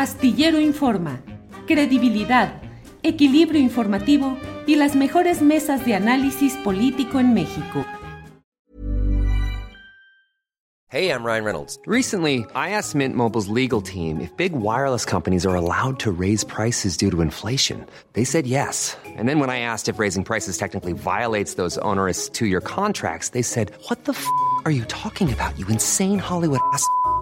Astillero 0.00 0.58
Informa, 0.58 1.20
credibilidad, 1.66 2.62
equilibrio 3.02 3.60
informativo 3.60 4.38
y 4.66 4.76
las 4.76 4.96
mejores 4.96 5.42
mesas 5.42 5.84
de 5.84 5.94
análisis 5.94 6.54
político 6.64 7.20
en 7.20 7.34
México. 7.34 7.84
Hey, 10.88 11.10
I'm 11.10 11.22
Ryan 11.22 11.44
Reynolds. 11.44 11.78
Recently, 11.86 12.46
I 12.54 12.70
asked 12.70 12.94
Mint 12.94 13.14
Mobile's 13.14 13.48
legal 13.48 13.82
team 13.82 14.22
if 14.22 14.34
big 14.38 14.54
wireless 14.54 15.04
companies 15.04 15.44
are 15.44 15.54
allowed 15.54 15.98
to 16.00 16.10
raise 16.10 16.44
prices 16.44 16.96
due 16.96 17.10
to 17.10 17.20
inflation. 17.20 17.84
They 18.14 18.24
said 18.24 18.46
yes. 18.46 18.96
And 19.18 19.28
then 19.28 19.38
when 19.38 19.50
I 19.50 19.60
asked 19.60 19.90
if 19.90 19.98
raising 19.98 20.24
prices 20.24 20.56
technically 20.56 20.94
violates 20.94 21.56
those 21.56 21.76
onerous 21.82 22.30
two-year 22.30 22.62
contracts, 22.62 23.32
they 23.32 23.42
said, 23.42 23.70
"What 23.88 24.06
the 24.06 24.12
f*** 24.12 24.26
are 24.64 24.72
you 24.72 24.86
talking 24.86 25.30
about? 25.30 25.58
You 25.58 25.66
insane 25.68 26.18
Hollywood 26.18 26.60
ass." 26.72 26.86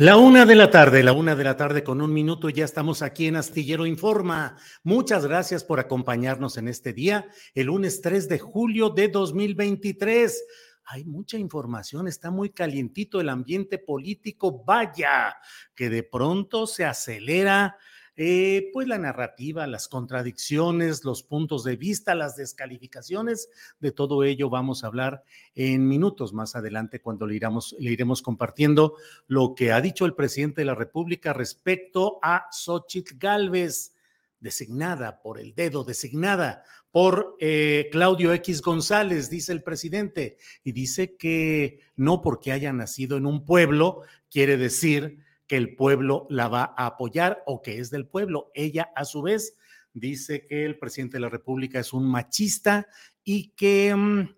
La 0.00 0.16
una 0.16 0.46
de 0.46 0.54
la 0.54 0.70
tarde, 0.70 1.02
la 1.02 1.12
una 1.12 1.36
de 1.36 1.44
la 1.44 1.58
tarde 1.58 1.84
con 1.84 2.00
un 2.00 2.10
minuto, 2.10 2.48
ya 2.48 2.64
estamos 2.64 3.02
aquí 3.02 3.26
en 3.26 3.36
Astillero 3.36 3.84
Informa. 3.84 4.56
Muchas 4.82 5.26
gracias 5.26 5.62
por 5.62 5.78
acompañarnos 5.78 6.56
en 6.56 6.68
este 6.68 6.94
día, 6.94 7.28
el 7.52 7.66
lunes 7.66 8.00
3 8.00 8.26
de 8.26 8.38
julio 8.38 8.88
de 8.88 9.08
2023. 9.08 10.42
Hay 10.86 11.04
mucha 11.04 11.36
información, 11.36 12.08
está 12.08 12.30
muy 12.30 12.48
calientito 12.48 13.20
el 13.20 13.28
ambiente 13.28 13.76
político, 13.76 14.64
vaya, 14.64 15.36
que 15.74 15.90
de 15.90 16.02
pronto 16.02 16.66
se 16.66 16.86
acelera 16.86 17.76
eh, 18.16 18.70
pues 18.72 18.86
la 18.86 18.98
narrativa, 18.98 19.66
las 19.66 19.88
contradicciones, 19.88 21.04
los 21.04 21.22
puntos 21.22 21.64
de 21.64 21.76
vista, 21.76 22.14
las 22.14 22.36
descalificaciones, 22.36 23.48
de 23.78 23.92
todo 23.92 24.24
ello 24.24 24.50
vamos 24.50 24.84
a 24.84 24.88
hablar 24.88 25.24
en 25.54 25.88
minutos 25.88 26.32
más 26.32 26.56
adelante 26.56 27.00
cuando 27.00 27.26
le, 27.26 27.36
iremos, 27.36 27.74
le 27.78 27.92
iremos 27.92 28.22
compartiendo 28.22 28.96
lo 29.26 29.54
que 29.54 29.72
ha 29.72 29.80
dicho 29.80 30.06
el 30.06 30.14
presidente 30.14 30.60
de 30.62 30.66
la 30.66 30.74
República 30.74 31.32
respecto 31.32 32.18
a 32.22 32.46
Xochitl 32.50 33.14
Galvez, 33.18 33.94
designada 34.40 35.20
por 35.20 35.38
el 35.38 35.54
dedo, 35.54 35.84
designada 35.84 36.64
por 36.90 37.36
eh, 37.38 37.88
Claudio 37.92 38.32
X 38.34 38.62
González, 38.62 39.30
dice 39.30 39.52
el 39.52 39.62
presidente, 39.62 40.38
y 40.64 40.72
dice 40.72 41.16
que 41.16 41.80
no 41.94 42.20
porque 42.20 42.52
haya 42.52 42.72
nacido 42.72 43.16
en 43.16 43.26
un 43.26 43.44
pueblo 43.44 44.02
quiere 44.30 44.56
decir 44.56 45.18
que 45.50 45.56
el 45.56 45.74
pueblo 45.74 46.28
la 46.30 46.46
va 46.46 46.74
a 46.76 46.86
apoyar 46.86 47.42
o 47.44 47.60
que 47.60 47.80
es 47.80 47.90
del 47.90 48.06
pueblo. 48.06 48.52
Ella, 48.54 48.92
a 48.94 49.04
su 49.04 49.20
vez, 49.20 49.56
dice 49.92 50.46
que 50.46 50.64
el 50.64 50.78
presidente 50.78 51.16
de 51.16 51.22
la 51.22 51.28
República 51.28 51.80
es 51.80 51.92
un 51.92 52.08
machista 52.08 52.86
y 53.24 53.48
que 53.56 53.92
mm, 53.92 54.28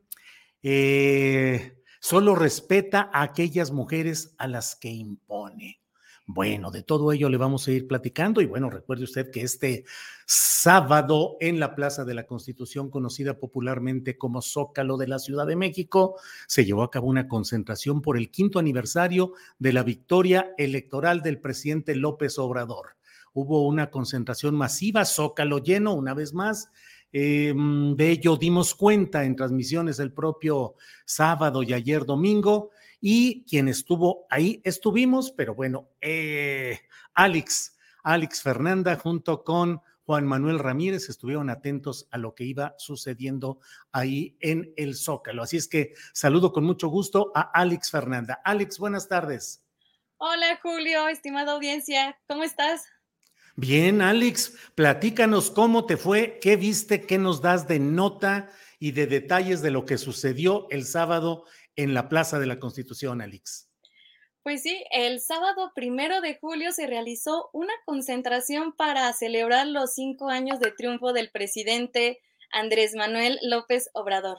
eh, 0.62 1.82
solo 2.00 2.34
respeta 2.34 3.10
a 3.12 3.24
aquellas 3.24 3.72
mujeres 3.72 4.34
a 4.38 4.48
las 4.48 4.74
que 4.74 4.88
impone. 4.88 5.81
Bueno, 6.26 6.70
de 6.70 6.84
todo 6.84 7.10
ello 7.10 7.28
le 7.28 7.36
vamos 7.36 7.66
a 7.66 7.72
ir 7.72 7.88
platicando 7.88 8.40
y 8.40 8.46
bueno, 8.46 8.70
recuerde 8.70 9.02
usted 9.02 9.30
que 9.32 9.42
este 9.42 9.84
sábado 10.24 11.36
en 11.40 11.58
la 11.58 11.74
Plaza 11.74 12.04
de 12.04 12.14
la 12.14 12.26
Constitución, 12.26 12.90
conocida 12.90 13.38
popularmente 13.38 14.16
como 14.16 14.40
Zócalo 14.40 14.96
de 14.96 15.08
la 15.08 15.18
Ciudad 15.18 15.48
de 15.48 15.56
México, 15.56 16.14
se 16.46 16.64
llevó 16.64 16.84
a 16.84 16.92
cabo 16.92 17.08
una 17.08 17.26
concentración 17.26 18.02
por 18.02 18.16
el 18.16 18.30
quinto 18.30 18.60
aniversario 18.60 19.32
de 19.58 19.72
la 19.72 19.82
victoria 19.82 20.54
electoral 20.58 21.22
del 21.22 21.40
presidente 21.40 21.96
López 21.96 22.38
Obrador. 22.38 22.96
Hubo 23.34 23.66
una 23.66 23.90
concentración 23.90 24.54
masiva, 24.54 25.04
Zócalo 25.04 25.58
lleno 25.58 25.92
una 25.92 26.14
vez 26.14 26.34
más. 26.34 26.70
Eh, 27.12 27.52
de 27.54 28.10
ello 28.10 28.36
dimos 28.36 28.76
cuenta 28.76 29.24
en 29.24 29.34
transmisiones 29.34 29.98
el 29.98 30.12
propio 30.12 30.76
sábado 31.04 31.64
y 31.64 31.72
ayer 31.72 32.06
domingo 32.06 32.70
y 33.04 33.44
quien 33.46 33.66
estuvo 33.66 34.26
ahí 34.30 34.62
estuvimos, 34.62 35.32
pero 35.32 35.56
bueno, 35.56 35.90
eh, 36.00 36.82
Alex, 37.14 37.76
Alex 38.04 38.42
Fernanda 38.42 38.96
junto 38.96 39.42
con 39.42 39.82
Juan 40.04 40.24
Manuel 40.24 40.60
Ramírez 40.60 41.08
estuvieron 41.08 41.50
atentos 41.50 42.06
a 42.12 42.18
lo 42.18 42.36
que 42.36 42.44
iba 42.44 42.76
sucediendo 42.78 43.58
ahí 43.90 44.36
en 44.38 44.72
el 44.76 44.94
Zócalo. 44.94 45.42
Así 45.42 45.56
es 45.56 45.66
que 45.66 45.94
saludo 46.14 46.52
con 46.52 46.62
mucho 46.62 46.88
gusto 46.88 47.32
a 47.34 47.40
Alex 47.40 47.90
Fernanda. 47.90 48.40
Alex, 48.44 48.78
buenas 48.78 49.08
tardes. 49.08 49.64
Hola 50.18 50.60
Julio, 50.62 51.08
estimada 51.08 51.52
audiencia, 51.52 52.16
¿cómo 52.28 52.44
estás? 52.44 52.84
Bien, 53.56 54.00
Alex, 54.00 54.54
platícanos 54.76 55.50
cómo 55.50 55.86
te 55.86 55.96
fue, 55.96 56.38
qué 56.40 56.56
viste, 56.56 57.04
qué 57.04 57.18
nos 57.18 57.42
das 57.42 57.66
de 57.66 57.80
nota 57.80 58.48
y 58.78 58.92
de 58.92 59.06
detalles 59.06 59.60
de 59.60 59.70
lo 59.70 59.84
que 59.84 59.98
sucedió 59.98 60.66
el 60.70 60.84
sábado 60.86 61.44
en 61.76 61.94
la 61.94 62.08
Plaza 62.08 62.38
de 62.38 62.46
la 62.46 62.58
Constitución, 62.58 63.20
Alex. 63.20 63.68
Pues 64.42 64.62
sí, 64.62 64.84
el 64.90 65.20
sábado 65.20 65.70
primero 65.74 66.20
de 66.20 66.36
julio 66.36 66.72
se 66.72 66.86
realizó 66.88 67.48
una 67.52 67.72
concentración 67.84 68.72
para 68.72 69.12
celebrar 69.12 69.68
los 69.68 69.94
cinco 69.94 70.28
años 70.30 70.58
de 70.58 70.72
triunfo 70.72 71.12
del 71.12 71.30
presidente 71.30 72.20
Andrés 72.50 72.94
Manuel 72.94 73.38
López 73.42 73.88
Obrador. 73.94 74.38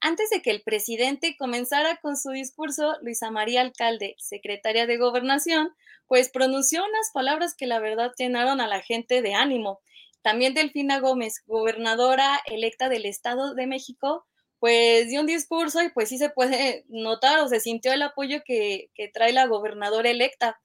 Antes 0.00 0.30
de 0.30 0.42
que 0.42 0.50
el 0.50 0.62
presidente 0.62 1.36
comenzara 1.36 1.96
con 2.00 2.16
su 2.16 2.30
discurso, 2.30 2.96
Luisa 3.02 3.30
María 3.30 3.62
Alcalde, 3.62 4.14
secretaria 4.18 4.86
de 4.86 4.96
Gobernación, 4.96 5.74
pues 6.06 6.30
pronunció 6.30 6.84
unas 6.84 7.10
palabras 7.12 7.54
que 7.56 7.66
la 7.66 7.80
verdad 7.80 8.12
llenaron 8.16 8.60
a 8.60 8.68
la 8.68 8.80
gente 8.80 9.22
de 9.22 9.34
ánimo. 9.34 9.80
También 10.22 10.54
Delfina 10.54 11.00
Gómez, 11.00 11.42
gobernadora 11.46 12.40
electa 12.46 12.88
del 12.88 13.06
Estado 13.06 13.54
de 13.54 13.66
México, 13.66 14.27
pues 14.60 15.08
dio 15.08 15.20
un 15.20 15.26
discurso 15.26 15.82
y 15.82 15.90
pues 15.90 16.08
sí 16.08 16.18
se 16.18 16.30
puede 16.30 16.84
notar 16.88 17.40
o 17.40 17.48
se 17.48 17.60
sintió 17.60 17.92
el 17.92 18.02
apoyo 18.02 18.42
que, 18.44 18.90
trae 19.14 19.32
la 19.32 19.46
gobernadora 19.46 20.10
electa. 20.10 20.60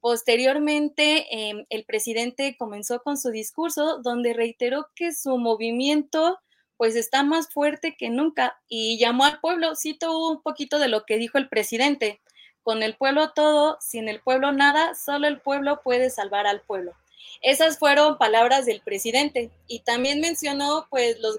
Posteriormente, 0.00 1.26
em, 1.30 1.66
el 1.70 1.84
presidente 1.84 2.56
comenzó 2.58 3.00
con 3.02 3.16
su 3.18 3.30
discurso 3.30 3.98
donde 4.02 4.34
reiteró 4.34 4.88
que 4.94 5.12
su 5.12 5.38
movimiento 5.38 6.38
pues 6.76 6.94
está 6.94 7.22
más 7.22 7.48
fuerte 7.52 7.96
que 7.96 8.10
nunca 8.10 8.60
y 8.68 8.98
llamó 8.98 9.24
al 9.24 9.40
pueblo, 9.40 9.74
cito 9.76 10.18
un 10.18 10.42
poquito 10.42 10.78
de 10.78 10.88
lo 10.88 11.04
que 11.04 11.16
dijo 11.16 11.38
el 11.38 11.48
presidente, 11.48 12.20
con 12.62 12.82
el 12.82 12.96
pueblo 12.96 13.32
todo, 13.32 13.78
sin 13.80 14.08
el 14.08 14.20
pueblo 14.20 14.52
nada, 14.52 14.94
solo 14.94 15.26
el 15.26 15.40
pueblo 15.40 15.80
puede 15.82 16.10
salvar 16.10 16.46
al 16.46 16.62
pueblo. 16.62 16.92
Esas 17.42 17.78
fueron 17.78 18.18
palabras 18.18 18.66
del 18.66 18.80
presidente 18.80 19.50
y 19.66 19.80
también 19.80 20.20
mencionó 20.20 20.86
pues 20.90 21.18
los, 21.20 21.38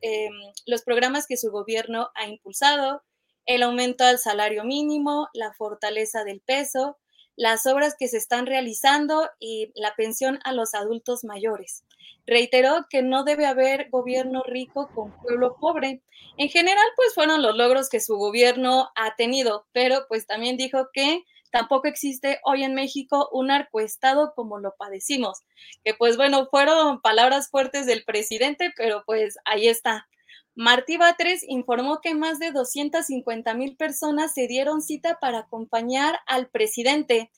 eh, 0.00 0.30
los 0.66 0.82
programas 0.82 1.26
que 1.26 1.36
su 1.36 1.50
gobierno 1.50 2.10
ha 2.14 2.26
impulsado, 2.26 3.02
el 3.46 3.62
aumento 3.62 4.04
al 4.04 4.18
salario 4.18 4.64
mínimo, 4.64 5.28
la 5.34 5.52
fortaleza 5.52 6.24
del 6.24 6.40
peso, 6.40 6.98
las 7.36 7.66
obras 7.66 7.94
que 7.98 8.08
se 8.08 8.16
están 8.16 8.46
realizando 8.46 9.28
y 9.38 9.72
la 9.74 9.94
pensión 9.96 10.38
a 10.44 10.52
los 10.52 10.74
adultos 10.74 11.24
mayores. 11.24 11.84
Reiteró 12.26 12.86
que 12.88 13.02
no 13.02 13.24
debe 13.24 13.46
haber 13.46 13.90
gobierno 13.90 14.42
rico 14.46 14.88
con 14.94 15.12
pueblo 15.20 15.56
pobre. 15.60 16.00
En 16.38 16.48
general, 16.48 16.86
pues 16.96 17.12
fueron 17.14 17.42
los 17.42 17.56
logros 17.56 17.88
que 17.88 18.00
su 18.00 18.16
gobierno 18.16 18.90
ha 18.94 19.14
tenido, 19.16 19.66
pero 19.72 20.06
pues 20.08 20.26
también 20.26 20.56
dijo 20.56 20.88
que 20.92 21.24
tampoco 21.54 21.86
existe 21.86 22.40
hoy 22.42 22.64
en 22.64 22.74
México 22.74 23.28
un 23.30 23.52
arcoestado 23.52 24.34
como 24.34 24.58
lo 24.58 24.74
padecimos. 24.76 25.42
Que 25.84 25.94
pues 25.94 26.16
bueno, 26.16 26.48
fueron 26.50 27.00
palabras 27.00 27.48
fuertes 27.48 27.86
del 27.86 28.02
presidente, 28.02 28.72
pero 28.76 29.04
pues 29.06 29.36
ahí 29.44 29.68
está. 29.68 30.08
Martí 30.56 30.96
Batres 30.96 31.44
informó 31.46 32.00
que 32.00 32.16
más 32.16 32.40
de 32.40 32.50
250 32.50 33.54
mil 33.54 33.76
personas 33.76 34.34
se 34.34 34.48
dieron 34.48 34.82
cita 34.82 35.18
para 35.20 35.38
acompañar 35.38 36.18
al 36.26 36.48
presidente. 36.48 37.30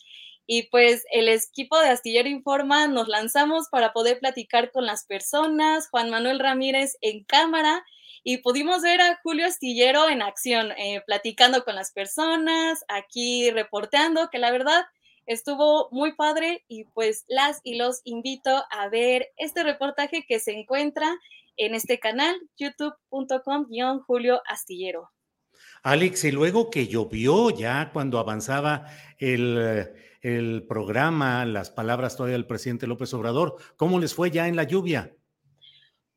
Y 0.47 0.63
pues 0.71 1.05
el 1.11 1.29
equipo 1.29 1.79
de 1.79 1.91
Astillero 1.91 2.31
Informa 2.31 2.87
nos 2.87 3.09
lanzamos 3.09 3.69
para 3.69 3.93
poder 3.93 4.19
platicar 4.19 4.73
con 4.73 4.87
las 4.87 5.05
personas, 5.05 5.91
Juan 5.91 6.09
Manuel 6.09 6.39
Ramírez 6.39 6.97
en 7.03 7.23
cámara 7.25 7.85
y 8.29 8.39
pudimos 8.39 8.83
ver 8.83 9.01
a 9.01 9.21
Julio 9.23 9.47
Astillero 9.47 10.09
en 10.09 10.21
acción, 10.21 10.73
eh, 10.73 11.01
platicando 11.07 11.63
con 11.63 11.77
las 11.77 11.93
personas, 11.93 12.85
aquí 12.89 13.53
reporteando, 13.53 14.31
que 14.31 14.41
la 14.41 14.51
verdad 14.51 14.85
estuvo 15.27 15.89
muy 15.93 16.13
padre 16.17 16.65
y 16.67 16.87
pues 16.87 17.25
las 17.29 17.61
y 17.63 17.77
los 17.77 18.01
invito 18.03 18.65
a 18.73 18.89
ver 18.89 19.29
este 19.37 19.63
reportaje 19.63 20.25
que 20.27 20.41
se 20.41 20.59
encuentra 20.59 21.07
en 21.57 21.77
este 21.77 22.01
canal, 22.01 22.35
youtube.com-julio 22.57 24.43
astillero. 24.49 25.13
Alex, 25.85 26.25
y 26.25 26.33
luego 26.33 26.69
que 26.69 26.89
llovió 26.89 27.51
ya 27.51 27.93
cuando 27.93 28.19
avanzaba 28.19 28.87
el, 29.19 29.89
el 30.21 30.67
programa, 30.67 31.45
las 31.45 31.71
palabras 31.71 32.17
todavía 32.17 32.33
del 32.33 32.49
presidente 32.49 32.89
López 32.89 33.15
Obrador, 33.15 33.55
¿cómo 33.77 34.01
les 34.01 34.15
fue 34.15 34.33
ya 34.33 34.49
en 34.49 34.57
la 34.57 34.65
lluvia? 34.65 35.15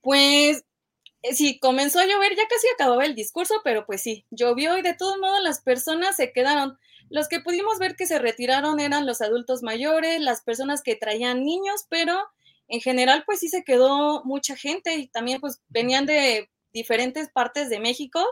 Pues 0.02 0.64
sí, 1.34 1.60
comenzó 1.60 2.00
a 2.00 2.06
llover, 2.06 2.36
ya 2.36 2.48
casi 2.48 2.68
acababa 2.74 3.06
el 3.06 3.16
discurso, 3.16 3.56
pero 3.64 3.86
pues 3.86 4.02
sí, 4.02 4.26
llovió 4.32 4.78
y 4.78 4.82
de 4.82 4.94
todos 4.94 5.18
modos 5.20 5.42
las 5.42 5.62
personas 5.62 6.16
se 6.16 6.32
quedaron. 6.32 6.78
Los 7.10 7.28
que 7.28 7.40
pudimos 7.40 7.80
ver 7.80 7.96
que 7.96 8.06
se 8.06 8.20
retiraron 8.20 8.80
eran 8.80 9.06
los 9.06 9.22
adultos 9.22 9.64
mayores, 9.64 10.22
las 10.22 10.42
personas 10.42 10.84
que 10.84 10.96
traían 10.96 11.44
niños, 11.44 11.86
pero 11.90 12.18
en 12.68 12.82
general 12.82 13.24
pues 13.26 13.40
sí 13.40 13.50
se 13.50 13.64
quedó 13.64 14.24
mucha 14.24 14.56
gente 14.56 14.96
y 14.96 15.08
también 15.08 15.42
pues 15.42 15.62
venían 15.70 16.06
de 16.06 16.50
diferentes 16.72 17.30
partes 17.30 17.70
de 17.70 17.80
México 17.80 18.24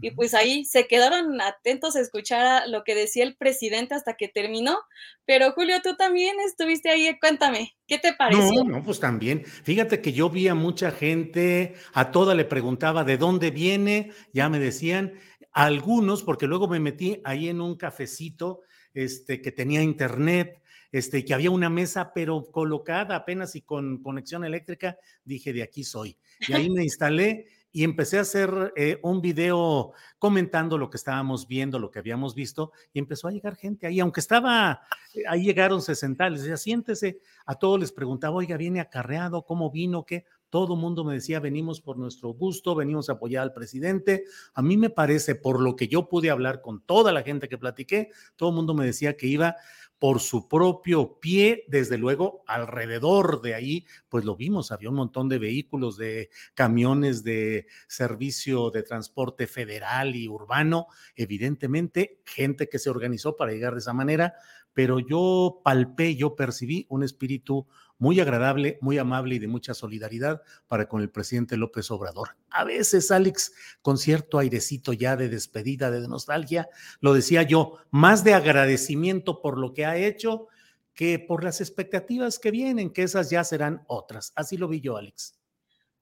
y 0.00 0.10
pues 0.12 0.32
ahí 0.32 0.64
se 0.64 0.86
quedaron 0.86 1.40
atentos 1.40 1.96
a 1.96 2.00
escuchar 2.00 2.68
lo 2.68 2.82
que 2.82 2.94
decía 2.94 3.24
el 3.24 3.36
presidente 3.36 3.94
hasta 3.94 4.14
que 4.14 4.28
terminó. 4.28 4.78
Pero 5.26 5.52
Julio, 5.52 5.76
tú 5.82 5.96
también 5.96 6.36
estuviste 6.46 6.88
ahí, 6.88 7.18
cuéntame, 7.20 7.76
¿qué 7.86 7.98
te 7.98 8.14
pareció? 8.14 8.64
No, 8.64 8.78
no, 8.78 8.82
pues 8.82 9.00
también. 9.00 9.44
Fíjate 9.44 10.00
que 10.00 10.12
yo 10.12 10.30
vi 10.30 10.48
a 10.48 10.54
mucha 10.54 10.90
gente, 10.92 11.74
a 11.92 12.10
toda 12.10 12.34
le 12.34 12.44
preguntaba 12.44 13.04
de 13.04 13.18
dónde 13.18 13.50
viene, 13.50 14.12
ya 14.32 14.48
me 14.48 14.58
decían, 14.58 15.14
algunos, 15.52 16.22
porque 16.22 16.46
luego 16.46 16.68
me 16.68 16.80
metí 16.80 17.20
ahí 17.24 17.48
en 17.48 17.60
un 17.60 17.76
cafecito 17.76 18.62
este, 18.94 19.42
que 19.42 19.52
tenía 19.52 19.82
internet, 19.82 20.62
este, 20.90 21.24
que 21.24 21.34
había 21.34 21.50
una 21.50 21.70
mesa, 21.70 22.12
pero 22.14 22.44
colocada 22.50 23.16
apenas 23.16 23.54
y 23.56 23.62
con 23.62 24.02
conexión 24.02 24.44
eléctrica, 24.44 24.96
dije, 25.24 25.52
de 25.52 25.62
aquí 25.62 25.84
soy. 25.84 26.18
Y 26.48 26.52
ahí 26.54 26.70
me 26.70 26.82
instalé 26.84 27.46
y 27.72 27.84
empecé 27.84 28.18
a 28.18 28.22
hacer 28.22 28.72
eh, 28.76 28.98
un 29.02 29.22
video 29.22 29.92
comentando 30.18 30.76
lo 30.76 30.90
que 30.90 30.98
estábamos 30.98 31.48
viendo, 31.48 31.78
lo 31.78 31.90
que 31.90 31.98
habíamos 31.98 32.34
visto, 32.34 32.72
y 32.92 32.98
empezó 32.98 33.28
a 33.28 33.32
llegar 33.32 33.56
gente 33.56 33.86
ahí, 33.86 33.98
aunque 33.98 34.20
estaba, 34.20 34.82
eh, 35.14 35.22
ahí 35.28 35.44
llegaron 35.44 35.80
60, 35.80 36.28
les 36.30 36.42
decía, 36.42 36.58
siéntese, 36.58 37.20
a 37.46 37.54
todos 37.54 37.80
les 37.80 37.90
preguntaba, 37.90 38.36
oiga, 38.36 38.56
¿viene 38.58 38.80
acarreado? 38.80 39.44
¿Cómo 39.44 39.70
vino? 39.70 40.04
¿Qué? 40.04 40.26
Todo 40.52 40.76
mundo 40.76 41.02
me 41.02 41.14
decía, 41.14 41.40
venimos 41.40 41.80
por 41.80 41.96
nuestro 41.96 42.34
gusto, 42.34 42.74
venimos 42.74 43.08
a 43.08 43.14
apoyar 43.14 43.42
al 43.42 43.54
presidente. 43.54 44.24
A 44.52 44.60
mí 44.60 44.76
me 44.76 44.90
parece, 44.90 45.34
por 45.34 45.62
lo 45.62 45.76
que 45.76 45.88
yo 45.88 46.10
pude 46.10 46.28
hablar 46.28 46.60
con 46.60 46.82
toda 46.82 47.10
la 47.10 47.22
gente 47.22 47.48
que 47.48 47.56
platiqué, 47.56 48.10
todo 48.36 48.50
el 48.50 48.56
mundo 48.56 48.74
me 48.74 48.84
decía 48.84 49.16
que 49.16 49.28
iba 49.28 49.56
por 49.98 50.20
su 50.20 50.48
propio 50.48 51.20
pie, 51.20 51.64
desde 51.68 51.96
luego 51.96 52.44
alrededor 52.46 53.40
de 53.40 53.54
ahí, 53.54 53.86
pues 54.10 54.26
lo 54.26 54.36
vimos, 54.36 54.72
había 54.72 54.90
un 54.90 54.96
montón 54.96 55.30
de 55.30 55.38
vehículos, 55.38 55.96
de 55.96 56.28
camiones 56.52 57.24
de 57.24 57.66
servicio 57.88 58.70
de 58.70 58.82
transporte 58.82 59.46
federal 59.46 60.14
y 60.14 60.28
urbano, 60.28 60.88
evidentemente 61.16 62.20
gente 62.26 62.68
que 62.68 62.78
se 62.78 62.90
organizó 62.90 63.36
para 63.36 63.52
llegar 63.52 63.72
de 63.72 63.78
esa 63.78 63.94
manera, 63.94 64.34
pero 64.74 64.98
yo 64.98 65.60
palpé, 65.64 66.14
yo 66.14 66.34
percibí 66.34 66.84
un 66.90 67.04
espíritu 67.04 67.66
muy 68.02 68.18
agradable, 68.18 68.78
muy 68.80 68.98
amable 68.98 69.36
y 69.36 69.38
de 69.38 69.46
mucha 69.46 69.74
solidaridad 69.74 70.42
para 70.66 70.88
con 70.88 71.02
el 71.02 71.10
presidente 71.10 71.56
López 71.56 71.88
Obrador. 71.92 72.36
A 72.50 72.64
veces, 72.64 73.12
Alex, 73.12 73.54
con 73.80 73.96
cierto 73.96 74.40
airecito 74.40 74.92
ya 74.92 75.14
de 75.14 75.28
despedida, 75.28 75.88
de 75.92 76.08
nostalgia, 76.08 76.68
lo 76.98 77.14
decía 77.14 77.44
yo, 77.44 77.76
más 77.92 78.24
de 78.24 78.34
agradecimiento 78.34 79.40
por 79.40 79.56
lo 79.56 79.72
que 79.72 79.86
ha 79.86 79.96
hecho 79.96 80.48
que 80.94 81.20
por 81.20 81.44
las 81.44 81.60
expectativas 81.60 82.40
que 82.40 82.50
vienen, 82.50 82.92
que 82.92 83.04
esas 83.04 83.30
ya 83.30 83.44
serán 83.44 83.84
otras. 83.86 84.32
Así 84.34 84.56
lo 84.56 84.66
vi 84.66 84.80
yo, 84.80 84.96
Alex. 84.96 85.38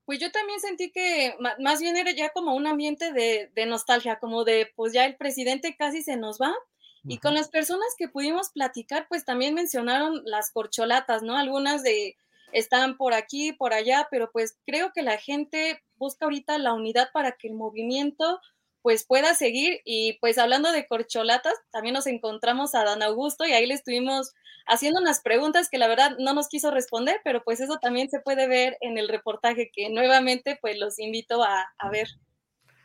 Pues 0.06 0.20
yo 0.20 0.32
también 0.32 0.58
sentí 0.58 0.90
que 0.92 1.34
más 1.58 1.82
bien 1.82 1.98
era 1.98 2.12
ya 2.12 2.30
como 2.30 2.54
un 2.54 2.66
ambiente 2.66 3.12
de, 3.12 3.66
nostalgia, 3.66 4.18
como 4.18 4.44
de, 4.44 4.72
pues 4.74 4.94
ya 4.94 5.04
el 5.04 5.18
presidente 5.18 5.76
casi 5.76 6.02
se 6.02 6.16
nos 6.16 6.40
va, 6.40 6.54
y 7.06 7.18
con 7.18 7.34
las 7.34 7.48
personas 7.48 7.88
que 7.98 8.08
pudimos 8.08 8.50
platicar, 8.50 9.06
pues 9.08 9.24
también 9.24 9.54
mencionaron 9.54 10.22
las 10.24 10.50
corcholatas, 10.50 11.22
¿no? 11.22 11.36
Algunas 11.36 11.82
de 11.82 12.16
están 12.52 12.96
por 12.96 13.14
aquí, 13.14 13.52
por 13.52 13.72
allá, 13.72 14.08
pero 14.10 14.30
pues 14.32 14.58
creo 14.66 14.92
que 14.92 15.02
la 15.02 15.18
gente 15.18 15.82
busca 15.96 16.24
ahorita 16.24 16.58
la 16.58 16.72
unidad 16.72 17.10
para 17.12 17.32
que 17.32 17.48
el 17.48 17.54
movimiento 17.54 18.40
pues 18.82 19.04
pueda 19.04 19.34
seguir 19.34 19.80
y 19.84 20.14
pues 20.20 20.38
hablando 20.38 20.72
de 20.72 20.86
corcholatas, 20.86 21.54
también 21.70 21.94
nos 21.94 22.06
encontramos 22.06 22.74
a 22.74 22.84
Dan 22.84 23.02
Augusto 23.02 23.44
y 23.44 23.52
ahí 23.52 23.66
le 23.66 23.74
estuvimos 23.74 24.32
haciendo 24.66 25.00
unas 25.00 25.20
preguntas 25.20 25.68
que 25.68 25.78
la 25.78 25.88
verdad 25.88 26.16
no 26.18 26.32
nos 26.32 26.48
quiso 26.48 26.70
responder, 26.70 27.20
pero 27.22 27.42
pues 27.44 27.60
eso 27.60 27.78
también 27.78 28.08
se 28.08 28.20
puede 28.20 28.48
ver 28.48 28.78
en 28.80 28.96
el 28.96 29.08
reportaje 29.08 29.70
que 29.70 29.90
nuevamente 29.90 30.58
pues 30.60 30.78
los 30.78 30.98
invito 30.98 31.42
a, 31.42 31.66
a 31.78 31.90
ver. 31.90 32.08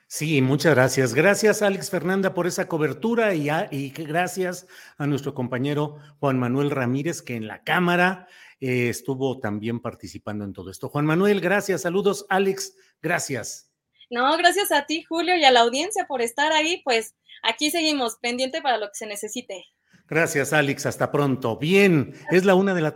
Sí, 0.07 0.41
muchas 0.41 0.75
gracias. 0.75 1.13
Gracias, 1.13 1.61
Alex 1.61 1.89
Fernanda, 1.89 2.33
por 2.33 2.45
esa 2.45 2.67
cobertura 2.67 3.33
y, 3.33 3.49
y 3.71 3.89
gracias 3.89 4.67
a 4.97 5.07
nuestro 5.07 5.33
compañero 5.33 5.97
Juan 6.19 6.39
Manuel 6.39 6.69
Ramírez, 6.69 7.21
que 7.21 7.35
en 7.35 7.47
la 7.47 7.63
Cámara 7.63 8.27
eh, 8.59 8.89
estuvo 8.89 9.39
también 9.39 9.79
participando 9.79 10.45
en 10.45 10.53
todo 10.53 10.69
esto. 10.69 10.89
Juan 10.89 11.05
Manuel, 11.05 11.41
gracias. 11.41 11.81
Saludos, 11.81 12.25
Alex, 12.29 12.75
gracias. 13.01 13.71
No, 14.09 14.37
gracias 14.37 14.71
a 14.71 14.85
ti, 14.85 15.03
Julio, 15.03 15.35
y 15.35 15.43
a 15.43 15.51
la 15.51 15.61
audiencia 15.61 16.05
por 16.07 16.21
estar 16.21 16.51
ahí. 16.51 16.81
Pues 16.83 17.15
aquí 17.43 17.71
seguimos, 17.71 18.17
pendiente 18.17 18.61
para 18.61 18.77
lo 18.77 18.87
que 18.87 18.95
se 18.95 19.07
necesite. 19.07 19.65
Gracias, 20.07 20.53
Alex. 20.53 20.85
Hasta 20.85 21.11
pronto. 21.11 21.57
Bien, 21.57 22.13
es 22.31 22.45
la 22.45 22.55
una 22.55 22.73
de 22.73 22.81
la 22.81 22.95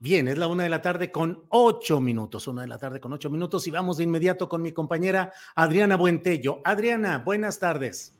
Bien, 0.00 0.28
es 0.28 0.38
la 0.38 0.46
una 0.46 0.62
de 0.62 0.68
la 0.68 0.80
tarde 0.80 1.10
con 1.10 1.42
ocho 1.48 2.00
minutos, 2.00 2.46
una 2.46 2.62
de 2.62 2.68
la 2.68 2.78
tarde 2.78 3.00
con 3.00 3.12
ocho 3.12 3.30
minutos 3.30 3.66
y 3.66 3.72
vamos 3.72 3.96
de 3.96 4.04
inmediato 4.04 4.48
con 4.48 4.62
mi 4.62 4.70
compañera 4.70 5.32
Adriana 5.56 5.96
Buentello. 5.96 6.60
Adriana, 6.64 7.18
buenas 7.18 7.58
tardes. 7.58 8.14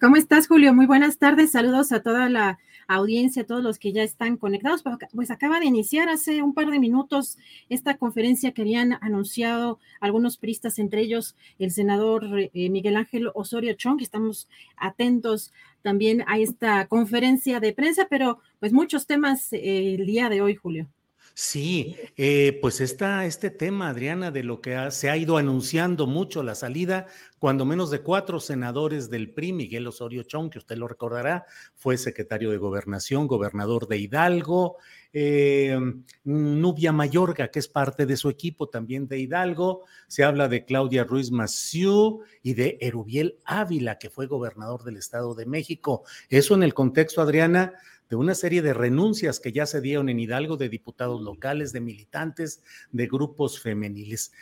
¿Cómo 0.00 0.14
estás, 0.14 0.46
Julio? 0.46 0.72
Muy 0.72 0.86
buenas 0.86 1.18
tardes. 1.18 1.50
Saludos 1.50 1.90
a 1.90 2.00
toda 2.00 2.28
la 2.28 2.60
audiencia, 2.86 3.42
a 3.42 3.44
todos 3.44 3.60
los 3.60 3.80
que 3.80 3.92
ya 3.92 4.04
están 4.04 4.36
conectados. 4.36 4.84
Pues 5.12 5.32
acaba 5.32 5.58
de 5.58 5.66
iniciar 5.66 6.08
hace 6.08 6.42
un 6.42 6.54
par 6.54 6.68
de 6.68 6.78
minutos 6.78 7.38
esta 7.68 7.96
conferencia 7.96 8.52
que 8.52 8.62
habían 8.62 8.96
anunciado 9.00 9.80
algunos 10.00 10.36
priistas, 10.36 10.78
entre 10.78 11.00
ellos 11.00 11.34
el 11.58 11.72
senador 11.72 12.24
eh, 12.38 12.70
Miguel 12.70 12.96
Ángel 12.96 13.32
Osorio 13.34 13.74
Chong. 13.74 14.00
Estamos 14.00 14.48
atentos 14.76 15.52
también 15.82 16.22
a 16.28 16.38
esta 16.38 16.86
conferencia 16.86 17.58
de 17.58 17.72
prensa, 17.72 18.06
pero 18.08 18.38
pues 18.60 18.72
muchos 18.72 19.08
temas 19.08 19.52
eh, 19.52 19.96
el 19.96 20.06
día 20.06 20.28
de 20.28 20.40
hoy, 20.40 20.54
Julio. 20.54 20.86
Sí, 21.34 21.96
eh, 22.16 22.58
pues 22.60 22.80
está 22.80 23.24
este 23.24 23.50
tema, 23.50 23.88
Adriana, 23.88 24.30
de 24.30 24.42
lo 24.42 24.60
que 24.60 24.90
se 24.90 25.08
ha 25.08 25.16
ido 25.16 25.38
anunciando 25.38 26.06
mucho 26.06 26.42
la 26.42 26.54
salida, 26.54 27.06
cuando 27.38 27.64
menos 27.64 27.90
de 27.90 28.02
cuatro 28.02 28.40
senadores 28.40 29.08
del 29.08 29.32
PRI, 29.32 29.52
Miguel 29.52 29.86
Osorio 29.86 30.24
Chong, 30.24 30.50
que 30.50 30.58
usted 30.58 30.76
lo 30.76 30.86
recordará, 30.86 31.46
fue 31.74 31.96
secretario 31.96 32.50
de 32.50 32.58
Gobernación, 32.58 33.26
gobernador 33.26 33.88
de 33.88 33.98
Hidalgo, 33.98 34.76
eh, 35.12 35.78
Nubia 36.24 36.92
Mayorga, 36.92 37.48
que 37.48 37.58
es 37.58 37.68
parte 37.68 38.06
de 38.06 38.16
su 38.16 38.28
equipo 38.28 38.68
también 38.68 39.08
de 39.08 39.18
Hidalgo, 39.18 39.84
se 40.08 40.24
habla 40.24 40.48
de 40.48 40.64
Claudia 40.64 41.04
Ruiz 41.04 41.30
Massieu 41.30 42.20
y 42.42 42.54
de 42.54 42.76
Erubiel 42.80 43.38
Ávila, 43.44 43.98
que 43.98 44.10
fue 44.10 44.26
gobernador 44.26 44.84
del 44.84 44.98
Estado 44.98 45.34
de 45.34 45.46
México. 45.46 46.04
Eso 46.28 46.54
en 46.54 46.62
el 46.62 46.74
contexto, 46.74 47.22
Adriana, 47.22 47.74
de 48.10 48.16
una 48.16 48.34
serie 48.34 48.60
de 48.60 48.74
renuncias 48.74 49.38
que 49.38 49.52
ya 49.52 49.66
se 49.66 49.80
dieron 49.80 50.08
en 50.08 50.18
Hidalgo 50.18 50.56
de 50.56 50.68
diputados 50.68 51.22
locales, 51.22 51.72
de 51.72 51.80
militantes, 51.80 52.62
de 52.90 53.06
grupos 53.06 53.60
femeniles. 53.60 54.32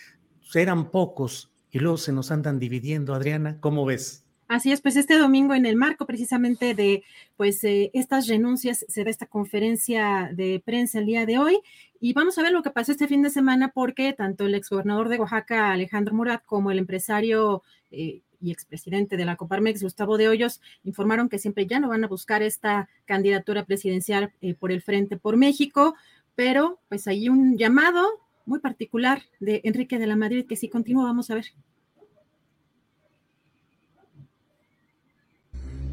Eran 0.55 0.91
pocos 0.91 1.53
y 1.71 1.79
luego 1.79 1.99
se 1.99 2.13
nos 2.13 2.31
andan 2.31 2.59
dividiendo, 2.59 3.15
Adriana, 3.15 3.61
¿cómo 3.61 3.85
ves? 3.85 4.25
Así 4.49 4.73
es, 4.73 4.81
pues 4.81 4.97
este 4.97 5.19
domingo 5.19 5.53
en 5.53 5.67
el 5.67 5.77
marco 5.77 6.07
precisamente 6.07 6.75
de 6.75 7.05
pues 7.37 7.63
eh, 7.65 7.91
estas 7.93 8.27
renuncias 8.29 8.87
se 8.89 9.05
da 9.05 9.11
esta 9.11 9.27
conferencia 9.27 10.31
de 10.33 10.63
prensa 10.65 11.01
el 11.01 11.05
día 11.05 11.27
de 11.27 11.37
hoy 11.37 11.61
y 12.01 12.15
vamos 12.15 12.39
a 12.39 12.43
ver 12.43 12.53
lo 12.53 12.63
que 12.63 12.71
pasó 12.71 12.93
este 12.93 13.09
fin 13.09 13.21
de 13.21 13.29
semana 13.29 13.73
porque 13.75 14.15
tanto 14.15 14.47
el 14.47 14.55
exgobernador 14.55 15.11
de 15.11 15.19
Oaxaca 15.19 15.73
Alejandro 15.73 16.15
Murat 16.15 16.43
como 16.47 16.71
el 16.71 16.79
empresario 16.79 17.63
eh, 17.91 18.23
y 18.41 18.53
expresidente 18.53 19.17
de 19.17 19.25
la 19.25 19.37
Coparmex, 19.37 19.83
Gustavo 19.83 20.17
de 20.17 20.29
Hoyos, 20.29 20.61
informaron 20.85 21.29
que 21.29 21.39
siempre 21.39 21.67
ya 21.67 21.81
no 21.81 21.89
van 21.89 22.05
a 22.05 22.09
buscar 22.09 22.43
esta 22.43 22.89
candidatura 23.05 23.65
presidencial 23.65 24.33
eh, 24.41 24.55
por 24.55 24.73
el 24.73 24.83
Frente 24.83 25.17
por 25.17 25.37
México, 25.37 25.95
pero 26.35 26.81
pues 26.89 27.07
hay 27.09 27.29
un 27.29 27.57
llamado 27.57 28.07
muy 28.47 28.61
particular 28.61 29.23
de 29.41 29.61
Enrique 29.65 29.99
de 29.99 30.07
la 30.07 30.17
Madrid 30.17 30.47
que 30.49 30.57
si 30.57 30.69
continúa 30.69 31.05
vamos 31.05 31.31
a 31.31 31.35
ver. 31.35 31.47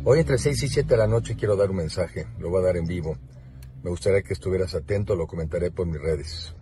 Hoy 0.03 0.19
entre 0.19 0.37
6 0.37 0.63
y 0.63 0.67
7 0.67 0.87
de 0.87 0.97
la 0.97 1.07
noche 1.07 1.35
quiero 1.35 1.55
dar 1.55 1.71
un 1.71 1.77
mensaje, 1.77 2.27
lo 2.39 2.49
voy 2.51 2.61
a 2.61 2.67
dar 2.67 2.77
en 2.77 2.85
vivo. 2.85 3.17
Me 3.83 3.89
gustaría 3.89 4.21
que 4.21 4.33
estuvieras 4.33 4.75
atento, 4.75 5.15
lo 5.15 5.27
comentaré 5.27 5.71
por 5.71 5.87
mis 5.87 6.01
redes. 6.01 6.55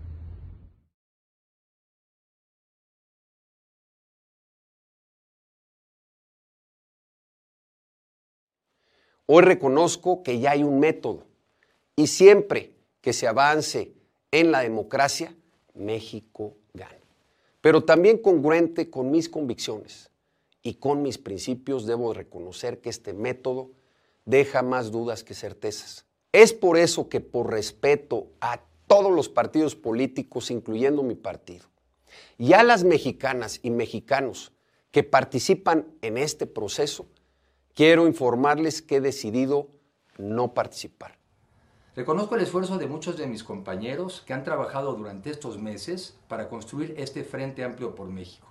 Hoy 9.25 9.43
reconozco 9.43 10.21
que 10.21 10.39
ya 10.39 10.51
hay 10.51 10.63
un 10.63 10.79
método 10.79 11.25
y 11.95 12.07
siempre 12.07 12.75
que 13.01 13.13
se 13.13 13.27
avance 13.27 13.93
en 14.31 14.51
la 14.51 14.61
democracia, 14.61 15.35
México 15.73 16.55
gana. 16.73 16.97
Pero 17.61 17.83
también 17.83 18.17
congruente 18.17 18.89
con 18.89 19.11
mis 19.11 19.29
convicciones 19.29 20.09
y 20.61 20.75
con 20.75 21.01
mis 21.01 21.17
principios, 21.17 21.85
debo 21.85 22.13
reconocer 22.13 22.79
que 22.79 22.89
este 22.89 23.13
método 23.13 23.71
deja 24.25 24.61
más 24.61 24.91
dudas 24.91 25.23
que 25.23 25.33
certezas. 25.33 26.05
Es 26.31 26.51
por 26.51 26.77
eso 26.77 27.09
que 27.09 27.21
por 27.21 27.51
respeto 27.51 28.27
a 28.41 28.61
todos 28.87 29.11
los 29.11 29.29
partidos 29.29 29.75
políticos, 29.75 30.51
incluyendo 30.51 31.03
mi 31.03 31.15
partido, 31.15 31.65
y 32.37 32.53
a 32.53 32.63
las 32.63 32.83
mexicanas 32.83 33.59
y 33.63 33.69
mexicanos 33.69 34.51
que 34.91 35.03
participan 35.03 35.87
en 36.01 36.17
este 36.17 36.45
proceso, 36.45 37.07
quiero 37.73 38.07
informarles 38.07 38.81
que 38.81 38.97
he 38.97 39.01
decidido 39.01 39.67
no 40.17 40.53
participar. 40.53 41.17
Reconozco 41.95 42.35
el 42.35 42.41
esfuerzo 42.41 42.77
de 42.77 42.87
muchos 42.87 43.17
de 43.17 43.27
mis 43.27 43.43
compañeros 43.43 44.23
que 44.25 44.33
han 44.33 44.43
trabajado 44.43 44.93
durante 44.93 45.29
estos 45.29 45.59
meses 45.59 46.17
para 46.27 46.49
construir 46.49 46.95
este 46.97 47.23
Frente 47.23 47.63
Amplio 47.63 47.95
por 47.95 48.07
México. 48.07 48.47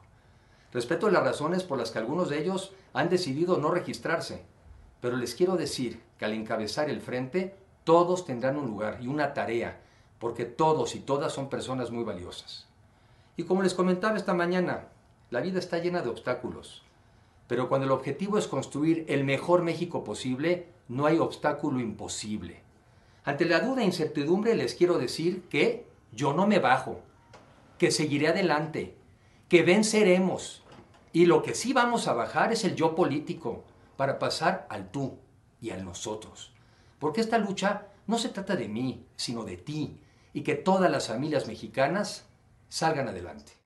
Respeto 0.72 1.10
las 1.10 1.24
razones 1.24 1.64
por 1.64 1.78
las 1.78 1.90
que 1.90 1.98
algunos 1.98 2.28
de 2.28 2.38
ellos 2.38 2.72
han 2.92 3.08
decidido 3.08 3.58
no 3.58 3.70
registrarse, 3.70 4.44
pero 5.00 5.16
les 5.16 5.34
quiero 5.34 5.56
decir 5.56 6.00
que 6.18 6.24
al 6.24 6.32
encabezar 6.32 6.88
el 6.88 7.00
frente, 7.00 7.56
todos 7.84 8.24
tendrán 8.24 8.56
un 8.56 8.66
lugar 8.66 8.98
y 9.00 9.08
una 9.08 9.34
tarea, 9.34 9.80
porque 10.18 10.44
todos 10.44 10.94
y 10.94 11.00
todas 11.00 11.32
son 11.32 11.50
personas 11.50 11.90
muy 11.90 12.04
valiosas. 12.04 12.68
Y 13.36 13.42
como 13.42 13.62
les 13.62 13.74
comentaba 13.74 14.16
esta 14.16 14.34
mañana, 14.34 14.88
la 15.30 15.40
vida 15.40 15.58
está 15.58 15.78
llena 15.78 16.00
de 16.00 16.10
obstáculos, 16.10 16.84
pero 17.46 17.68
cuando 17.68 17.86
el 17.86 17.92
objetivo 17.92 18.38
es 18.38 18.48
construir 18.48 19.04
el 19.08 19.24
mejor 19.24 19.62
México 19.62 20.04
posible, 20.04 20.68
no 20.88 21.06
hay 21.06 21.18
obstáculo 21.18 21.80
imposible. 21.80 22.62
Ante 23.24 23.44
la 23.44 23.60
duda 23.60 23.82
e 23.82 23.86
incertidumbre 23.86 24.54
les 24.54 24.74
quiero 24.74 24.98
decir 24.98 25.42
que 25.48 25.86
yo 26.12 26.32
no 26.32 26.46
me 26.46 26.58
bajo, 26.58 27.00
que 27.78 27.90
seguiré 27.90 28.28
adelante, 28.28 28.96
que 29.48 29.62
venceremos 29.62 30.62
y 31.12 31.26
lo 31.26 31.42
que 31.42 31.54
sí 31.54 31.72
vamos 31.72 32.08
a 32.08 32.14
bajar 32.14 32.52
es 32.52 32.64
el 32.64 32.74
yo 32.74 32.94
político 32.94 33.64
para 33.96 34.18
pasar 34.18 34.66
al 34.70 34.90
tú 34.90 35.18
y 35.60 35.70
al 35.70 35.84
nosotros. 35.84 36.52
Porque 36.98 37.20
esta 37.20 37.38
lucha 37.38 37.88
no 38.06 38.18
se 38.18 38.30
trata 38.30 38.56
de 38.56 38.68
mí, 38.68 39.06
sino 39.16 39.44
de 39.44 39.56
ti 39.56 40.00
y 40.32 40.42
que 40.42 40.54
todas 40.54 40.90
las 40.90 41.08
familias 41.08 41.46
mexicanas 41.46 42.26
salgan 42.68 43.08
adelante. 43.08 43.61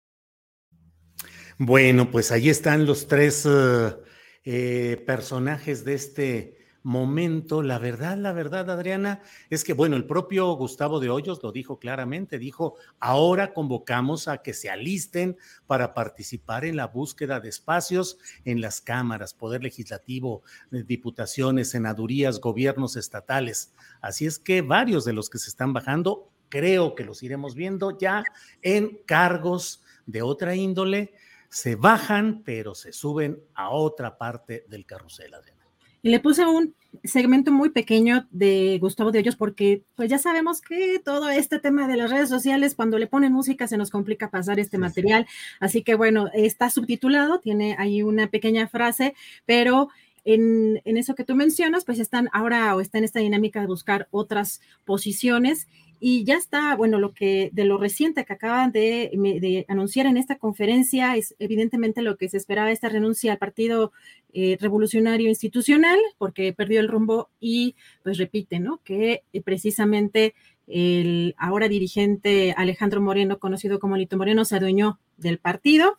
Bueno, 1.58 2.10
pues 2.10 2.32
ahí 2.32 2.50
están 2.50 2.84
los 2.84 3.06
tres 3.06 3.46
eh, 3.46 3.96
eh, 4.44 5.02
personajes 5.06 5.86
de 5.86 5.94
este 5.94 6.56
momento. 6.82 7.62
La 7.62 7.78
verdad, 7.78 8.18
la 8.18 8.34
verdad, 8.34 8.68
Adriana, 8.70 9.22
es 9.48 9.64
que, 9.64 9.72
bueno, 9.72 9.96
el 9.96 10.04
propio 10.04 10.52
Gustavo 10.52 11.00
de 11.00 11.08
Hoyos 11.08 11.42
lo 11.42 11.52
dijo 11.52 11.78
claramente, 11.78 12.38
dijo, 12.38 12.74
ahora 13.00 13.54
convocamos 13.54 14.28
a 14.28 14.42
que 14.42 14.52
se 14.52 14.68
alisten 14.68 15.38
para 15.66 15.94
participar 15.94 16.66
en 16.66 16.76
la 16.76 16.88
búsqueda 16.88 17.40
de 17.40 17.48
espacios 17.48 18.18
en 18.44 18.60
las 18.60 18.82
cámaras, 18.82 19.32
poder 19.32 19.62
legislativo, 19.62 20.42
eh, 20.72 20.84
diputaciones, 20.86 21.70
senadurías, 21.70 22.38
gobiernos 22.38 22.96
estatales. 22.96 23.72
Así 24.02 24.26
es 24.26 24.38
que 24.38 24.60
varios 24.60 25.06
de 25.06 25.14
los 25.14 25.30
que 25.30 25.38
se 25.38 25.48
están 25.48 25.72
bajando, 25.72 26.30
creo 26.50 26.94
que 26.94 27.04
los 27.04 27.22
iremos 27.22 27.54
viendo 27.54 27.96
ya 27.96 28.24
en 28.60 28.98
cargos 29.06 29.82
de 30.04 30.20
otra 30.20 30.54
índole, 30.54 31.14
se 31.48 31.76
bajan, 31.76 32.42
pero 32.44 32.74
se 32.74 32.92
suben 32.92 33.38
a 33.54 33.70
otra 33.70 34.18
parte 34.18 34.64
del 34.68 34.86
carrusel, 34.86 35.34
Adriana. 35.34 35.56
Y 36.02 36.10
le 36.10 36.20
puse 36.20 36.46
un 36.46 36.74
segmento 37.02 37.50
muy 37.50 37.70
pequeño 37.70 38.28
de 38.30 38.78
Gustavo 38.80 39.10
de 39.10 39.18
Hoyos 39.18 39.34
porque 39.34 39.82
pues 39.96 40.08
ya 40.08 40.18
sabemos 40.18 40.60
que 40.60 41.00
todo 41.04 41.28
este 41.28 41.58
tema 41.58 41.88
de 41.88 41.96
las 41.96 42.10
redes 42.10 42.28
sociales, 42.28 42.76
cuando 42.76 42.98
le 42.98 43.08
ponen 43.08 43.32
música 43.32 43.66
se 43.66 43.76
nos 43.76 43.90
complica 43.90 44.30
pasar 44.30 44.60
este 44.60 44.78
material. 44.78 45.26
Así 45.58 45.82
que 45.82 45.96
bueno, 45.96 46.28
está 46.32 46.70
subtitulado, 46.70 47.40
tiene 47.40 47.74
ahí 47.78 48.04
una 48.04 48.28
pequeña 48.28 48.68
frase, 48.68 49.14
pero 49.46 49.88
en, 50.26 50.80
eso 50.84 51.14
que 51.14 51.24
tú 51.24 51.36
mencionas, 51.36 51.84
pues 51.84 52.00
están 52.00 52.28
ahora 52.32 52.74
o 52.74 52.80
está 52.80 52.98
en 52.98 53.04
esta 53.04 53.20
dinámica 53.20 53.60
de 53.60 53.68
buscar 53.68 54.08
otras 54.10 54.60
posiciones 54.84 55.68
y 56.00 56.24
ya 56.24 56.34
está, 56.34 56.74
bueno, 56.76 56.98
lo 56.98 57.14
que 57.14 57.48
de 57.52 57.64
lo 57.64 57.78
reciente 57.78 58.24
que 58.24 58.32
acaban 58.32 58.72
de, 58.72 59.64
anunciar 59.68 60.06
en 60.06 60.16
esta 60.16 60.36
conferencia 60.36 61.16
es 61.16 61.34
evidentemente 61.38 62.02
lo 62.02 62.16
que 62.16 62.28
se 62.28 62.36
esperaba 62.36 62.72
esta 62.72 62.88
renuncia 62.88 63.32
al 63.32 63.38
Partido 63.38 63.92
eh, 64.32 64.58
Revolucionario 64.60 65.28
Institucional, 65.28 65.98
porque 66.18 66.52
perdió 66.52 66.80
el 66.80 66.88
rumbo 66.88 67.30
y 67.40 67.76
pues 68.02 68.18
repite, 68.18 68.58
¿no? 68.58 68.80
Que 68.82 69.22
eh, 69.32 69.40
precisamente 69.42 70.34
el 70.66 71.36
ahora 71.38 71.68
dirigente 71.68 72.52
Alejandro 72.56 73.00
Moreno, 73.00 73.38
conocido 73.38 73.78
como 73.78 73.96
Lito 73.96 74.16
Moreno, 74.16 74.44
se 74.44 74.56
adueñó 74.56 74.98
del 75.16 75.38
partido 75.38 75.98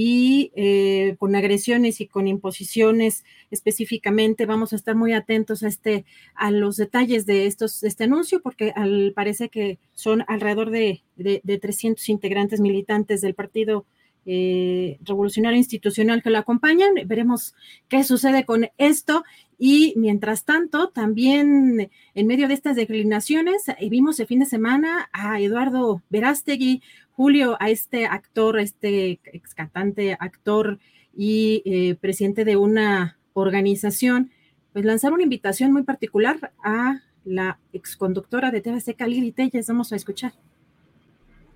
y 0.00 0.52
eh, 0.54 1.16
con 1.18 1.34
agresiones 1.34 2.00
y 2.00 2.06
con 2.06 2.28
imposiciones 2.28 3.24
específicamente. 3.50 4.46
Vamos 4.46 4.72
a 4.72 4.76
estar 4.76 4.94
muy 4.94 5.12
atentos 5.12 5.64
a, 5.64 5.66
este, 5.66 6.04
a 6.36 6.52
los 6.52 6.76
detalles 6.76 7.26
de, 7.26 7.46
estos, 7.46 7.82
este 7.82 8.04
anuncio 8.04 8.40
porque 8.40 8.72
al, 8.76 9.12
parece 9.16 9.48
que 9.48 9.80
son 9.94 10.22
alrededor 10.28 10.70
de, 10.70 11.02
de, 11.16 11.58
300 11.58 12.08
integrantes 12.10 12.60
militantes 12.60 13.22
del 13.22 13.34
Partido 13.34 13.86
eh, 14.30 14.98
Revolucionario 15.00 15.56
Institucional 15.56 16.22
que 16.22 16.28
lo 16.28 16.36
acompañan. 16.36 16.90
Veremos 17.06 17.54
qué 17.88 18.04
sucede 18.04 18.44
con 18.44 18.68
esto. 18.76 19.24
Y 19.58 19.94
mientras 19.96 20.44
tanto, 20.44 20.90
también 20.90 21.90
en 22.14 22.26
medio 22.26 22.46
de 22.46 22.52
estas 22.52 22.76
declinaciones, 22.76 23.66
eh, 23.70 23.88
vimos 23.88 24.20
el 24.20 24.26
fin 24.26 24.40
de 24.40 24.44
semana 24.44 25.08
a 25.14 25.40
Eduardo 25.40 26.02
Verástegui, 26.10 26.82
Julio, 27.12 27.56
a 27.58 27.70
este 27.70 28.04
actor, 28.04 28.58
a 28.58 28.62
este 28.62 29.18
ex 29.32 29.54
cantante, 29.54 30.14
actor 30.20 30.78
y 31.16 31.62
eh, 31.64 31.94
presidente 31.94 32.44
de 32.44 32.58
una 32.58 33.16
organización, 33.32 34.30
pues 34.74 34.84
lanzar 34.84 35.14
una 35.14 35.22
invitación 35.22 35.72
muy 35.72 35.84
particular 35.84 36.52
a 36.62 37.00
la 37.24 37.58
exconductora 37.72 38.50
de 38.50 38.60
TV 38.60 38.78
Seca, 38.82 39.06
Lili 39.06 39.32
Telles. 39.32 39.68
Vamos 39.68 39.90
a 39.90 39.96
escuchar. 39.96 40.34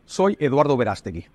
Soy 0.07 0.39
Eduardo 0.41 0.75
Verástegui. 0.79 1.27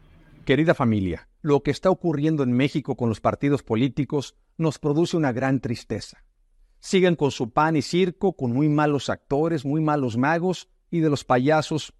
Querida 0.48 0.74
familia, 0.74 1.28
lo 1.42 1.62
que 1.62 1.72
está 1.72 1.90
ocurriendo 1.90 2.42
en 2.42 2.54
México 2.54 2.96
con 2.96 3.10
los 3.10 3.20
partidos 3.20 3.64
políticos 3.64 4.38
nos 4.58 4.80
produce 4.80 5.18
una 5.18 5.34
gran 5.34 5.60
tristeza. 5.60 6.24
Siguen 6.80 7.18
con 7.18 7.32
su 7.32 7.52
pan 7.52 7.76
y 7.76 7.82
circo, 7.82 8.32
con 8.32 8.54
muy 8.54 8.70
malos 8.70 9.10
actores, 9.10 9.66
muy 9.66 9.82
malos 9.82 10.16
magos 10.16 10.70
y 10.90 11.02
de 11.02 11.10
los 11.10 11.26
payasos, 11.26 11.94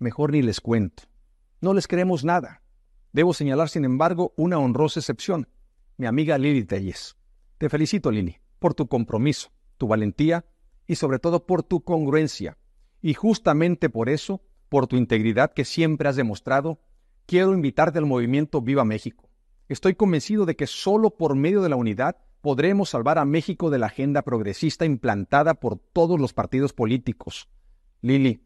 mejor 0.00 0.32
ni 0.32 0.42
les 0.42 0.60
cuento. 0.60 1.04
No 1.60 1.72
les 1.72 1.86
queremos 1.86 2.24
nada. 2.24 2.62
Debo 3.12 3.32
señalar, 3.32 3.68
sin 3.68 3.84
embargo, 3.84 4.34
una 4.36 4.58
honrosa 4.58 4.98
excepción, 4.98 5.46
mi 5.96 6.06
amiga 6.06 6.36
Lili 6.36 6.64
Telles. 6.64 7.16
Te 7.58 7.68
felicito, 7.68 8.10
Lili, 8.10 8.38
por 8.58 8.74
tu 8.74 8.88
compromiso, 8.88 9.52
tu 9.76 9.86
valentía 9.86 10.44
y 10.88 10.96
sobre 10.96 11.20
todo 11.20 11.46
por 11.46 11.62
tu 11.62 11.84
congruencia. 11.84 12.58
Y 13.00 13.14
justamente 13.14 13.88
por 13.88 14.08
eso, 14.08 14.42
por 14.68 14.88
tu 14.88 14.96
integridad 14.96 15.52
que 15.52 15.64
siempre 15.64 16.08
has 16.08 16.16
demostrado, 16.16 16.80
quiero 17.26 17.54
invitarte 17.54 17.98
al 17.98 18.06
movimiento 18.06 18.60
Viva 18.60 18.84
México. 18.84 19.28
Estoy 19.68 19.94
convencido 19.94 20.46
de 20.46 20.56
que 20.56 20.66
solo 20.66 21.10
por 21.10 21.34
medio 21.34 21.62
de 21.62 21.68
la 21.68 21.76
unidad 21.76 22.16
podremos 22.40 22.90
salvar 22.90 23.18
a 23.18 23.24
México 23.24 23.70
de 23.70 23.78
la 23.78 23.86
agenda 23.86 24.22
progresista 24.22 24.84
implantada 24.84 25.54
por 25.54 25.78
todos 25.78 26.20
los 26.20 26.34
partidos 26.34 26.72
políticos. 26.74 27.48
Lili, 28.02 28.44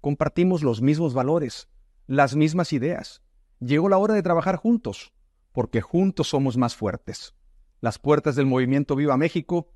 compartimos 0.00 0.62
los 0.62 0.80
mismos 0.80 1.14
valores, 1.14 1.68
las 2.06 2.36
mismas 2.36 2.72
ideas. 2.72 3.22
Llegó 3.58 3.88
la 3.88 3.98
hora 3.98 4.14
de 4.14 4.22
trabajar 4.22 4.56
juntos, 4.56 5.12
porque 5.50 5.80
juntos 5.80 6.28
somos 6.28 6.56
más 6.56 6.76
fuertes. 6.76 7.34
Las 7.80 7.98
puertas 7.98 8.36
del 8.36 8.46
movimiento 8.46 8.94
Viva 8.94 9.16
México 9.16 9.72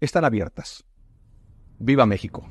están 0.00 0.26
abiertas. 0.26 0.84
Viva 1.78 2.04
México. 2.04 2.46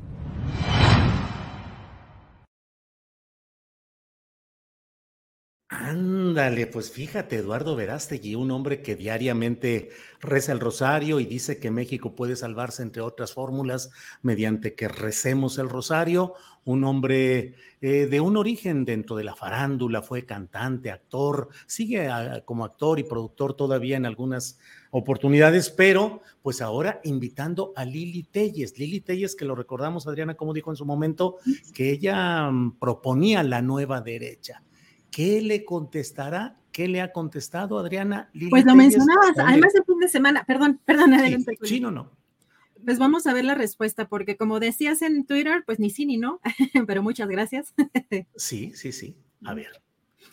Ándale, 5.88 6.68
pues 6.68 6.92
fíjate, 6.92 7.38
Eduardo 7.38 7.74
Verástegui, 7.78 8.36
un 8.36 8.52
hombre 8.52 8.82
que 8.82 8.98
diariamente 8.98 9.90
reza 10.20 10.52
el 10.52 10.60
rosario 10.60 11.22
y 11.22 11.26
dice 11.26 11.60
que 11.60 11.72
México 11.72 12.14
puede 12.14 12.36
salvarse, 12.36 12.84
entre 12.84 13.02
otras 13.02 13.32
fórmulas, 13.32 13.90
mediante 14.22 14.76
que 14.76 14.90
recemos 14.90 15.58
el 15.58 15.70
rosario. 15.70 16.34
Un 16.66 16.84
hombre 16.84 17.56
eh, 17.80 18.06
de 18.06 18.20
un 18.20 18.36
origen 18.36 18.84
dentro 18.84 19.16
de 19.16 19.24
la 19.24 19.34
farándula, 19.34 20.02
fue 20.02 20.26
cantante, 20.26 20.92
actor, 20.92 21.48
sigue 21.68 22.10
como 22.44 22.66
actor 22.66 23.00
y 23.00 23.04
productor 23.04 23.54
todavía 23.54 23.96
en 23.96 24.06
algunas 24.06 24.60
oportunidades, 24.92 25.70
pero 25.70 26.22
pues 26.42 26.62
ahora 26.62 27.00
invitando 27.06 27.72
a 27.78 27.86
Lili 27.86 28.24
Telles. 28.24 28.78
Lili 28.78 29.00
Telles, 29.00 29.38
que 29.38 29.46
lo 29.46 29.56
recordamos, 29.56 30.06
Adriana, 30.06 30.36
como 30.36 30.54
dijo 30.54 30.70
en 30.70 30.76
su 30.76 30.86
momento, 30.86 31.38
que 31.74 31.92
ella 31.92 32.52
mm, 32.52 32.78
proponía 32.78 33.42
la 33.42 33.62
nueva 33.62 34.02
derecha 34.02 34.64
¿Qué 35.12 35.42
le 35.42 35.66
contestará? 35.66 36.58
¿Qué 36.72 36.88
le 36.88 37.02
ha 37.02 37.12
contestado 37.12 37.80
Adriana? 37.80 38.30
pues 38.50 38.66
lo 38.66 38.76
mencionabas, 38.76 39.38
además 39.38 39.74
el 39.76 39.84
fin 39.84 40.00
de 40.00 40.10
semana, 40.10 40.44
perdón, 40.46 40.80
perdón, 40.86 41.14
adelante. 41.14 41.58
Sí, 41.64 41.80
no, 41.80 41.92
no. 41.92 42.12
Pues 42.86 43.00
vamos 43.00 43.26
a 43.26 43.34
ver 43.34 43.46
la 43.46 43.56
respuesta, 43.56 44.08
porque 44.08 44.38
como 44.38 44.60
decías 44.60 45.02
en 45.02 45.26
Twitter, 45.26 45.64
pues 45.66 45.80
ni 45.80 45.90
sí 45.90 46.06
ni 46.06 46.18
no, 46.18 46.40
pero 46.88 47.02
muchas 47.02 47.28
gracias. 47.30 47.74
sí, 48.36 48.72
sí, 48.76 48.92
sí. 48.92 49.18
A 49.44 49.54
ver. 49.54 49.82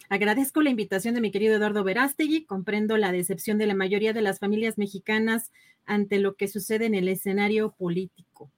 Agradezco 0.08 0.60
la 0.60 0.70
invitación 0.70 1.14
de 1.14 1.20
mi 1.20 1.30
querido 1.30 1.56
Eduardo 1.56 1.82
Verástegui. 1.82 2.44
Comprendo 2.44 2.96
la 2.98 3.10
decepción 3.10 3.58
de 3.58 3.66
la 3.66 3.74
mayoría 3.74 4.12
de 4.12 4.22
las 4.22 4.38
familias 4.38 4.76
mexicanas 4.76 5.50
ante 5.86 6.18
lo 6.18 6.36
que 6.36 6.48
sucede 6.48 6.86
en 6.86 6.94
el 6.94 7.08
escenario 7.08 7.72
político. 7.72 8.50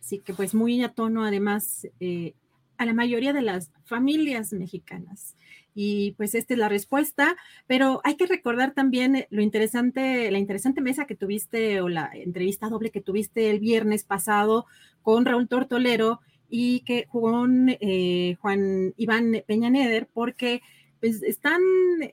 Así 0.00 0.20
que 0.20 0.34
pues 0.34 0.54
muy 0.54 0.82
a 0.82 0.90
tono 0.90 1.24
además 1.24 1.88
eh, 1.98 2.34
a 2.78 2.86
la 2.86 2.94
mayoría 2.94 3.32
de 3.32 3.42
las 3.42 3.70
familias 3.84 4.52
mexicanas. 4.52 5.36
Y 5.74 6.12
pues 6.12 6.34
esta 6.34 6.54
es 6.54 6.58
la 6.58 6.68
respuesta, 6.68 7.36
pero 7.66 8.00
hay 8.04 8.16
que 8.16 8.26
recordar 8.26 8.74
también 8.74 9.26
lo 9.30 9.42
interesante, 9.42 10.30
la 10.30 10.38
interesante 10.38 10.80
mesa 10.80 11.06
que 11.06 11.16
tuviste 11.16 11.80
o 11.80 11.88
la 11.88 12.10
entrevista 12.14 12.68
doble 12.68 12.90
que 12.90 13.00
tuviste 13.00 13.50
el 13.50 13.58
viernes 13.58 14.04
pasado 14.04 14.66
con 15.02 15.24
Raúl 15.24 15.48
Tortolero 15.48 16.20
y 16.48 16.80
que 16.80 17.06
con 17.06 17.68
eh, 17.68 18.36
Juan 18.40 18.94
Iván 18.96 19.42
Peña 19.46 19.70
Neder, 19.70 20.08
porque 20.12 20.62
pues 21.00 21.22
están 21.22 21.60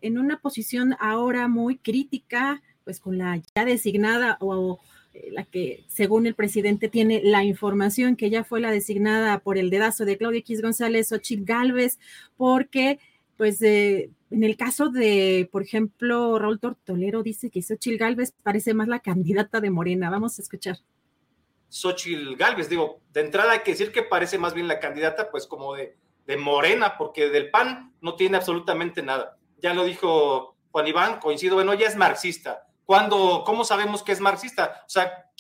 en 0.02 0.18
una 0.18 0.40
posición 0.40 0.96
ahora 1.00 1.48
muy 1.48 1.78
crítica, 1.78 2.62
pues 2.84 3.00
con 3.00 3.20
la 3.20 3.40
ya 3.56 3.64
designada 3.64 4.38
o 4.42 4.80
la 5.32 5.44
que 5.44 5.84
según 5.88 6.26
el 6.26 6.36
presidente 6.36 6.90
tiene 6.90 7.22
la 7.24 7.44
información 7.44 8.16
que 8.16 8.30
ya 8.30 8.44
fue 8.44 8.62
la 8.62 8.72
designada 8.72 9.40
por 9.40 9.58
el 9.58 9.70
dedazo 9.70 10.06
de 10.06 10.18
Claudia 10.18 10.40
X 10.40 10.62
González 10.62 11.12
Ochil 11.12 11.44
Galvez, 11.46 12.00
porque 12.38 13.00
pues 13.38 13.62
en 13.62 14.44
el 14.44 14.56
caso 14.56 14.90
de, 14.90 15.50
por 15.52 15.64
ejemplo, 15.64 16.38
Raúl 16.40 16.60
Tortolero 16.60 17.24
dice 17.24 17.50
que 17.50 17.62
Xochil 17.62 17.98
Galvez 17.98 18.34
parece 18.44 18.74
más 18.74 18.88
la 18.88 19.00
candidata 19.00 19.60
de 19.60 19.72
Morena. 19.72 20.10
Vamos 20.10 20.38
a 20.38 20.42
escuchar. 20.42 20.78
Xochil 21.68 22.36
Galvez, 22.36 22.70
digo, 22.70 23.02
de 23.12 23.22
entrada 23.22 23.54
hay 23.54 23.60
que 23.60 23.72
decir 23.72 23.92
que 23.92 24.04
parece 24.04 24.38
más 24.38 24.54
bien 24.54 24.68
la 24.68 24.80
candidata, 24.80 25.32
pues 25.32 25.48
como 25.48 25.74
de, 25.74 25.98
de 26.28 26.38
Morena, 26.38 26.98
porque 26.98 27.30
del 27.30 27.50
PAN 27.50 27.94
no 28.00 28.16
tiene 28.16 28.38
absolutamente 28.38 29.02
nada. 29.02 29.38
Ya 29.60 29.74
lo 29.74 29.86
dijo 29.86 30.56
Juan 30.72 30.88
Iván, 30.88 31.20
coincido, 31.20 31.56
bueno, 31.56 31.74
ella 31.74 31.88
es 31.88 31.96
marxista 31.96 32.68
cuando, 32.92 33.44
¿cómo 33.46 33.64
sabemos 33.64 34.04
que 34.04 34.12
es 34.12 34.20
marxista? 34.20 34.84
O 34.86 34.90
sea, 34.90 35.32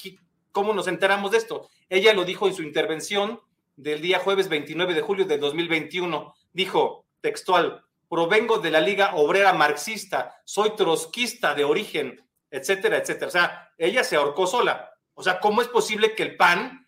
¿cómo 0.53 0.73
nos 0.73 0.87
enteramos 0.87 1.31
de 1.31 1.37
esto? 1.37 1.67
Ella 1.89 2.13
lo 2.13 2.23
dijo 2.23 2.47
en 2.47 2.53
su 2.53 2.63
intervención 2.63 3.41
del 3.75 4.01
día 4.01 4.19
jueves 4.19 4.47
29 4.47 4.93
de 4.93 5.01
julio 5.01 5.25
de 5.25 5.37
2021. 5.37 6.33
Dijo, 6.53 7.07
textual, 7.19 7.83
provengo 8.09 8.59
de 8.59 8.71
la 8.71 8.79
Liga 8.79 9.15
Obrera 9.15 9.51
Marxista, 9.51 10.33
soy 10.45 10.77
trotskista 10.77 11.53
de 11.53 11.65
origen, 11.65 12.25
etcétera, 12.49 12.95
etcétera. 12.95 13.27
O 13.27 13.31
sea, 13.31 13.69
ella 13.77 14.05
se 14.05 14.15
ahorcó 14.15 14.47
sola. 14.47 14.89
O 15.13 15.21
sea, 15.21 15.41
¿cómo 15.41 15.61
es 15.61 15.67
posible 15.67 16.15
que 16.15 16.23
el 16.23 16.37
PAN 16.37 16.87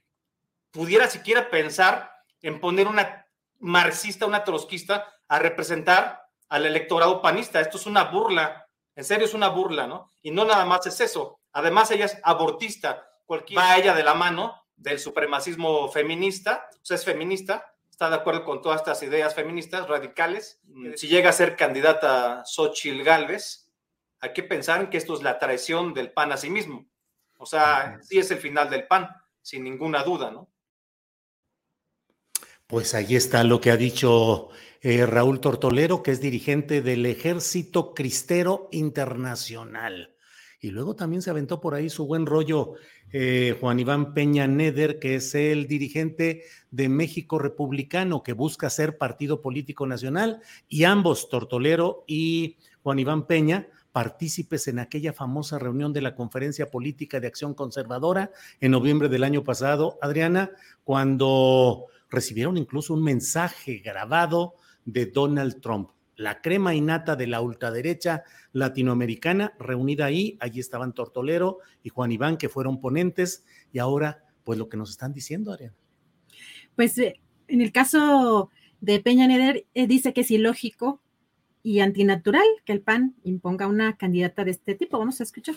pudiera 0.71 1.09
siquiera 1.09 1.49
pensar 1.49 2.09
en 2.41 2.61
poner 2.61 2.87
una 2.87 3.27
marxista, 3.59 4.25
una 4.25 4.45
trotskista 4.45 5.13
a 5.27 5.39
representar 5.39 6.21
al 6.47 6.65
electorado 6.65 7.21
panista? 7.21 7.59
Esto 7.59 7.75
es 7.75 7.85
una 7.85 8.05
burla 8.05 8.62
en 8.95 9.03
serio 9.03 9.25
es 9.25 9.33
una 9.33 9.49
burla, 9.49 9.87
¿no? 9.87 10.11
Y 10.21 10.31
no 10.31 10.45
nada 10.45 10.65
más 10.65 10.85
es 10.85 10.99
eso. 11.01 11.39
Además, 11.51 11.91
ella 11.91 12.05
es 12.05 12.17
abortista. 12.23 13.07
Cualquier 13.25 13.59
va 13.59 13.77
ella 13.77 13.93
de 13.93 14.03
la 14.03 14.13
mano 14.13 14.63
del 14.75 14.99
supremacismo 14.99 15.89
feminista, 15.89 16.67
o 16.73 16.85
sea, 16.85 16.95
es 16.95 17.05
feminista, 17.05 17.73
está 17.89 18.09
de 18.09 18.15
acuerdo 18.15 18.43
con 18.43 18.61
todas 18.61 18.81
estas 18.81 19.01
ideas 19.03 19.33
feministas 19.33 19.87
radicales. 19.87 20.59
Mm, 20.63 20.93
si 20.95 21.07
llega 21.07 21.29
a 21.29 21.33
ser 21.33 21.55
candidata 21.55 22.43
Xochil 22.45 23.03
Gálvez, 23.03 23.69
hay 24.19 24.33
que 24.33 24.43
pensar 24.43 24.81
en 24.81 24.89
que 24.89 24.97
esto 24.97 25.13
es 25.13 25.21
la 25.21 25.39
traición 25.39 25.93
del 25.93 26.11
PAN 26.11 26.31
a 26.31 26.37
sí 26.37 26.49
mismo. 26.49 26.85
O 27.37 27.45
sea, 27.45 27.99
sí 28.01 28.19
es 28.19 28.31
el 28.31 28.39
final 28.39 28.69
del 28.69 28.87
PAN, 28.87 29.09
sin 29.41 29.63
ninguna 29.63 30.03
duda, 30.03 30.31
¿no? 30.31 30.49
Pues 32.67 32.93
ahí 32.93 33.15
está 33.15 33.43
lo 33.43 33.59
que 33.61 33.69
ha 33.69 33.77
dicho 33.77 34.49
eh, 34.83 35.05
Raúl 35.05 35.39
Tortolero, 35.39 36.03
que 36.03 36.11
es 36.11 36.19
dirigente 36.19 36.81
del 36.81 37.05
Ejército 37.05 37.93
Cristero 37.93 38.67
Internacional. 38.71 40.13
Y 40.59 40.71
luego 40.71 40.95
también 40.95 41.21
se 41.21 41.29
aventó 41.29 41.61
por 41.61 41.73
ahí 41.73 41.89
su 41.89 42.05
buen 42.05 42.25
rollo 42.25 42.73
eh, 43.13 43.57
Juan 43.61 43.79
Iván 43.79 44.13
Peña 44.13 44.45
Neder, 44.45 44.99
que 44.99 45.15
es 45.15 45.35
el 45.35 45.67
dirigente 45.67 46.43
de 46.69 46.89
México 46.89 47.39
Republicano, 47.39 48.23
que 48.23 48.33
busca 48.33 48.69
ser 48.69 48.97
partido 48.97 49.41
político 49.41 49.87
nacional, 49.87 50.41
y 50.67 50.83
ambos, 50.83 51.29
Tortolero 51.29 52.03
y 52.05 52.57
Juan 52.81 52.99
Iván 52.99 53.25
Peña, 53.25 53.67
partícipes 53.93 54.67
en 54.67 54.79
aquella 54.79 55.13
famosa 55.13 55.59
reunión 55.59 55.93
de 55.93 56.01
la 56.01 56.15
Conferencia 56.15 56.69
Política 56.69 57.21
de 57.21 57.27
Acción 57.27 57.53
Conservadora 57.53 58.31
en 58.59 58.71
noviembre 58.71 59.07
del 59.07 59.23
año 59.23 59.45
pasado, 59.45 59.97
Adriana, 60.01 60.51
cuando 60.83 61.85
recibieron 62.09 62.57
incluso 62.57 62.93
un 62.93 63.03
mensaje 63.03 63.77
grabado 63.77 64.55
de 64.85 65.05
Donald 65.07 65.61
Trump. 65.61 65.89
La 66.15 66.41
crema 66.41 66.75
innata 66.75 67.15
de 67.15 67.27
la 67.27 67.41
ultraderecha 67.41 68.23
latinoamericana 68.51 69.53
reunida 69.59 70.05
ahí, 70.05 70.37
allí 70.39 70.59
estaban 70.59 70.93
Tortolero 70.93 71.59
y 71.81 71.89
Juan 71.89 72.11
Iván, 72.11 72.37
que 72.37 72.49
fueron 72.49 72.79
ponentes, 72.79 73.45
y 73.71 73.79
ahora, 73.79 74.23
pues 74.43 74.59
lo 74.59 74.69
que 74.69 74.77
nos 74.77 74.91
están 74.91 75.13
diciendo, 75.13 75.51
Ariana. 75.51 75.75
Pues 76.75 76.97
eh, 76.97 77.19
en 77.47 77.61
el 77.61 77.71
caso 77.71 78.51
de 78.81 78.99
Peña 78.99 79.27
Neder, 79.27 79.65
eh, 79.73 79.87
dice 79.87 80.13
que 80.13 80.21
es 80.21 80.31
ilógico 80.31 81.01
y 81.63 81.79
antinatural 81.79 82.45
que 82.65 82.73
el 82.73 82.81
PAN 82.81 83.15
imponga 83.23 83.67
una 83.67 83.97
candidata 83.97 84.43
de 84.43 84.51
este 84.51 84.75
tipo. 84.75 84.99
Vamos 84.99 85.19
a 85.21 85.23
escuchar. 85.23 85.55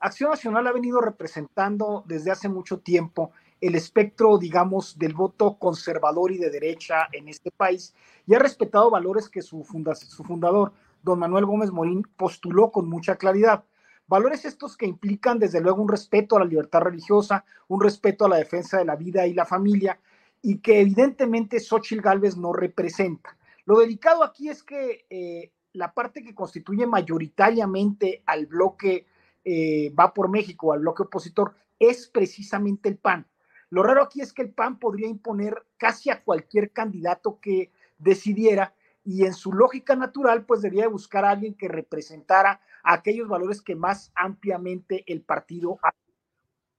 Acción 0.00 0.30
Nacional 0.30 0.66
ha 0.66 0.72
venido 0.72 1.00
representando 1.00 2.04
desde 2.06 2.30
hace 2.30 2.48
mucho 2.48 2.78
tiempo 2.78 3.32
el 3.66 3.74
espectro, 3.74 4.38
digamos, 4.38 4.98
del 4.98 5.14
voto 5.14 5.58
conservador 5.58 6.32
y 6.32 6.38
de 6.38 6.50
derecha 6.50 7.08
en 7.12 7.28
este 7.28 7.50
país 7.50 7.94
y 8.26 8.34
ha 8.34 8.38
respetado 8.38 8.90
valores 8.90 9.28
que 9.28 9.42
su, 9.42 9.64
su 9.64 10.24
fundador, 10.24 10.72
don 11.02 11.18
Manuel 11.18 11.46
Gómez 11.46 11.70
Morín, 11.70 12.02
postuló 12.16 12.70
con 12.70 12.88
mucha 12.88 13.16
claridad. 13.16 13.64
Valores 14.06 14.44
estos 14.44 14.76
que 14.76 14.86
implican, 14.86 15.38
desde 15.38 15.60
luego, 15.60 15.82
un 15.82 15.88
respeto 15.88 16.36
a 16.36 16.40
la 16.40 16.44
libertad 16.44 16.80
religiosa, 16.80 17.44
un 17.68 17.80
respeto 17.80 18.26
a 18.26 18.28
la 18.28 18.36
defensa 18.36 18.78
de 18.78 18.84
la 18.84 18.96
vida 18.96 19.26
y 19.26 19.34
la 19.34 19.46
familia, 19.46 19.98
y 20.42 20.58
que 20.58 20.80
evidentemente 20.80 21.58
Xochitl 21.58 22.02
Gálvez 22.02 22.36
no 22.36 22.52
representa. 22.52 23.36
Lo 23.64 23.78
delicado 23.78 24.22
aquí 24.22 24.50
es 24.50 24.62
que 24.62 25.06
eh, 25.08 25.52
la 25.72 25.94
parte 25.94 26.22
que 26.22 26.34
constituye 26.34 26.86
mayoritariamente 26.86 28.22
al 28.26 28.46
bloque 28.46 29.06
eh, 29.44 29.92
Va 29.98 30.14
por 30.14 30.30
México, 30.30 30.72
al 30.72 30.80
bloque 30.80 31.02
opositor, 31.02 31.54
es 31.78 32.08
precisamente 32.08 32.88
el 32.88 32.96
PAN. 32.96 33.26
Lo 33.70 33.82
raro 33.82 34.02
aquí 34.02 34.20
es 34.20 34.32
que 34.32 34.42
el 34.42 34.52
PAN 34.52 34.78
podría 34.78 35.08
imponer 35.08 35.66
casi 35.76 36.10
a 36.10 36.22
cualquier 36.22 36.72
candidato 36.72 37.40
que 37.40 37.72
decidiera 37.98 38.74
y 39.04 39.24
en 39.24 39.34
su 39.34 39.52
lógica 39.52 39.96
natural 39.96 40.44
pues 40.46 40.62
debía 40.62 40.88
buscar 40.88 41.24
a 41.24 41.30
alguien 41.30 41.54
que 41.54 41.68
representara 41.68 42.60
aquellos 42.82 43.28
valores 43.28 43.62
que 43.62 43.76
más 43.76 44.12
ampliamente 44.14 45.04
el 45.06 45.22
partido 45.22 45.78
ha. 45.82 45.90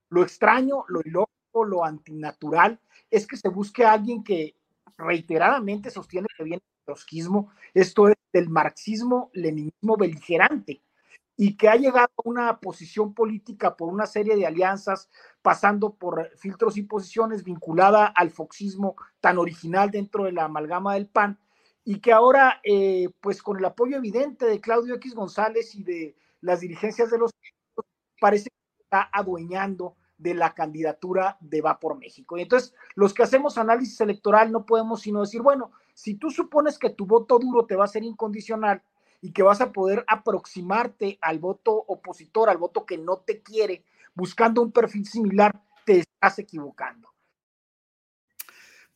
Lo 0.08 0.22
extraño, 0.22 0.84
lo 0.88 1.00
ilógico, 1.04 1.64
lo 1.64 1.84
antinatural 1.84 2.80
es 3.10 3.26
que 3.26 3.36
se 3.36 3.48
busque 3.48 3.84
a 3.84 3.92
alguien 3.92 4.22
que 4.22 4.56
reiteradamente 4.98 5.90
sostiene 5.90 6.28
que 6.36 6.44
viene 6.44 6.62
del 6.62 6.84
trotskismo, 6.84 7.52
esto 7.74 8.08
es 8.08 8.16
del 8.32 8.48
marxismo-leninismo 8.48 9.96
beligerante, 9.96 10.82
y 11.36 11.56
que 11.56 11.68
ha 11.68 11.76
llegado 11.76 12.08
a 12.16 12.22
una 12.24 12.60
posición 12.60 13.12
política 13.12 13.76
por 13.76 13.88
una 13.92 14.06
serie 14.06 14.36
de 14.36 14.46
alianzas, 14.46 15.10
pasando 15.42 15.94
por 15.94 16.30
filtros 16.36 16.76
y 16.76 16.82
posiciones 16.82 17.44
vinculada 17.44 18.06
al 18.06 18.30
foxismo 18.30 18.96
tan 19.20 19.38
original 19.38 19.90
dentro 19.90 20.24
de 20.24 20.32
la 20.32 20.44
amalgama 20.44 20.94
del 20.94 21.08
PAN, 21.08 21.38
y 21.84 22.00
que 22.00 22.12
ahora, 22.12 22.60
eh, 22.64 23.10
pues 23.20 23.42
con 23.42 23.58
el 23.58 23.64
apoyo 23.64 23.96
evidente 23.96 24.46
de 24.46 24.60
Claudio 24.60 24.94
X 24.96 25.14
González 25.14 25.74
y 25.74 25.84
de 25.84 26.16
las 26.40 26.60
dirigencias 26.60 27.10
de 27.10 27.18
los 27.18 27.30
parece 28.20 28.50
que 28.50 28.82
está 28.82 29.08
adueñando 29.12 29.94
de 30.18 30.34
la 30.34 30.54
candidatura 30.54 31.36
de 31.40 31.60
Va 31.60 31.78
por 31.78 31.98
México. 31.98 32.38
Y 32.38 32.42
entonces, 32.42 32.74
los 32.94 33.12
que 33.12 33.22
hacemos 33.22 33.58
análisis 33.58 34.00
electoral 34.00 34.50
no 34.50 34.64
podemos 34.64 35.02
sino 35.02 35.20
decir, 35.20 35.42
bueno, 35.42 35.70
Si 35.96 36.16
tú 36.16 36.30
supones 36.30 36.78
que 36.78 36.90
tu 36.90 37.06
voto 37.06 37.38
duro 37.38 37.64
te 37.64 37.74
va 37.74 37.84
a 37.84 37.88
ser 37.88 38.04
incondicional 38.04 38.82
y 39.20 39.32
que 39.32 39.42
vas 39.42 39.60
a 39.60 39.72
poder 39.72 40.04
aproximarte 40.08 41.18
al 41.20 41.38
voto 41.38 41.72
opositor, 41.72 42.48
al 42.48 42.58
voto 42.58 42.84
que 42.84 42.98
no 42.98 43.18
te 43.18 43.42
quiere, 43.42 43.84
buscando 44.14 44.62
un 44.62 44.72
perfil 44.72 45.06
similar, 45.06 45.52
te 45.84 46.00
estás 46.00 46.38
equivocando. 46.38 47.08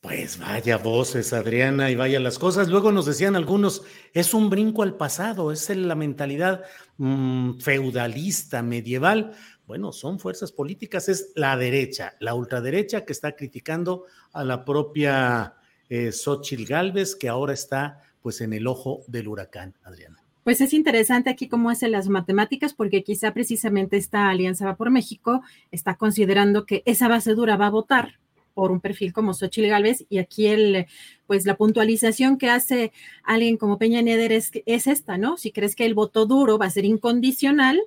Pues 0.01 0.39
vaya 0.39 0.77
voces, 0.77 1.31
Adriana, 1.31 1.91
y 1.91 1.95
vaya 1.95 2.19
las 2.19 2.39
cosas. 2.39 2.69
Luego 2.69 2.91
nos 2.91 3.05
decían 3.05 3.35
algunos, 3.35 3.83
es 4.13 4.33
un 4.33 4.49
brinco 4.49 4.81
al 4.81 4.97
pasado, 4.97 5.51
es 5.51 5.69
la 5.69 5.93
mentalidad 5.93 6.63
mm, 6.97 7.59
feudalista, 7.59 8.63
medieval. 8.63 9.33
Bueno, 9.67 9.91
son 9.91 10.17
fuerzas 10.17 10.51
políticas, 10.51 11.07
es 11.07 11.31
la 11.35 11.55
derecha, 11.55 12.15
la 12.19 12.33
ultraderecha 12.33 13.05
que 13.05 13.13
está 13.13 13.35
criticando 13.35 14.05
a 14.33 14.43
la 14.43 14.65
propia 14.65 15.53
eh, 15.87 16.11
Xochitl 16.11 16.65
Galvez, 16.65 17.15
que 17.15 17.29
ahora 17.29 17.53
está 17.53 17.99
pues 18.21 18.41
en 18.41 18.53
el 18.53 18.67
ojo 18.67 19.01
del 19.07 19.27
huracán, 19.27 19.75
Adriana. 19.83 20.17
Pues 20.43 20.59
es 20.59 20.73
interesante 20.73 21.29
aquí 21.29 21.47
cómo 21.47 21.69
hacen 21.69 21.91
las 21.91 22.07
matemáticas, 22.09 22.73
porque 22.73 23.03
quizá 23.03 23.33
precisamente 23.33 23.97
esta 23.97 24.29
Alianza 24.29 24.65
Va 24.65 24.75
por 24.75 24.89
México 24.89 25.43
está 25.71 25.95
considerando 25.95 26.65
que 26.65 26.81
esa 26.85 27.07
base 27.07 27.35
dura 27.35 27.57
va 27.57 27.67
a 27.67 27.71
votar 27.71 28.19
por 28.53 28.71
un 28.71 28.81
perfil 28.81 29.13
como 29.13 29.33
Xochitl 29.33 29.69
Galvez 29.69 30.05
y 30.09 30.17
aquí 30.17 30.47
el, 30.47 30.87
pues 31.27 31.45
la 31.45 31.55
puntualización 31.55 32.37
que 32.37 32.49
hace 32.49 32.91
alguien 33.23 33.57
como 33.57 33.77
Peña 33.77 34.01
Neder 34.01 34.31
es, 34.31 34.51
es 34.65 34.87
esta, 34.87 35.17
¿no? 35.17 35.37
Si 35.37 35.51
crees 35.51 35.75
que 35.75 35.85
el 35.85 35.93
voto 35.93 36.25
duro 36.25 36.57
va 36.57 36.65
a 36.65 36.71
ser 36.71 36.85
incondicional, 36.85 37.79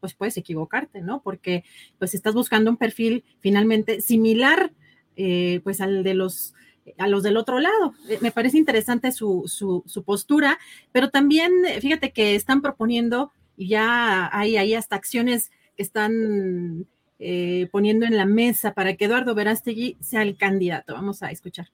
pues 0.00 0.14
puedes 0.14 0.36
equivocarte, 0.36 1.00
¿no? 1.00 1.22
Porque 1.22 1.64
pues 1.98 2.14
estás 2.14 2.34
buscando 2.34 2.70
un 2.70 2.76
perfil 2.76 3.24
finalmente 3.38 4.00
similar 4.00 4.72
eh, 5.16 5.60
pues 5.64 5.80
al 5.80 6.02
de 6.02 6.14
los 6.14 6.54
a 6.98 7.06
los 7.06 7.22
del 7.22 7.36
otro 7.36 7.60
lado. 7.60 7.94
Eh, 8.08 8.18
me 8.20 8.32
parece 8.32 8.58
interesante 8.58 9.12
su, 9.12 9.44
su, 9.46 10.02
postura, 10.04 10.58
pero 10.92 11.10
también 11.10 11.52
fíjate 11.80 12.12
que 12.12 12.34
están 12.34 12.62
proponiendo, 12.62 13.32
y 13.56 13.68
ya 13.68 14.30
hay 14.32 14.56
ahí 14.56 14.74
hasta 14.74 14.96
acciones 14.96 15.50
que 15.76 15.82
están 15.82 16.86
eh, 17.18 17.68
poniendo 17.70 18.06
en 18.06 18.16
la 18.16 18.24
mesa 18.24 18.72
para 18.72 18.96
que 18.96 19.04
Eduardo 19.04 19.34
Verástegui 19.34 19.98
sea 20.00 20.22
el 20.22 20.36
candidato. 20.36 20.94
Vamos 20.94 21.22
a 21.22 21.30
escuchar. 21.30 21.68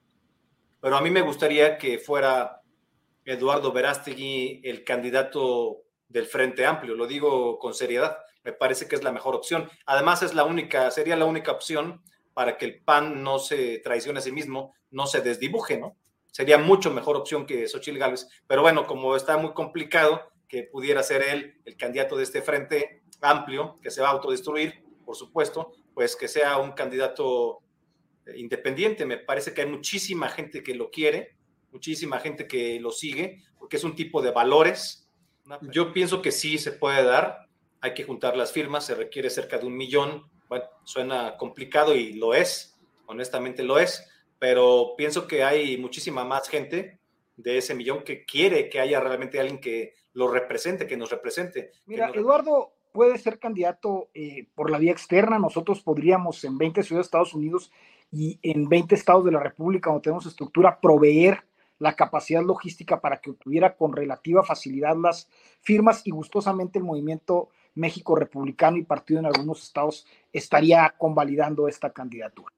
Pero 0.81 0.96
a 0.96 1.00
mí 1.00 1.11
me 1.11 1.22
gustaría 1.22 1.79
que 1.79 1.98
fuera 1.98 2.62
Eduardo 3.24 3.72
Verástegui 3.72 4.61
el 4.64 4.85
candidato 4.85 5.83
del 6.09 6.26
Frente 6.26 6.64
Amplio, 6.64 6.94
lo 6.94 7.07
digo 7.07 7.59
con 7.59 7.74
seriedad, 7.74 8.18
me 8.44 8.52
parece 8.52 8.87
que 8.87 8.94
es 8.94 9.02
la 9.02 9.11
mejor 9.11 9.35
opción. 9.35 9.68
Además 9.87 10.22
es 10.22 10.35
la 10.35 10.44
única, 10.44 10.90
sería 10.90 11.16
la 11.16 11.24
única 11.24 11.50
opción 11.50 12.02
para 12.37 12.59
que 12.59 12.66
el 12.66 12.83
PAN 12.83 13.22
no 13.22 13.38
se 13.38 13.79
traicione 13.79 14.18
a 14.18 14.22
sí 14.22 14.31
mismo, 14.31 14.75
no 14.90 15.07
se 15.07 15.22
desdibuje, 15.22 15.79
¿no? 15.79 15.96
Sería 16.31 16.59
mucho 16.59 16.92
mejor 16.92 17.16
opción 17.16 17.46
que 17.46 17.66
Xochitl 17.66 17.96
Gálvez, 17.96 18.29
pero 18.46 18.61
bueno, 18.61 18.87
como 18.87 19.16
está 19.16 19.38
muy 19.38 19.55
complicado 19.55 20.20
que 20.46 20.64
pudiera 20.64 21.03
ser 21.03 21.22
él 21.22 21.62
el 21.64 21.79
candidato 21.79 22.14
de 22.14 22.25
este 22.25 22.42
Frente 22.42 23.01
Amplio, 23.22 23.79
que 23.81 23.90
se 23.90 24.03
va 24.03 24.09
a 24.09 24.11
autodestruir, 24.11 24.85
por 25.07 25.16
supuesto, 25.16 25.72
pues 25.94 26.14
que 26.14 26.29
sea 26.29 26.59
un 26.59 26.72
candidato 26.72 27.61
eh, 28.27 28.35
independiente. 28.37 29.07
Me 29.07 29.16
parece 29.16 29.55
que 29.55 29.62
hay 29.62 29.70
muchísima 29.70 30.29
gente 30.29 30.62
que 30.62 30.75
lo 30.75 30.90
quiere, 30.90 31.38
muchísima 31.72 32.20
gente 32.20 32.46
que 32.46 32.79
lo 32.81 32.90
sigue, 32.90 33.44
porque 33.59 33.79
es 33.79 33.85
un 33.85 33.96
tipo 33.96 34.20
de 34.20 34.33
valores. 34.33 35.09
Yo 35.72 35.94
pienso 35.94 36.20
que 36.20 36.33
sí 36.33 36.59
se 36.59 36.72
puede 36.72 37.03
dar, 37.03 37.49
hay 37.81 37.94
que 37.94 38.05
juntar 38.05 38.37
las 38.37 38.53
firmas, 38.53 38.85
se 38.85 38.94
requiere 38.94 39.31
cerca 39.31 39.57
de 39.57 39.64
un 39.64 39.75
millón. 39.75 40.31
Bueno, 40.48 40.64
suena 40.85 41.37
complicado 41.37 41.94
y 41.94 42.14
lo 42.14 42.35
es, 42.35 42.78
honestamente 43.06 43.62
lo 43.62 43.78
es, 43.78 44.09
pero 44.38 44.94
pienso 44.96 45.26
que 45.26 45.42
hay 45.42 45.76
muchísima 45.78 46.24
más 46.24 46.48
gente 46.48 46.98
de 47.37 47.59
ese 47.59 47.74
millón 47.74 48.02
que 48.02 48.24
quiere 48.24 48.68
que 48.68 48.80
haya 48.80 49.00
realmente 49.00 49.40
alguien 49.40 49.61
que 49.61 49.94
lo 50.14 50.28
represente, 50.28 50.87
que 50.87 50.96
nos 50.96 51.11
represente. 51.11 51.72
Mira, 51.85 52.11
Eduardo, 52.14 52.72
puede 52.92 53.18
ser 53.18 53.38
candidato 53.38 54.09
eh, 54.14 54.48
por 54.54 54.70
la 54.70 54.78
vía 54.78 54.92
externa. 54.92 55.38
Nosotros 55.38 55.82
podríamos 55.82 56.42
en 56.44 56.56
20 56.56 56.82
ciudades 56.82 57.04
de 57.04 57.09
Estados 57.09 57.35
Unidos 57.35 57.70
y 58.11 58.38
en 58.42 58.68
20 58.68 58.94
estados 58.94 59.24
de 59.24 59.32
la 59.32 59.40
República, 59.40 59.90
donde 59.90 60.04
tenemos 60.04 60.24
estructura, 60.24 60.80
proveer 60.80 61.44
la 61.78 61.94
capacidad 61.94 62.42
logística 62.42 63.00
para 63.00 63.20
que 63.20 63.30
obtuviera 63.30 63.76
con 63.76 63.92
relativa 63.92 64.42
facilidad 64.42 64.96
las 64.96 65.28
firmas 65.61 66.06
y 66.06 66.11
gustosamente 66.11 66.78
el 66.78 66.85
movimiento 66.85 67.50
México 67.76 68.16
Republicano 68.16 68.76
y 68.76 68.82
partido 68.82 69.20
en 69.20 69.26
algunos 69.26 69.62
estados 69.62 70.06
estaría 70.32 70.92
convalidando 70.98 71.68
esta 71.68 71.92
candidatura. 71.92 72.52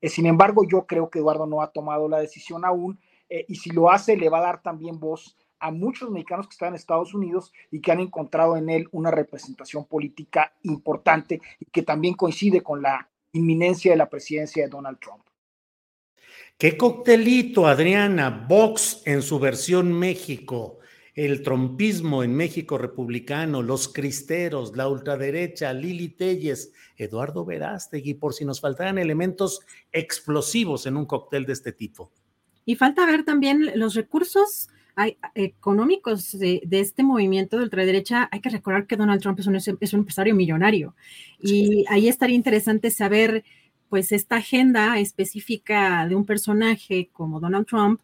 Eh, 0.00 0.08
sin 0.08 0.26
embargo, 0.26 0.62
yo 0.64 0.86
creo 0.86 1.10
que 1.10 1.18
Eduardo 1.18 1.46
no 1.46 1.60
ha 1.60 1.72
tomado 1.72 2.08
la 2.08 2.20
decisión 2.20 2.64
aún 2.64 3.00
eh, 3.28 3.44
y 3.48 3.56
si 3.56 3.70
lo 3.70 3.90
hace 3.90 4.16
le 4.16 4.28
va 4.28 4.38
a 4.38 4.42
dar 4.42 4.62
también 4.62 5.00
voz 5.00 5.36
a 5.60 5.70
muchos 5.70 6.10
mexicanos 6.10 6.46
que 6.46 6.52
están 6.52 6.68
en 6.68 6.74
Estados 6.76 7.14
Unidos 7.14 7.52
y 7.70 7.80
que 7.80 7.90
han 7.90 8.00
encontrado 8.00 8.56
en 8.56 8.70
él 8.70 8.88
una 8.92 9.10
representación 9.10 9.84
política 9.86 10.52
importante 10.62 11.40
y 11.58 11.66
que 11.66 11.82
también 11.82 12.14
coincide 12.14 12.62
con 12.62 12.80
la 12.80 13.08
inminencia 13.32 13.90
de 13.90 13.96
la 13.96 14.08
presidencia 14.08 14.62
de 14.62 14.70
Donald 14.70 14.98
Trump. 15.00 15.24
¿Qué 16.56 16.76
coctelito, 16.76 17.66
Adriana? 17.66 18.46
Vox 18.48 19.02
en 19.04 19.22
su 19.22 19.38
versión 19.38 19.92
México, 19.92 20.77
el 21.24 21.42
trompismo 21.42 22.22
en 22.22 22.32
México 22.32 22.78
republicano, 22.78 23.60
los 23.60 23.88
cristeros, 23.88 24.76
la 24.76 24.88
ultraderecha, 24.88 25.72
Lili 25.72 26.10
Telles, 26.10 26.72
Eduardo 26.96 27.44
Verástegui, 27.44 28.14
por 28.14 28.34
si 28.34 28.44
nos 28.44 28.60
faltaran 28.60 28.98
elementos 28.98 29.58
explosivos 29.90 30.86
en 30.86 30.96
un 30.96 31.06
cóctel 31.06 31.44
de 31.44 31.54
este 31.54 31.72
tipo. 31.72 32.12
Y 32.64 32.76
falta 32.76 33.04
ver 33.04 33.24
también 33.24 33.72
los 33.74 33.94
recursos 33.94 34.68
económicos 35.34 36.38
de, 36.38 36.60
este 36.70 37.02
movimiento 37.02 37.56
de 37.56 37.64
ultraderecha, 37.64 38.28
hay 38.30 38.40
que 38.40 38.50
recordar 38.50 38.86
que 38.86 38.96
Donald 38.96 39.20
Trump 39.20 39.40
es 39.40 39.48
un, 39.48 39.56
es 39.56 39.92
un 39.92 40.00
empresario 40.00 40.36
millonario. 40.36 40.94
Y 41.42 41.84
ahí 41.88 42.06
estaría 42.06 42.36
interesante 42.36 42.92
saber 42.92 43.42
pues 43.88 44.12
esta 44.12 44.36
agenda 44.36 45.00
específica 45.00 46.06
de 46.06 46.14
un 46.14 46.24
personaje 46.24 47.10
como 47.12 47.40
Donald 47.40 47.66
Trump, 47.66 48.02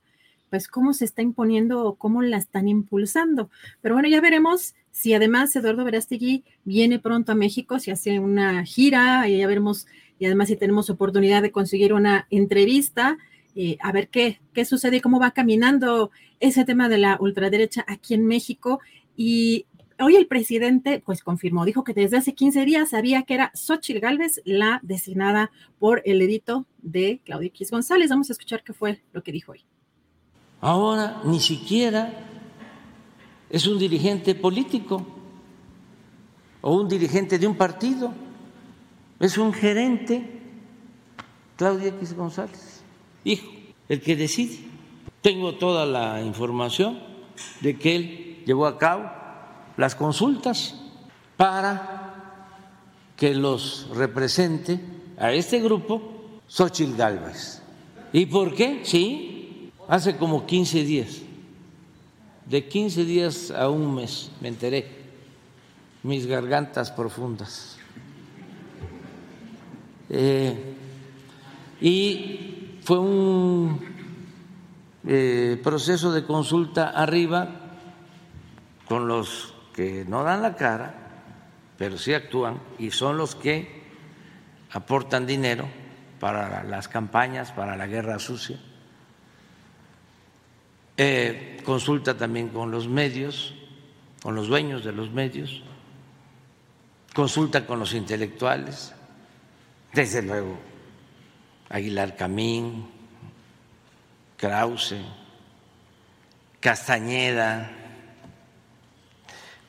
pues 0.55 0.69
cómo 0.69 0.93
se 0.93 1.05
está 1.05 1.21
imponiendo 1.21 1.85
o 1.85 1.97
cómo 1.97 2.23
la 2.23 2.37
están 2.37 2.69
impulsando. 2.69 3.51
Pero 3.83 3.97
bueno, 3.97 4.09
ya 4.09 4.21
veremos 4.21 4.77
si 4.93 5.13
además 5.13 5.57
Eduardo 5.57 5.85
Verástegui 5.85 6.45
viene 6.63 7.01
pronto 7.01 7.33
a 7.33 7.35
México, 7.35 7.81
si 7.81 7.91
hace 7.91 8.21
una 8.21 8.65
gira, 8.65 9.29
y 9.29 9.39
ya 9.39 9.49
veremos, 9.49 9.89
y 10.21 10.27
además 10.27 10.47
si 10.47 10.55
tenemos 10.55 10.91
oportunidad 10.91 11.43
de 11.43 11.51
conseguir 11.51 11.93
una 11.93 12.29
entrevista, 12.31 13.19
eh, 13.57 13.79
a 13.81 13.91
ver 13.91 14.11
qué, 14.11 14.41
qué 14.53 14.65
sucede 14.65 14.99
y 14.99 15.01
cómo 15.01 15.19
va 15.19 15.33
caminando 15.33 16.13
ese 16.39 16.65
tema 16.65 16.89
de 16.89 16.99
la 16.99 17.17
ultraderecha 17.19 17.85
aquí 17.89 18.15
en 18.15 18.25
México. 18.25 18.79
Y 19.17 19.67
hoy 19.99 20.15
el 20.15 20.29
presidente 20.29 21.03
pues 21.05 21.25
confirmó, 21.25 21.65
dijo 21.65 21.83
que 21.83 21.95
desde 21.95 22.19
hace 22.19 22.33
15 22.33 22.65
días 22.65 22.91
sabía 22.91 23.25
que 23.25 23.35
era 23.35 23.51
Xochitl 23.55 23.99
Gálvez 23.99 24.41
la 24.45 24.79
designada 24.85 25.51
por 25.81 26.01
el 26.05 26.23
edito 26.23 26.65
de 26.81 27.21
Claudio 27.25 27.49
X 27.49 27.73
González. 27.73 28.09
Vamos 28.09 28.31
a 28.31 28.35
escuchar 28.35 28.63
qué 28.63 28.73
fue 28.73 29.03
lo 29.13 29.25
que 29.25 29.33
dijo 29.33 29.51
hoy. 29.51 29.65
Ahora 30.65 31.21
ni 31.25 31.41
siquiera 31.41 32.11
es 33.51 33.67
un 33.67 33.79
dirigente 33.79 34.35
político 34.35 35.05
o 36.63 36.75
un 36.75 36.89
dirigente 36.89 37.39
de 37.39 37.47
un 37.47 37.55
partido, 37.55 38.11
es 39.21 39.37
un 39.37 39.53
gerente, 39.53 40.41
Claudia 41.59 41.89
X 41.89 42.15
González 42.15 42.83
hijo, 43.25 43.47
el 43.91 44.01
que 44.01 44.17
decide. 44.17 44.61
Tengo 45.21 45.57
toda 45.57 45.85
la 45.85 46.23
información 46.23 46.99
de 47.61 47.77
que 47.77 47.97
él 47.97 48.43
llevó 48.47 48.67
a 48.67 48.79
cabo 48.79 49.11
las 49.77 49.95
consultas 49.95 50.81
para 51.37 52.41
que 53.19 53.35
los 53.35 53.91
represente 53.95 54.81
a 55.19 55.31
este 55.33 55.61
grupo 55.61 56.41
Xochitl 56.49 56.97
Galvez. 56.97 57.61
¿Y 58.15 58.25
por 58.25 58.55
qué? 58.55 58.81
Sí, 58.85 59.34
hace 59.89 60.17
como 60.17 60.47
15 60.47 60.85
días, 60.85 61.23
de 62.47 62.67
15 62.69 63.05
días 63.05 63.51
a 63.51 63.69
un 63.69 63.95
mes, 63.95 64.31
me 64.41 64.49
enteré, 64.49 65.05
mis 66.03 66.27
gargantas 66.27 66.91
profundas. 66.91 67.79
Eh, 70.11 70.75
y 71.81 72.79
fue 72.83 72.99
un 72.99 73.81
eh, 75.07 75.61
proceso 75.63 76.13
de 76.13 76.25
consulta 76.25 76.91
arriba 76.91 77.49
con 78.87 79.09
los 79.09 79.55
que 79.75 80.05
no 80.07 80.23
dan 80.23 80.43
la 80.43 80.57
cara, 80.57 80.95
pero 81.79 81.99
sí 81.99 82.13
actúan 82.13 82.61
y 82.79 82.91
son 82.91 83.17
los 83.17 83.35
que 83.35 83.83
aportan 84.71 85.27
dinero 85.27 85.67
para 86.21 86.63
las 86.65 86.89
campañas, 86.89 87.53
para 87.53 87.77
la 87.77 87.87
guerra 87.87 88.19
sucia. 88.19 88.59
Eh, 90.97 91.61
consulta 91.65 92.17
también 92.17 92.49
con 92.51 92.71
los 92.71 92.87
medios, 92.89 93.55
con 94.23 94.35
los 94.35 94.49
dueños 94.49 94.85
de 94.85 94.93
los 94.93 95.11
medios, 95.11 95.63
consulta 97.15 97.67
con 97.67 97.79
los 97.81 97.95
intelectuales, 97.95 98.93
desde 99.93 100.23
luego 100.23 100.57
Aguilar 101.69 102.17
Camín, 102.17 102.87
Krause, 104.37 104.97
Castañeda. 106.61 107.71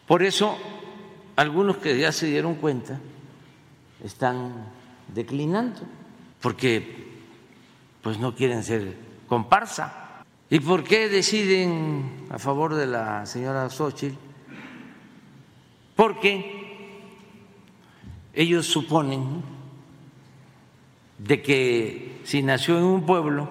Por 0.07 0.21
eso, 0.23 0.57
algunos 1.35 1.77
que 1.77 1.97
ya 1.97 2.11
se 2.11 2.27
dieron 2.27 2.55
cuenta 2.55 2.99
están 4.03 4.67
declinando, 5.07 5.81
porque 6.41 7.05
pues 8.01 8.19
no 8.19 8.35
quieren 8.35 8.63
ser 8.63 8.95
comparsa. 9.27 10.04
¿Y 10.49 10.59
por 10.59 10.83
qué 10.83 11.09
deciden 11.09 12.27
a 12.29 12.37
favor 12.37 12.75
de 12.75 12.85
la 12.85 13.25
señora 13.25 13.69
Xochitl? 13.69 14.15
Porque 15.95 16.55
ellos 18.33 18.67
suponen 18.67 19.41
de 21.17 21.41
que 21.41 22.21
si 22.25 22.43
nació 22.43 22.77
en 22.77 22.83
un 22.83 23.05
pueblo 23.05 23.49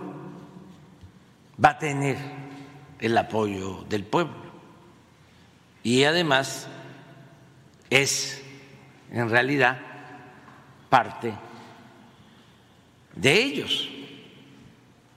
va 1.62 1.70
a 1.70 1.78
tener 1.78 2.18
el 3.00 3.18
apoyo 3.18 3.84
del 3.88 4.04
pueblo. 4.04 4.44
Y 5.82 6.04
además 6.04 6.68
es 7.90 8.42
en 9.10 9.28
realidad 9.30 9.78
parte 10.88 11.34
de 13.16 13.42
ellos, 13.42 13.88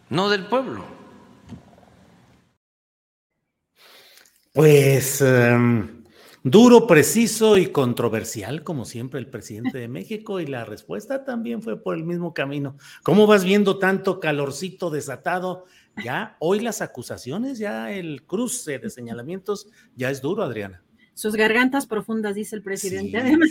no 0.09 0.29
del 0.29 0.45
pueblo. 0.45 0.96
Pues 4.58 5.22
em, 5.22 6.04
duro, 6.41 6.88
preciso 6.88 7.60
y 7.60 7.67
controversial, 7.67 8.63
como 8.63 8.86
siempre, 8.86 9.20
el 9.20 9.28
presidente 9.28 9.78
de 9.78 9.88
México, 9.88 10.39
y 10.39 10.48
la 10.48 10.65
respuesta 10.65 11.24
también 11.24 11.62
fue 11.62 11.80
por 11.80 11.96
el 11.96 12.04
mismo 12.04 12.34
camino. 12.34 12.76
¿Cómo 13.04 13.28
vas 13.28 13.43
viendo 13.43 13.78
tanto 13.78 14.20
calorcito 14.20 14.89
desatado? 14.89 15.65
Ya 16.04 16.38
hoy 16.39 16.60
las 16.60 16.82
acusaciones, 16.82 17.60
ya 17.60 17.91
el 17.91 18.26
cruce 18.26 18.80
de 18.80 18.89
señalamientos 18.89 19.67
ya 19.96 20.10
es 20.10 20.24
duro, 20.24 20.41
Adriana 20.41 20.84
sus 21.13 21.36
gargantas 21.36 21.88
profundas, 21.88 22.36
dice 22.36 22.56
el 22.56 22.62
presidente. 22.62 23.17
Además, 23.17 23.50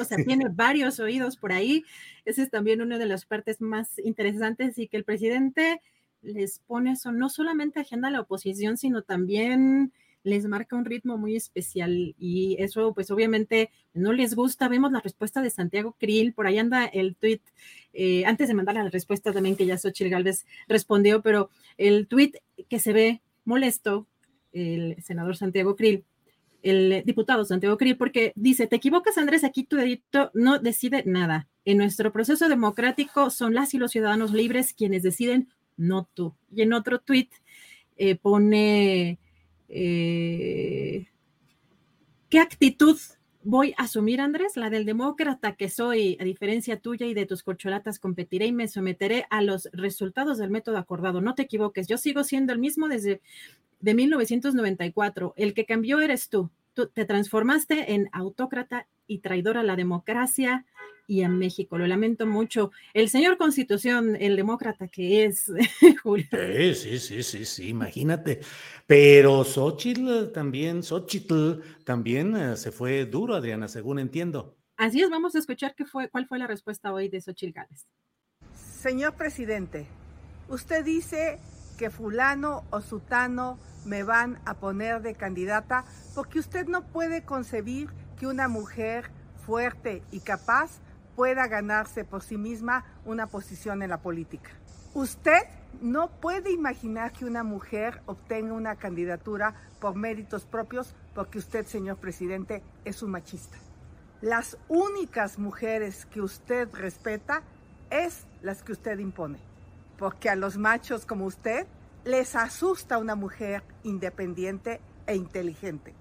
o 0.00 0.04
sea, 0.04 0.16
tiene 0.24 0.46
varios 0.48 1.00
oídos 1.00 1.36
por 1.36 1.52
ahí. 1.52 1.84
Esa 2.24 2.42
es 2.42 2.50
también 2.50 2.80
una 2.80 2.98
de 2.98 3.06
las 3.06 3.24
partes 3.24 3.60
más 3.60 3.98
interesantes 3.98 4.78
y 4.78 4.86
que 4.86 4.96
el 4.96 5.04
presidente 5.04 5.80
les 6.22 6.60
pone 6.60 6.92
eso, 6.92 7.10
no 7.10 7.30
solamente 7.30 7.80
agenda 7.80 8.08
a 8.08 8.10
la 8.12 8.20
oposición, 8.20 8.76
sino 8.76 9.02
también 9.02 9.92
les 10.24 10.46
marca 10.46 10.74
un 10.74 10.84
ritmo 10.84 11.16
muy 11.16 11.36
especial 11.36 12.16
y 12.18 12.56
eso 12.58 12.92
pues 12.94 13.10
obviamente 13.10 13.70
no 13.92 14.12
les 14.12 14.34
gusta. 14.34 14.68
Vemos 14.68 14.90
la 14.90 15.00
respuesta 15.00 15.40
de 15.42 15.50
Santiago 15.50 15.96
Krill, 15.98 16.32
por 16.32 16.46
ahí 16.46 16.58
anda 16.58 16.86
el 16.86 17.14
tweet, 17.14 17.40
eh, 17.92 18.24
antes 18.26 18.48
de 18.48 18.54
mandar 18.54 18.74
la 18.74 18.88
respuesta 18.90 19.32
también 19.32 19.54
que 19.54 19.66
ya 19.66 19.78
Xochitl 19.78 20.10
Galvez 20.10 20.46
respondió, 20.66 21.22
pero 21.22 21.50
el 21.78 22.08
tweet 22.08 22.32
que 22.68 22.80
se 22.80 22.92
ve 22.92 23.22
molesto, 23.44 24.08
el 24.52 24.96
senador 25.02 25.36
Santiago 25.36 25.76
Krill, 25.76 26.04
el 26.62 27.02
diputado 27.04 27.44
Santiago 27.44 27.76
Krill, 27.76 27.96
porque 27.96 28.32
dice, 28.34 28.66
te 28.66 28.76
equivocas 28.76 29.18
Andrés, 29.18 29.44
aquí 29.44 29.64
tu 29.64 29.76
dedito 29.76 30.30
no 30.32 30.58
decide 30.58 31.02
nada. 31.06 31.48
En 31.66 31.78
nuestro 31.78 32.12
proceso 32.12 32.48
democrático 32.48 33.30
son 33.30 33.54
las 33.54 33.74
y 33.74 33.78
los 33.78 33.92
ciudadanos 33.92 34.32
libres 34.32 34.72
quienes 34.72 35.02
deciden, 35.02 35.48
no 35.76 36.08
tú. 36.14 36.34
Y 36.50 36.62
en 36.62 36.72
otro 36.72 37.00
tuit 37.00 37.30
eh, 37.96 38.16
pone, 38.16 39.18
eh, 39.68 41.06
¿qué 42.28 42.38
actitud 42.38 42.98
voy 43.42 43.74
a 43.76 43.84
asumir, 43.84 44.20
Andrés? 44.20 44.56
La 44.56 44.70
del 44.70 44.84
demócrata 44.84 45.54
que 45.56 45.68
soy, 45.68 46.16
a 46.20 46.24
diferencia 46.24 46.80
tuya 46.80 47.06
y 47.06 47.14
de 47.14 47.26
tus 47.26 47.42
corcholatas, 47.42 47.98
competiré 47.98 48.46
y 48.46 48.52
me 48.52 48.68
someteré 48.68 49.26
a 49.30 49.42
los 49.42 49.68
resultados 49.72 50.38
del 50.38 50.50
método 50.50 50.78
acordado. 50.78 51.20
No 51.20 51.34
te 51.34 51.42
equivoques, 51.42 51.86
yo 51.86 51.98
sigo 51.98 52.24
siendo 52.24 52.52
el 52.52 52.58
mismo 52.58 52.88
desde 52.88 53.20
de 53.80 53.94
1994. 53.94 55.34
El 55.36 55.54
que 55.54 55.66
cambió 55.66 56.00
eres 56.00 56.28
tú. 56.30 56.50
Tú 56.72 56.88
te 56.88 57.04
transformaste 57.04 57.92
en 57.94 58.08
autócrata 58.12 58.88
y 59.06 59.18
traidor 59.18 59.58
a 59.58 59.62
la 59.62 59.76
democracia 59.76 60.64
y 61.06 61.22
a 61.22 61.28
México. 61.28 61.78
Lo 61.78 61.86
lamento 61.86 62.26
mucho. 62.26 62.70
El 62.92 63.08
señor 63.08 63.36
Constitución, 63.36 64.16
el 64.16 64.36
demócrata 64.36 64.88
que 64.88 65.24
es, 65.24 65.50
Julio. 66.02 66.26
Sí, 66.74 66.98
sí, 66.98 67.22
sí, 67.22 67.44
sí, 67.44 67.68
imagínate. 67.68 68.40
Pero 68.86 69.44
Xochitl 69.44 70.32
también, 70.32 70.82
Xochitl 70.82 71.60
también 71.84 72.36
eh, 72.36 72.56
se 72.56 72.72
fue 72.72 73.06
duro, 73.06 73.34
Adriana, 73.34 73.68
según 73.68 73.98
entiendo. 73.98 74.56
Así 74.76 75.02
es, 75.02 75.10
vamos 75.10 75.34
a 75.34 75.38
escuchar 75.38 75.74
qué 75.74 75.84
fue, 75.84 76.08
cuál 76.08 76.26
fue 76.26 76.38
la 76.38 76.46
respuesta 76.46 76.92
hoy 76.92 77.08
de 77.08 77.20
Xochitl 77.20 77.52
Gálvez. 77.52 77.86
Señor 78.54 79.14
presidente, 79.14 79.86
usted 80.48 80.84
dice 80.84 81.38
que 81.78 81.90
fulano 81.90 82.64
o 82.70 82.80
sutano 82.80 83.58
me 83.84 84.02
van 84.02 84.38
a 84.44 84.54
poner 84.54 85.02
de 85.02 85.14
candidata 85.14 85.84
porque 86.14 86.38
usted 86.38 86.66
no 86.66 86.82
puede 86.82 87.22
concebir 87.22 87.88
que 88.16 88.26
una 88.26 88.48
mujer 88.48 89.10
fuerte 89.44 90.02
y 90.10 90.20
capaz 90.20 90.80
pueda 91.16 91.46
ganarse 91.46 92.04
por 92.04 92.22
sí 92.22 92.36
misma 92.36 92.84
una 93.04 93.26
posición 93.26 93.82
en 93.82 93.90
la 93.90 93.98
política. 93.98 94.50
Usted 94.94 95.42
no 95.80 96.08
puede 96.08 96.52
imaginar 96.52 97.12
que 97.12 97.24
una 97.24 97.42
mujer 97.42 98.00
obtenga 98.06 98.52
una 98.52 98.76
candidatura 98.76 99.54
por 99.80 99.96
méritos 99.96 100.44
propios 100.44 100.94
porque 101.14 101.38
usted, 101.38 101.66
señor 101.66 101.96
presidente, 101.96 102.62
es 102.84 103.02
un 103.02 103.10
machista. 103.10 103.58
Las 104.20 104.56
únicas 104.68 105.38
mujeres 105.38 106.06
que 106.06 106.20
usted 106.20 106.68
respeta 106.72 107.42
es 107.90 108.26
las 108.42 108.62
que 108.62 108.72
usted 108.72 108.98
impone, 108.98 109.38
porque 109.98 110.30
a 110.30 110.36
los 110.36 110.56
machos 110.56 111.04
como 111.04 111.26
usted 111.26 111.66
les 112.04 112.34
asusta 112.36 112.98
una 112.98 113.14
mujer 113.14 113.62
independiente 113.82 114.80
e 115.06 115.16
inteligente. 115.16 115.94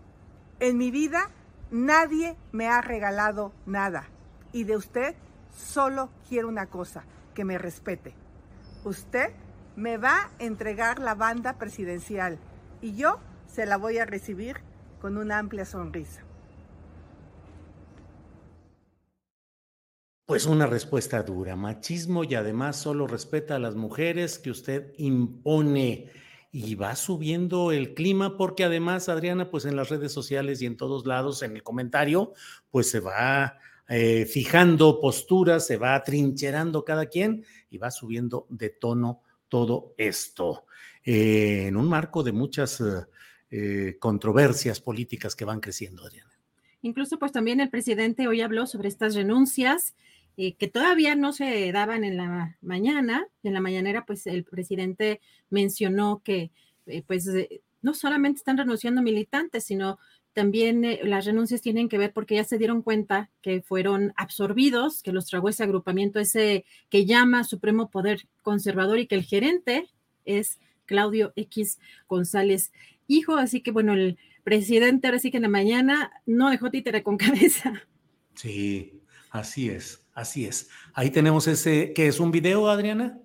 En 0.59 0.77
mi 0.77 0.91
vida 0.91 1.29
nadie 1.73 2.37
me 2.51 2.67
ha 2.67 2.81
regalado 2.81 3.51
nada 3.65 4.07
y 4.51 4.63
de 4.63 4.77
usted 4.77 5.15
solo 5.49 6.09
quiero 6.29 6.47
una 6.47 6.67
cosa, 6.67 7.03
que 7.33 7.43
me 7.43 7.57
respete. 7.57 8.13
Usted 8.85 9.31
me 9.75 9.97
va 9.97 10.17
a 10.17 10.29
entregar 10.37 10.99
la 10.99 11.15
banda 11.15 11.57
presidencial 11.57 12.37
y 12.79 12.95
yo 12.95 13.19
se 13.47 13.65
la 13.65 13.77
voy 13.77 13.97
a 13.97 14.05
recibir 14.05 14.57
con 15.01 15.17
una 15.17 15.39
amplia 15.39 15.65
sonrisa. 15.65 16.21
Pues 20.25 20.45
una 20.45 20.67
respuesta 20.67 21.23
dura, 21.23 21.55
machismo 21.55 22.23
y 22.23 22.35
además 22.35 22.75
solo 22.75 23.07
respeta 23.07 23.55
a 23.55 23.59
las 23.59 23.75
mujeres 23.75 24.37
que 24.37 24.51
usted 24.51 24.93
impone 24.97 26.11
y 26.55 26.75
va 26.75 26.95
subiendo 26.95 27.71
el 27.71 27.95
clima 27.95 28.37
porque 28.37 28.63
además, 28.63 29.09
Adriana, 29.09 29.49
pues 29.49 29.65
en 29.65 29.75
las 29.75 29.89
redes 29.89 30.13
sociales 30.13 30.61
y 30.61 30.67
en 30.67 30.77
todos 30.77 31.07
lados, 31.07 31.41
en 31.41 31.55
el 31.55 31.63
comentario, 31.63 32.33
pues 32.69 32.91
se 32.91 32.99
va 32.99 33.57
eh, 33.89 34.27
fijando 34.27 35.01
posturas, 35.01 35.65
se 35.65 35.77
va 35.77 36.01
trincherando 36.03 36.85
cada 36.85 37.07
quien 37.07 37.43
y 37.71 37.79
va 37.79 37.89
subiendo 37.89 38.45
de 38.49 38.69
tono 38.69 39.21
todo 39.49 39.95
esto 39.97 40.67
eh, 41.03 41.65
en 41.69 41.75
un 41.75 41.89
marco 41.89 42.21
de 42.21 42.33
muchas 42.33 42.83
eh, 43.49 43.97
controversias 43.99 44.79
políticas 44.79 45.35
que 45.35 45.45
van 45.45 45.59
creciendo, 45.59 46.05
Adriana. 46.05 46.31
Incluso 46.83 47.17
pues 47.17 47.31
también 47.31 47.61
el 47.61 47.71
presidente 47.71 48.27
hoy 48.27 48.41
habló 48.41 48.67
sobre 48.67 48.89
estas 48.89 49.15
renuncias 49.15 49.95
eh, 50.37 50.55
que 50.55 50.67
todavía 50.67 51.15
no 51.15 51.33
se 51.33 51.71
daban 51.71 52.03
en 52.03 52.17
la 52.17 52.57
mañana. 52.61 53.27
En 53.43 53.53
la 53.53 53.61
mañanera 53.61 54.05
pues 54.05 54.27
el 54.27 54.43
presidente 54.43 55.21
mencionó 55.49 56.21
que 56.23 56.51
eh, 56.85 57.03
pues 57.05 57.27
eh, 57.27 57.61
no 57.81 57.93
solamente 57.93 58.37
están 58.37 58.57
renunciando 58.57 59.01
militantes, 59.01 59.65
sino 59.65 59.99
también 60.33 60.83
las 61.03 61.25
renuncias 61.25 61.61
tienen 61.61 61.89
que 61.89 61.99
ver 61.99 62.11
porque 62.11 62.35
ya 62.35 62.43
se 62.43 62.57
dieron 62.57 62.81
cuenta 62.81 63.29
que 63.41 63.61
fueron 63.61 64.13
absorbidos, 64.15 65.03
que 65.03 65.11
los 65.11 65.27
tragó 65.27 65.49
ese 65.49 65.63
agrupamiento, 65.63 66.19
ese 66.19 66.65
que 66.89 67.05
llama 67.05 67.43
Supremo 67.43 67.91
Poder 67.91 68.27
Conservador 68.41 68.97
y 68.97 69.05
que 69.05 69.15
el 69.15 69.23
gerente 69.23 69.89
es 70.25 70.59
Claudio 70.85 71.33
X 71.35 71.79
González 72.07 72.71
Hijo. 73.07 73.35
Así 73.35 73.61
que 73.61 73.71
bueno, 73.71 73.93
el 73.93 74.17
presidente 74.43 75.07
ahora 75.07 75.19
sí 75.19 75.31
que 75.31 75.37
en 75.37 75.43
la 75.43 75.49
mañana 75.49 76.11
no 76.25 76.49
dejó 76.49 76.71
títere 76.71 77.03
con 77.03 77.17
cabeza. 77.17 77.83
Sí, 78.35 79.01
así 79.29 79.69
es, 79.69 80.02
así 80.13 80.45
es. 80.45 80.69
Ahí 80.93 81.11
tenemos 81.11 81.47
ese, 81.47 81.93
que 81.93 82.07
es 82.07 82.19
un 82.19 82.31
video, 82.31 82.69
Adriana. 82.69 83.19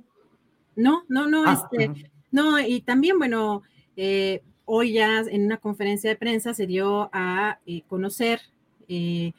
No, 0.77 1.05
no, 1.09 1.29
no, 1.29 1.45
ah, 1.47 1.69
este, 1.73 2.11
no, 2.31 2.61
y 2.61 2.81
también, 2.83 3.19
bueno, 3.19 3.63
eh, 3.97 4.43
hoy 4.65 4.93
ya 4.93 5.21
en 5.21 5.47
una 5.47 5.57
conferencia 5.57 6.11
de 6.11 6.17
prensa 6.17 6.55
se 6.55 6.67
dio 6.67 7.11
a 7.13 7.59
eh, 7.67 7.83
conocer 7.89 8.41
eh, 8.89 9.33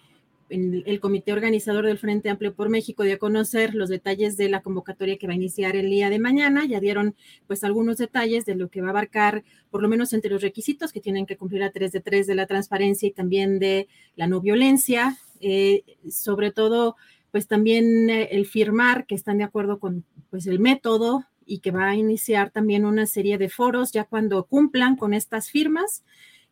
el 0.50 1.00
comité 1.00 1.32
organizador 1.32 1.86
del 1.86 2.00
Frente 2.00 2.30
Amplio 2.30 2.56
por 2.56 2.70
México 2.70 3.04
dio 3.04 3.16
a 3.16 3.20
conocer 3.20 3.76
los 3.76 3.90
detalles 3.90 4.36
de 4.36 4.50
la 4.50 4.62
convocatoria 4.62 5.18
que 5.18 5.28
va 5.28 5.34
a 5.34 5.36
iniciar 5.36 5.76
el 5.76 5.90
día 5.90 6.10
de 6.10 6.20
mañana. 6.20 6.66
Ya 6.66 6.80
dieron 6.80 7.16
pues 7.48 7.64
algunos 7.64 7.98
detalles 7.98 8.46
de 8.46 8.56
lo 8.56 8.70
que 8.70 8.82
va 8.82 8.88
a 8.88 8.90
abarcar, 8.92 9.44
por 9.70 9.82
lo 9.82 9.88
menos 9.88 10.12
entre 10.14 10.32
los 10.32 10.42
requisitos 10.42 10.92
que 10.92 11.02
tienen 11.02 11.26
que 11.26 11.38
cumplir 11.38 11.64
a 11.64 11.72
3 11.72 11.92
de 11.92 12.00
3 12.00 12.26
de 12.26 12.36
la 12.36 12.48
transparencia 12.48 13.08
y 13.08 13.12
también 13.12 13.60
de 13.60 13.88
la 14.16 14.28
no 14.28 14.42
violencia. 14.42 15.18
Eh, 15.40 15.84
sobre 16.10 16.52
todo, 16.52 16.96
pues 17.32 17.48
también 17.48 18.10
eh, 18.10 18.30
el 18.32 18.46
firmar 18.46 19.06
que 19.06 19.15
están 19.15 19.38
de 19.38 19.44
acuerdo 19.44 19.80
con 19.80 20.06
pues 20.30 20.48
el 20.48 20.60
método 20.60 21.26
y 21.46 21.60
que 21.60 21.72
va 21.72 21.89
a 21.89 21.96
iniciar 21.96 22.52
también 22.52 22.86
una 22.86 23.06
serie 23.06 23.38
de 23.38 23.50
foros 23.50 23.92
ya 23.92 24.04
cuando 24.04 24.46
cumplan 24.46 24.96
con 24.96 25.13
estas 25.13 25.50
firmas, 25.50 26.04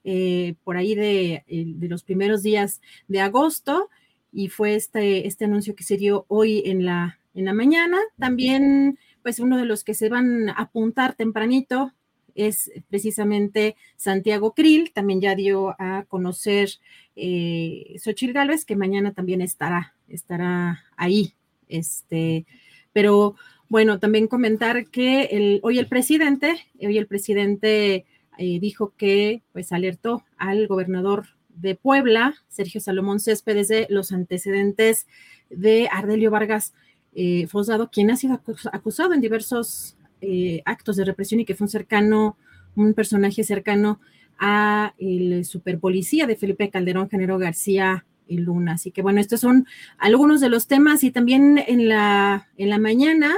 eh, 0.03 0.55
por 0.63 0.77
ahí 0.77 0.95
de, 0.95 1.43
de, 1.47 1.87
los 1.87 2.03
primeros 2.03 2.41
días 2.41 2.81
de 3.07 3.21
agosto, 3.21 3.89
y 4.31 4.49
fue 4.49 4.75
este, 4.75 5.27
este 5.27 5.45
anuncio 5.45 5.75
que 5.75 5.83
se 5.83 5.97
dio 5.97 6.25
hoy 6.27 6.63
en 6.65 6.85
la, 6.85 7.19
en 7.33 7.45
la 7.45 7.53
mañana. 7.53 7.97
También, 8.17 8.97
pues 9.21 9.39
uno 9.39 9.57
de 9.57 9.65
los 9.65 9.83
que 9.83 9.93
se 9.93 10.09
van 10.09 10.49
a 10.49 10.53
apuntar 10.53 11.15
tempranito 11.15 11.93
es 12.37 12.71
precisamente 12.89 13.75
Santiago 13.97 14.53
Krill, 14.53 14.91
también 14.93 15.19
ya 15.19 15.35
dio 15.35 15.75
a 15.79 16.05
conocer 16.07 16.69
eh, 17.15 17.95
Xochitl 17.97 18.33
Gálvez, 18.33 18.63
que 18.63 18.75
mañana 18.75 19.11
también 19.11 19.41
estará, 19.41 19.95
estará 20.07 20.83
ahí. 20.95 21.33
Este, 21.67 22.45
pero 22.93 23.35
bueno, 23.67 23.99
también 23.99 24.27
comentar 24.27 24.87
que 24.87 25.23
el, 25.23 25.59
hoy 25.63 25.79
el 25.79 25.87
presidente, 25.87 26.65
hoy 26.79 26.97
el 26.97 27.07
presidente 27.07 28.05
eh, 28.37 28.59
dijo 28.59 28.93
que 28.95 29.41
pues 29.51 29.71
alertó 29.71 30.23
al 30.37 30.67
gobernador 30.67 31.25
de 31.49 31.75
Puebla, 31.75 32.35
Sergio 32.47 32.79
Salomón 32.79 33.19
Céspedes, 33.19 33.67
de 33.67 33.87
los 33.89 34.11
antecedentes 34.11 35.07
de 35.49 35.89
Ardelio 35.91 36.31
Vargas 36.31 36.73
eh, 37.19 37.47
quien 37.91 38.11
ha 38.11 38.15
sido 38.15 38.39
acusado 38.71 39.13
en 39.13 39.21
diversos 39.21 39.96
eh, 40.21 40.61
actos 40.65 40.95
de 40.95 41.05
represión 41.05 41.39
y 41.39 41.45
que 41.45 41.55
fue 41.55 41.65
un 41.65 41.69
cercano, 41.69 42.37
un 42.75 42.93
personaje 42.93 43.43
cercano 43.43 43.99
a 44.39 44.93
el 44.97 45.45
superpolicía 45.45 46.27
de 46.27 46.35
Felipe 46.35 46.69
Calderón, 46.69 47.09
Genero 47.09 47.37
García 47.37 48.05
y 48.27 48.37
Luna. 48.37 48.73
Así 48.73 48.91
que 48.91 49.01
bueno, 49.01 49.19
estos 49.19 49.39
son 49.39 49.67
algunos 49.97 50.41
de 50.41 50.49
los 50.49 50.67
temas 50.67 51.03
y 51.03 51.11
también 51.11 51.63
en 51.65 51.87
la, 51.87 52.47
en 52.57 52.69
la 52.69 52.77
mañana, 52.77 53.33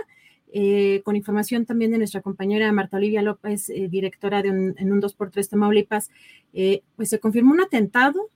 eh, 0.51 1.01
con 1.03 1.15
información 1.15 1.65
también 1.65 1.91
de 1.91 1.99
nuestra 1.99 2.21
compañera 2.21 2.71
Marta 2.71 2.97
Olivia 2.97 3.21
López, 3.21 3.69
eh, 3.69 3.87
directora 3.89 4.41
de 4.41 4.51
un, 4.51 4.75
en 4.77 4.91
un 4.91 5.01
2x3 5.01 5.49
Tamaulipas, 5.49 6.09
pues 6.95 7.09
se 7.09 7.19
confirmó 7.19 7.53
un 7.53 7.61
atentado 7.61 8.29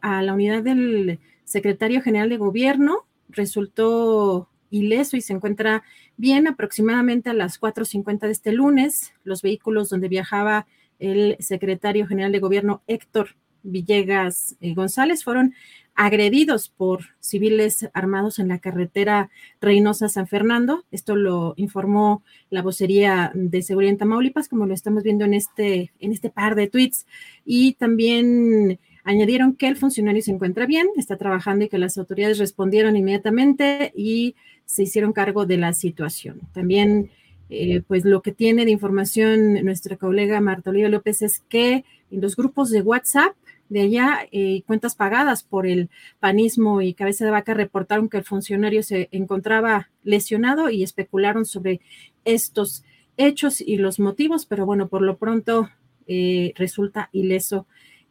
a 0.00 0.22
la 0.22 0.32
unidad 0.32 0.62
del 0.62 1.18
secretario 1.44 2.02
general 2.02 2.28
de 2.28 2.36
gobierno. 2.36 3.06
Resultó 3.28 4.48
ileso 4.70 5.16
y 5.16 5.20
se 5.20 5.32
encuentra 5.32 5.82
bien 6.16 6.46
aproximadamente 6.46 7.30
a 7.30 7.34
las 7.34 7.60
4.50 7.60 8.20
de 8.20 8.32
este 8.32 8.52
lunes. 8.52 9.12
Los 9.24 9.42
vehículos 9.42 9.88
donde 9.88 10.08
viajaba 10.08 10.66
el 10.98 11.36
secretario 11.40 12.06
general 12.06 12.32
de 12.32 12.40
gobierno 12.40 12.82
Héctor 12.86 13.36
Villegas 13.62 14.56
eh, 14.60 14.74
González 14.74 15.24
fueron 15.24 15.54
agredidos 15.94 16.68
por 16.68 17.00
civiles 17.20 17.88
armados 17.94 18.38
en 18.38 18.48
la 18.48 18.58
carretera 18.58 19.30
Reynosa-San 19.60 20.28
Fernando. 20.28 20.84
Esto 20.90 21.16
lo 21.16 21.54
informó 21.56 22.22
la 22.50 22.62
vocería 22.62 23.32
de 23.34 23.62
seguridad 23.62 23.92
en 23.92 23.98
Tamaulipas, 23.98 24.48
como 24.48 24.66
lo 24.66 24.74
estamos 24.74 25.02
viendo 25.02 25.24
en 25.24 25.34
este, 25.34 25.92
en 25.98 26.12
este 26.12 26.28
par 26.28 26.54
de 26.54 26.68
tweets. 26.68 27.06
Y 27.46 27.74
también 27.74 28.78
añadieron 29.04 29.56
que 29.56 29.68
el 29.68 29.76
funcionario 29.76 30.20
se 30.20 30.32
encuentra 30.32 30.66
bien, 30.66 30.88
está 30.96 31.16
trabajando 31.16 31.64
y 31.64 31.68
que 31.68 31.78
las 31.78 31.96
autoridades 31.96 32.38
respondieron 32.38 32.94
inmediatamente 32.96 33.92
y 33.96 34.34
se 34.66 34.82
hicieron 34.82 35.12
cargo 35.12 35.46
de 35.46 35.56
la 35.56 35.72
situación. 35.72 36.40
También, 36.52 37.10
eh, 37.48 37.82
pues 37.86 38.04
lo 38.04 38.20
que 38.20 38.32
tiene 38.32 38.64
de 38.64 38.72
información 38.72 39.54
nuestra 39.64 39.96
colega 39.96 40.40
Marta 40.40 40.70
Olivia 40.70 40.88
López 40.88 41.22
es 41.22 41.40
que 41.48 41.84
en 42.10 42.20
los 42.20 42.36
grupos 42.36 42.70
de 42.70 42.82
WhatsApp 42.82 43.34
de 43.68 43.80
allá, 43.80 44.28
eh, 44.30 44.62
cuentas 44.66 44.94
pagadas 44.94 45.42
por 45.42 45.66
el 45.66 45.88
panismo 46.20 46.82
y 46.82 46.94
cabeza 46.94 47.24
de 47.24 47.32
vaca 47.32 47.52
reportaron 47.52 48.08
que 48.08 48.18
el 48.18 48.24
funcionario 48.24 48.82
se 48.84 49.08
encontraba 49.10 49.88
lesionado 50.04 50.70
y 50.70 50.84
especularon 50.84 51.44
sobre 51.44 51.80
estos 52.24 52.84
hechos 53.16 53.60
y 53.60 53.78
los 53.78 53.98
motivos, 53.98 54.46
pero 54.46 54.66
bueno, 54.66 54.86
por 54.86 55.02
lo 55.02 55.16
pronto 55.16 55.68
eh, 56.06 56.52
resulta 56.54 57.08
ileso 57.12 57.66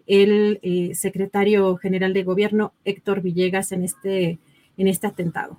el 0.08 0.60
secretario 0.94 1.78
general 1.78 2.14
de 2.14 2.24
gobierno 2.24 2.74
Héctor 2.84 3.22
Villegas 3.22 3.72
en 3.72 3.84
este, 3.84 4.38
en 4.78 4.88
este 4.88 5.08
atentado. 5.08 5.58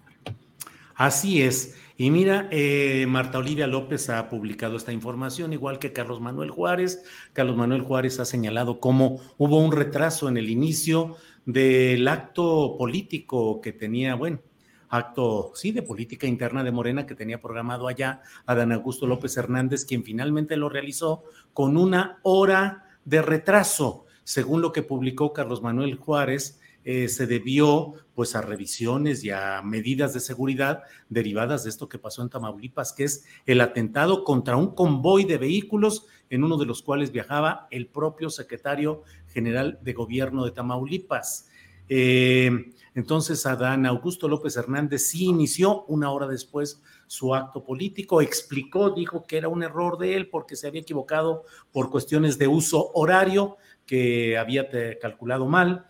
Así 0.96 1.42
es. 1.42 1.76
Y 1.98 2.11
mira, 2.11 2.48
eh, 2.50 3.06
Marta 3.06 3.38
Olivia 3.38 3.66
López 3.66 4.09
ha 4.11 4.28
publicado 4.28 4.76
esta 4.76 4.92
información, 4.92 5.52
igual 5.52 5.78
que 5.78 5.92
Carlos 5.92 6.20
Manuel 6.20 6.50
Juárez. 6.50 7.04
Carlos 7.32 7.56
Manuel 7.56 7.82
Juárez 7.82 8.18
ha 8.18 8.24
señalado 8.24 8.80
cómo 8.80 9.20
hubo 9.37 9.59
un 9.59 9.72
retraso 9.72 10.28
en 10.28 10.38
el 10.38 10.48
inicio 10.48 11.16
del 11.44 12.09
acto 12.09 12.76
político 12.78 13.61
que 13.61 13.72
tenía, 13.72 14.14
bueno, 14.14 14.40
acto, 14.88 15.52
sí, 15.54 15.72
de 15.72 15.82
política 15.82 16.26
interna 16.26 16.64
de 16.64 16.72
Morena 16.72 17.06
que 17.06 17.14
tenía 17.14 17.40
programado 17.40 17.88
allá 17.88 18.22
Adán 18.46 18.72
Augusto 18.72 19.06
López 19.06 19.37
Hernández, 19.37 19.85
quien 19.85 20.02
finalmente 20.02 20.56
lo 20.56 20.68
realizó 20.68 21.24
con 21.52 21.76
una 21.76 22.20
hora 22.22 22.98
de 23.04 23.22
retraso, 23.22 24.06
según 24.24 24.62
lo 24.62 24.72
que 24.72 24.82
publicó 24.82 25.32
Carlos 25.32 25.62
Manuel 25.62 25.96
Juárez 25.96 26.61
eh, 26.88 27.09
se 27.09 27.27
debió 27.27 27.94
pues 28.14 28.37
a 28.37 28.42
revisiones 28.42 29.25
y 29.25 29.31
a 29.31 29.61
medidas 29.61 30.14
de 30.14 30.20
seguridad 30.20 30.85
derivadas 31.09 31.64
de 31.64 31.70
esto 31.70 31.88
que 31.88 31.99
pasó 31.99 32.22
en 32.22 32.29
Tamaulipas, 32.29 32.92
que 32.92 33.03
es 33.03 33.25
el 33.44 33.61
atentado 33.61 34.22
contra 34.22 34.57
un 34.57 34.72
convoy 34.72 35.25
de 35.25 35.37
vehículos 35.37 36.07
en 36.31 36.44
uno 36.44 36.57
de 36.57 36.64
los 36.64 36.83
cuales 36.83 37.11
viajaba 37.11 37.66
el 37.72 37.88
propio 37.88 38.31
secretario 38.31 39.03
general 39.27 39.81
de 39.83 39.94
gobierno 39.94 40.44
de 40.44 40.53
Tamaulipas. 40.53 41.49
Eh, 41.88 42.70
entonces, 42.94 43.44
Adán 43.46 43.85
Augusto 43.85 44.29
López 44.29 44.57
Hernández 44.57 45.09
sí 45.09 45.25
inició 45.25 45.83
una 45.87 46.12
hora 46.12 46.29
después 46.29 46.81
su 47.09 47.35
acto 47.35 47.64
político, 47.64 48.20
explicó, 48.20 48.90
dijo 48.90 49.25
que 49.27 49.38
era 49.38 49.49
un 49.49 49.64
error 49.64 49.99
de 49.99 50.14
él 50.14 50.29
porque 50.29 50.55
se 50.55 50.68
había 50.68 50.83
equivocado 50.83 51.42
por 51.72 51.90
cuestiones 51.90 52.38
de 52.38 52.46
uso 52.46 52.92
horario, 52.94 53.57
que 53.87 54.38
había 54.38 54.68
calculado 55.01 55.46
mal 55.46 55.87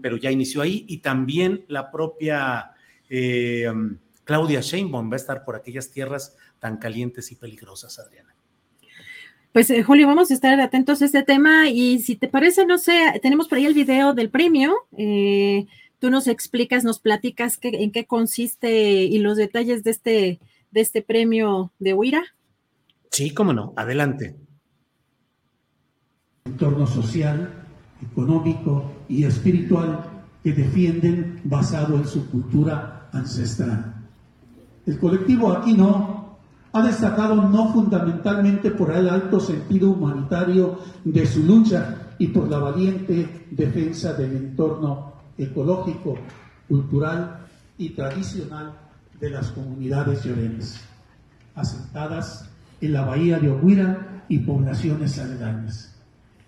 pero 0.00 0.16
ya 0.16 0.30
inició 0.30 0.62
ahí 0.62 0.84
y 0.88 0.98
también 0.98 1.64
la 1.68 1.90
propia 1.90 2.72
eh, 3.08 3.66
Claudia 4.24 4.60
Sheinbaum 4.60 5.10
va 5.10 5.14
a 5.14 5.16
estar 5.16 5.44
por 5.44 5.56
aquellas 5.56 5.90
tierras 5.90 6.36
tan 6.58 6.78
calientes 6.78 7.30
y 7.32 7.36
peligrosas, 7.36 7.98
Adriana. 7.98 8.34
Pues 9.52 9.68
eh, 9.70 9.82
Julio, 9.82 10.06
vamos 10.06 10.30
a 10.30 10.34
estar 10.34 10.58
atentos 10.60 11.02
a 11.02 11.04
este 11.04 11.22
tema 11.22 11.68
y 11.68 11.98
si 11.98 12.16
te 12.16 12.28
parece, 12.28 12.64
no 12.64 12.78
sé, 12.78 13.20
tenemos 13.20 13.48
por 13.48 13.58
ahí 13.58 13.66
el 13.66 13.74
video 13.74 14.14
del 14.14 14.30
premio. 14.30 14.74
Eh, 14.96 15.66
tú 15.98 16.10
nos 16.10 16.26
explicas, 16.26 16.84
nos 16.84 17.00
platicas 17.00 17.58
qué, 17.58 17.68
en 17.68 17.92
qué 17.92 18.06
consiste 18.06 19.04
y 19.04 19.18
los 19.18 19.36
detalles 19.36 19.84
de 19.84 19.90
este, 19.90 20.40
de 20.70 20.80
este 20.80 21.02
premio 21.02 21.70
de 21.78 21.92
Huira. 21.92 22.22
Sí, 23.10 23.34
cómo 23.34 23.52
no, 23.52 23.74
adelante. 23.76 24.36
Entorno 26.46 26.86
social, 26.86 27.61
económico 28.02 28.90
y 29.08 29.24
espiritual 29.24 30.04
que 30.42 30.52
defienden 30.52 31.40
basado 31.44 31.96
en 31.96 32.06
su 32.06 32.28
cultura 32.30 33.08
ancestral. 33.12 33.94
El 34.86 34.98
colectivo 34.98 35.52
Aquino 35.52 36.36
ha 36.72 36.82
destacado 36.82 37.36
no 37.36 37.72
fundamentalmente 37.72 38.70
por 38.70 38.90
el 38.90 39.08
alto 39.08 39.38
sentido 39.38 39.90
humanitario 39.90 40.78
de 41.04 41.26
su 41.26 41.44
lucha 41.44 42.14
y 42.18 42.28
por 42.28 42.48
la 42.48 42.58
valiente 42.58 43.46
defensa 43.50 44.14
del 44.14 44.36
entorno 44.36 45.12
ecológico, 45.36 46.16
cultural 46.68 47.46
y 47.78 47.90
tradicional 47.90 48.72
de 49.20 49.30
las 49.30 49.50
comunidades 49.50 50.24
llorenas, 50.24 50.80
asentadas 51.54 52.48
en 52.80 52.92
la 52.92 53.04
bahía 53.04 53.38
de 53.38 53.50
Oguira 53.50 54.24
y 54.28 54.38
poblaciones 54.38 55.18
aledañas. 55.18 55.94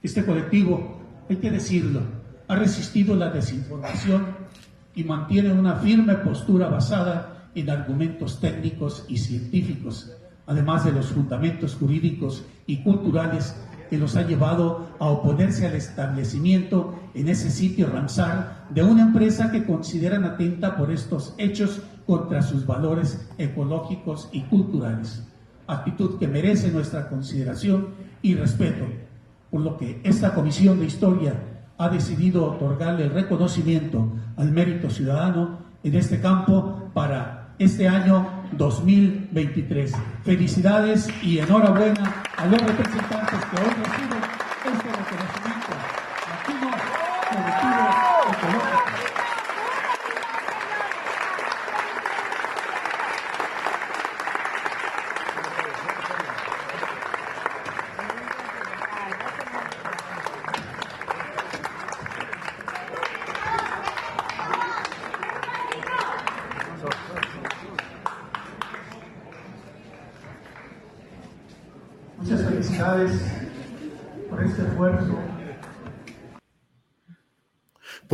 Este 0.02 0.24
colectivo 0.24 1.03
hay 1.28 1.36
que 1.36 1.50
decirlo, 1.50 2.00
ha 2.48 2.56
resistido 2.56 3.16
la 3.16 3.30
desinformación 3.30 4.26
y 4.94 5.04
mantiene 5.04 5.52
una 5.52 5.76
firme 5.76 6.14
postura 6.16 6.68
basada 6.68 7.48
en 7.54 7.70
argumentos 7.70 8.40
técnicos 8.40 9.04
y 9.08 9.18
científicos, 9.18 10.12
además 10.46 10.84
de 10.84 10.92
los 10.92 11.06
fundamentos 11.06 11.76
jurídicos 11.76 12.44
y 12.66 12.82
culturales 12.82 13.56
que 13.88 13.98
los 13.98 14.16
ha 14.16 14.26
llevado 14.26 14.88
a 14.98 15.06
oponerse 15.06 15.66
al 15.66 15.74
establecimiento 15.74 16.94
en 17.14 17.28
ese 17.28 17.50
sitio 17.50 17.88
Ramsar 17.88 18.66
de 18.70 18.82
una 18.82 19.02
empresa 19.02 19.50
que 19.50 19.64
consideran 19.64 20.24
atenta 20.24 20.76
por 20.76 20.90
estos 20.90 21.34
hechos 21.38 21.80
contra 22.06 22.42
sus 22.42 22.66
valores 22.66 23.28
ecológicos 23.38 24.28
y 24.32 24.42
culturales. 24.42 25.26
Actitud 25.66 26.18
que 26.18 26.28
merece 26.28 26.70
nuestra 26.70 27.08
consideración 27.08 27.88
y 28.20 28.34
respeto 28.34 28.84
por 29.54 29.62
lo 29.62 29.76
que 29.76 30.00
esta 30.02 30.34
Comisión 30.34 30.80
de 30.80 30.86
Historia 30.86 31.32
ha 31.78 31.88
decidido 31.88 32.44
otorgarle 32.44 33.04
el 33.04 33.10
reconocimiento 33.10 34.12
al 34.36 34.50
mérito 34.50 34.90
ciudadano 34.90 35.60
en 35.84 35.94
este 35.94 36.20
campo 36.20 36.90
para 36.92 37.54
este 37.60 37.86
año 37.86 38.48
2023. 38.58 39.92
Felicidades 40.24 41.08
y 41.22 41.38
enhorabuena 41.38 42.24
a 42.36 42.46
los 42.46 42.60
representantes 42.62 43.44
que 43.44 43.56
hoy 43.60 43.70
reciben 43.84 44.18
este 44.72 44.88
reconocimiento. 44.88 45.73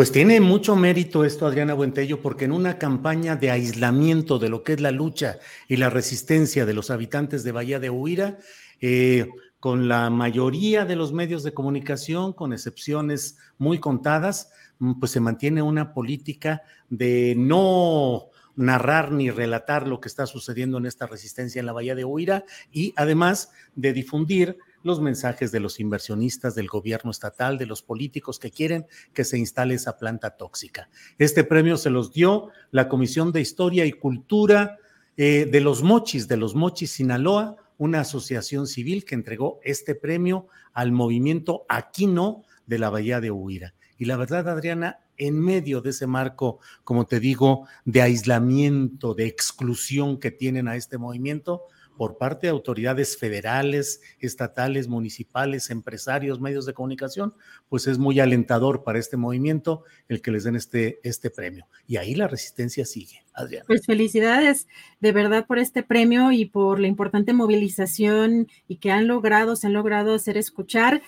Pues 0.00 0.12
tiene 0.12 0.40
mucho 0.40 0.76
mérito 0.76 1.26
esto, 1.26 1.44
Adriana 1.44 1.74
Buentello, 1.74 2.22
porque 2.22 2.46
en 2.46 2.52
una 2.52 2.78
campaña 2.78 3.36
de 3.36 3.50
aislamiento 3.50 4.38
de 4.38 4.48
lo 4.48 4.62
que 4.62 4.72
es 4.72 4.80
la 4.80 4.92
lucha 4.92 5.38
y 5.68 5.76
la 5.76 5.90
resistencia 5.90 6.64
de 6.64 6.72
los 6.72 6.90
habitantes 6.90 7.44
de 7.44 7.52
Bahía 7.52 7.78
de 7.78 7.90
Huira, 7.90 8.38
eh, 8.80 9.28
con 9.58 9.88
la 9.88 10.08
mayoría 10.08 10.86
de 10.86 10.96
los 10.96 11.12
medios 11.12 11.42
de 11.42 11.52
comunicación, 11.52 12.32
con 12.32 12.54
excepciones 12.54 13.36
muy 13.58 13.78
contadas, 13.78 14.50
mm, 14.78 15.00
pues 15.00 15.12
se 15.12 15.20
mantiene 15.20 15.60
una 15.60 15.92
política 15.92 16.62
de 16.88 17.34
no 17.36 18.30
narrar 18.56 19.12
ni 19.12 19.30
relatar 19.30 19.86
lo 19.86 20.00
que 20.00 20.08
está 20.08 20.24
sucediendo 20.24 20.78
en 20.78 20.86
esta 20.86 21.08
resistencia 21.08 21.60
en 21.60 21.66
la 21.66 21.72
Bahía 21.72 21.94
de 21.94 22.06
Huira 22.06 22.46
y 22.72 22.94
además 22.96 23.52
de 23.74 23.92
difundir 23.92 24.56
los 24.82 25.00
mensajes 25.00 25.52
de 25.52 25.60
los 25.60 25.80
inversionistas, 25.80 26.54
del 26.54 26.68
gobierno 26.68 27.10
estatal, 27.10 27.58
de 27.58 27.66
los 27.66 27.82
políticos 27.82 28.38
que 28.38 28.50
quieren 28.50 28.86
que 29.12 29.24
se 29.24 29.38
instale 29.38 29.74
esa 29.74 29.98
planta 29.98 30.36
tóxica. 30.36 30.88
Este 31.18 31.44
premio 31.44 31.76
se 31.76 31.90
los 31.90 32.12
dio 32.12 32.48
la 32.70 32.88
Comisión 32.88 33.32
de 33.32 33.40
Historia 33.40 33.84
y 33.86 33.92
Cultura 33.92 34.78
eh, 35.16 35.48
de 35.50 35.60
los 35.60 35.82
Mochis, 35.82 36.28
de 36.28 36.36
los 36.36 36.54
Mochis 36.54 36.92
Sinaloa, 36.92 37.56
una 37.76 38.00
asociación 38.00 38.66
civil 38.66 39.04
que 39.04 39.14
entregó 39.14 39.60
este 39.62 39.94
premio 39.94 40.48
al 40.72 40.92
movimiento 40.92 41.64
Aquino 41.68 42.44
de 42.66 42.78
la 42.78 42.90
Bahía 42.90 43.20
de 43.20 43.30
Huira. 43.30 43.74
Y 43.98 44.06
la 44.06 44.16
verdad, 44.16 44.48
Adriana, 44.48 45.00
en 45.16 45.38
medio 45.38 45.82
de 45.82 45.90
ese 45.90 46.06
marco, 46.06 46.60
como 46.84 47.06
te 47.06 47.20
digo, 47.20 47.66
de 47.84 48.00
aislamiento, 48.00 49.14
de 49.14 49.26
exclusión 49.26 50.18
que 50.18 50.30
tienen 50.30 50.68
a 50.68 50.76
este 50.76 50.96
movimiento, 50.96 51.64
por 51.96 52.16
parte 52.16 52.46
de 52.46 52.50
autoridades 52.50 53.16
federales, 53.16 54.00
estatales, 54.20 54.88
municipales, 54.88 55.70
empresarios, 55.70 56.40
medios 56.40 56.66
de 56.66 56.72
comunicación, 56.72 57.34
pues 57.68 57.86
es 57.86 57.98
muy 57.98 58.20
alentador 58.20 58.82
para 58.84 58.98
este 58.98 59.16
movimiento 59.16 59.84
el 60.08 60.22
que 60.22 60.30
les 60.30 60.44
den 60.44 60.56
este, 60.56 61.00
este 61.02 61.30
premio. 61.30 61.66
Y 61.86 61.96
ahí 61.98 62.14
la 62.14 62.28
resistencia 62.28 62.84
sigue, 62.86 63.24
Adriana. 63.34 63.64
Pues 63.66 63.84
felicidades 63.84 64.66
de 65.00 65.12
verdad 65.12 65.46
por 65.46 65.58
este 65.58 65.82
premio 65.82 66.32
y 66.32 66.46
por 66.46 66.80
la 66.80 66.86
importante 66.86 67.32
movilización 67.32 68.48
y 68.66 68.76
que 68.76 68.90
han 68.90 69.06
logrado, 69.06 69.56
se 69.56 69.66
han 69.66 69.72
logrado 69.74 70.14
hacer 70.14 70.36
escuchar 70.36 71.02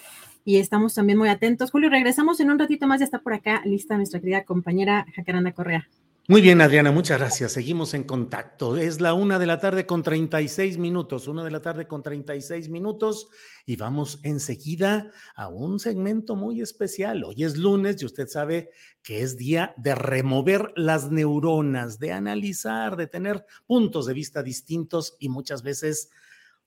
y 0.44 0.58
estamos 0.58 0.94
también 0.94 1.18
muy 1.18 1.28
atentos. 1.28 1.70
Julio, 1.70 1.88
regresamos 1.88 2.40
en 2.40 2.50
un 2.50 2.58
ratito 2.58 2.86
más, 2.86 3.00
ya 3.00 3.04
está 3.04 3.20
por 3.20 3.34
acá 3.34 3.62
lista 3.64 3.96
nuestra 3.96 4.20
querida 4.20 4.44
compañera 4.44 5.06
Jacaranda 5.14 5.52
Correa. 5.52 5.88
Muy 6.28 6.40
bien, 6.40 6.60
Adriana, 6.60 6.92
muchas 6.92 7.18
gracias. 7.18 7.50
Seguimos 7.50 7.94
en 7.94 8.04
contacto. 8.04 8.76
Es 8.76 9.00
la 9.00 9.12
una 9.12 9.40
de 9.40 9.46
la 9.46 9.58
tarde 9.58 9.86
con 9.86 10.04
36 10.04 10.78
minutos, 10.78 11.26
una 11.26 11.42
de 11.42 11.50
la 11.50 11.60
tarde 11.60 11.88
con 11.88 12.00
36 12.00 12.68
minutos 12.68 13.26
y 13.66 13.74
vamos 13.74 14.20
enseguida 14.22 15.10
a 15.34 15.48
un 15.48 15.80
segmento 15.80 16.36
muy 16.36 16.60
especial. 16.60 17.24
Hoy 17.24 17.42
es 17.42 17.56
lunes 17.56 18.00
y 18.00 18.06
usted 18.06 18.28
sabe 18.28 18.70
que 19.02 19.22
es 19.22 19.36
día 19.36 19.74
de 19.76 19.96
remover 19.96 20.72
las 20.76 21.10
neuronas, 21.10 21.98
de 21.98 22.12
analizar, 22.12 22.94
de 22.94 23.08
tener 23.08 23.44
puntos 23.66 24.06
de 24.06 24.14
vista 24.14 24.44
distintos 24.44 25.16
y 25.18 25.28
muchas 25.28 25.64
veces 25.64 26.10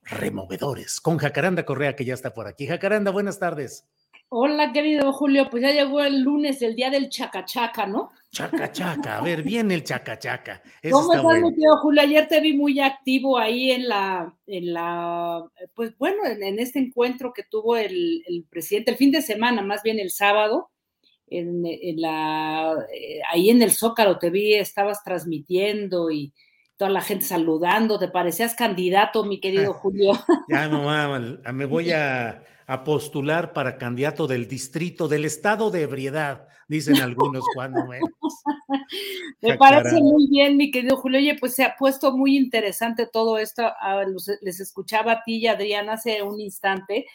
removedores. 0.03 0.99
Con 0.99 1.17
Jacaranda 1.17 1.65
Correa, 1.65 1.95
que 1.95 2.03
ya 2.03 2.13
está 2.13 2.33
por 2.33 2.47
aquí. 2.47 2.67
Jacaranda, 2.67 3.09
buenas 3.09 3.39
tardes. 3.39 3.85
Hola, 4.29 4.73
querido 4.73 5.13
Julio, 5.13 5.47
pues 5.51 5.61
ya 5.61 5.71
llegó 5.71 6.01
el 6.01 6.21
lunes, 6.21 6.61
el 6.63 6.75
día 6.75 6.89
del 6.89 7.09
chacachaca, 7.09 7.85
¿no? 7.85 8.09
Chacachaca, 8.31 9.19
a 9.19 9.21
ver, 9.21 9.43
viene 9.43 9.75
el 9.75 9.83
chacachaca. 9.83 10.63
¿Cómo 10.91 11.13
estás, 11.13 11.51
querido 11.51 11.77
Julio? 11.77 12.01
Ayer 12.01 12.27
te 12.27 12.41
vi 12.41 12.53
muy 12.53 12.79
activo 12.79 13.37
ahí 13.37 13.71
en 13.71 13.87
la, 13.87 14.35
en 14.47 14.73
la, 14.73 15.43
pues 15.75 15.95
bueno, 15.99 16.25
en, 16.25 16.59
este 16.59 16.79
encuentro 16.79 17.33
que 17.33 17.43
tuvo 17.43 17.77
el, 17.77 18.23
presidente 18.49 18.91
el 18.91 18.97
fin 18.97 19.11
de 19.11 19.21
semana, 19.21 19.61
más 19.61 19.83
bien 19.83 19.99
el 19.99 20.09
sábado, 20.09 20.71
en, 21.27 21.63
la, 22.01 22.73
eh, 22.93 23.21
ahí 23.31 23.51
en 23.51 23.61
el 23.61 23.71
Zócalo 23.71 24.17
te 24.17 24.31
vi, 24.31 24.55
estabas 24.55 25.03
transmitiendo 25.03 26.09
y 26.09 26.33
toda 26.77 26.89
la 26.89 27.01
gente 27.01 27.25
saludando, 27.25 27.99
te 27.99 28.07
parecías 28.07 28.55
candidato, 28.55 29.23
mi 29.23 29.39
querido 29.39 29.73
Julio. 29.73 30.13
ya 30.49 30.67
no, 30.67 31.53
me 31.53 31.65
voy 31.65 31.91
a 31.91 32.43
a 32.67 32.83
postular 32.83 33.53
para 33.53 33.77
candidato 33.77 34.27
del 34.27 34.47
distrito 34.47 35.07
del 35.07 35.25
estado 35.25 35.69
de 35.69 35.83
ebriedad, 35.83 36.47
dicen 36.67 36.97
algunos 37.01 37.43
cuando 37.53 37.85
menos. 37.85 38.09
Me 39.41 39.57
parece 39.57 40.01
muy 40.01 40.27
bien, 40.27 40.57
mi 40.57 40.71
querido 40.71 40.97
Julio. 40.97 41.19
Oye, 41.19 41.37
pues 41.39 41.53
se 41.53 41.63
ha 41.63 41.75
puesto 41.75 42.15
muy 42.15 42.35
interesante 42.35 43.07
todo 43.11 43.37
esto. 43.37 43.71
Les 44.41 44.59
escuchaba 44.59 45.11
a 45.13 45.23
ti 45.23 45.37
y 45.37 45.47
a 45.47 45.51
Adrián 45.51 45.89
hace 45.89 46.23
un 46.23 46.39
instante 46.39 47.05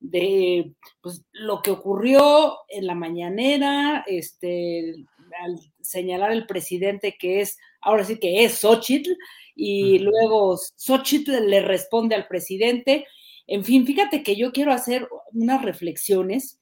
de 0.00 0.72
pues, 1.00 1.24
lo 1.32 1.62
que 1.62 1.70
ocurrió 1.70 2.58
en 2.68 2.86
la 2.86 2.94
mañanera, 2.94 4.04
este, 4.06 5.06
al 5.42 5.58
señalar 5.80 6.32
el 6.32 6.46
presidente 6.46 7.16
que 7.18 7.40
es, 7.40 7.58
ahora 7.80 8.04
sí 8.04 8.18
que 8.18 8.44
es 8.44 8.60
Xochitl, 8.60 9.10
y 9.54 9.98
luego 9.98 10.56
Xochitl 10.56 11.48
le 11.48 11.62
responde 11.62 12.14
al 12.14 12.28
presidente 12.28 13.06
en 13.48 13.64
fin, 13.64 13.86
fíjate 13.86 14.22
que 14.22 14.36
yo 14.36 14.52
quiero 14.52 14.72
hacer 14.72 15.08
unas 15.32 15.62
reflexiones 15.62 16.60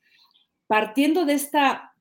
partiendo 0.69 1.25
de 1.25 1.35
esta 1.35 1.93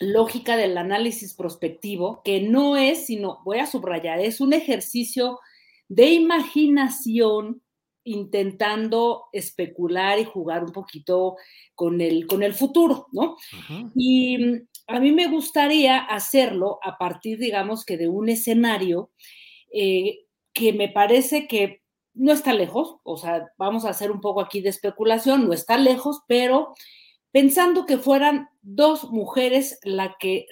lógica 0.00 0.56
del 0.56 0.76
análisis 0.78 1.34
prospectivo, 1.34 2.22
que 2.24 2.42
no 2.42 2.76
es, 2.76 3.06
sino, 3.06 3.40
voy 3.44 3.58
a 3.58 3.66
subrayar, 3.66 4.20
es 4.20 4.40
un 4.40 4.52
ejercicio 4.52 5.40
de 5.88 6.12
imaginación 6.12 7.62
intentando 8.04 9.24
especular 9.32 10.18
y 10.18 10.24
jugar 10.24 10.64
un 10.64 10.72
poquito 10.72 11.36
con 11.74 12.00
el, 12.00 12.26
con 12.26 12.42
el 12.42 12.54
futuro, 12.54 13.06
¿no? 13.12 13.36
Y 13.94 14.38
mm, 14.38 14.66
a 14.88 15.00
mí 15.00 15.12
me 15.12 15.26
gustaría 15.26 15.98
hacerlo 15.98 16.78
a 16.82 16.96
partir, 16.96 17.38
digamos, 17.38 17.84
que 17.84 17.96
de 17.96 18.08
un 18.08 18.28
escenario 18.28 19.10
eh, 19.72 20.20
que 20.54 20.72
me 20.72 20.88
parece 20.88 21.46
que 21.46 21.82
no 22.18 22.32
está 22.32 22.52
lejos, 22.52 22.96
o 23.04 23.16
sea, 23.16 23.46
vamos 23.56 23.84
a 23.84 23.90
hacer 23.90 24.10
un 24.10 24.20
poco 24.20 24.40
aquí 24.40 24.60
de 24.60 24.68
especulación, 24.68 25.46
no 25.46 25.52
está 25.52 25.78
lejos, 25.78 26.22
pero 26.26 26.74
pensando 27.30 27.86
que 27.86 27.98
fueran 27.98 28.48
dos 28.60 29.10
mujeres 29.10 29.78
la 29.84 30.16
que 30.18 30.46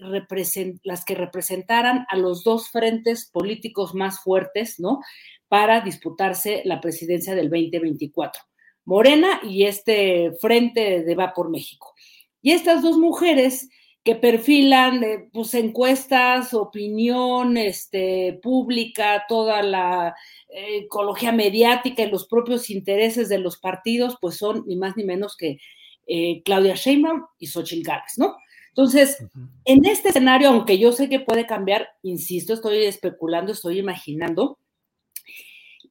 las 0.84 1.04
que 1.04 1.14
representaran 1.14 2.06
a 2.08 2.16
los 2.16 2.44
dos 2.44 2.70
frentes 2.70 3.28
políticos 3.30 3.94
más 3.94 4.20
fuertes, 4.20 4.78
¿no? 4.78 5.00
Para 5.48 5.80
disputarse 5.80 6.62
la 6.64 6.80
presidencia 6.80 7.34
del 7.34 7.50
2024. 7.50 8.42
Morena 8.84 9.40
y 9.42 9.64
este 9.64 10.32
frente 10.40 11.02
de 11.02 11.14
Va 11.16 11.34
por 11.34 11.50
México. 11.50 11.92
Y 12.40 12.52
estas 12.52 12.82
dos 12.82 12.96
mujeres 12.96 13.68
que 14.06 14.14
perfilan 14.14 15.02
eh, 15.02 15.28
pues, 15.32 15.52
encuestas, 15.54 16.54
opinión 16.54 17.56
este, 17.56 18.38
pública, 18.40 19.24
toda 19.28 19.64
la 19.64 20.14
eh, 20.48 20.82
ecología 20.84 21.32
mediática 21.32 22.04
y 22.04 22.10
los 22.10 22.28
propios 22.28 22.70
intereses 22.70 23.28
de 23.28 23.38
los 23.38 23.58
partidos, 23.58 24.16
pues 24.20 24.36
son 24.36 24.62
ni 24.68 24.76
más 24.76 24.96
ni 24.96 25.02
menos 25.02 25.36
que 25.36 25.58
eh, 26.06 26.40
Claudia 26.44 26.76
Sheinbaum 26.76 27.24
y 27.40 27.48
Xochitl 27.48 27.82
Gálvez, 27.82 28.16
¿no? 28.16 28.36
Entonces, 28.68 29.18
en 29.64 29.84
este 29.86 30.10
escenario, 30.10 30.50
aunque 30.50 30.78
yo 30.78 30.92
sé 30.92 31.08
que 31.08 31.18
puede 31.18 31.44
cambiar, 31.44 31.88
insisto, 32.02 32.54
estoy 32.54 32.84
especulando, 32.84 33.50
estoy 33.50 33.80
imaginando, 33.80 34.60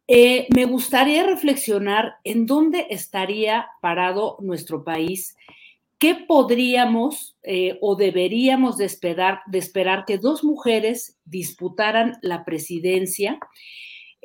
me 0.08 0.66
gustaría 0.66 1.26
reflexionar 1.26 2.14
en 2.24 2.46
dónde 2.46 2.86
estaría 2.92 3.68
parado 3.82 4.38
nuestro 4.40 4.84
país 4.84 5.36
¿qué 5.98 6.16
podríamos 6.28 7.38
eh, 7.44 7.78
o 7.82 7.96
deberíamos 7.96 8.78
de 8.78 8.86
esperar, 8.86 9.40
de 9.48 9.60
esperar 9.60 10.06
que 10.06 10.18
dos 10.18 10.44
mujeres 10.44 11.18
disputaran 11.26 12.18
la 12.22 12.46
presidencia? 12.46 13.40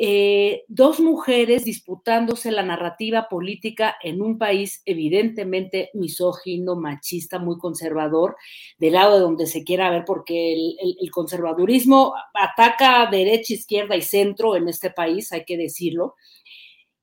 Eh, 0.03 0.65
dos 0.69 0.99
mujeres 0.99 1.67
disputándose 1.67 2.51
la 2.51 2.63
narrativa 2.63 3.29
política 3.29 3.97
en 4.03 4.23
un 4.23 4.39
país 4.39 4.81
evidentemente 4.87 5.91
misógino, 5.93 6.75
machista, 6.75 7.39
muy 7.39 7.59
conservador, 7.59 8.35
del 8.79 8.95
lado 8.95 9.17
de 9.17 9.21
donde 9.21 9.47
se 9.47 9.63
quiera 9.63 9.91
ver, 9.91 10.07
porque 10.07 10.55
el, 10.55 11.11
conservadurismo 11.11 12.15
ataca 12.33 13.11
derecha, 13.11 13.53
izquierda 13.53 13.95
y 13.95 14.01
centro 14.01 14.57
en 14.57 14.69
este 14.69 14.89
país, 14.89 15.33
hay 15.33 15.45
que 15.45 15.59
decirlo. 15.59 16.15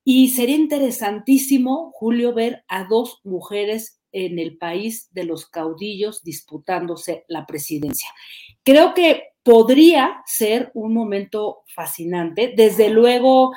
Y 0.04 0.30
sería 0.30 0.56
interesantísimo, 0.56 1.92
Julio, 1.94 2.34
ver 2.34 2.64
a 2.68 2.86
dos 2.86 3.22
mujeres 3.24 4.02
en 4.26 4.40
el 4.40 4.58
país 4.58 5.10
de 5.12 5.26
los 5.26 5.48
caudillos 5.48 6.24
disputándose 6.24 7.26
la 7.28 7.46
presidencia. 7.46 8.10
Creo 8.64 8.94
que 8.94 9.24
podría 9.44 10.22
ser 10.26 10.72
un 10.74 10.94
momento 10.94 11.64
fascinante, 11.74 12.54
desde 12.56 12.90
luego 12.90 13.52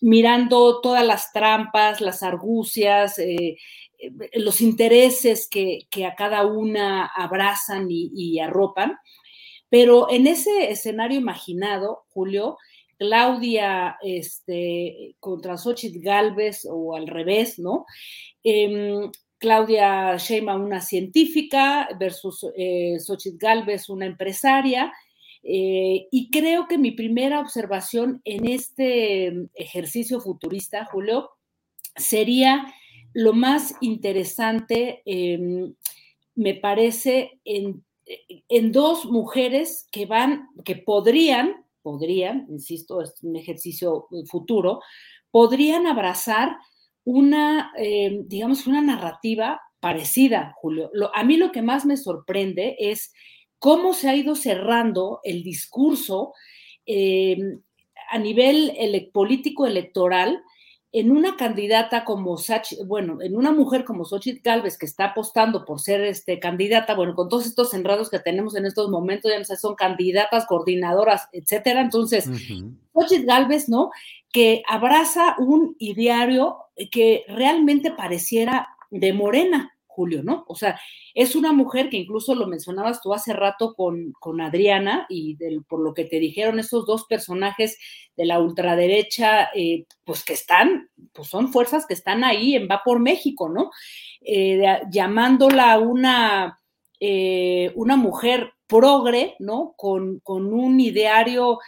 mirando 0.00 0.80
todas 0.80 1.06
las 1.06 1.32
trampas, 1.32 2.00
las 2.00 2.22
argucias, 2.22 3.18
eh, 3.18 3.56
eh, 3.98 4.10
los 4.34 4.60
intereses 4.60 5.48
que, 5.48 5.86
a 6.04 6.14
cada 6.14 6.46
una 6.46 7.06
abrazan 7.06 7.90
y, 7.90 8.10
y 8.14 8.40
arropan. 8.40 8.98
Pero 9.70 10.10
en 10.10 10.26
ese 10.26 10.70
escenario 10.70 11.18
imaginado, 11.18 12.04
Julio, 12.10 12.58
Claudia 12.98 13.96
este, 14.02 15.16
contra 15.20 15.56
Xochitl 15.56 16.00
Galvez 16.00 16.66
o 16.70 16.94
al 16.94 17.06
revés, 17.06 17.58
¿no? 17.58 17.86
Em, 18.42 19.10
Claudia 19.44 20.16
Sheinbaum, 20.16 20.64
una 20.64 20.80
científica, 20.80 21.86
versus 22.00 22.46
eh, 22.56 22.96
Xochitl 22.98 23.36
Galvez, 23.36 23.90
una 23.90 24.06
empresaria. 24.06 24.90
Eh, 25.42 26.08
y 26.10 26.30
creo 26.30 26.66
que 26.66 26.78
mi 26.78 26.92
primera 26.92 27.40
observación 27.40 28.22
en 28.24 28.48
este 28.48 29.50
ejercicio 29.52 30.18
futurista, 30.22 30.86
Julio, 30.86 31.28
sería 31.94 32.72
lo 33.12 33.34
más 33.34 33.74
interesante, 33.82 35.02
em, 35.04 35.74
me 36.34 36.54
parece, 36.54 37.38
en, 37.44 37.84
en, 38.48 38.72
dos 38.72 39.04
mujeres 39.04 39.86
que 39.92 40.06
van, 40.06 40.48
que 40.64 40.76
podrían, 40.76 41.66
podrían, 41.82 42.46
insisto, 42.48 43.02
es 43.02 43.12
un 43.22 43.36
ejercicio 43.36 44.08
futuro, 44.30 44.80
podrían 45.30 45.86
abrazar 45.86 46.56
una, 47.04 47.72
em, 47.76 48.26
digamos, 48.28 48.66
una 48.66 48.80
narrativa 48.80 49.60
parecida, 49.80 50.54
Julio. 50.56 50.90
Lo, 50.92 51.14
a 51.14 51.24
mí 51.24 51.36
lo 51.36 51.52
que 51.52 51.62
más 51.62 51.84
me 51.84 51.96
sorprende 51.96 52.76
es 52.78 53.12
cómo 53.58 53.92
se 53.94 54.08
ha 54.08 54.16
ido 54.16 54.34
cerrando 54.34 55.20
el 55.22 55.42
discurso 55.42 56.32
em, 56.86 57.60
a 58.10 58.18
nivel 58.18 58.72
político 59.12 59.66
electoral 59.66 60.42
en 60.94 61.10
una 61.10 61.36
candidata 61.36 62.04
como 62.04 62.38
Sachi, 62.38 62.76
bueno, 62.84 63.20
en 63.20 63.36
una 63.36 63.50
mujer 63.50 63.84
como 63.84 64.04
Xochitl 64.04 64.42
Galvez 64.44 64.78
que 64.78 64.86
está 64.86 65.06
apostando 65.06 65.64
por 65.64 65.80
ser 65.80 66.00
este, 66.02 66.38
candidata, 66.38 66.94
bueno, 66.94 67.16
con 67.16 67.28
todos 67.28 67.46
estos 67.46 67.74
enredos 67.74 68.08
que 68.08 68.20
tenemos 68.20 68.54
en 68.54 68.64
estos 68.64 68.88
momentos, 68.88 69.32
ya 69.32 69.40
no 69.40 69.44
sé, 69.44 69.56
son 69.56 69.74
candidatas, 69.74 70.46
coordinadoras, 70.46 71.28
etcétera. 71.32 71.80
Entonces, 71.80 72.26
Xochitl 72.92 73.26
Galvez, 73.26 73.68
¿no? 73.68 73.90
Que 74.30 74.62
abraza 74.68 75.34
un 75.38 75.74
ideario 75.80 76.58
que 76.92 77.24
realmente 77.26 77.90
pareciera 77.90 78.68
de 78.92 79.12
morena, 79.12 79.73
Julio, 79.94 80.22
¿no? 80.24 80.44
O 80.48 80.56
sea, 80.56 80.78
es 81.14 81.36
una 81.36 81.52
mujer 81.52 81.88
que 81.88 81.98
incluso 81.98 82.34
lo 82.34 82.48
mencionabas 82.48 83.00
tú 83.00 83.14
hace 83.14 83.32
rato 83.32 83.74
con, 83.74 84.12
con 84.18 84.40
Adriana 84.40 85.06
y 85.08 85.36
por 85.68 85.80
lo 85.80 85.94
que 85.94 86.04
te 86.04 86.18
dijeron 86.18 86.58
esos 86.58 86.84
dos 86.84 87.04
personajes 87.04 87.78
de 88.16 88.26
la 88.26 88.40
ultraderecha, 88.40 89.50
eh, 89.54 89.86
pues 90.04 90.24
que 90.24 90.32
están, 90.32 90.90
pues 91.12 91.28
son 91.28 91.52
fuerzas 91.52 91.86
que 91.86 91.94
están 91.94 92.24
ahí 92.24 92.56
en 92.56 92.68
Va 92.68 92.82
por 92.84 92.98
México, 92.98 93.48
¿no? 93.48 93.70
Eh, 94.20 94.60
llamándola 94.90 95.78
una, 95.78 96.60
eh, 96.98 97.70
una 97.76 97.96
mujer 97.96 98.52
progre, 98.66 99.36
¿no? 99.38 99.74
Con, 99.76 100.18
con 100.20 100.52
un 100.52 100.80
ideario 100.80 101.60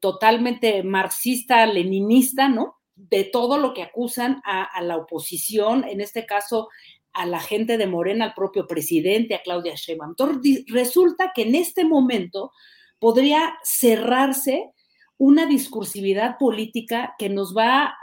totalmente 0.00 0.84
marxista, 0.84 1.66
leninista, 1.66 2.48
¿no? 2.48 2.76
de 3.08 3.24
todo 3.24 3.56
lo 3.58 3.72
que 3.72 3.82
acusan 3.82 4.42
a, 4.44 4.62
a, 4.62 4.82
la 4.82 4.96
oposición, 4.96 5.84
en 5.84 6.00
este 6.00 6.26
caso 6.26 6.68
a 7.12 7.26
la 7.26 7.40
gente 7.40 7.76
de 7.76 7.86
Morena, 7.86 8.26
al 8.26 8.34
propio 8.34 8.66
presidente, 8.66 9.34
a 9.34 9.42
Claudia 9.42 9.74
Sheinbaum. 9.74 10.10
Entonces, 10.10 10.64
resulta 10.68 11.32
que 11.34 11.42
en 11.42 11.54
este 11.54 11.84
momento 11.84 12.52
podría 12.98 13.58
cerrarse 13.62 14.70
una 15.18 15.46
discursividad 15.46 16.38
política 16.38 17.14
que 17.18 17.28
nos 17.28 17.56
va 17.56 17.94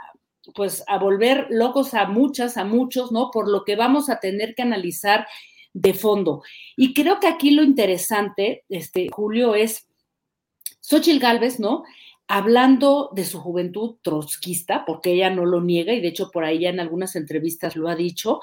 pues 0.54 0.84
a 0.86 0.98
volver 0.98 1.46
locos 1.50 1.94
a 1.94 2.06
muchas, 2.06 2.56
a 2.56 2.64
muchos, 2.64 3.12
¿no? 3.12 3.30
Por 3.30 3.48
lo 3.48 3.64
que 3.64 3.76
vamos 3.76 4.08
a 4.08 4.20
tener 4.20 4.54
que 4.54 4.62
analizar 4.62 5.26
de 5.72 5.94
fondo. 5.94 6.42
Y 6.76 6.94
creo 6.94 7.20
que 7.20 7.26
aquí 7.26 7.50
lo 7.50 7.62
interesante, 7.62 8.64
este, 8.68 9.08
Julio, 9.10 9.54
es 9.54 9.86
Xochitl 10.80 11.18
Galvez, 11.18 11.60
¿no? 11.60 11.84
Hablando 12.26 13.10
de 13.14 13.24
su 13.24 13.40
juventud 13.40 13.96
trotskista, 14.02 14.84
porque 14.86 15.12
ella 15.12 15.30
no 15.30 15.44
lo 15.44 15.60
niega 15.60 15.92
y 15.92 16.00
de 16.00 16.08
hecho 16.08 16.30
por 16.30 16.44
ahí 16.44 16.60
ya 16.60 16.70
en 16.70 16.80
algunas 16.80 17.16
entrevistas 17.16 17.76
lo 17.76 17.88
ha 17.88 17.96
dicho, 17.96 18.40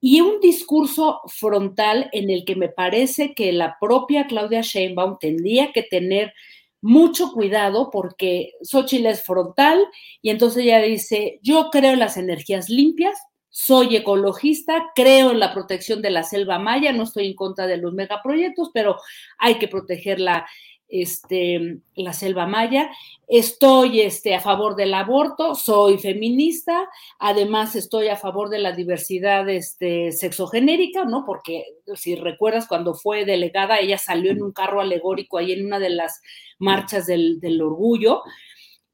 y 0.00 0.20
un 0.20 0.40
discurso 0.40 1.20
frontal 1.26 2.08
en 2.12 2.30
el 2.30 2.44
que 2.44 2.56
me 2.56 2.68
parece 2.68 3.34
que 3.34 3.52
la 3.52 3.76
propia 3.78 4.26
Claudia 4.26 4.62
Sheinbaum 4.62 5.18
tendría 5.18 5.72
que 5.72 5.82
tener 5.82 6.32
mucho 6.80 7.32
cuidado 7.32 7.90
porque 7.90 8.52
Xochitl 8.62 9.06
es 9.06 9.22
frontal 9.22 9.84
y 10.22 10.30
entonces 10.30 10.64
ella 10.64 10.80
dice, 10.80 11.38
yo 11.42 11.68
creo 11.70 11.92
en 11.92 11.98
las 11.98 12.16
energías 12.16 12.70
limpias, 12.70 13.18
soy 13.50 13.96
ecologista, 13.96 14.90
creo 14.94 15.32
en 15.32 15.40
la 15.40 15.52
protección 15.52 16.00
de 16.00 16.10
la 16.10 16.22
selva 16.22 16.58
maya, 16.58 16.92
no 16.92 17.02
estoy 17.02 17.26
en 17.26 17.34
contra 17.34 17.66
de 17.66 17.76
los 17.76 17.92
megaproyectos, 17.92 18.70
pero 18.72 18.96
hay 19.38 19.56
que 19.56 19.68
proteger 19.68 20.20
la, 20.20 20.46
este, 20.90 21.78
la 21.94 22.12
selva 22.12 22.46
maya, 22.46 22.90
estoy 23.28 24.00
este, 24.00 24.34
a 24.34 24.40
favor 24.40 24.76
del 24.76 24.92
aborto, 24.94 25.54
soy 25.54 25.98
feminista, 25.98 26.88
además 27.18 27.76
estoy 27.76 28.08
a 28.08 28.16
favor 28.16 28.50
de 28.50 28.58
la 28.58 28.72
diversidad 28.72 29.48
este, 29.48 30.12
sexogenérica, 30.12 31.04
¿no? 31.04 31.24
Porque 31.24 31.64
si 31.94 32.16
recuerdas 32.16 32.66
cuando 32.66 32.94
fue 32.94 33.24
delegada, 33.24 33.78
ella 33.78 33.98
salió 33.98 34.32
en 34.32 34.42
un 34.42 34.52
carro 34.52 34.80
alegórico 34.80 35.38
ahí 35.38 35.52
en 35.52 35.66
una 35.66 35.78
de 35.78 35.90
las 35.90 36.20
marchas 36.58 37.06
del, 37.06 37.40
del 37.40 37.62
orgullo. 37.62 38.22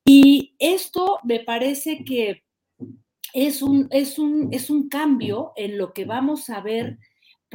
Y 0.05 0.55
esto 0.59 1.19
me 1.25 1.41
parece 1.41 2.05
que 2.05 2.45
es 3.33 3.61
un, 3.61 3.89
es, 3.91 4.19
un, 4.19 4.49
es 4.53 4.71
un 4.71 4.89
cambio 4.89 5.53
en 5.57 5.77
lo 5.77 5.93
que 5.93 6.05
vamos 6.05 6.49
a 6.49 6.61
ver 6.61 6.99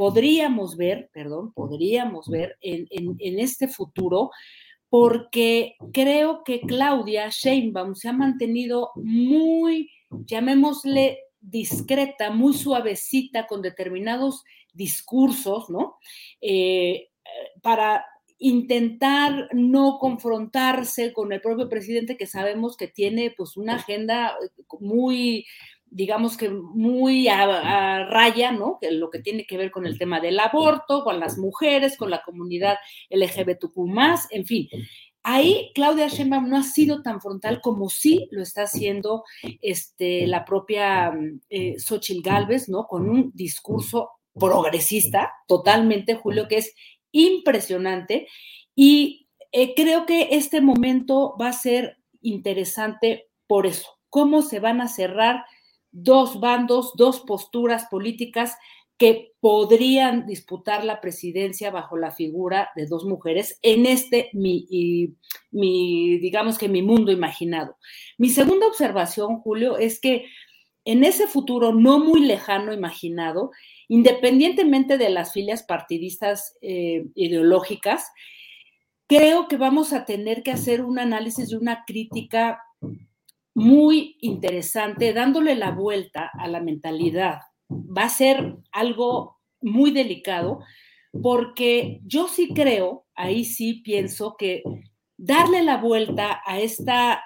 podríamos 0.01 0.77
ver, 0.77 1.11
perdón, 1.13 1.53
podríamos 1.53 2.27
ver 2.27 2.57
en, 2.59 3.37
este 3.39 3.67
futuro, 3.67 4.31
porque 4.89 5.75
creo 5.93 6.43
que 6.43 6.61
Claudia 6.61 7.29
Sheinbaum 7.29 7.93
se 7.93 8.09
ha 8.09 8.11
mantenido 8.11 8.89
muy, 8.95 9.91
llamémosle, 10.09 11.19
discreta, 11.39 12.31
muy 12.31 12.55
suavecita 12.55 13.45
con 13.45 13.61
determinados 13.61 14.43
discursos, 14.73 15.69
¿no? 15.69 15.97
Eh, 16.41 17.09
para 17.61 18.03
intentar 18.39 19.49
no 19.53 19.99
confrontarse 19.99 21.13
con 21.13 21.31
el 21.31 21.41
propio 21.41 21.69
presidente 21.69 22.17
que 22.17 22.25
sabemos 22.25 22.75
que 22.75 22.87
tiene 22.87 23.35
pues 23.37 23.55
una 23.55 23.75
agenda 23.75 24.35
muy 24.79 25.45
digamos 25.91 26.37
que 26.37 26.49
muy 26.49 27.27
a, 27.27 28.05
raya, 28.05 28.51
¿no? 28.51 28.79
Lo 28.89 29.09
que 29.09 29.19
tiene 29.19 29.45
que 29.45 29.57
ver 29.57 29.71
con 29.71 29.85
el 29.85 29.99
tema 29.99 30.21
del 30.21 30.39
aborto, 30.39 31.03
con 31.03 31.19
las 31.19 31.37
mujeres, 31.37 31.97
con 31.97 32.09
la 32.09 32.23
comunidad 32.23 32.77
LGBTQ+, 33.09 33.75
en 34.31 34.45
fin. 34.45 34.69
Ahí 35.21 35.71
Claudia 35.75 36.07
Sheinbaum 36.07 36.49
no 36.49 36.57
ha 36.57 36.63
sido 36.63 37.03
tan 37.03 37.21
frontal 37.21 37.61
como 37.61 37.89
sí 37.89 38.27
lo 38.31 38.41
está 38.41 38.63
haciendo 38.63 39.23
este, 39.61 40.25
la 40.25 40.45
propia 40.45 41.13
eh, 41.49 41.75
Xochitl 41.77 42.23
Galvez, 42.23 42.69
¿no? 42.69 42.87
Con 42.87 43.07
un 43.07 43.31
discurso 43.35 44.09
progresista, 44.33 45.31
totalmente, 45.47 46.15
Julio, 46.15 46.47
que 46.47 46.57
es 46.57 46.73
impresionante. 47.11 48.27
Y 48.73 49.27
eh, 49.51 49.75
creo 49.75 50.05
que 50.05 50.29
este 50.31 50.61
momento 50.61 51.35
va 51.39 51.49
a 51.49 51.53
ser 51.53 51.97
interesante 52.21 53.27
por 53.45 53.67
eso. 53.67 53.99
¿Cómo 54.09 54.41
se 54.41 54.59
van 54.59 54.79
a 54.79 54.87
cerrar 54.87 55.43
dos 55.91 56.39
bandos, 56.39 56.93
dos 56.95 57.21
posturas 57.21 57.85
políticas 57.89 58.55
que 59.01 59.33
podrían 59.39 60.27
disputar 60.27 60.85
la 60.85 61.01
presidencia 61.01 61.71
bajo 61.71 61.97
la 61.97 62.11
figura 62.11 62.69
de 62.75 62.85
dos 62.85 63.03
mujeres 63.03 63.57
en 63.63 63.87
este 63.87 64.29
mi, 64.33 64.67
digamos 65.51 66.59
que 66.59 66.69
mi 66.69 66.83
mundo 66.83 67.11
imaginado. 67.11 67.77
Mi 68.19 68.29
segunda 68.29 68.67
observación, 68.67 69.39
Julio, 69.39 69.77
es 69.77 69.99
que 69.99 70.27
en 70.85 71.03
ese 71.03 71.25
futuro 71.25 71.73
no 71.73 71.97
muy 71.97 72.21
lejano 72.21 72.73
imaginado, 72.73 73.49
independientemente 73.87 74.99
de 74.99 75.09
las 75.09 75.33
filias 75.33 75.63
partidistas 75.63 76.55
eh, 76.61 77.05
ideológicas, 77.15 78.05
creo 79.07 79.47
que 79.47 79.57
vamos 79.57 79.93
a 79.93 80.05
tener 80.05 80.43
que 80.43 80.51
hacer 80.51 80.83
un 80.83 80.99
análisis 80.99 81.51
y 81.51 81.55
una 81.55 81.85
crítica 81.87 82.61
muy 83.53 84.17
interesante, 84.21 85.13
dándole 85.13 85.55
la 85.55 85.71
vuelta 85.71 86.31
a 86.37 86.47
la 86.47 86.61
mentalidad. 86.61 87.39
Va 87.69 88.03
a 88.03 88.09
ser 88.09 88.55
algo 88.71 89.39
muy 89.61 89.91
delicado 89.91 90.59
porque 91.21 91.99
yo 92.05 92.27
sí 92.27 92.53
creo, 92.53 93.05
ahí 93.15 93.43
sí 93.43 93.75
pienso 93.83 94.35
que 94.37 94.63
darle 95.17 95.61
la 95.61 95.77
vuelta 95.77 96.41
a 96.45 96.59
esta, 96.59 97.23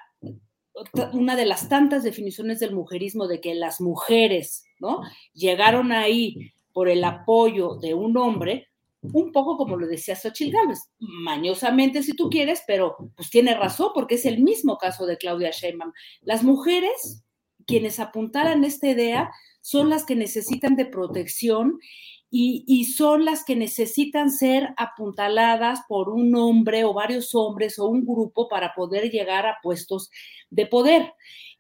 una 1.14 1.36
de 1.36 1.46
las 1.46 1.70
tantas 1.70 2.04
definiciones 2.04 2.60
del 2.60 2.74
mujerismo 2.74 3.28
de 3.28 3.40
que 3.40 3.54
las 3.54 3.80
mujeres, 3.80 4.66
¿no? 4.80 5.02
Llegaron 5.34 5.92
ahí 5.92 6.52
por 6.74 6.90
el 6.90 7.04
apoyo 7.04 7.76
de 7.76 7.94
un 7.94 8.18
hombre, 8.18 8.68
un 9.14 9.32
poco 9.32 9.58
como 9.58 9.78
lo 9.78 9.88
decía 9.88 10.16
Xochitl 10.16 10.52
Gálvez, 10.52 10.80
mañosamente 11.00 12.04
si 12.04 12.14
tú 12.14 12.30
quieres, 12.30 12.64
pero 12.68 12.96
pues 13.16 13.30
tiene 13.30 13.56
razón 13.56 13.90
porque 13.94 14.16
es 14.16 14.26
el 14.26 14.42
mismo 14.42 14.78
caso 14.78 15.06
de 15.06 15.18
Claudia 15.18 15.52
Sheinbaum. 15.52 15.92
Las 16.22 16.44
mujeres, 16.44 17.24
quienes 17.66 18.00
apuntaran 18.00 18.64
esta 18.64 18.88
idea, 18.88 19.32
son 19.62 19.90
las 19.90 20.06
que 20.06 20.16
necesitan 20.16 20.76
de 20.76 20.86
protección 20.86 21.80
y, 22.38 22.86
son 22.86 23.24
las 23.24 23.46
que 23.46 23.56
necesitan 23.56 24.30
ser 24.30 24.74
apuntaladas 24.76 25.80
por 25.88 26.10
un 26.10 26.36
hombre 26.36 26.84
o 26.84 26.94
varios 26.94 27.34
hombres 27.34 27.80
o 27.80 27.86
un 27.88 28.06
grupo 28.06 28.50
para 28.50 28.74
poder 28.74 29.10
llegar 29.10 29.46
a 29.46 29.58
puestos 29.64 30.10
de 30.50 30.66
poder. 30.66 31.14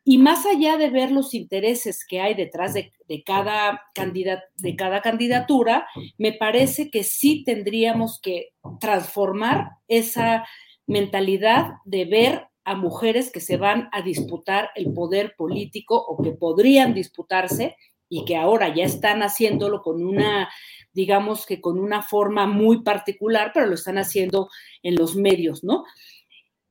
Y 0.08 0.20
más 0.20 0.46
allá 0.46 0.78
de 0.78 0.92
ver 0.92 1.12
los 1.12 1.34
intereses 1.34 2.06
que 2.08 2.22
hay 2.22 2.36
detrás 2.36 2.76
de, 2.76 2.94
cada, 3.26 3.82
de 3.96 4.76
cada 4.76 5.02
candidatura, 5.02 5.88
me 6.20 6.32
parece 6.32 6.92
que 6.92 7.04
sí 7.04 7.44
tendríamos 7.44 8.22
que 8.22 8.54
transformar 8.80 9.72
esa 9.88 10.46
mentalidad 10.86 11.72
de 11.86 12.06
ver 12.06 12.48
a 12.66 12.76
mujeres 12.76 13.32
que 13.32 13.42
se 13.42 13.58
van 13.58 13.90
a 13.92 14.04
disputar 14.04 14.70
el 14.76 14.94
poder 14.94 15.36
político 15.36 15.98
o 15.98 16.22
que 16.22 16.32
podrían 16.32 16.94
disputarse 16.94 17.76
y 18.08 18.26
que 18.26 18.38
ahora 18.38 18.74
ya 18.74 18.84
están 18.84 19.24
haciéndolo 19.24 19.82
con 19.82 20.06
una, 20.06 20.50
digamos 20.94 21.48
que 21.48 21.62
con 21.62 21.80
una 21.80 22.04
forma 22.04 22.46
muy 22.46 22.84
particular, 22.84 23.52
pero 23.54 23.66
lo 23.66 23.74
están 23.74 23.98
haciendo 23.98 24.50
en 24.84 24.96
los 24.96 25.16
medios, 25.16 25.64
¿no? 25.64 25.84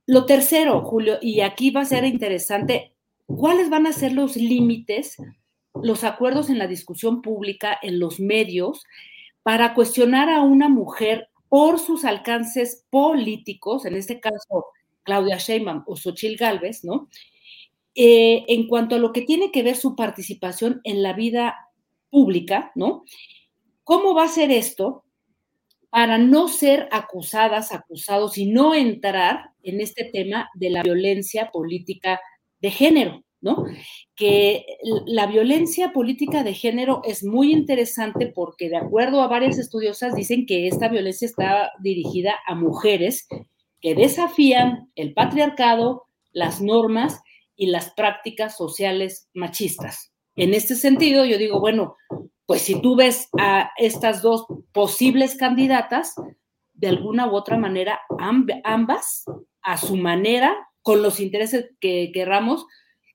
Lo 0.07 0.27
tercero, 0.27 0.83
Julio, 0.83 1.19
y 1.21 1.41
aquí 1.41 1.71
va 1.71 1.81
a 1.81 1.87
ser 1.87 2.05
interesante, 2.05 2.94
¿cuáles 3.27 3.71
van 3.71 3.87
a 3.87 3.93
ser 3.93 4.13
los 4.13 4.37
límites, 4.37 5.17
los 5.75 6.05
acuerdos 6.05 6.51
en 6.51 6.59
la 6.59 6.67
discusión 6.67 7.23
pública, 7.23 7.79
en 7.83 7.99
los 7.99 8.21
medios, 8.21 8.85
para 9.43 9.75
cuestionar 9.75 10.29
a 10.29 10.43
una 10.43 10.69
mujer 10.69 11.29
por 11.49 11.79
sus 11.79 12.05
alcances 12.05 12.85
políticos, 12.91 13.85
en 13.85 13.95
este 13.95 14.21
caso 14.21 14.67
Claudia 15.03 15.37
Sheinbaum 15.37 15.85
o 15.87 15.97
Xochitl 15.97 16.37
Galvez, 16.37 16.85
¿no? 16.85 17.09
Eh, 17.95 18.45
en 18.49 18.67
cuanto 18.67 18.97
a 18.97 18.99
lo 18.99 19.13
que 19.13 19.23
tiene 19.23 19.53
que 19.53 19.63
ver 19.63 19.77
su 19.77 19.95
participación 19.95 20.81
en 20.83 21.03
la 21.03 21.13
vida 21.13 21.71
pública, 22.11 22.73
¿no? 22.75 23.05
¿Cómo 23.85 24.15
va 24.15 24.25
a 24.25 24.29
ser 24.29 24.51
esto 24.51 25.05
para 25.91 26.19
no 26.19 26.49
ser 26.49 26.89
acusadas, 26.91 27.71
acusados 27.71 28.37
y 28.37 28.47
no 28.47 28.75
entrar 28.75 29.51
en 29.63 29.81
este 29.81 30.05
tema 30.13 30.51
de 30.55 30.71
la 30.71 30.83
violencia 30.83 31.53
política 31.53 32.21
de 32.65 32.71
género, 32.71 33.23
¿no? 33.43 33.67
Que 34.17 34.65
la 35.05 35.27
violencia 35.27 35.93
política 35.93 36.43
de 36.43 36.55
género 36.55 37.03
es 37.05 37.23
muy 37.23 37.53
interesante 37.53 38.33
porque 38.35 38.71
de 38.71 38.79
acuerdo 38.79 39.21
a 39.21 39.29
varias 39.29 39.59
estudiosas 39.59 40.15
dicen 40.15 40.47
que 40.47 40.67
esta 40.67 40.89
violencia 40.89 41.27
está 41.27 41.73
dirigida 41.83 42.37
a 42.47 42.55
mujeres 42.55 43.29
que 43.83 43.95
desafían 43.95 44.91
el 44.95 45.13
patriarcado, 45.13 46.05
las 46.33 46.63
normas 46.63 47.21
y 47.55 47.67
las 47.67 47.91
prácticas 47.91 48.57
sociales 48.57 49.29
machistas. 49.35 50.11
En 50.37 50.55
este 50.55 50.75
sentido, 50.75 51.27
yo 51.27 51.37
digo, 51.37 51.61
bueno, 51.61 51.97
pues 52.47 52.63
si 52.63 52.81
tú 52.81 52.97
ves 52.97 53.29
a 53.39 53.73
estas 53.77 54.23
dos 54.23 54.47
posibles 54.73 55.37
candidatas, 55.37 56.15
de 56.73 56.89
alguna 56.89 57.31
u 57.31 57.35
otra 57.37 57.59
manera, 57.59 58.01
ambas, 58.19 59.27
a 59.61 59.77
su 59.77 59.97
manera, 59.97 60.57
con 60.85 61.03
los 61.03 61.19
intereses 61.19 61.71
que 61.81 62.13
querramos, 62.13 62.67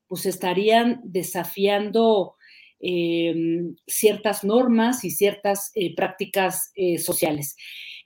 pues 0.07 0.25
estarían 0.25 0.99
desafiando 1.03 2.35
em, 2.79 3.75
ciertas 3.85 4.43
normas 4.43 5.05
y 5.05 5.11
ciertas 5.11 5.71
eh, 5.75 5.95
prácticas 5.95 6.71
eh, 6.75 6.97
sociales. 6.97 7.55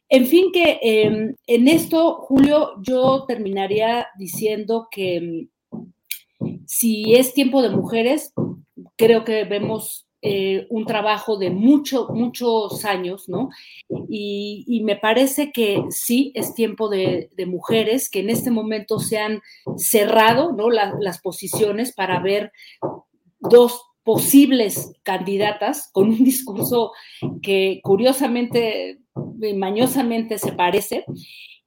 En 0.10 0.28
fin, 0.28 0.52
que 0.52 0.80
em, 0.82 1.36
en 1.48 1.68
esto, 1.70 2.16
Julio, 2.16 2.74
yo 2.82 3.24
terminaría 3.26 4.08
diciendo 4.20 4.90
que 4.92 5.48
si 6.68 7.16
es 7.16 7.34
tiempo 7.34 7.62
de 7.62 7.70
mujeres, 7.70 8.34
creo 8.98 9.24
que 9.24 9.46
vemos 9.46 10.08
eh, 10.26 10.68
un 10.70 10.86
trabajo 10.86 11.38
de 11.38 11.50
mucho, 11.50 12.08
muchos 12.10 12.86
años, 12.86 13.28
¿no? 13.28 13.50
Y, 14.10 14.82
me 14.84 14.96
parece 14.96 15.52
que 15.52 15.84
sí 15.90 16.32
es 16.36 16.54
tiempo 16.54 16.90
de, 16.90 17.30
mujeres 17.48 18.10
que 18.10 18.20
en 18.20 18.30
este 18.30 18.50
momento 18.50 19.00
se 19.00 19.18
han 19.18 19.42
cerrado, 19.78 20.54
¿no? 20.54 20.70
las 20.70 21.22
posiciones 21.22 21.94
para 21.94 22.20
ver 22.20 22.52
dos 23.40 23.82
posibles 24.04 24.94
candidatas 25.04 25.90
con 25.92 26.10
un 26.10 26.24
discurso 26.24 26.92
que 27.42 27.80
curiosamente, 27.84 29.00
mañosamente 29.56 30.38
se 30.38 30.54
parece 30.54 31.06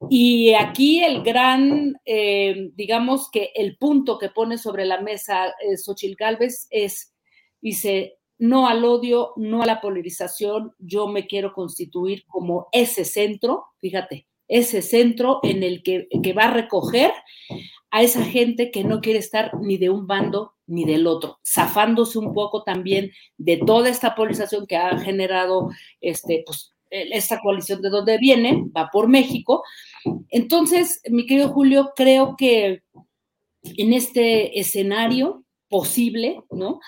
y 0.09 0.53
aquí 0.53 1.03
el 1.03 1.23
gran, 1.23 1.95
eh, 2.05 2.69
digamos 2.75 3.29
que 3.31 3.51
el 3.55 3.77
punto 3.77 4.19
que 4.19 4.29
pone 4.29 4.57
sobre 4.57 4.85
la 4.85 5.01
mesa 5.01 5.47
eh, 5.47 5.75
Xochitl 5.75 6.15
Galvez 6.15 6.67
es, 6.69 7.15
dice, 7.61 8.16
no 8.39 8.67
al 8.67 8.85
odio, 8.85 9.33
no 9.35 9.63
a 9.63 9.65
la 9.65 9.81
polarización, 9.81 10.73
yo 10.79 11.07
me 11.07 11.27
quiero 11.27 11.53
constituir 11.53 12.25
como 12.27 12.67
ese 12.71 13.05
centro, 13.05 13.65
fíjate, 13.79 14.27
ese 14.47 14.81
centro 14.81 15.39
en 15.43 15.63
el 15.63 15.83
que, 15.83 16.07
va 16.33 16.43
a 16.43 16.53
recoger 16.53 17.11
a 17.91 18.03
esa 18.03 18.23
gente 18.23 18.71
que 18.71 18.83
no 18.83 19.01
quiere 19.01 19.19
estar 19.19 19.51
ni 19.61 19.77
de 19.77 19.89
un 19.89 20.07
bando 20.07 20.53
ni 20.67 20.85
del 20.85 21.07
otro, 21.07 21.39
zafándose 21.45 22.19
un 22.19 22.33
poco 22.33 22.63
también 22.63 23.11
de 23.37 23.57
toda 23.57 23.89
esta 23.89 24.15
polarización 24.15 24.67
que 24.67 24.75
ha 24.75 24.97
generado 24.99 25.69
este, 26.01 26.43
pues, 26.45 26.73
esta 26.89 27.39
coalición 27.39 27.81
de 27.81 27.89
donde 27.89 28.17
viene, 28.17 28.65
va 28.75 28.89
por 28.91 29.07
México. 29.07 29.63
Entonces, 30.29 31.01
mi 31.09 31.25
querido 31.25 31.49
Julio, 31.49 31.93
creo 31.95 32.35
que 32.37 32.83
en 33.63 33.93
este 33.93 34.59
escenario 34.59 35.43
posible, 35.69 36.41
¿no? 36.51 36.79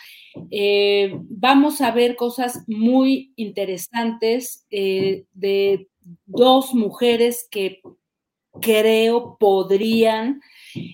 Eh, 0.51 1.11
vamos 1.29 1.81
a 1.81 1.91
ver 1.91 2.15
cosas 2.15 2.63
muy 2.67 3.33
interesantes 3.35 4.65
eh, 4.69 5.25
de 5.33 5.87
dos 6.25 6.73
mujeres 6.73 7.47
que 7.51 7.81
creo 8.61 9.37
podrían, 9.39 10.41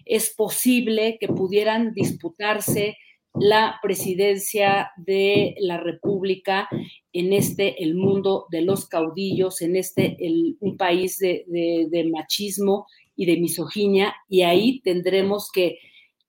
es 0.06 0.34
posible 0.36 1.18
que 1.20 1.28
pudieran 1.28 1.94
disputarse 1.94 2.98
la 3.38 3.80
presidencia 3.82 4.92
de 4.98 5.56
la 5.60 5.78
República 5.78 6.70
en 7.12 7.34
este, 7.34 7.84
el 7.84 7.96
mundo 7.96 8.46
de 8.50 8.62
los 8.62 8.88
caudillos, 8.88 9.62
en 9.62 9.76
este, 9.76 10.16
el, 10.20 10.58
un 10.60 10.78
país 10.78 11.18
de, 11.18 11.44
de, 11.48 12.04
machismo 12.06 12.88
y 13.16 13.26
de 13.26 13.38
misoginia, 13.38 14.16
y 14.30 14.42
ahí 14.44 14.80
tendremos 14.82 15.52
que 15.52 15.80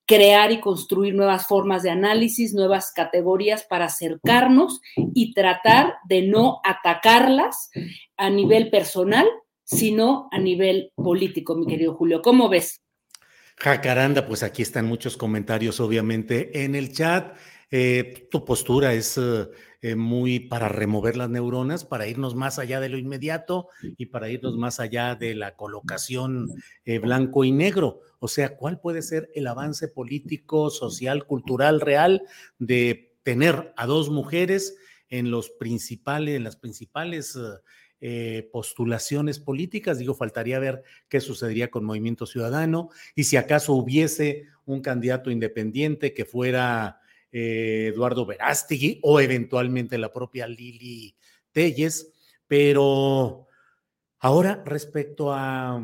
crear 0.06 0.52
y 0.52 0.60
construir 0.60 1.14
nuevas 1.14 1.46
formas 1.46 1.82
de 1.82 1.90
análisis, 1.90 2.54
nuevas 2.54 2.92
categorías 2.92 3.64
para 3.64 3.86
acercarnos 3.86 4.80
y 5.14 5.34
tratar 5.34 5.94
de 6.08 6.22
no 6.22 6.60
atacarlas 6.64 7.70
a 8.16 8.30
nivel 8.30 8.70
personal, 8.70 9.26
sino 9.64 10.28
a 10.30 10.38
nivel 10.38 10.92
político, 10.94 11.56
mi 11.56 11.66
querido 11.66 11.94
Julio. 11.94 12.22
¿Cómo 12.22 12.48
ves? 12.48 12.80
Jacaranda, 13.56 14.26
pues 14.26 14.42
aquí 14.42 14.62
están 14.62 14.86
muchos 14.86 15.16
comentarios, 15.16 15.80
obviamente, 15.80 16.64
en 16.64 16.74
el 16.74 16.92
chat. 16.92 17.36
Eh, 17.70 18.28
tu 18.30 18.44
postura 18.44 18.92
es 18.92 19.18
eh, 19.86 19.94
muy 19.94 20.40
para 20.40 20.68
remover 20.68 21.16
las 21.16 21.30
neuronas, 21.30 21.84
para 21.84 22.08
irnos 22.08 22.34
más 22.34 22.58
allá 22.58 22.80
de 22.80 22.88
lo 22.88 22.98
inmediato 22.98 23.68
y 23.96 24.06
para 24.06 24.28
irnos 24.28 24.56
más 24.56 24.80
allá 24.80 25.14
de 25.14 25.36
la 25.36 25.54
colocación 25.54 26.48
eh, 26.84 26.98
blanco 26.98 27.44
y 27.44 27.52
negro. 27.52 28.00
O 28.18 28.26
sea, 28.26 28.56
¿cuál 28.56 28.80
puede 28.80 29.00
ser 29.00 29.30
el 29.36 29.46
avance 29.46 29.86
político, 29.86 30.70
social, 30.70 31.24
cultural, 31.26 31.80
real 31.80 32.22
de 32.58 33.16
tener 33.22 33.72
a 33.76 33.86
dos 33.86 34.10
mujeres 34.10 34.76
en 35.08 35.30
los 35.30 35.50
principales, 35.50 36.34
en 36.34 36.42
las 36.42 36.56
principales 36.56 37.38
eh, 38.00 38.48
postulaciones 38.52 39.38
políticas. 39.38 39.98
Digo, 39.98 40.14
faltaría 40.14 40.58
ver 40.58 40.82
qué 41.08 41.20
sucedería 41.20 41.70
con 41.70 41.84
Movimiento 41.84 42.26
Ciudadano 42.26 42.90
y 43.14 43.24
si 43.24 43.36
acaso 43.36 43.72
hubiese 43.74 44.46
un 44.64 44.82
candidato 44.82 45.30
independiente 45.30 46.12
que 46.12 46.24
fuera 46.24 47.00
eh, 47.38 47.88
Eduardo 47.92 48.24
Verástegui 48.24 49.00
o 49.02 49.20
eventualmente 49.20 49.98
la 49.98 50.12
propia 50.12 50.46
Lili 50.46 51.14
Telles. 51.52 52.12
Pero 52.46 53.46
ahora 54.20 54.62
respecto 54.64 55.32
a, 55.32 55.80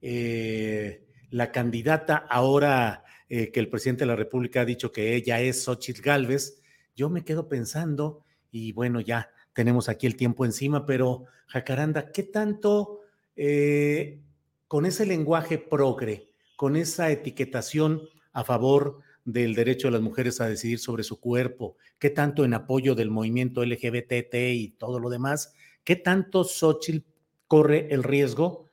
eh, 0.00 1.06
la 1.30 1.50
candidata 1.50 2.16
ahora 2.28 3.04
que 3.28 3.60
el 3.60 3.70
presidente 3.70 4.02
de 4.02 4.08
la 4.08 4.16
República 4.16 4.60
ha 4.60 4.66
dicho 4.66 4.92
que 4.92 5.14
ella 5.14 5.40
es 5.40 5.64
Xochitl 5.64 6.02
Galvez, 6.02 6.60
yo 6.94 7.08
me 7.08 7.24
quedo 7.24 7.48
pensando 7.48 8.26
y 8.50 8.72
bueno, 8.72 9.00
ya 9.00 9.30
tenemos 9.54 9.88
aquí 9.88 10.06
el 10.06 10.16
tiempo 10.16 10.44
encima, 10.44 10.84
pero 10.84 11.24
Jacaranda, 11.46 12.12
¿qué 12.12 12.24
tanto 12.24 13.00
eh, 13.36 14.20
con 14.68 14.86
ese 14.86 15.06
lenguaje 15.06 15.58
progre, 15.58 16.30
con 16.56 16.76
esa 16.76 17.10
etiquetación 17.10 18.02
a 18.32 18.44
favor 18.44 19.00
del 19.24 19.54
derecho 19.54 19.88
de 19.88 19.92
las 19.92 20.00
mujeres 20.00 20.40
a 20.40 20.48
decidir 20.48 20.78
sobre 20.78 21.04
su 21.04 21.20
cuerpo, 21.20 21.76
qué 21.98 22.10
tanto 22.10 22.44
en 22.44 22.54
apoyo 22.54 22.94
del 22.94 23.10
movimiento 23.10 23.64
LGBT 23.64 24.34
y 24.52 24.70
todo 24.78 24.98
lo 24.98 25.10
demás, 25.10 25.54
qué 25.84 25.96
tanto 25.96 26.44
Xochitl 26.44 27.06
corre 27.46 27.88
el 27.92 28.02
riesgo 28.02 28.70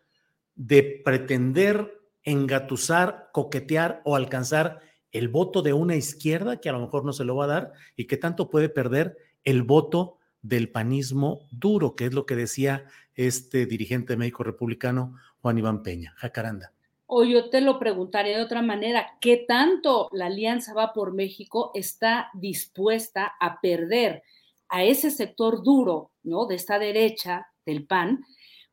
de 0.56 1.02
pretender 1.04 2.02
engatusar, 2.24 3.30
coquetear 3.32 4.02
o 4.06 4.16
alcanzar 4.16 4.82
el 5.12 5.28
voto 5.28 5.62
de 5.62 5.74
una 5.74 5.96
izquierda 5.96 6.60
que 6.60 6.70
a 6.70 6.74
lo 6.74 6.82
mejor 6.82 7.06
no 7.06 7.14
se 7.14 7.24
lo 7.24 7.36
va 7.36 7.46
a 7.46 7.48
dar 7.48 7.74
y 7.96 8.06
que 8.06 8.18
tanto 8.18 8.50
puede 8.50 8.70
perder 8.70 9.18
el 9.44 9.64
voto 9.64 10.18
del 10.42 10.70
panismo 10.70 11.48
duro, 11.52 11.96
que 11.96 12.06
es 12.06 12.14
lo 12.14 12.26
que 12.26 12.36
decía 12.36 12.86
este 13.16 13.66
dirigente 13.66 14.16
médico 14.16 14.44
republicano 14.44 15.16
Juan 15.42 15.58
Iván 15.58 15.84
Peña, 15.84 16.14
Jacaranda. 16.18 16.74
O 17.12 17.24
yo 17.24 17.50
te 17.50 17.60
lo 17.60 17.80
preguntaré 17.80 18.36
de 18.36 18.44
otra 18.44 18.62
manera, 18.62 19.18
¿qué 19.20 19.38
tanto 19.38 20.10
la 20.12 20.28
Alianza 20.28 20.76
Va 20.76 20.94
por 20.94 21.12
México 21.12 21.72
está 21.74 22.30
dispuesta 22.36 23.34
a 23.40 23.60
perder 23.62 24.22
a 24.68 24.84
ese 24.84 25.10
sector 25.10 25.64
duro, 25.64 26.12
¿no? 26.22 26.46
De 26.46 26.54
esta 26.54 26.78
derecha 26.78 27.48
del 27.66 27.88
PAN, 27.88 28.24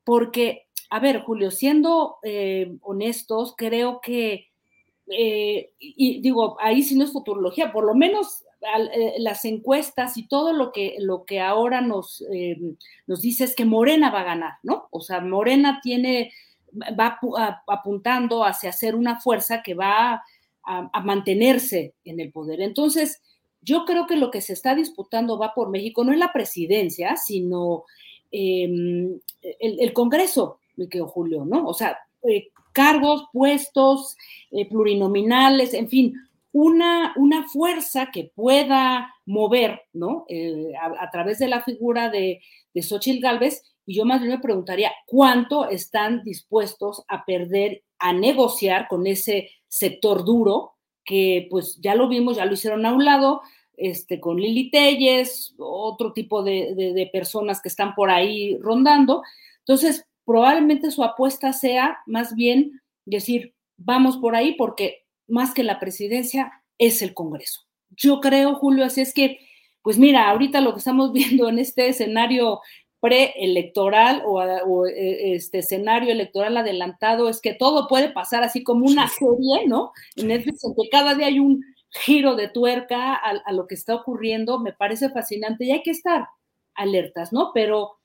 porque, 0.04 0.66
a 0.90 1.00
ver, 1.00 1.22
Julio, 1.22 1.50
siendo 1.50 2.18
eh, 2.22 2.76
honestos, 2.82 3.54
creo 3.56 4.02
que, 4.02 4.48
eh, 5.06 5.70
y 5.78 6.20
digo, 6.20 6.58
ahí 6.60 6.82
sí 6.82 6.94
no 6.94 7.04
es 7.04 7.12
futurología, 7.12 7.72
por 7.72 7.86
lo 7.86 7.94
menos 7.94 8.44
eh, 8.92 9.14
las 9.18 9.46
encuestas 9.46 10.18
y 10.18 10.28
todo 10.28 10.52
lo 10.52 10.72
que, 10.72 10.96
lo 10.98 11.24
que 11.24 11.40
ahora 11.40 11.80
nos, 11.80 12.22
nos 13.06 13.22
dice 13.22 13.44
es 13.44 13.56
que 13.56 13.64
Morena 13.64 14.10
va 14.10 14.20
a 14.20 14.24
ganar, 14.24 14.52
¿no? 14.62 14.88
O 14.90 15.00
sea, 15.00 15.22
Morena 15.22 15.80
tiene, 15.82 16.32
va 16.98 17.18
apuntando 17.66 18.44
hacia 18.44 18.72
ser 18.72 18.94
una 18.94 19.20
fuerza 19.20 19.62
que 19.62 19.74
va 19.74 20.22
a, 20.66 21.00
mantenerse 21.00 21.94
en 22.04 22.20
el 22.20 22.32
poder. 22.32 22.60
Entonces, 22.60 23.22
yo 23.62 23.84
creo 23.84 24.06
que 24.06 24.16
lo 24.16 24.30
que 24.30 24.40
se 24.40 24.52
está 24.52 24.74
disputando 24.74 25.38
va 25.38 25.54
por 25.54 25.70
México, 25.70 26.04
no 26.04 26.12
es 26.12 26.18
la 26.18 26.32
presidencia, 26.32 27.16
sino 27.16 27.84
em, 28.30 29.18
el, 29.60 29.92
Congreso, 29.92 30.58
me 30.76 30.88
quedo 30.88 31.06
Julio, 31.06 31.44
¿no? 31.44 31.66
O 31.66 31.74
sea, 31.74 31.98
eh, 32.28 32.48
cargos, 32.72 33.26
puestos, 33.32 34.16
eh, 34.50 34.68
plurinominales, 34.68 35.72
en 35.72 35.88
fin, 35.88 36.14
una, 36.52 37.14
una, 37.16 37.48
fuerza 37.48 38.10
que 38.12 38.30
pueda 38.34 39.14
mover, 39.24 39.82
¿no? 39.92 40.24
Eh, 40.28 40.72
a, 40.80 41.10
través 41.10 41.38
de 41.38 41.48
la 41.48 41.62
figura 41.62 42.08
de, 42.08 42.40
de 42.74 42.82
Xochitl 42.82 43.20
Galvez, 43.20 43.62
y 43.86 43.94
yo 43.94 44.04
más 44.04 44.20
bien 44.20 44.32
me 44.32 44.40
preguntaría, 44.40 44.92
¿cuánto 45.06 45.68
están 45.68 46.22
dispuestos 46.24 47.04
a 47.08 47.24
perder, 47.24 47.84
a 47.98 48.12
negociar 48.12 48.88
con 48.88 49.06
ese 49.06 49.50
sector 49.68 50.24
duro? 50.24 50.76
que 51.06 51.46
pues 51.48 51.78
ya 51.80 51.94
lo 51.94 52.08
vimos, 52.08 52.36
ya 52.36 52.44
lo 52.44 52.52
hicieron 52.52 52.84
a 52.84 52.92
un 52.92 53.04
lado, 53.04 53.40
este, 53.76 54.20
con 54.20 54.38
Lili 54.38 54.70
Telles, 54.70 55.54
otro 55.58 56.12
tipo 56.12 56.42
de, 56.42 57.08
personas 57.12 57.62
que 57.62 57.68
están 57.68 57.94
por 57.94 58.10
ahí 58.10 58.58
rondando. 58.58 59.22
Entonces, 59.60 60.04
probablemente 60.24 60.90
su 60.90 61.04
apuesta 61.04 61.52
sea 61.52 61.98
más 62.06 62.34
bien 62.34 62.82
decir, 63.04 63.54
vamos 63.76 64.16
por 64.18 64.34
ahí 64.34 64.54
porque 64.56 65.04
más 65.28 65.54
que 65.54 65.62
la 65.62 65.78
presidencia 65.78 66.52
es 66.78 67.00
el 67.00 67.14
Congreso. 67.14 67.60
Yo 67.90 68.20
creo, 68.20 68.56
Julio, 68.56 68.84
así 68.84 69.00
es 69.00 69.14
que, 69.14 69.38
pues 69.82 69.98
mira, 69.98 70.28
ahorita 70.28 70.60
lo 70.60 70.72
que 70.72 70.78
estamos 70.80 71.12
viendo 71.12 71.48
en 71.48 71.60
este 71.60 71.88
escenario 71.88 72.60
preelectoral 73.00 74.22
o, 74.24 74.40
o 74.40 74.86
eh, 74.86 75.34
este 75.34 75.58
escenario 75.58 76.12
electoral 76.12 76.56
adelantado 76.56 77.28
es 77.28 77.40
que 77.40 77.54
todo 77.54 77.88
puede 77.88 78.10
pasar 78.10 78.42
así 78.42 78.62
como 78.62 78.86
una 78.86 79.08
serie, 79.08 79.66
¿no? 79.66 79.92
En 80.16 80.28
Netflix, 80.28 80.64
en 80.64 80.74
que 80.74 80.88
cada 80.90 81.14
día 81.14 81.26
hay 81.26 81.38
un 81.38 81.62
giro 81.90 82.36
de 82.36 82.48
tuerca 82.48 83.14
a, 83.14 83.52
lo 83.52 83.66
que 83.66 83.74
está 83.74 83.94
ocurriendo, 83.94 84.58
me 84.58 84.72
parece 84.72 85.08
fascinante 85.10 85.64
y 85.64 85.72
hay 85.72 85.82
que 85.82 85.90
estar 85.90 86.28
alertas, 86.74 87.32
¿no? 87.32 87.52
Pero, 87.54 87.98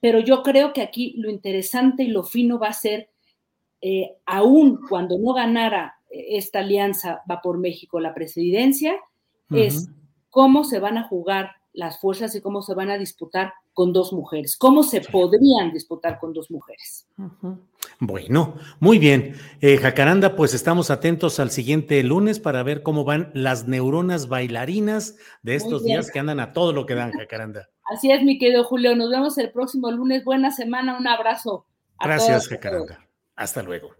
pero 0.00 0.20
yo 0.20 0.42
creo 0.42 0.72
que 0.72 0.82
aquí 0.82 1.14
lo 1.16 1.30
interesante 1.30 2.04
y 2.04 2.08
lo 2.08 2.22
fino 2.22 2.58
va 2.58 2.68
a 2.68 2.72
ser, 2.72 3.10
eh, 3.80 4.16
aún 4.26 4.80
cuando 4.88 5.18
no 5.18 5.32
ganara 5.32 5.96
esta 6.10 6.60
alianza 6.60 7.22
va 7.28 7.40
por 7.40 7.58
México 7.58 7.98
la 7.98 8.14
presidencia, 8.14 8.96
es 9.50 9.90
cómo 10.30 10.64
se 10.64 10.78
van 10.78 10.96
a 10.96 11.06
jugar 11.08 11.52
las 11.74 12.00
fuerzas 12.00 12.34
y 12.34 12.40
cómo 12.40 12.62
se 12.62 12.74
van 12.74 12.90
a 12.90 12.96
disputar 12.96 13.52
con 13.72 13.92
dos 13.92 14.12
mujeres, 14.12 14.56
cómo 14.56 14.82
se 14.82 15.00
podrían 15.00 15.72
disputar 15.72 16.18
con 16.18 16.32
dos 16.32 16.50
mujeres. 16.50 17.06
Bueno, 17.98 18.56
muy 18.80 18.98
bien. 18.98 19.36
Eh, 19.60 19.76
Jacaranda, 19.76 20.36
pues 20.36 20.54
estamos 20.54 20.90
atentos 20.90 21.40
al 21.40 21.50
siguiente 21.50 22.02
lunes 22.02 22.38
para 22.38 22.62
ver 22.62 22.82
cómo 22.82 23.04
van 23.04 23.30
las 23.34 23.66
neuronas 23.66 24.28
bailarinas 24.28 25.16
de 25.42 25.54
estos 25.54 25.84
días 25.84 26.10
que 26.10 26.18
andan 26.18 26.40
a 26.40 26.52
todo 26.52 26.72
lo 26.72 26.86
que 26.86 26.94
dan, 26.94 27.12
Jacaranda. 27.18 27.68
Así 27.84 28.10
es, 28.10 28.22
mi 28.22 28.38
querido 28.38 28.64
Julio. 28.64 28.94
Nos 28.94 29.10
vemos 29.10 29.38
el 29.38 29.50
próximo 29.50 29.90
lunes. 29.90 30.24
Buena 30.24 30.50
semana, 30.50 30.96
un 30.98 31.06
abrazo. 31.06 31.66
Gracias, 32.00 32.48
Jacaranda. 32.48 33.06
Hasta 33.36 33.62
luego. 33.62 33.90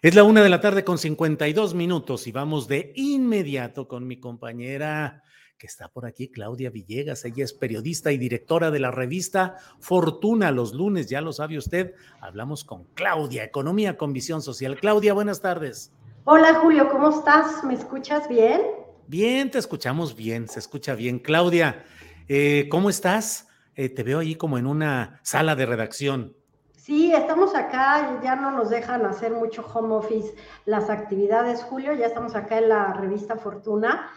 Es 0.00 0.14
la 0.14 0.22
una 0.22 0.42
de 0.42 0.48
la 0.48 0.60
tarde 0.60 0.84
con 0.84 0.96
52 0.96 1.74
minutos 1.74 2.26
y 2.26 2.32
vamos 2.32 2.68
de 2.68 2.92
inmediato 2.94 3.88
con 3.88 4.06
mi 4.06 4.20
compañera 4.20 5.22
que 5.58 5.66
está 5.66 5.88
por 5.88 6.06
aquí, 6.06 6.28
Claudia 6.28 6.70
Villegas. 6.70 7.24
Ella 7.24 7.42
es 7.42 7.52
periodista 7.52 8.12
y 8.12 8.18
directora 8.18 8.70
de 8.70 8.78
la 8.78 8.92
revista 8.92 9.56
Fortuna. 9.80 10.52
Los 10.52 10.72
lunes, 10.72 11.08
ya 11.08 11.20
lo 11.20 11.32
sabe 11.32 11.58
usted, 11.58 11.94
hablamos 12.20 12.62
con 12.62 12.84
Claudia, 12.94 13.42
Economía 13.42 13.96
con 13.96 14.12
Visión 14.12 14.40
Social. 14.40 14.78
Claudia, 14.78 15.14
buenas 15.14 15.40
tardes. 15.40 15.92
Hola 16.24 16.54
Julio, 16.54 16.88
¿cómo 16.90 17.10
estás? 17.10 17.64
¿Me 17.64 17.74
escuchas 17.74 18.28
bien? 18.28 18.60
Bien, 19.08 19.50
te 19.50 19.58
escuchamos 19.58 20.14
bien, 20.14 20.48
se 20.48 20.60
escucha 20.60 20.94
bien. 20.94 21.18
Claudia, 21.18 21.84
eh, 22.28 22.68
¿cómo 22.70 22.88
estás? 22.88 23.48
Eh, 23.74 23.88
te 23.88 24.04
veo 24.04 24.20
ahí 24.20 24.36
como 24.36 24.58
en 24.58 24.66
una 24.66 25.18
sala 25.24 25.56
de 25.56 25.66
redacción. 25.66 26.36
Sí, 26.72 27.12
estamos 27.12 27.54
acá, 27.54 28.20
ya 28.22 28.36
no 28.36 28.52
nos 28.52 28.70
dejan 28.70 29.04
hacer 29.06 29.32
mucho 29.32 29.62
home 29.62 29.94
office 29.94 30.34
las 30.66 30.88
actividades, 30.88 31.62
Julio, 31.64 31.94
ya 31.94 32.06
estamos 32.06 32.34
acá 32.34 32.58
en 32.58 32.68
la 32.68 32.92
revista 32.92 33.36
Fortuna 33.36 34.08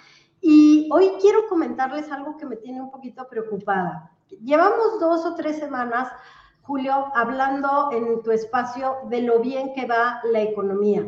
y 0.41 0.89
hoy 0.91 1.13
quiero 1.21 1.47
comentarles 1.47 2.11
algo 2.11 2.35
que 2.35 2.47
me 2.47 2.57
tiene 2.57 2.81
un 2.81 2.89
poquito 2.89 3.27
preocupada. 3.29 4.11
Llevamos 4.43 4.99
dos 4.99 5.23
o 5.25 5.35
tres 5.35 5.59
semanas, 5.59 6.11
Julio, 6.63 7.11
hablando 7.13 7.89
en 7.91 8.23
tu 8.23 8.31
espacio 8.31 8.97
de 9.09 9.21
lo 9.21 9.39
bien 9.39 9.73
que 9.73 9.85
va 9.85 10.19
la 10.31 10.41
economía, 10.41 11.05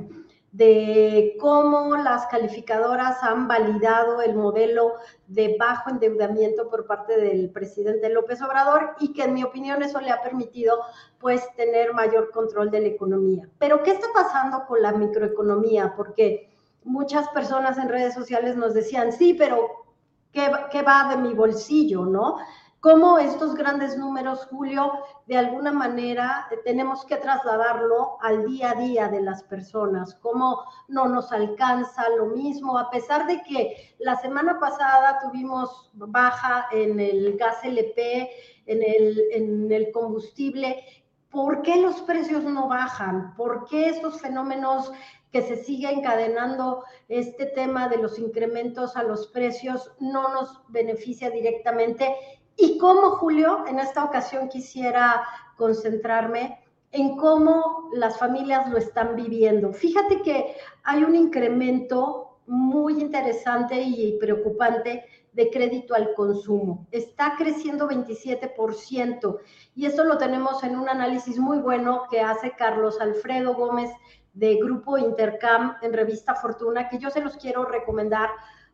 de 0.51 1.35
cómo 1.39 1.95
las 1.97 2.27
calificadoras 2.27 3.23
han 3.23 3.47
validado 3.47 4.21
el 4.21 4.35
modelo 4.35 4.93
de 5.25 5.57
bajo 5.57 5.89
endeudamiento 5.89 6.69
por 6.69 6.85
parte 6.85 7.19
del 7.19 7.49
presidente 7.49 8.09
López 8.09 8.39
Obrador 8.43 8.91
y 8.99 9.13
que 9.13 9.23
en 9.23 9.33
mi 9.33 9.43
opinión 9.43 9.81
eso 9.81 9.99
le 9.99 10.11
ha 10.11 10.21
permitido 10.21 10.77
pues 11.17 11.43
tener 11.55 11.93
mayor 11.93 12.29
control 12.29 12.69
de 12.69 12.81
la 12.81 12.87
economía. 12.89 13.49
Pero 13.57 13.81
¿qué 13.81 13.91
está 13.91 14.07
pasando 14.13 14.67
con 14.67 14.79
la 14.79 14.91
microeconomía? 14.91 15.95
Porque 15.97 16.52
muchas 16.85 17.27
personas 17.29 17.77
en 17.77 17.89
redes 17.89 18.13
sociales 18.13 18.55
nos 18.55 18.73
decían, 18.73 19.11
sí, 19.11 19.33
pero 19.33 19.83
¿qué, 20.31 20.81
va 20.81 21.09
de 21.09 21.17
mi 21.17 21.33
bolsillo, 21.33 22.05
no? 22.05 22.37
Cómo 22.79 23.17
estos 23.17 23.55
grandes 23.55 23.97
números, 23.97 24.45
Julio, 24.51 24.91
de 25.25 25.37
alguna 25.37 25.71
manera 25.71 26.49
tenemos 26.65 27.05
que 27.05 27.15
trasladarlo 27.15 28.17
al 28.21 28.45
día 28.45 28.71
a 28.71 28.75
día 28.75 29.07
de 29.07 29.21
las 29.21 29.41
personas, 29.43 30.15
cómo 30.15 30.63
no 30.89 31.07
nos 31.07 31.31
alcanza 31.31 32.03
lo 32.17 32.25
mismo, 32.25 32.77
a 32.77 32.89
pesar 32.89 33.25
de 33.25 33.41
que 33.43 33.95
la 33.99 34.17
semana 34.17 34.59
pasada 34.59 35.19
tuvimos 35.21 35.91
baja 35.93 36.67
en 36.73 36.99
el 36.99 37.37
gas 37.37 37.63
LP, 37.63 38.29
en 38.65 38.83
el, 38.83 39.21
en 39.31 39.71
el 39.71 39.91
combustible, 39.93 40.83
¿por 41.29 41.61
qué 41.61 41.77
los 41.77 42.01
precios 42.01 42.43
no 42.43 42.67
bajan? 42.67 43.33
¿Por 43.35 43.65
qué 43.65 43.89
estos 43.89 44.19
fenómenos 44.19 44.91
que 45.33 45.41
se 45.41 45.55
siga 45.55 45.89
encadenando 45.89 46.83
este 47.09 47.47
tema 47.47 47.89
de 47.89 47.97
los 47.97 48.19
incrementos 48.19 48.95
a 48.95 49.01
los 49.01 49.27
precios 49.27 49.91
no 49.99 50.29
nos 50.29 50.61
beneficia 50.69 51.31
directamente. 51.31 52.15
Y 52.55 52.77
cómo, 52.77 53.17
Julio, 53.17 53.65
en 53.67 53.79
esta 53.79 54.03
ocasión 54.03 54.47
quisiera 54.47 55.23
concentrarme 55.57 56.59
en 56.91 57.17
cómo 57.17 57.89
las 57.93 58.19
familias 58.19 58.69
lo 58.69 58.77
están 58.77 59.15
viviendo. 59.15 59.73
Fíjate 59.73 60.21
que 60.21 60.55
hay 60.83 61.03
un 61.03 61.15
incremento 61.15 62.37
muy 62.45 63.01
interesante 63.01 63.81
y 63.81 64.19
preocupante 64.19 65.03
de 65.31 65.49
crédito 65.49 65.95
al 65.95 66.13
consumo. 66.13 66.85
Está 66.91 67.33
creciendo 67.39 67.89
27% 67.89 69.39
y 69.73 69.87
eso 69.87 70.03
lo 70.03 70.19
tenemos 70.19 70.63
en 70.63 70.75
un 70.77 70.87
análisis 70.87 71.39
muy 71.39 71.57
bueno 71.57 72.03
que 72.11 72.21
hace 72.21 72.51
Carlos 72.51 73.01
Alfredo 73.01 73.55
Gómez 73.55 73.89
de 74.33 74.55
Grupo 74.55 74.97
Intercam 74.97 75.77
en 75.81 75.93
Revista 75.93 76.35
Fortuna, 76.35 76.89
que 76.89 76.97
yo 76.97 77.09
se 77.09 77.21
los 77.21 77.37
quiero 77.37 77.65
recomendar 77.65 78.29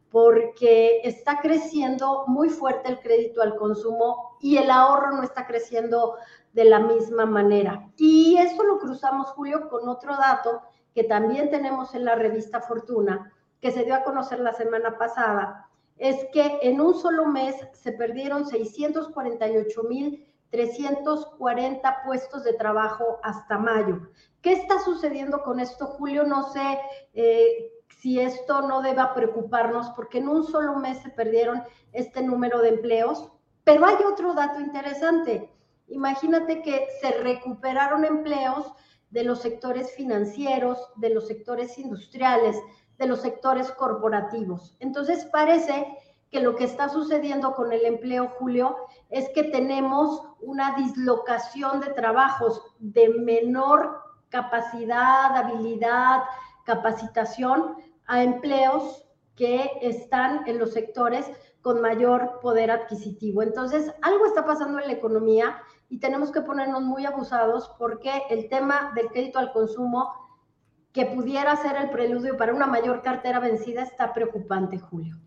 porque 0.10 1.02
está 1.04 1.40
creciendo 1.40 2.24
muy 2.28 2.50
fuerte 2.50 2.90
el 2.90 3.00
crédito 3.00 3.42
al 3.42 3.56
consumo 3.56 4.38
y 4.40 4.58
el 4.58 4.72
ahorro 4.72 5.12
no 5.12 5.24
está 5.24 5.46
creciendo 5.46 6.16
de 6.54 6.66
la 6.66 6.80
misma 6.80 7.26
manera. 7.26 7.88
Y 7.98 8.38
eso 8.38 8.64
lo 8.64 8.80
cruzamos, 8.80 9.28
Julio, 9.30 9.70
con 9.70 9.88
otro 9.88 10.16
dato 10.16 10.62
que 10.96 11.04
también 11.04 11.52
tenemos 11.52 11.94
en 11.94 12.06
la 12.06 12.16
revista 12.16 12.62
Fortuna, 12.62 13.32
que 13.62 13.72
se 13.72 13.84
dio 13.84 13.94
a 13.94 14.04
conocer 14.04 14.40
la 14.40 14.54
semana 14.54 14.98
pasada, 14.98 15.70
es 15.98 16.26
que 16.32 16.60
en 16.62 16.82
un 16.82 16.96
solo 16.96 17.26
mes 17.26 17.56
se 17.74 17.92
perdieron 17.92 18.48
648 18.48 19.84
mil 19.84 20.26
340 20.50 22.04
puestos 22.06 22.44
de 22.44 22.54
trabajo 22.54 23.20
hasta 23.22 23.58
mayo. 23.58 24.10
¿Qué 24.42 24.54
está 24.54 24.80
sucediendo 24.80 25.44
con 25.44 25.60
esto, 25.60 25.86
Julio? 25.88 26.24
No 26.24 26.52
sé, 26.52 26.80
eh, 27.14 27.72
si 28.02 28.20
esto 28.20 28.62
no 28.62 28.82
deba 28.82 29.14
preocuparnos, 29.14 29.90
porque 29.92 30.20
en 30.20 30.30
un 30.30 30.46
solo 30.46 30.76
mes 30.76 31.00
se 31.00 31.10
perdieron 31.10 31.64
este 31.92 32.22
número 32.22 32.62
de 32.62 32.70
empleos. 32.70 33.30
Pero 33.64 33.86
hay 33.86 33.98
otro 34.06 34.34
dato 34.34 34.60
interesante. 34.60 35.52
Imagínate 35.88 36.62
que 36.62 36.88
se 37.02 37.12
recuperaron 37.12 38.06
empleos 38.06 38.72
de 39.10 39.24
los 39.24 39.42
sectores 39.42 39.94
financieros, 39.96 40.78
de 40.96 41.10
los 41.10 41.28
sectores 41.28 41.78
industriales, 41.78 42.56
de 42.98 43.08
los 43.08 43.22
sectores 43.22 43.72
corporativos. 43.72 44.76
Entonces 44.80 45.26
parece 45.26 45.88
que 46.30 46.42
lo 46.42 46.56
que 46.56 46.64
está 46.66 46.90
sucediendo 46.90 47.56
con 47.56 47.72
el 47.74 47.86
empleo, 47.86 48.34
Julio, 48.38 48.76
es 49.10 49.30
que 49.30 49.44
tenemos 49.44 50.22
una 50.42 50.76
dislocación 50.76 51.80
de 51.80 51.88
trabajos 51.94 52.62
de 52.78 53.10
menor 53.10 54.09
capacidad, 54.30 55.36
habilidad, 55.36 56.22
capacitación 56.66 57.76
a 58.06 58.24
empleos 58.24 59.04
que 59.36 59.72
están 59.82 60.48
en 60.48 60.60
los 60.60 60.74
sectores 60.74 61.26
con 61.62 61.82
mayor 61.82 62.40
poder 62.42 62.72
adquisitivo. 62.72 63.42
Entonces, 63.42 63.92
algo 64.02 64.26
está 64.26 64.46
pasando 64.46 64.80
en 64.80 64.88
la 64.88 64.94
economía 64.94 65.62
y 65.90 66.00
tenemos 66.00 66.32
que 66.32 66.42
ponernos 66.42 66.84
muy 66.84 67.06
abusados 67.06 67.72
porque 67.78 68.12
el 68.30 68.48
tema 68.50 68.92
del 68.96 69.08
crédito 69.08 69.40
al 69.40 69.52
consumo 69.52 70.12
que 70.94 71.06
pudiera 71.06 71.56
ser 71.58 71.76
el 71.76 71.90
preludio 71.90 72.38
para 72.38 72.54
una 72.54 72.68
mayor 72.68 73.02
cartera 73.02 73.40
vencida 73.40 73.84
está 73.84 74.14
preocupante, 74.14 74.80
Julio. 74.80 75.18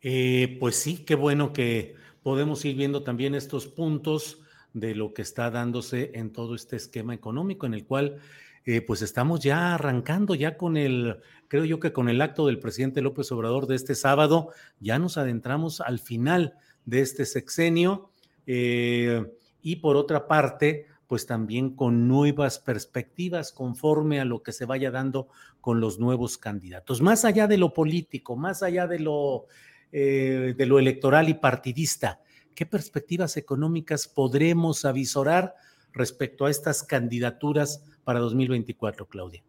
Eh, 0.00 0.56
pues 0.60 0.76
sí, 0.76 1.04
qué 1.04 1.14
bueno 1.14 1.52
que 1.52 1.94
podemos 2.22 2.64
ir 2.64 2.76
viendo 2.76 3.02
también 3.02 3.34
estos 3.34 3.66
puntos 3.66 4.40
de 4.80 4.94
lo 4.94 5.14
que 5.14 5.22
está 5.22 5.50
dándose 5.50 6.12
en 6.14 6.32
todo 6.32 6.54
este 6.54 6.76
esquema 6.76 7.14
económico 7.14 7.66
en 7.66 7.74
el 7.74 7.84
cual 7.84 8.20
eh, 8.64 8.82
pues 8.82 9.00
estamos 9.00 9.40
ya 9.40 9.74
arrancando 9.74 10.34
ya 10.34 10.58
con 10.58 10.76
el, 10.76 11.20
creo 11.48 11.64
yo 11.64 11.80
que 11.80 11.92
con 11.92 12.10
el 12.10 12.20
acto 12.20 12.46
del 12.46 12.58
presidente 12.58 13.00
López 13.00 13.32
Obrador 13.32 13.66
de 13.66 13.76
este 13.76 13.94
sábado, 13.94 14.50
ya 14.78 14.98
nos 14.98 15.16
adentramos 15.16 15.80
al 15.80 15.98
final 15.98 16.54
de 16.84 17.00
este 17.00 17.24
sexenio 17.24 18.10
eh, 18.46 19.24
y 19.62 19.76
por 19.76 19.96
otra 19.96 20.28
parte, 20.28 20.86
pues 21.06 21.24
también 21.24 21.74
con 21.74 22.08
nuevas 22.08 22.58
perspectivas 22.58 23.52
conforme 23.52 24.20
a 24.20 24.26
lo 24.26 24.42
que 24.42 24.52
se 24.52 24.66
vaya 24.66 24.90
dando 24.90 25.28
con 25.62 25.80
los 25.80 25.98
nuevos 25.98 26.36
candidatos. 26.36 27.00
Más 27.00 27.24
allá 27.24 27.46
de 27.46 27.56
lo 27.56 27.72
político, 27.72 28.36
más 28.36 28.62
allá 28.62 28.86
de 28.86 28.98
lo, 28.98 29.46
eh, 29.92 30.54
de 30.56 30.66
lo 30.66 30.78
electoral 30.78 31.30
y 31.30 31.34
partidista, 31.34 32.20
¿qué 32.58 32.66
perspectivas 32.66 33.36
económicas 33.36 34.08
podremos 34.08 34.84
avisorar 34.84 35.54
respecto 35.92 36.44
a 36.44 36.50
estas 36.50 36.82
candidaturas 36.82 37.84
para 38.02 38.18
2024, 38.18 39.06
Claudia? 39.06 39.44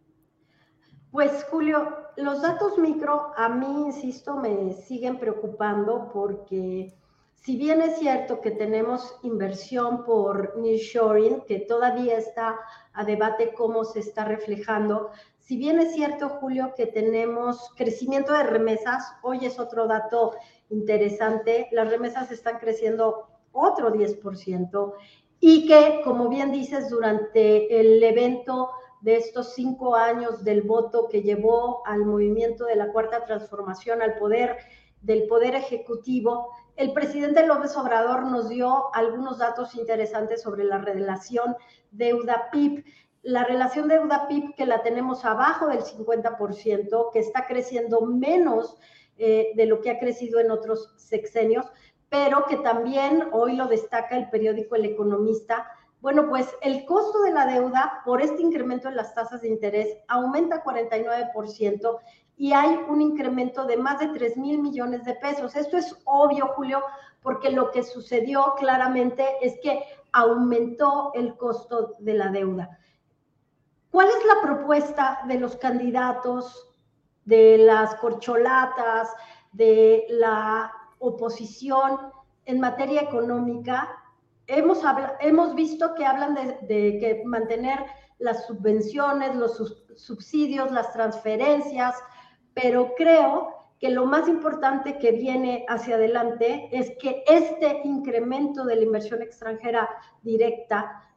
Pues 1.09 1.43
Julio, 1.49 1.91
los 2.17 2.43
datos 2.43 2.77
micro 2.77 3.31
a 3.35 3.49
mí, 3.49 3.87
insisto, 3.87 4.35
me 4.35 4.73
siguen 4.73 5.17
preocupando 5.17 6.11
porque 6.13 6.93
si 7.33 7.57
bien 7.57 7.81
es 7.81 7.97
cierto 7.97 8.41
que 8.41 8.51
tenemos 8.51 9.15
inversión 9.23 10.05
por 10.05 10.55
nearshoring, 10.59 11.41
que 11.47 11.61
todavía 11.61 12.15
está 12.15 12.59
a 12.93 13.03
debate 13.05 13.55
cómo 13.55 13.85
se 13.85 14.01
está 14.01 14.23
reflejando, 14.25 15.09
si 15.39 15.57
bien 15.57 15.79
es 15.79 15.95
cierto, 15.95 16.29
Julio, 16.29 16.75
que 16.77 16.85
tenemos 16.85 17.71
crecimiento 17.75 18.33
de 18.33 18.43
remesas, 18.43 19.03
hoy 19.23 19.47
es 19.47 19.57
otro 19.57 19.87
dato 19.87 20.33
interesante, 20.69 21.67
las 21.71 21.89
remesas 21.89 22.31
están 22.31 22.59
creciendo 22.59 23.27
otro 23.51 23.91
10% 23.93 24.93
y 25.39 25.67
que, 25.67 26.01
como 26.03 26.29
bien 26.29 26.51
dices, 26.51 26.89
durante 26.89 27.79
el 27.79 28.01
evento 28.03 28.69
de 29.01 29.15
estos 29.15 29.53
cinco 29.53 29.95
años 29.95 30.43
del 30.43 30.61
voto 30.61 31.07
que 31.09 31.21
llevó 31.21 31.85
al 31.85 32.05
movimiento 32.05 32.65
de 32.65 32.75
la 32.75 32.91
cuarta 32.91 33.25
transformación 33.25 34.01
al 34.01 34.17
poder 34.17 34.57
del 35.01 35.27
poder 35.27 35.55
ejecutivo, 35.55 36.49
el 36.75 36.91
presidente 36.91 37.47
López 37.47 37.75
Obrador 37.77 38.25
nos 38.25 38.49
dio 38.49 38.93
algunos 38.93 39.37
datos 39.37 39.75
interesantes 39.75 40.41
sobre 40.41 40.65
la 40.65 40.79
relación 40.79 41.55
deuda-PIB. 41.91 42.83
La 43.21 43.45
relación 43.45 43.87
deuda-PIB 43.87 44.55
que 44.55 44.65
la 44.65 44.81
tenemos 44.81 45.23
abajo 45.23 45.67
del 45.67 45.83
50%, 45.83 47.11
que 47.13 47.19
está 47.19 47.47
creciendo 47.47 48.01
menos 48.01 48.77
eh, 49.19 49.51
de 49.55 49.65
lo 49.65 49.81
que 49.81 49.91
ha 49.91 49.99
crecido 49.99 50.39
en 50.39 50.49
otros 50.49 50.93
sexenios, 50.97 51.65
pero 52.09 52.45
que 52.47 52.57
también 52.57 53.27
hoy 53.31 53.55
lo 53.55 53.67
destaca 53.67 54.17
el 54.17 54.29
periódico 54.29 54.75
El 54.75 54.85
Economista. 54.85 55.69
Bueno, 56.01 56.27
pues 56.29 56.47
el 56.61 56.85
costo 56.85 57.21
de 57.21 57.31
la 57.31 57.45
deuda 57.45 58.01
por 58.05 58.21
este 58.21 58.41
incremento 58.41 58.87
en 58.87 58.95
las 58.95 59.13
tasas 59.13 59.41
de 59.41 59.49
interés 59.49 59.97
aumenta 60.07 60.63
49% 60.63 61.99
y 62.37 62.53
hay 62.53 62.79
un 62.87 63.01
incremento 63.01 63.65
de 63.65 63.75
más 63.75 63.99
de 63.99 64.07
3 64.07 64.37
mil 64.37 64.59
millones 64.59 65.03
de 65.03 65.15
pesos. 65.15 65.55
Esto 65.55 65.77
es 65.77 65.95
obvio, 66.05 66.47
Julio, 66.55 66.81
porque 67.21 67.51
lo 67.51 67.71
que 67.71 67.83
sucedió 67.83 68.55
claramente 68.57 69.25
es 69.41 69.59
que 69.61 69.83
aumentó 70.13 71.11
el 71.13 71.35
costo 71.35 71.95
de 71.99 72.13
la 72.13 72.29
deuda. 72.29 72.79
¿Cuál 73.91 74.07
es 74.07 74.25
la 74.25 74.41
propuesta 74.41 75.19
de 75.27 75.39
los 75.39 75.57
candidatos, 75.57 76.68
de 77.29 77.59
las 77.59 77.95
corcholatas, 77.95 79.09
de 79.51 80.05
la 80.09 80.71
oposición 80.97 82.11
en 82.45 82.59
materia 82.59 83.01
económica? 83.01 83.87
Hemos, 84.47 84.81
hemos 85.19 85.53
visto 85.53 85.93
que 85.93 86.05
hablan 86.05 86.33
de, 86.33 86.57
de 86.67 86.99
que 86.99 87.21
mantener 87.25 87.85
las 88.17 88.47
subvenciones, 88.47 89.35
los 89.35 89.57
subsidios, 89.95 90.71
las 90.71 90.91
transferencias, 90.91 91.95
pero 92.55 92.95
creo 92.97 93.59
que 93.79 93.89
lo 93.91 94.05
más 94.05 94.27
importante 94.27 94.97
que 94.97 95.11
viene 95.11 95.65
hacia 95.69 95.95
adelante 95.95 96.67
es 96.71 96.91
que 96.99 97.23
este 97.27 97.81
incremento 97.85 98.65
de 98.65 98.75
la 98.75 98.83
inversión 98.83 99.21
extranjera 99.21 99.87
directa, 100.23 101.08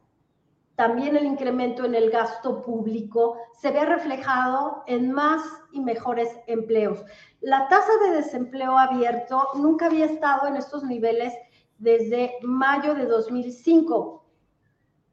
también 0.75 1.15
el 1.15 1.25
incremento 1.25 1.85
en 1.85 1.93
el 1.95 2.09
gasto 2.09 2.61
público, 2.61 3.37
se 3.61 3.71
ve 3.71 3.85
reflejado 3.85 4.83
en 4.87 5.11
más 5.11 5.41
y 5.71 5.81
mejores 5.81 6.29
empleos. 6.47 7.03
La 7.41 7.67
tasa 7.67 7.91
de 8.03 8.15
desempleo 8.15 8.77
abierto 8.77 9.49
nunca 9.55 9.85
había 9.85 10.05
estado 10.05 10.47
en 10.47 10.55
estos 10.55 10.83
niveles 10.83 11.33
desde 11.77 12.33
mayo 12.41 12.95
de 12.95 13.05
2005. 13.05 14.25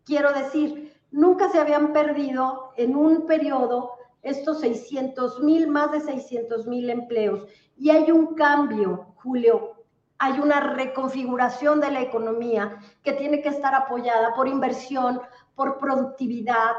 Quiero 0.04 0.32
decir, 0.32 0.94
nunca 1.10 1.50
se 1.50 1.58
habían 1.58 1.92
perdido 1.92 2.72
en 2.76 2.96
un 2.96 3.26
periodo 3.26 3.92
estos 4.22 4.60
600 4.60 5.40
mil, 5.40 5.68
más 5.68 5.92
de 5.92 6.00
600 6.00 6.66
mil 6.66 6.88
empleos. 6.90 7.46
Y 7.76 7.90
hay 7.90 8.10
un 8.10 8.34
cambio, 8.34 9.14
Julio, 9.16 9.80
hay 10.18 10.38
una 10.38 10.60
reconfiguración 10.60 11.80
de 11.80 11.90
la 11.90 12.02
economía 12.02 12.78
que 13.02 13.14
tiene 13.14 13.40
que 13.40 13.48
estar 13.48 13.74
apoyada 13.74 14.34
por 14.34 14.48
inversión, 14.48 15.20
por 15.60 15.76
productividad, 15.76 16.70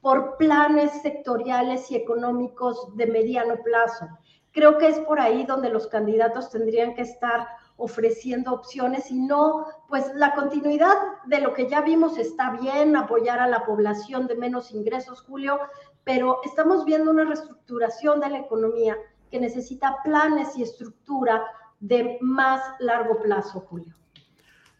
por 0.00 0.38
planes 0.38 0.90
sectoriales 1.02 1.90
y 1.90 1.96
económicos 1.96 2.96
de 2.96 3.06
mediano 3.06 3.56
plazo. 3.62 4.08
Creo 4.50 4.78
que 4.78 4.88
es 4.88 4.98
por 5.00 5.20
ahí 5.20 5.44
donde 5.44 5.68
los 5.68 5.88
candidatos 5.88 6.48
tendrían 6.48 6.94
que 6.94 7.02
estar 7.02 7.46
ofreciendo 7.76 8.54
opciones 8.54 9.10
y 9.10 9.20
no, 9.20 9.66
pues 9.90 10.10
la 10.14 10.34
continuidad 10.34 10.94
de 11.26 11.42
lo 11.42 11.52
que 11.52 11.68
ya 11.68 11.82
vimos 11.82 12.16
está 12.16 12.52
bien, 12.52 12.96
apoyar 12.96 13.40
a 13.40 13.46
la 13.46 13.66
población 13.66 14.26
de 14.26 14.36
menos 14.36 14.70
ingresos, 14.70 15.20
Julio, 15.20 15.60
pero 16.02 16.40
estamos 16.42 16.86
viendo 16.86 17.10
una 17.10 17.26
reestructuración 17.26 18.20
de 18.20 18.30
la 18.30 18.38
economía 18.38 18.96
que 19.30 19.38
necesita 19.38 19.98
planes 20.02 20.56
y 20.56 20.62
estructura 20.62 21.44
de 21.78 22.16
más 22.22 22.62
largo 22.78 23.20
plazo, 23.20 23.60
Julio. 23.60 23.94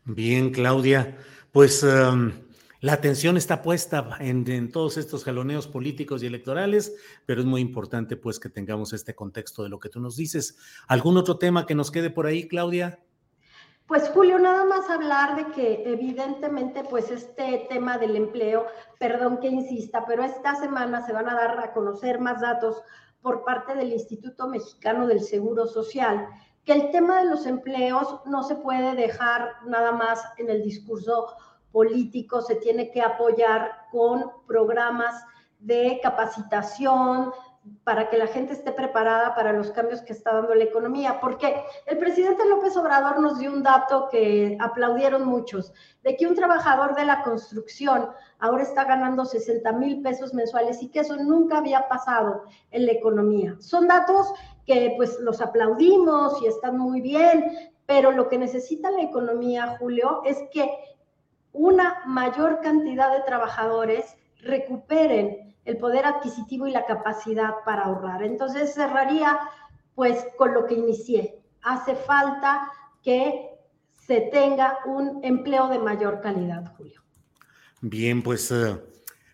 Bien, 0.07 0.51
Claudia, 0.51 1.15
pues 1.53 1.83
um, 1.83 2.33
la 2.81 2.95
atención 2.95 3.37
está 3.37 3.61
puesta 3.61 4.17
en, 4.21 4.73
todos 4.73 4.97
estos 4.97 5.25
jaloneos 5.25 5.69
políticos 5.69 6.23
y 6.23 6.27
electorales, 6.27 6.97
pero 7.27 7.41
es 7.41 7.47
muy 7.47 7.61
importante 7.61 8.17
pues 8.17 8.41
que 8.41 8.49
tengamos 8.49 8.95
este 8.95 9.15
contexto 9.15 9.63
de 9.63 9.69
lo 9.69 9.79
que 9.79 9.91
tú 9.91 10.01
nos 10.01 10.17
dices. 10.17 10.57
¿Algún 10.89 11.19
otro 11.19 11.37
tema 11.37 11.67
que 11.67 11.75
nos 11.75 11.91
quede 11.91 12.09
por 12.09 12.27
ahí, 12.27 12.49
Claudia? 12.49 12.99
Pues 13.87 14.09
Julio, 14.09 14.39
nada 14.39 14.65
más 14.65 14.89
hablar 14.89 15.37
de 15.37 15.53
que 15.53 15.83
evidentemente 15.85 16.83
pues 16.85 17.11
este 17.11 17.67
tema 17.69 17.99
del 17.99 18.17
empleo, 18.17 18.65
perdón 18.99 19.41
que 19.41 19.49
insista, 19.49 20.07
pero 20.07 20.23
esta 20.23 20.55
semana 20.55 21.05
se 21.05 21.13
van 21.13 21.29
a 21.29 21.35
dar 21.35 21.59
a 21.59 21.73
conocer 21.75 22.19
más 22.19 22.41
datos 22.41 22.83
por 23.21 23.45
parte 23.45 23.75
del 23.75 23.93
Instituto 23.93 24.49
Mexicano 24.49 25.07
del 25.07 25.21
Seguro 25.21 25.67
Social, 25.67 26.29
que 26.65 26.73
el 26.73 26.91
tema 26.93 27.19
de 27.19 27.29
los 27.29 27.45
empleos 27.47 28.21
no 28.25 28.43
se 28.43 28.55
puede 28.55 28.95
dejar 28.95 29.51
nada 29.67 29.93
más 29.93 30.23
en 30.39 30.49
el 30.49 30.63
discurso 30.63 31.37
político, 31.73 32.43
se 32.43 32.57
tiene 32.57 32.91
que 32.91 33.03
apoyar 33.03 33.87
con 33.91 34.31
programas 34.47 35.25
de 35.59 36.01
capacitación, 36.03 37.33
para 37.85 38.09
que 38.09 38.17
la 38.17 38.27
gente 38.27 38.55
esté 38.55 38.73
preparada 38.73 39.35
para 39.35 39.53
los 39.53 39.71
cambios 39.71 40.01
que 40.01 40.15
está 40.15 40.33
dando 40.33 40.55
la 40.55 40.65
economía, 40.65 41.21
porque 41.21 41.63
el 41.87 41.99
presidente 41.99 42.49
López 42.49 42.75
Obrador 42.77 43.21
nos 43.21 43.39
dio 43.39 43.53
un 43.53 43.63
dato 43.63 44.09
que 44.11 44.57
aplaudieron 44.61 45.27
muchos, 45.27 45.73
de 46.03 46.17
que 46.17 46.27
un 46.27 46.35
trabajador 46.35 46.95
de 46.95 47.05
la 47.05 47.23
construcción 47.23 48.09
ahora 48.39 48.63
está 48.63 48.85
ganando 48.85 49.27
60 49.27 49.73
mil 49.75 50.01
pesos 50.01 50.33
mensuales 50.33 50.83
y 50.83 50.89
que 50.89 51.01
eso 51.01 51.17
nunca 51.17 51.59
había 51.59 51.87
pasado 51.89 52.45
en 52.71 52.87
la 52.87 52.93
economía. 52.93 53.57
Son 53.61 53.87
datos 53.87 54.33
que 54.65 54.95
pues 54.97 55.19
los 55.21 55.43
aplaudimos 55.43 56.41
y 56.43 56.47
están 56.47 56.79
muy 56.79 57.03
bien, 57.03 57.73
pero 57.85 58.11
lo 58.11 58.29
que 58.29 58.39
necesita 58.39 58.91
la 58.91 59.03
economía, 59.03 59.77
Julio, 59.79 60.23
es 60.25 60.39
que 60.51 60.71
una 61.53 62.03
mayor 62.07 62.61
cantidad 62.63 63.13
de 63.13 63.23
trabajadores 63.23 64.05
recuperen 64.43 65.55
el 65.65 65.77
poder 65.77 66.07
adquisitivo 66.07 66.67
y 66.67 66.73
la 66.73 66.87
capacidad 66.87 67.55
para 67.65 67.83
ahorrar. 67.83 68.23
Entonces 68.23 68.75
cerraría 68.75 69.39
pues 69.95 70.27
con 70.39 70.55
lo 70.55 70.67
que 70.67 70.75
inicié. 70.75 71.39
Hace 71.63 71.95
falta 71.95 72.71
que 73.03 73.51
se 74.07 74.23
tenga 74.23 74.79
un 74.87 75.21
empleo 75.23 75.69
de 75.69 75.79
mayor 75.79 76.21
calidad, 76.21 76.75
Julio. 76.77 77.03
Bien, 77.81 78.23
pues 78.23 78.51
uh, 78.51 78.81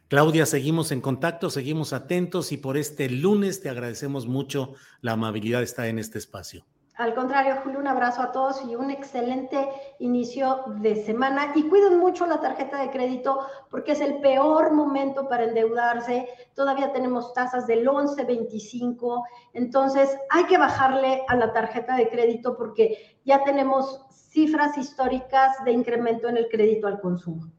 Claudia, 0.08 0.46
seguimos 0.46 0.92
en 0.92 1.00
contacto, 1.00 1.50
seguimos 1.50 1.92
atentos 1.92 2.52
y 2.52 2.56
por 2.56 2.76
este 2.76 3.08
lunes 3.08 3.60
te 3.60 3.68
agradecemos 3.68 4.26
mucho 4.26 4.74
la 5.00 5.12
amabilidad 5.12 5.58
de 5.58 5.64
estar 5.64 5.86
en 5.86 5.98
este 5.98 6.18
espacio. 6.18 6.64
Al 6.96 7.14
contrario, 7.14 7.56
Julio, 7.62 7.78
un 7.78 7.88
abrazo 7.88 8.22
a 8.22 8.32
todos 8.32 8.64
y 8.64 8.74
un 8.74 8.90
excelente 8.90 9.68
inicio 9.98 10.64
de 10.80 11.04
semana. 11.04 11.52
Y 11.54 11.68
cuiden 11.68 11.98
mucho 11.98 12.26
la 12.26 12.40
tarjeta 12.40 12.80
de 12.80 12.90
crédito 12.90 13.46
porque 13.70 13.92
es 13.92 14.00
el 14.00 14.20
peor 14.20 14.72
momento 14.72 15.28
para 15.28 15.44
endeudarse. 15.44 16.26
Todavía 16.54 16.94
tenemos 16.94 17.34
tasas 17.34 17.66
del 17.66 17.86
11.25. 17.86 19.24
Entonces, 19.52 20.16
hay 20.30 20.44
que 20.44 20.56
bajarle 20.56 21.22
a 21.28 21.36
la 21.36 21.52
tarjeta 21.52 21.96
de 21.96 22.08
crédito 22.08 22.56
porque 22.56 23.20
ya 23.26 23.44
tenemos 23.44 24.06
cifras 24.10 24.78
históricas 24.78 25.62
de 25.66 25.72
incremento 25.72 26.28
en 26.28 26.38
el 26.38 26.48
crédito 26.48 26.86
al 26.86 27.00
consumo. 27.02 27.52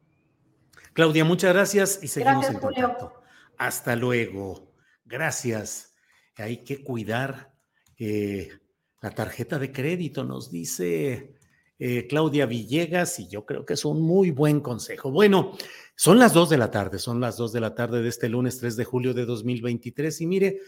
Claudia, 0.93 1.23
muchas 1.23 1.53
gracias 1.53 1.99
y 2.01 2.07
seguimos 2.07 2.49
en 2.49 2.57
contacto. 2.57 3.13
Hasta 3.59 3.95
luego. 3.95 4.73
Gracias. 5.05 5.95
Hay 6.37 6.63
que 6.63 6.83
cuidar. 6.83 7.53
Eh, 7.99 8.49
la 9.07 9.15
tarjeta 9.15 9.57
de 9.57 9.71
crédito, 9.71 10.25
nos 10.25 10.51
dice 10.51 11.33
eh, 11.79 12.07
Claudia 12.07 12.45
Villegas, 12.45 13.21
y 13.21 13.29
yo 13.29 13.45
creo 13.45 13.65
que 13.65 13.75
es 13.75 13.85
un 13.85 14.01
muy 14.01 14.31
buen 14.31 14.59
consejo. 14.59 15.11
Bueno, 15.11 15.53
son 15.95 16.19
las 16.19 16.33
dos 16.33 16.49
de 16.49 16.57
la 16.57 16.71
tarde, 16.71 16.99
son 16.99 17.21
las 17.21 17.37
dos 17.37 17.53
de 17.53 17.61
la 17.61 17.73
tarde 17.73 18.01
de 18.01 18.09
este 18.09 18.27
lunes 18.27 18.59
3 18.59 18.75
de 18.75 18.83
julio 18.83 19.13
de 19.13 19.25
2023, 19.25 20.19
y 20.19 20.27
mire, 20.27 20.59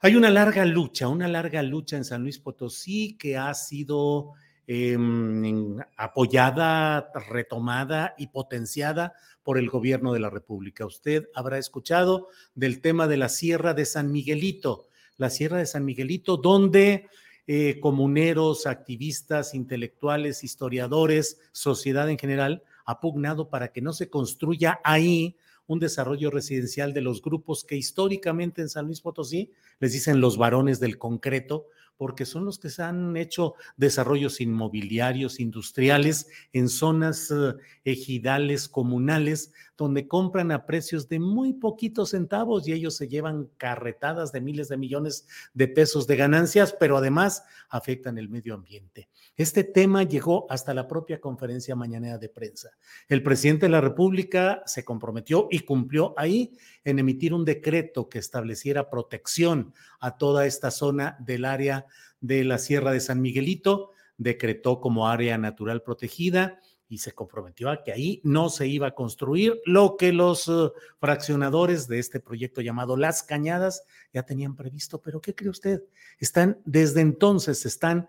hay 0.00 0.16
una 0.16 0.30
larga 0.30 0.64
lucha, 0.64 1.08
una 1.08 1.28
larga 1.28 1.62
lucha 1.62 1.98
en 1.98 2.06
San 2.06 2.22
Luis 2.22 2.38
Potosí 2.38 3.18
que 3.18 3.36
ha 3.36 3.52
sido 3.52 4.32
em, 4.66 5.76
apoyada, 5.98 7.10
retomada 7.28 8.14
y 8.16 8.28
potenciada 8.28 9.12
por 9.42 9.58
el 9.58 9.68
gobierno 9.68 10.14
de 10.14 10.20
la 10.20 10.30
República. 10.30 10.86
Usted 10.86 11.28
habrá 11.34 11.58
escuchado 11.58 12.28
del 12.54 12.80
tema 12.80 13.06
de 13.06 13.18
la 13.18 13.28
Sierra 13.28 13.74
de 13.74 13.84
San 13.84 14.10
Miguelito, 14.10 14.88
la 15.18 15.28
Sierra 15.28 15.58
de 15.58 15.66
San 15.66 15.84
Miguelito, 15.84 16.38
donde 16.38 17.10
eh, 17.46 17.78
comuneros, 17.80 18.66
activistas, 18.66 19.54
intelectuales, 19.54 20.44
historiadores, 20.44 21.38
sociedad 21.52 22.10
en 22.10 22.18
general, 22.18 22.62
ha 22.84 23.00
pugnado 23.00 23.48
para 23.48 23.68
que 23.72 23.82
no 23.82 23.92
se 23.92 24.10
construya 24.10 24.80
ahí 24.84 25.36
un 25.66 25.78
desarrollo 25.80 26.30
residencial 26.30 26.92
de 26.92 27.00
los 27.00 27.22
grupos 27.22 27.64
que 27.64 27.76
históricamente 27.76 28.62
en 28.62 28.68
San 28.68 28.86
Luis 28.86 29.00
Potosí 29.00 29.52
les 29.80 29.92
dicen 29.92 30.20
los 30.20 30.38
varones 30.38 30.80
del 30.80 30.98
concreto, 30.98 31.66
porque 31.96 32.26
son 32.26 32.44
los 32.44 32.58
que 32.58 32.70
se 32.70 32.82
han 32.82 33.16
hecho 33.16 33.54
desarrollos 33.76 34.40
inmobiliarios, 34.40 35.40
industriales 35.40 36.28
en 36.52 36.68
zonas 36.68 37.30
eh, 37.30 37.54
ejidales, 37.84 38.68
comunales, 38.68 39.52
donde 39.76 40.08
compran 40.08 40.52
a 40.52 40.64
precios 40.64 41.08
de 41.08 41.18
muy 41.18 41.52
poquitos 41.52 42.10
centavos 42.10 42.66
y 42.66 42.72
ellos 42.72 42.96
se 42.96 43.08
llevan 43.08 43.50
carretadas 43.58 44.32
de 44.32 44.40
miles 44.40 44.68
de 44.68 44.76
millones 44.76 45.26
de 45.52 45.68
pesos 45.68 46.06
de 46.06 46.16
ganancias, 46.16 46.74
pero 46.78 46.96
además 46.96 47.44
afectan 47.68 48.16
el 48.18 48.28
medio 48.28 48.54
ambiente. 48.54 49.08
Este 49.36 49.64
tema 49.64 50.02
llegó 50.02 50.46
hasta 50.50 50.72
la 50.72 50.88
propia 50.88 51.20
conferencia 51.20 51.76
mañanera 51.76 52.16
de 52.16 52.30
prensa. 52.30 52.70
El 53.06 53.22
presidente 53.22 53.66
de 53.66 53.70
la 53.70 53.82
República 53.82 54.62
se 54.64 54.84
comprometió 54.84 55.48
y 55.50 55.60
cumplió 55.60 56.14
ahí 56.16 56.56
en 56.84 56.98
emitir 56.98 57.34
un 57.34 57.44
decreto 57.44 58.08
que 58.08 58.18
estableciera 58.18 58.88
protección 58.88 59.74
a 60.00 60.16
toda 60.16 60.46
esta 60.46 60.70
zona 60.70 61.16
del 61.20 61.44
área 61.44 61.86
de 62.20 62.44
la 62.44 62.58
Sierra 62.58 62.92
de 62.92 63.00
San 63.00 63.20
Miguelito, 63.20 63.90
decretó 64.16 64.80
como 64.80 65.08
área 65.08 65.36
natural 65.36 65.82
protegida 65.82 66.60
y 66.88 66.98
se 66.98 67.12
comprometió 67.12 67.70
a 67.70 67.82
que 67.82 67.92
ahí 67.92 68.20
no 68.22 68.48
se 68.48 68.66
iba 68.68 68.88
a 68.88 68.94
construir 68.94 69.60
lo 69.64 69.96
que 69.96 70.12
los 70.12 70.46
uh, 70.48 70.72
fraccionadores 70.98 71.88
de 71.88 71.98
este 71.98 72.20
proyecto 72.20 72.60
llamado 72.60 72.96
Las 72.96 73.22
Cañadas 73.22 73.82
ya 74.12 74.22
tenían 74.22 74.54
previsto. 74.54 75.00
Pero 75.00 75.20
¿qué 75.20 75.34
cree 75.34 75.50
usted? 75.50 75.82
Están 76.18 76.60
desde 76.64 77.00
entonces, 77.00 77.66
están 77.66 78.08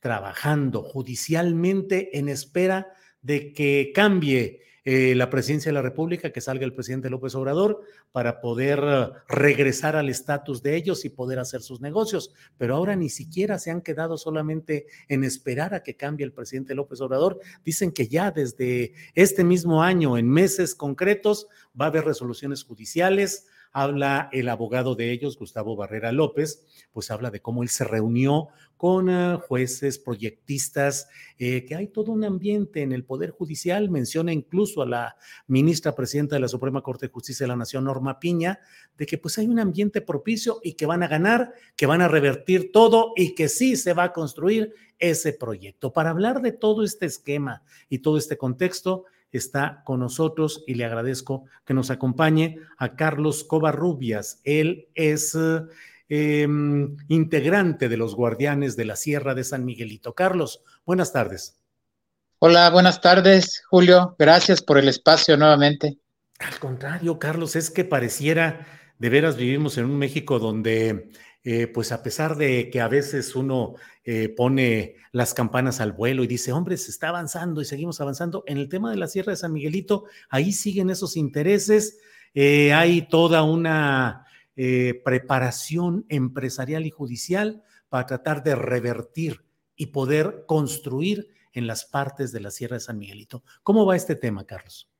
trabajando 0.00 0.82
judicialmente 0.82 2.18
en 2.18 2.28
espera 2.28 2.92
de 3.22 3.52
que 3.52 3.92
cambie 3.94 4.60
eh, 4.88 5.16
la 5.16 5.30
presidencia 5.30 5.70
de 5.70 5.74
la 5.74 5.82
República, 5.82 6.30
que 6.30 6.40
salga 6.40 6.64
el 6.64 6.72
presidente 6.72 7.10
López 7.10 7.34
Obrador 7.34 7.80
para 8.12 8.40
poder 8.40 8.78
eh, 8.80 9.08
regresar 9.26 9.96
al 9.96 10.08
estatus 10.08 10.62
de 10.62 10.76
ellos 10.76 11.04
y 11.04 11.08
poder 11.08 11.40
hacer 11.40 11.60
sus 11.60 11.80
negocios. 11.80 12.32
Pero 12.56 12.76
ahora 12.76 12.94
ni 12.94 13.08
siquiera 13.08 13.58
se 13.58 13.72
han 13.72 13.82
quedado 13.82 14.16
solamente 14.16 14.86
en 15.08 15.24
esperar 15.24 15.74
a 15.74 15.82
que 15.82 15.96
cambie 15.96 16.24
el 16.24 16.32
presidente 16.32 16.76
López 16.76 17.00
Obrador. 17.00 17.40
Dicen 17.64 17.90
que 17.90 18.06
ya 18.06 18.30
desde 18.30 18.94
este 19.16 19.42
mismo 19.42 19.82
año, 19.82 20.16
en 20.16 20.30
meses 20.30 20.76
concretos, 20.76 21.48
va 21.78 21.86
a 21.86 21.88
haber 21.88 22.04
resoluciones 22.04 22.62
judiciales 22.62 23.48
habla 23.76 24.30
el 24.32 24.48
abogado 24.48 24.94
de 24.94 25.12
ellos, 25.12 25.36
Gustavo 25.36 25.76
Barrera 25.76 26.10
López, 26.10 26.64
pues 26.92 27.10
habla 27.10 27.30
de 27.30 27.42
cómo 27.42 27.62
él 27.62 27.68
se 27.68 27.84
reunió 27.84 28.48
con 28.78 29.10
uh, 29.10 29.38
jueces, 29.38 29.98
proyectistas, 29.98 31.08
eh, 31.38 31.66
que 31.66 31.74
hay 31.74 31.88
todo 31.88 32.10
un 32.12 32.24
ambiente 32.24 32.80
en 32.80 32.92
el 32.92 33.04
Poder 33.04 33.32
Judicial, 33.32 33.90
menciona 33.90 34.32
incluso 34.32 34.80
a 34.80 34.86
la 34.86 35.16
ministra 35.46 35.94
presidenta 35.94 36.36
de 36.36 36.40
la 36.40 36.48
Suprema 36.48 36.80
Corte 36.80 37.06
de 37.06 37.12
Justicia 37.12 37.44
de 37.44 37.48
la 37.48 37.56
Nación, 37.56 37.84
Norma 37.84 38.18
Piña, 38.18 38.60
de 38.96 39.04
que 39.04 39.18
pues 39.18 39.36
hay 39.36 39.46
un 39.46 39.58
ambiente 39.58 40.00
propicio 40.00 40.58
y 40.62 40.72
que 40.72 40.86
van 40.86 41.02
a 41.02 41.08
ganar, 41.08 41.52
que 41.76 41.84
van 41.84 42.00
a 42.00 42.08
revertir 42.08 42.72
todo 42.72 43.12
y 43.14 43.34
que 43.34 43.50
sí 43.50 43.76
se 43.76 43.92
va 43.92 44.04
a 44.04 44.12
construir 44.14 44.72
ese 44.98 45.34
proyecto. 45.34 45.92
Para 45.92 46.08
hablar 46.08 46.40
de 46.40 46.52
todo 46.52 46.82
este 46.82 47.04
esquema 47.04 47.62
y 47.90 47.98
todo 47.98 48.16
este 48.16 48.38
contexto, 48.38 49.04
está 49.32 49.82
con 49.84 50.00
nosotros 50.00 50.64
y 50.66 50.74
le 50.74 50.84
agradezco 50.84 51.44
que 51.64 51.74
nos 51.74 51.90
acompañe 51.90 52.58
a 52.78 52.96
Carlos 52.96 53.44
Covarrubias. 53.44 54.40
Él 54.44 54.88
es 54.94 55.36
em, 56.08 56.96
integrante 57.08 57.88
de 57.88 57.96
los 57.96 58.14
Guardianes 58.14 58.76
de 58.76 58.84
la 58.84 58.96
Sierra 58.96 59.34
de 59.34 59.44
San 59.44 59.64
Miguelito. 59.64 60.14
Carlos, 60.14 60.62
buenas 60.84 61.12
tardes. 61.12 61.58
Hola, 62.38 62.68
buenas 62.70 63.00
tardes, 63.00 63.62
Julio. 63.68 64.14
Gracias 64.18 64.62
por 64.62 64.78
el 64.78 64.88
espacio 64.88 65.36
nuevamente. 65.36 65.98
Al 66.38 66.58
contrario, 66.58 67.18
Carlos, 67.18 67.56
es 67.56 67.70
que 67.70 67.84
pareciera, 67.84 68.66
de 68.98 69.08
veras 69.08 69.36
vivimos 69.36 69.78
en 69.78 69.86
un 69.86 69.96
México 69.96 70.38
donde 70.38 71.10
eh, 71.48 71.68
pues 71.68 71.92
a 71.92 72.02
pesar 72.02 72.36
de 72.36 72.70
que 72.70 72.80
a 72.80 72.88
veces 72.88 73.36
uno 73.36 73.76
eh, 74.02 74.28
pone 74.28 74.96
las 75.12 75.32
campanas 75.32 75.80
al 75.80 75.92
vuelo 75.92 76.24
y 76.24 76.26
dice, 76.26 76.50
hombre, 76.50 76.76
se 76.76 76.90
está 76.90 77.10
avanzando 77.10 77.60
y 77.60 77.64
seguimos 77.64 78.00
avanzando, 78.00 78.42
en 78.48 78.58
el 78.58 78.68
tema 78.68 78.90
de 78.90 78.96
la 78.96 79.06
Sierra 79.06 79.30
de 79.30 79.36
San 79.36 79.52
Miguelito, 79.52 80.06
ahí 80.28 80.50
siguen 80.50 80.90
esos 80.90 81.16
intereses, 81.16 82.00
eh, 82.34 82.72
hay 82.72 83.02
toda 83.02 83.44
una 83.44 84.26
preparación 85.04 86.04
empresarial 86.08 86.84
y 86.84 86.90
judicial 86.90 87.62
para 87.90 88.06
tratar 88.06 88.42
de 88.42 88.56
revertir 88.56 89.44
y 89.76 89.86
poder 89.86 90.46
construir 90.46 91.28
en 91.52 91.68
las 91.68 91.84
partes 91.84 92.32
de 92.32 92.40
la 92.40 92.50
Sierra 92.50 92.74
de 92.74 92.80
San 92.80 92.98
Miguelito. 92.98 93.44
¿Cómo 93.62 93.86
va 93.86 93.94
este 93.94 94.16
tema, 94.16 94.44
Carlos? 94.46 94.90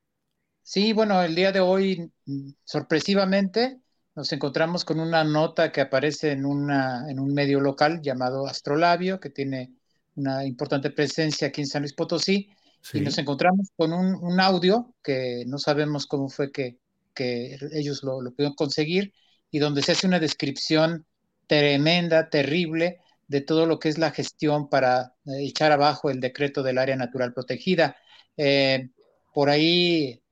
Sí, 0.63 0.93
bueno, 0.93 1.21
el 1.21 1.35
día 1.35 1.51
de 1.51 1.59
hoy, 1.59 2.09
mm, 2.25 2.51
sorpresivamente, 2.63 3.81
nos 4.17 4.33
encontramos 4.33 4.83
con 4.83 4.99
una 4.99 5.23
nota 5.23 5.71
que 5.71 5.79
aparece 5.79 6.31
en, 6.31 6.43
una, 6.43 7.05
en 7.07 7.19
un 7.19 7.35
medio 7.35 7.59
local 7.59 8.01
llamado 8.01 8.47
Astrolabio, 8.47 9.19
que 9.19 9.29
tiene 9.29 9.75
una 10.15 10.43
importante 10.43 10.89
presencia 10.89 11.49
aquí 11.49 11.61
en 11.61 11.67
San 11.67 11.83
Luis 11.83 11.93
Potosí, 11.93 12.49
y 12.93 13.01
nos 13.01 13.19
encontramos 13.19 13.69
con 13.75 13.93
un, 13.93 14.39
audio 14.39 14.95
que 15.03 15.43
no 15.45 15.59
sabemos 15.59 16.07
cómo 16.07 16.29
fue 16.29 16.51
que, 16.51 16.79
que 17.13 17.59
ellos 17.73 18.01
lo, 18.01 18.19
lo, 18.23 18.31
pudieron 18.31 18.55
conseguir, 18.55 19.13
y 19.51 19.59
donde 19.59 19.83
se 19.83 19.91
hace 19.91 20.07
una 20.07 20.19
descripción 20.19 21.05
tremenda, 21.45 22.27
terrible, 22.31 23.01
de 23.27 23.41
todo 23.41 23.67
lo 23.67 23.77
que 23.77 23.89
es 23.89 23.99
la 23.99 24.09
gestión 24.09 24.67
para 24.67 25.13
eh, 25.25 25.45
echar 25.45 25.71
abajo 25.71 26.09
el 26.09 26.21
decreto 26.21 26.63
del 26.63 26.79
área 26.79 26.95
natural 26.95 27.33
protegida. 27.33 27.95
Eh, 28.35 28.89
por 29.31 29.51
ahí 29.51 30.23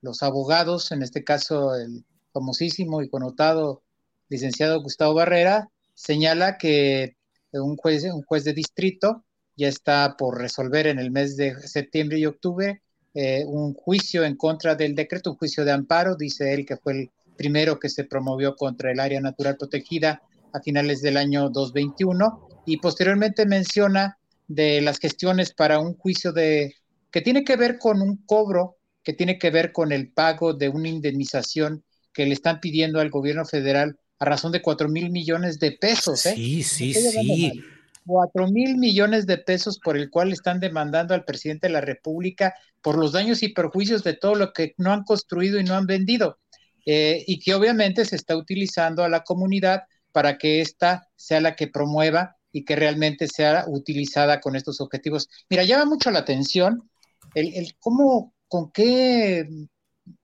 los 0.00 0.22
abogados, 0.22 0.92
en 0.92 1.02
este 1.02 1.24
caso 1.24 1.74
el 1.74 2.04
famosísimo 2.38 3.02
y 3.02 3.08
connotado 3.08 3.82
licenciado 4.28 4.82
Gustavo 4.82 5.14
Barrera, 5.14 5.70
señala 5.94 6.58
que 6.58 7.16
un 7.52 7.76
juez, 7.76 8.04
un 8.04 8.22
juez 8.22 8.44
de 8.44 8.52
distrito 8.52 9.24
ya 9.56 9.68
está 9.68 10.16
por 10.16 10.38
resolver 10.38 10.86
en 10.86 10.98
el 10.98 11.10
mes 11.10 11.36
de 11.36 11.58
septiembre 11.60 12.18
y 12.18 12.26
octubre 12.26 12.82
eh, 13.14 13.44
un 13.46 13.74
juicio 13.74 14.24
en 14.24 14.36
contra 14.36 14.74
del 14.74 14.94
decreto, 14.94 15.30
un 15.30 15.36
juicio 15.36 15.64
de 15.64 15.72
amparo, 15.72 16.14
dice 16.14 16.54
él 16.54 16.64
que 16.64 16.76
fue 16.76 16.92
el 16.92 17.10
primero 17.36 17.78
que 17.80 17.88
se 17.88 18.04
promovió 18.04 18.54
contra 18.54 18.92
el 18.92 19.00
área 19.00 19.20
natural 19.20 19.56
protegida 19.56 20.22
a 20.52 20.60
finales 20.60 21.00
del 21.00 21.16
año 21.16 21.50
2021 21.50 22.48
y 22.66 22.76
posteriormente 22.76 23.46
menciona 23.46 24.18
de 24.46 24.80
las 24.80 24.98
gestiones 24.98 25.52
para 25.52 25.80
un 25.80 25.94
juicio 25.94 26.32
de 26.32 26.74
que 27.10 27.22
tiene 27.22 27.44
que 27.44 27.56
ver 27.56 27.78
con 27.78 28.02
un 28.02 28.18
cobro, 28.26 28.76
que 29.02 29.14
tiene 29.14 29.38
que 29.38 29.50
ver 29.50 29.72
con 29.72 29.92
el 29.92 30.12
pago 30.12 30.52
de 30.52 30.68
una 30.68 30.88
indemnización 30.88 31.82
que 32.18 32.26
le 32.26 32.32
están 32.32 32.58
pidiendo 32.58 32.98
al 32.98 33.10
gobierno 33.10 33.44
federal 33.44 33.96
a 34.18 34.24
razón 34.24 34.50
de 34.50 34.60
4 34.60 34.88
mil 34.88 35.10
millones 35.10 35.60
de 35.60 35.70
pesos. 35.70 36.26
¿eh? 36.26 36.34
Sí, 36.34 36.64
sí, 36.64 36.92
sí. 36.92 37.62
4 38.04 38.48
mil 38.48 38.76
millones 38.76 39.24
de 39.28 39.38
pesos 39.38 39.78
por 39.78 39.96
el 39.96 40.10
cual 40.10 40.32
están 40.32 40.58
demandando 40.58 41.14
al 41.14 41.24
presidente 41.24 41.68
de 41.68 41.74
la 41.74 41.80
República 41.80 42.56
por 42.82 42.98
los 42.98 43.12
daños 43.12 43.44
y 43.44 43.50
perjuicios 43.50 44.02
de 44.02 44.14
todo 44.14 44.34
lo 44.34 44.52
que 44.52 44.74
no 44.78 44.92
han 44.92 45.04
construido 45.04 45.60
y 45.60 45.64
no 45.64 45.74
han 45.74 45.86
vendido. 45.86 46.40
Eh, 46.84 47.22
y 47.28 47.38
que 47.38 47.54
obviamente 47.54 48.04
se 48.04 48.16
está 48.16 48.36
utilizando 48.36 49.04
a 49.04 49.08
la 49.08 49.22
comunidad 49.22 49.84
para 50.10 50.38
que 50.38 50.60
ésta 50.60 51.06
sea 51.14 51.40
la 51.40 51.54
que 51.54 51.68
promueva 51.68 52.36
y 52.50 52.64
que 52.64 52.74
realmente 52.74 53.28
sea 53.28 53.64
utilizada 53.68 54.40
con 54.40 54.56
estos 54.56 54.80
objetivos. 54.80 55.28
Mira, 55.48 55.62
llama 55.62 55.84
mucho 55.84 56.10
la 56.10 56.18
atención 56.18 56.90
el, 57.36 57.54
el 57.54 57.76
cómo, 57.78 58.34
con 58.48 58.72
qué, 58.72 59.48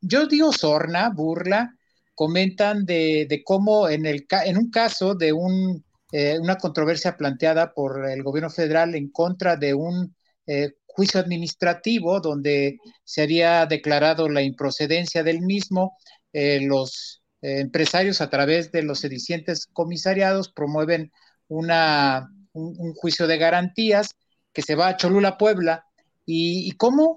yo 0.01 0.26
digo 0.26 0.53
sorna, 0.53 1.11
burla, 1.11 1.76
comentan 2.15 2.85
de, 2.87 3.43
cómo 3.45 3.89
en, 3.89 4.07
el, 4.07 4.27
en 4.45 4.59
un 4.59 4.71
caso 4.71 5.15
de 5.15 5.33
un, 5.33 5.85
eh, 6.12 6.39
una 6.39 6.57
controversia 6.57 7.17
planteada 7.17 7.73
por 7.75 8.09
el 8.09 8.23
gobierno 8.23 8.51
federal 8.51 8.95
en 8.95 9.11
contra 9.11 9.57
de 9.57 9.75
un 9.75 10.15
eh, 10.47 10.73
juicio 10.87 11.21
administrativo 11.21 12.21
donde 12.21 12.79
se 13.03 13.23
había 13.23 13.67
declarado 13.67 14.29
la 14.29 14.43
improcedencia 14.43 15.23
del 15.23 15.41
mismo, 15.41 15.97
eh, 16.33 16.61
los 16.61 17.21
empresarios 17.43 18.23
a 18.23 18.31
través 18.31 18.73
de 18.73 18.83
los 18.83 19.01
sedicientes 19.01 19.67
comisariados 19.67 20.51
promueven 20.51 21.12
una, 21.49 22.31
un, 22.53 22.95
juicio 22.95 23.27
de 23.27 23.37
garantías 23.37 24.15
que 24.55 24.62
se 24.62 24.77
va 24.77 24.89
a 24.89 24.97
Cholula, 24.97 25.37
Puebla, 25.37 25.85
y, 26.25 26.71
cómo 26.79 27.17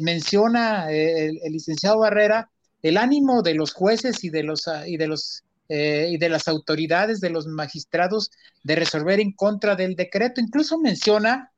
menciona 0.00 0.90
el 0.90 1.38
licenciado 1.52 1.98
Barrera 1.98 2.50
el 2.82 2.96
ánimo 2.96 3.42
de 3.42 3.54
los 3.54 3.72
jueces 3.72 4.24
y 4.24 4.30
de 4.30 4.42
los, 4.42 4.68
y 4.86 4.96
de 4.96 5.06
los 5.08 5.44
eh, 5.70 6.08
y 6.10 6.16
de 6.16 6.30
las 6.30 6.48
autoridades, 6.48 7.20
de 7.20 7.28
los 7.28 7.46
magistrados, 7.46 8.30
de 8.62 8.74
resolver 8.74 9.20
en 9.20 9.32
contra 9.32 9.76
del 9.76 9.96
decreto. 9.96 10.40
Incluso 10.40 10.78
menciona 10.78 11.52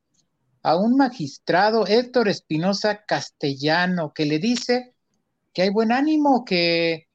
a 0.64 0.76
un 0.76 0.96
magistrado, 0.96 1.86
Héctor 1.86 2.28
Espinosa 2.28 3.04
Castellano, 3.06 4.12
que 4.12 4.26
le 4.26 4.40
dice 4.40 4.94
que 5.54 5.62
hay 5.62 5.70
buen 5.70 5.92
ánimo, 5.92 6.44
que, 6.44 7.06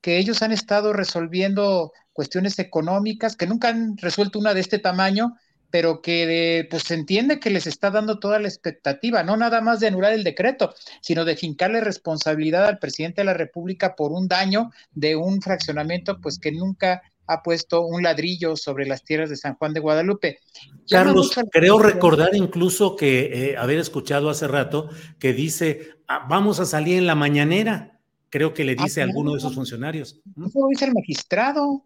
que 0.00 0.18
ellos 0.18 0.42
han 0.42 0.50
estado 0.50 0.92
resolviendo 0.92 1.92
cuestiones 2.12 2.58
económicas, 2.58 3.36
que 3.36 3.46
nunca 3.46 3.68
han 3.68 3.96
resuelto 3.96 4.40
una 4.40 4.52
de 4.52 4.60
este 4.60 4.80
tamaño, 4.80 5.36
pero 5.70 6.02
que 6.02 6.66
pues 6.70 6.84
se 6.84 6.94
entiende 6.94 7.40
que 7.40 7.50
les 7.50 7.66
está 7.66 7.90
dando 7.90 8.18
toda 8.18 8.38
la 8.38 8.48
expectativa, 8.48 9.22
no 9.22 9.36
nada 9.36 9.60
más 9.60 9.80
de 9.80 9.86
anular 9.86 10.12
el 10.12 10.24
decreto, 10.24 10.74
sino 11.00 11.24
de 11.24 11.36
fincarle 11.36 11.80
responsabilidad 11.80 12.66
al 12.66 12.78
presidente 12.78 13.20
de 13.20 13.26
la 13.26 13.34
República 13.34 13.94
por 13.96 14.12
un 14.12 14.28
daño 14.28 14.70
de 14.92 15.16
un 15.16 15.40
fraccionamiento 15.40 16.20
pues 16.20 16.38
que 16.38 16.52
nunca 16.52 17.02
ha 17.30 17.42
puesto 17.44 17.82
un 17.82 18.02
ladrillo 18.02 18.56
sobre 18.56 18.86
las 18.86 19.04
tierras 19.04 19.30
de 19.30 19.36
San 19.36 19.54
Juan 19.54 19.72
de 19.72 19.78
Guadalupe. 19.78 20.40
Carlos, 20.88 21.32
creo 21.52 21.78
recordar 21.78 22.34
incluso 22.34 22.96
que 22.96 23.50
eh, 23.50 23.56
haber 23.56 23.78
escuchado 23.78 24.30
hace 24.30 24.48
rato 24.48 24.88
que 25.20 25.32
dice, 25.32 25.94
ah, 26.08 26.26
vamos 26.28 26.58
a 26.58 26.66
salir 26.66 26.98
en 26.98 27.06
la 27.06 27.14
mañanera, 27.14 28.00
creo 28.30 28.52
que 28.52 28.64
le 28.64 28.74
ah, 28.76 28.82
dice 28.82 29.00
a 29.00 29.04
alguno 29.04 29.32
de 29.32 29.38
esos 29.38 29.54
funcionarios. 29.54 30.20
Eso 30.44 30.60
lo 30.60 30.66
dice 30.68 30.86
el 30.86 30.92
magistrado. 30.92 31.84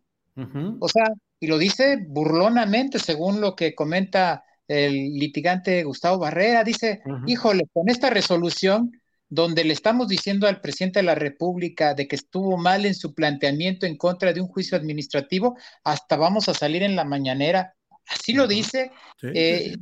O 0.81 0.89
sea, 0.89 1.05
y 1.41 1.47
lo 1.47 1.59
dice 1.59 1.99
burlonamente, 2.07 2.99
según 2.99 3.41
lo 3.41 3.55
que 3.55 3.75
comenta 3.75 4.45
el 4.67 4.93
litigante 5.15 5.85
Gustavo 5.85 6.19
Barrera, 6.19 6.65
dice, 6.65 7.03
híjole, 7.27 7.69
con 7.73 7.89
esta 7.89 8.11
resolución 8.11 8.93
donde 9.29 9.65
le 9.65 9.73
estamos 9.73 10.09
diciendo 10.09 10.47
al 10.47 10.61
presidente 10.61 11.01
de 11.01 11.05
la 11.05 11.15
República 11.15 11.95
de 11.95 12.07
que 12.07 12.17
estuvo 12.17 12.57
mal 12.57 12.87
en 12.87 12.95
su 12.95 13.15
planteamiento 13.15 13.85
en 13.85 13.97
contra 13.97 14.33
de 14.33 14.41
un 14.41 14.49
juicio 14.49 14.77
administrativo, 14.77 15.57
hasta 15.83 16.17
vamos 16.17 16.49
a 16.49 16.55
salir 16.55 16.83
en 16.83 16.97
la 16.97 17.05
mañanera. 17.05 17.75
Así 18.07 18.33
lo 18.33 18.47
dice. 18.47 18.91
Eh, 19.23 19.77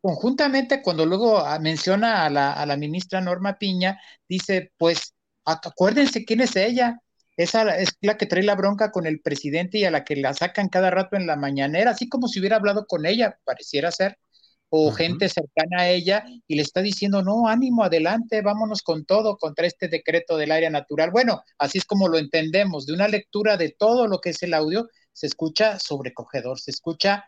conjuntamente, 0.00 0.82
cuando 0.82 1.06
luego 1.06 1.38
ah, 1.38 1.58
menciona 1.58 2.26
a 2.26 2.30
la, 2.30 2.52
a 2.52 2.66
la 2.66 2.76
ministra 2.76 3.20
Norma 3.20 3.58
Piña, 3.58 3.98
dice, 4.28 4.72
pues 4.76 5.14
acuérdense 5.44 6.24
quién 6.24 6.40
es 6.40 6.54
ella, 6.56 7.00
esa 7.38 7.76
es 7.78 7.90
la 8.00 8.16
que 8.16 8.26
trae 8.26 8.42
la 8.42 8.56
bronca 8.56 8.90
con 8.90 9.06
el 9.06 9.20
presidente 9.20 9.78
y 9.78 9.84
a 9.84 9.92
la 9.92 10.04
que 10.04 10.16
la 10.16 10.34
sacan 10.34 10.68
cada 10.68 10.90
rato 10.90 11.16
en 11.16 11.26
la 11.26 11.36
mañanera, 11.36 11.92
así 11.92 12.08
como 12.08 12.26
si 12.26 12.40
hubiera 12.40 12.56
hablado 12.56 12.84
con 12.86 13.06
ella, 13.06 13.38
pareciera 13.44 13.92
ser, 13.92 14.18
o 14.70 14.90
gente 14.90 15.28
cercana 15.28 15.82
a 15.82 15.88
ella 15.88 16.24
y 16.48 16.56
le 16.56 16.62
está 16.62 16.82
diciendo, 16.82 17.22
no, 17.22 17.46
ánimo, 17.46 17.84
adelante, 17.84 18.42
vámonos 18.42 18.82
con 18.82 19.04
todo 19.04 19.36
contra 19.38 19.68
este 19.68 19.86
decreto 19.86 20.36
del 20.36 20.50
área 20.50 20.68
natural. 20.68 21.12
Bueno, 21.12 21.42
así 21.58 21.78
es 21.78 21.84
como 21.84 22.08
lo 22.08 22.18
entendemos, 22.18 22.86
de 22.86 22.94
una 22.94 23.06
lectura 23.06 23.56
de 23.56 23.70
todo 23.70 24.08
lo 24.08 24.20
que 24.20 24.30
es 24.30 24.42
el 24.42 24.52
audio, 24.52 24.88
se 25.12 25.28
escucha 25.28 25.78
sobrecogedor, 25.78 26.58
se 26.58 26.72
escucha, 26.72 27.24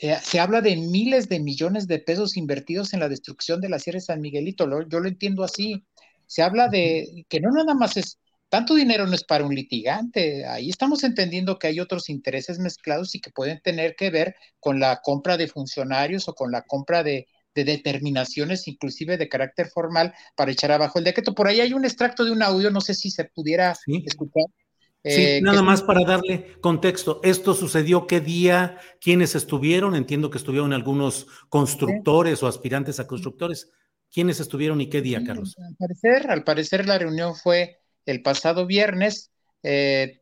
eh, 0.00 0.16
se 0.22 0.40
habla 0.40 0.62
de 0.62 0.76
miles 0.76 1.28
de 1.28 1.40
millones 1.40 1.86
de 1.86 1.98
pesos 1.98 2.38
invertidos 2.38 2.94
en 2.94 3.00
la 3.00 3.10
destrucción 3.10 3.60
de 3.60 3.68
la 3.68 3.78
Sierra 3.78 3.98
de 3.98 4.06
San 4.06 4.22
Miguelito, 4.22 4.66
yo 4.88 5.00
lo 5.00 5.08
entiendo 5.08 5.44
así. 5.44 5.84
Se 6.26 6.42
habla 6.42 6.68
de 6.68 7.26
que 7.28 7.38
no 7.40 7.50
nada 7.50 7.74
más 7.74 7.96
es 7.98 8.18
tanto 8.48 8.74
dinero 8.74 9.06
no 9.06 9.14
es 9.14 9.24
para 9.24 9.44
un 9.44 9.54
litigante. 9.54 10.46
Ahí 10.46 10.70
estamos 10.70 11.02
entendiendo 11.04 11.58
que 11.58 11.66
hay 11.66 11.80
otros 11.80 12.08
intereses 12.08 12.58
mezclados 12.58 13.14
y 13.14 13.20
que 13.20 13.30
pueden 13.30 13.60
tener 13.60 13.96
que 13.96 14.10
ver 14.10 14.36
con 14.60 14.78
la 14.78 15.00
compra 15.02 15.36
de 15.36 15.48
funcionarios 15.48 16.28
o 16.28 16.34
con 16.34 16.52
la 16.52 16.62
compra 16.62 17.02
de, 17.02 17.26
determinaciones, 17.54 18.68
inclusive 18.68 19.16
de 19.16 19.30
carácter 19.30 19.68
formal, 19.68 20.12
para 20.36 20.52
echar 20.52 20.72
abajo 20.72 20.98
el 20.98 21.06
decreto. 21.06 21.34
Por 21.34 21.48
ahí 21.48 21.60
hay 21.60 21.72
un 21.72 21.86
extracto 21.86 22.22
de 22.22 22.30
un 22.30 22.42
audio, 22.42 22.70
no 22.70 22.82
sé 22.82 22.92
si 22.92 23.10
se 23.10 23.24
pudiera 23.24 23.74
escuchar. 24.04 24.44
Sí, 25.02 25.22
eh, 25.22 25.40
nada 25.40 25.62
más 25.62 25.82
para 25.82 26.04
darle 26.04 26.52
contexto. 26.60 27.18
¿Esto 27.22 27.54
sucedió 27.54 28.06
qué 28.06 28.20
día? 28.20 28.78
¿Quiénes 29.00 29.34
estuvieron? 29.34 29.94
Entiendo 29.94 30.30
que 30.30 30.36
estuvieron 30.36 30.74
algunos 30.74 31.28
constructores 31.48 32.42
o 32.42 32.46
aspirantes 32.46 33.00
a 33.00 33.06
constructores. 33.06 33.70
¿Quiénes 34.12 34.38
estuvieron 34.38 34.80
y 34.82 34.90
qué 34.90 35.00
día, 35.00 35.24
Carlos? 35.24 35.56
Al 35.58 35.76
parecer, 35.76 36.30
al 36.30 36.44
parecer 36.44 36.86
la 36.86 36.98
reunión 36.98 37.34
fue 37.34 37.78
el 38.06 38.22
pasado 38.22 38.66
viernes 38.66 39.30
eh, 39.62 40.20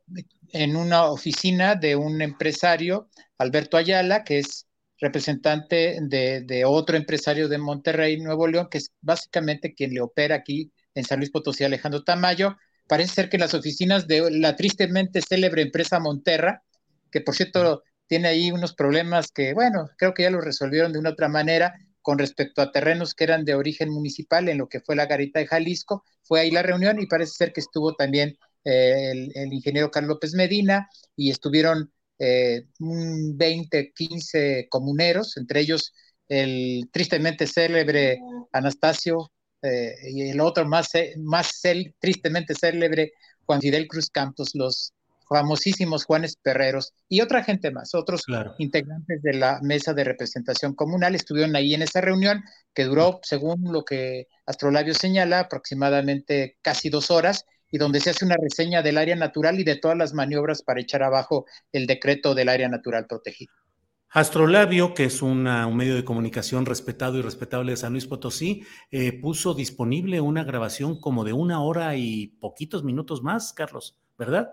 en 0.52 0.76
una 0.76 1.04
oficina 1.04 1.74
de 1.74 1.96
un 1.96 2.22
empresario, 2.22 3.08
Alberto 3.38 3.76
Ayala, 3.76 4.24
que 4.24 4.38
es 4.38 4.66
representante 4.98 5.98
de, 6.00 6.64
otro 6.64 6.96
empresario 6.96 7.48
de 7.48 7.58
Monterrey, 7.58 8.18
Nuevo 8.20 8.46
León, 8.46 8.68
que 8.70 8.78
es 8.78 8.90
básicamente 9.00 9.74
quien 9.74 9.92
le 9.92 10.00
opera 10.00 10.36
aquí 10.36 10.72
en 10.94 11.04
San 11.04 11.18
Luis 11.18 11.30
Potosí, 11.30 11.64
Alejandro 11.64 12.04
Tamayo. 12.04 12.56
Parece 12.88 13.14
ser 13.14 13.28
que 13.28 13.38
las 13.38 13.54
oficinas 13.54 14.06
de 14.06 14.30
la 14.30 14.56
tristemente 14.56 15.20
célebre 15.20 15.62
empresa 15.62 16.00
Monterra, 16.00 16.62
que 17.10 17.20
por 17.20 17.34
cierto 17.34 17.82
tiene 18.06 18.28
ahí 18.28 18.50
unos 18.50 18.74
problemas 18.74 19.30
que, 19.30 19.54
bueno, 19.54 19.90
creo 19.98 20.14
que 20.14 20.22
ya 20.22 20.30
lo 20.30 20.40
resolvieron 20.40 20.92
de 20.92 20.98
una 20.98 21.10
otra 21.10 21.28
manera, 21.28 21.74
con 22.04 22.18
respecto 22.18 22.60
a 22.60 22.70
terrenos 22.70 23.14
que 23.14 23.24
eran 23.24 23.46
de 23.46 23.54
origen 23.54 23.88
municipal 23.88 24.50
en 24.50 24.58
lo 24.58 24.68
que 24.68 24.80
fue 24.80 24.94
la 24.94 25.06
Garita 25.06 25.40
de 25.40 25.46
Jalisco. 25.46 26.04
Fue 26.22 26.38
ahí 26.38 26.50
la 26.50 26.62
reunión 26.62 27.00
y 27.00 27.06
parece 27.06 27.32
ser 27.32 27.52
que 27.54 27.62
estuvo 27.62 27.94
también 27.94 28.36
eh, 28.62 29.30
el, 29.34 29.52
ingeniero 29.54 29.90
Carlos 29.90 30.16
López 30.16 30.34
Medina 30.34 30.86
y 31.16 31.30
estuvieron 31.30 31.90
eh, 32.18 32.66
20, 32.78 33.92
15 33.94 34.68
comuneros, 34.68 35.38
entre 35.38 35.60
ellos 35.60 35.94
el 36.28 36.90
tristemente 36.92 37.46
célebre 37.46 38.18
Anastasio 38.52 39.32
eh, 39.62 39.94
y 40.10 40.28
el 40.28 40.40
otro 40.40 40.66
más, 40.66 40.90
más 41.16 41.62
tristemente 41.98 42.54
célebre 42.54 43.12
Juan 43.46 43.62
Fidel 43.62 43.88
Cruz 43.88 44.10
Campos, 44.10 44.50
los 44.52 44.92
famosísimos 45.28 46.04
Juanes 46.04 46.36
Perreros 46.36 46.92
y 47.08 47.20
otra 47.20 47.42
gente 47.42 47.70
más, 47.70 47.94
otros 47.94 48.24
integrantes 48.58 49.22
de 49.22 49.34
la 49.34 49.60
mesa 49.62 49.94
de 49.94 50.04
representación 50.04 50.74
comunal 50.74 51.14
estuvieron 51.14 51.56
ahí 51.56 51.74
en 51.74 51.82
esa 51.82 52.00
reunión 52.00 52.42
que 52.74 52.84
duró, 52.84 53.20
según 53.22 53.72
lo 53.72 53.84
que 53.84 54.28
Astrolabio 54.46 54.94
señala, 54.94 55.40
aproximadamente 55.40 56.58
casi 56.62 56.90
dos 56.90 57.10
horas 57.10 57.44
y 57.70 57.78
donde 57.78 58.00
se 58.00 58.10
hace 58.10 58.24
una 58.24 58.36
reseña 58.40 58.82
del 58.82 58.98
área 58.98 59.16
natural 59.16 59.58
y 59.58 59.64
de 59.64 59.76
todas 59.76 59.96
las 59.96 60.14
maniobras 60.14 60.62
para 60.62 60.80
echar 60.80 61.02
abajo 61.02 61.46
el 61.72 61.86
decreto 61.86 62.34
del 62.34 62.48
área 62.48 62.68
natural 62.68 63.06
protegido. 63.06 63.52
Astrolabio, 64.14 64.94
que 64.94 65.06
es 65.06 65.22
un 65.22 65.42
medio 65.74 65.96
de 65.96 66.04
comunicación 66.04 66.66
respetado 66.66 67.18
y 67.18 67.22
respetable 67.22 67.72
de 67.72 67.76
San 67.76 67.90
Luis 67.90 68.06
Potosí, 68.06 68.62
eh, 68.92 69.20
puso 69.20 69.54
disponible 69.54 70.20
una 70.20 70.44
grabación 70.44 71.00
como 71.00 71.24
de 71.24 71.32
una 71.32 71.60
hora 71.60 71.96
y 71.96 72.28
poquitos 72.28 72.84
minutos 72.84 73.24
más, 73.24 73.52
Carlos, 73.52 73.98
¿verdad? 74.16 74.52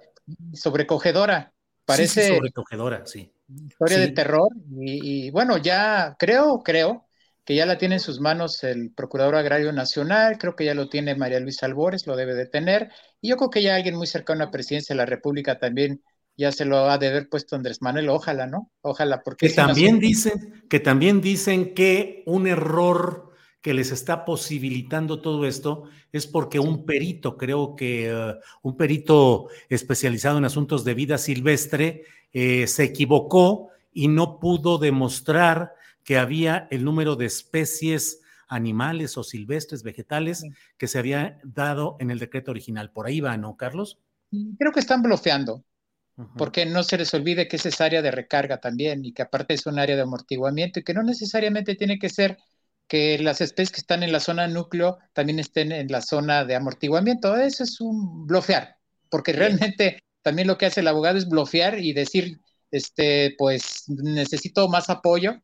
Sobrecogedora. 0.54 1.54
parece... 1.86 2.28
Sí, 2.28 2.36
sobrecogedora, 2.36 3.06
sí. 3.06 3.32
Historia 3.48 4.00
de 4.00 4.10
terror 4.10 4.50
y, 4.80 5.28
y, 5.28 5.32
bueno, 5.32 5.58
ya 5.58 6.16
creo, 6.18 6.60
creo 6.64 7.08
que 7.44 7.56
ya 7.56 7.66
la 7.66 7.78
tiene 7.78 7.96
en 7.96 8.00
sus 8.00 8.20
manos 8.20 8.64
el 8.64 8.92
Procurador 8.94 9.36
Agrario 9.36 9.74
Nacional, 9.74 10.38
creo 10.38 10.56
que 10.56 10.66
ya 10.66 10.74
lo 10.74 10.90
tiene 10.90 11.16
María 11.16 11.40
Luisa 11.40 11.66
Albores, 11.66 12.08
lo 12.08 12.16
debe 12.16 12.36
de 12.36 12.46
tener, 12.46 12.92
y 13.20 13.30
yo 13.30 13.38
creo 13.38 13.50
que 13.50 13.64
ya 13.64 13.76
alguien 13.76 13.96
muy 13.96 14.08
cercano 14.08 14.44
a 14.44 14.46
la 14.46 14.52
presidencia 14.52 14.94
de 14.94 14.98
la 14.98 15.06
República 15.06 15.60
también 15.60 16.02
ya 16.38 16.52
se 16.52 16.66
lo 16.66 16.90
ha 16.90 16.98
de 16.98 17.08
haber 17.08 17.30
puesto 17.30 17.56
Andrés 17.56 17.82
Manuel, 17.82 18.10
ojalá, 18.10 18.48
¿no? 18.48 18.72
Ojalá, 18.82 19.22
porque... 19.22 19.50
Que 19.50 19.54
también 19.54 20.00
dicen, 20.00 20.64
que 20.70 20.80
también 20.80 21.22
dicen 21.22 21.74
que 21.74 22.24
un 22.26 22.48
error 22.48 23.31
que 23.62 23.74
les 23.74 23.92
está 23.92 24.26
posibilitando 24.26 25.22
todo 25.22 25.46
esto 25.46 25.84
es 26.12 26.28
porque 26.28 26.60
un 26.60 26.86
perito, 26.86 27.38
creo 27.38 27.76
que 27.76 28.14
uh, 28.14 28.40
un 28.68 28.76
perito 28.76 29.48
especializado 29.70 30.40
en 30.40 30.46
asuntos 30.46 30.84
de 30.84 30.96
vida 30.96 31.18
silvestre, 31.18 32.04
eh, 32.34 32.66
se 32.68 32.84
equivocó 32.84 33.70
y 33.94 34.08
no 34.08 34.40
pudo 34.40 34.78
demostrar 34.78 35.74
que 36.04 36.18
había 36.18 36.68
el 36.72 36.84
número 36.84 37.16
de 37.16 37.26
especies 37.26 38.22
animales 38.48 39.18
o 39.18 39.24
silvestres, 39.24 39.84
vegetales, 39.84 40.44
que 40.78 40.88
se 40.88 41.00
había 41.00 41.40
dado 41.44 41.96
en 42.00 42.12
el 42.12 42.20
decreto 42.20 42.52
original. 42.52 42.92
Por 42.92 43.08
ahí 43.08 43.22
va, 43.22 43.38
¿no, 43.38 43.56
Carlos? 43.56 44.00
Creo 44.58 44.72
que 44.72 44.80
están 44.80 45.02
bloqueando, 45.02 45.64
porque 46.36 46.66
no 46.66 46.84
se 46.84 46.98
les 46.98 47.14
olvide 47.14 47.48
que 47.48 47.58
esa 47.58 47.70
es 47.70 47.80
área 47.80 48.02
de 48.02 48.12
recarga 48.12 48.60
también 48.60 49.06
y 49.06 49.14
que 49.14 49.22
aparte 49.22 49.54
es 49.54 49.66
un 49.68 49.80
área 49.80 49.96
de 49.96 50.02
amortiguamiento 50.02 50.80
y 50.80 50.84
que 50.84 50.94
no 50.94 51.04
necesariamente 51.04 51.76
tiene 51.76 52.00
que 52.00 52.10
ser 52.10 52.38
que 52.92 53.18
las 53.20 53.40
especies 53.40 53.72
que 53.72 53.80
están 53.80 54.04
en 54.04 54.12
la 54.12 54.20
zona 54.20 54.50
núcleo 54.50 54.98
también 55.14 55.40
estén 55.40 55.72
en 55.72 55.88
la 55.88 56.02
zona 56.02 56.44
de 56.44 56.56
amortiguamiento. 56.56 57.38
Eso 57.38 57.64
es 57.64 57.80
un 57.80 58.28
blofear, 58.28 58.76
porque 59.10 59.32
realmente 59.32 60.04
también 60.22 60.50
lo 60.50 60.58
que 60.58 60.66
hace 60.66 60.82
el 60.82 60.90
abogado 60.90 61.18
es 61.18 61.30
blofear 61.30 61.80
y 61.80 61.94
decir, 61.94 62.42
este, 62.70 63.34
pues 63.38 63.86
necesito 63.88 64.68
más 64.68 64.90
apoyo 64.90 65.36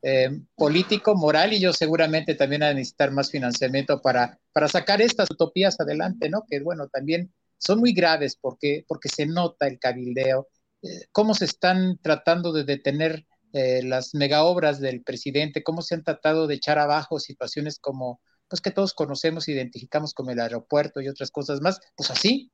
eh, 0.00 0.30
político, 0.54 1.16
moral 1.16 1.52
y 1.52 1.58
yo 1.58 1.72
seguramente 1.72 2.36
también 2.36 2.62
a 2.62 2.72
necesitar 2.72 3.10
más 3.10 3.32
financiamiento 3.32 4.00
para, 4.00 4.38
para 4.52 4.68
sacar 4.68 5.02
estas 5.02 5.28
utopías 5.28 5.80
adelante, 5.80 6.30
¿no? 6.30 6.44
Que 6.48 6.60
bueno, 6.60 6.86
también 6.86 7.32
son 7.58 7.80
muy 7.80 7.94
graves 7.94 8.38
porque, 8.40 8.84
porque 8.86 9.08
se 9.08 9.26
nota 9.26 9.66
el 9.66 9.80
cabildeo, 9.80 10.46
eh, 10.82 11.06
cómo 11.10 11.34
se 11.34 11.46
están 11.46 11.98
tratando 12.00 12.52
de 12.52 12.62
detener 12.62 13.26
eh, 13.52 13.82
las 13.82 14.14
megaobras 14.14 14.80
del 14.80 15.02
presidente, 15.02 15.62
cómo 15.62 15.82
se 15.82 15.94
han 15.94 16.04
tratado 16.04 16.46
de 16.46 16.54
echar 16.54 16.78
abajo 16.78 17.20
situaciones 17.20 17.78
como, 17.78 18.20
pues 18.48 18.60
que 18.60 18.70
todos 18.70 18.94
conocemos, 18.94 19.48
identificamos 19.48 20.14
como 20.14 20.30
el 20.30 20.40
aeropuerto 20.40 21.00
y 21.00 21.08
otras 21.08 21.30
cosas 21.30 21.60
más, 21.60 21.80
pues 21.96 22.10
así, 22.10 22.50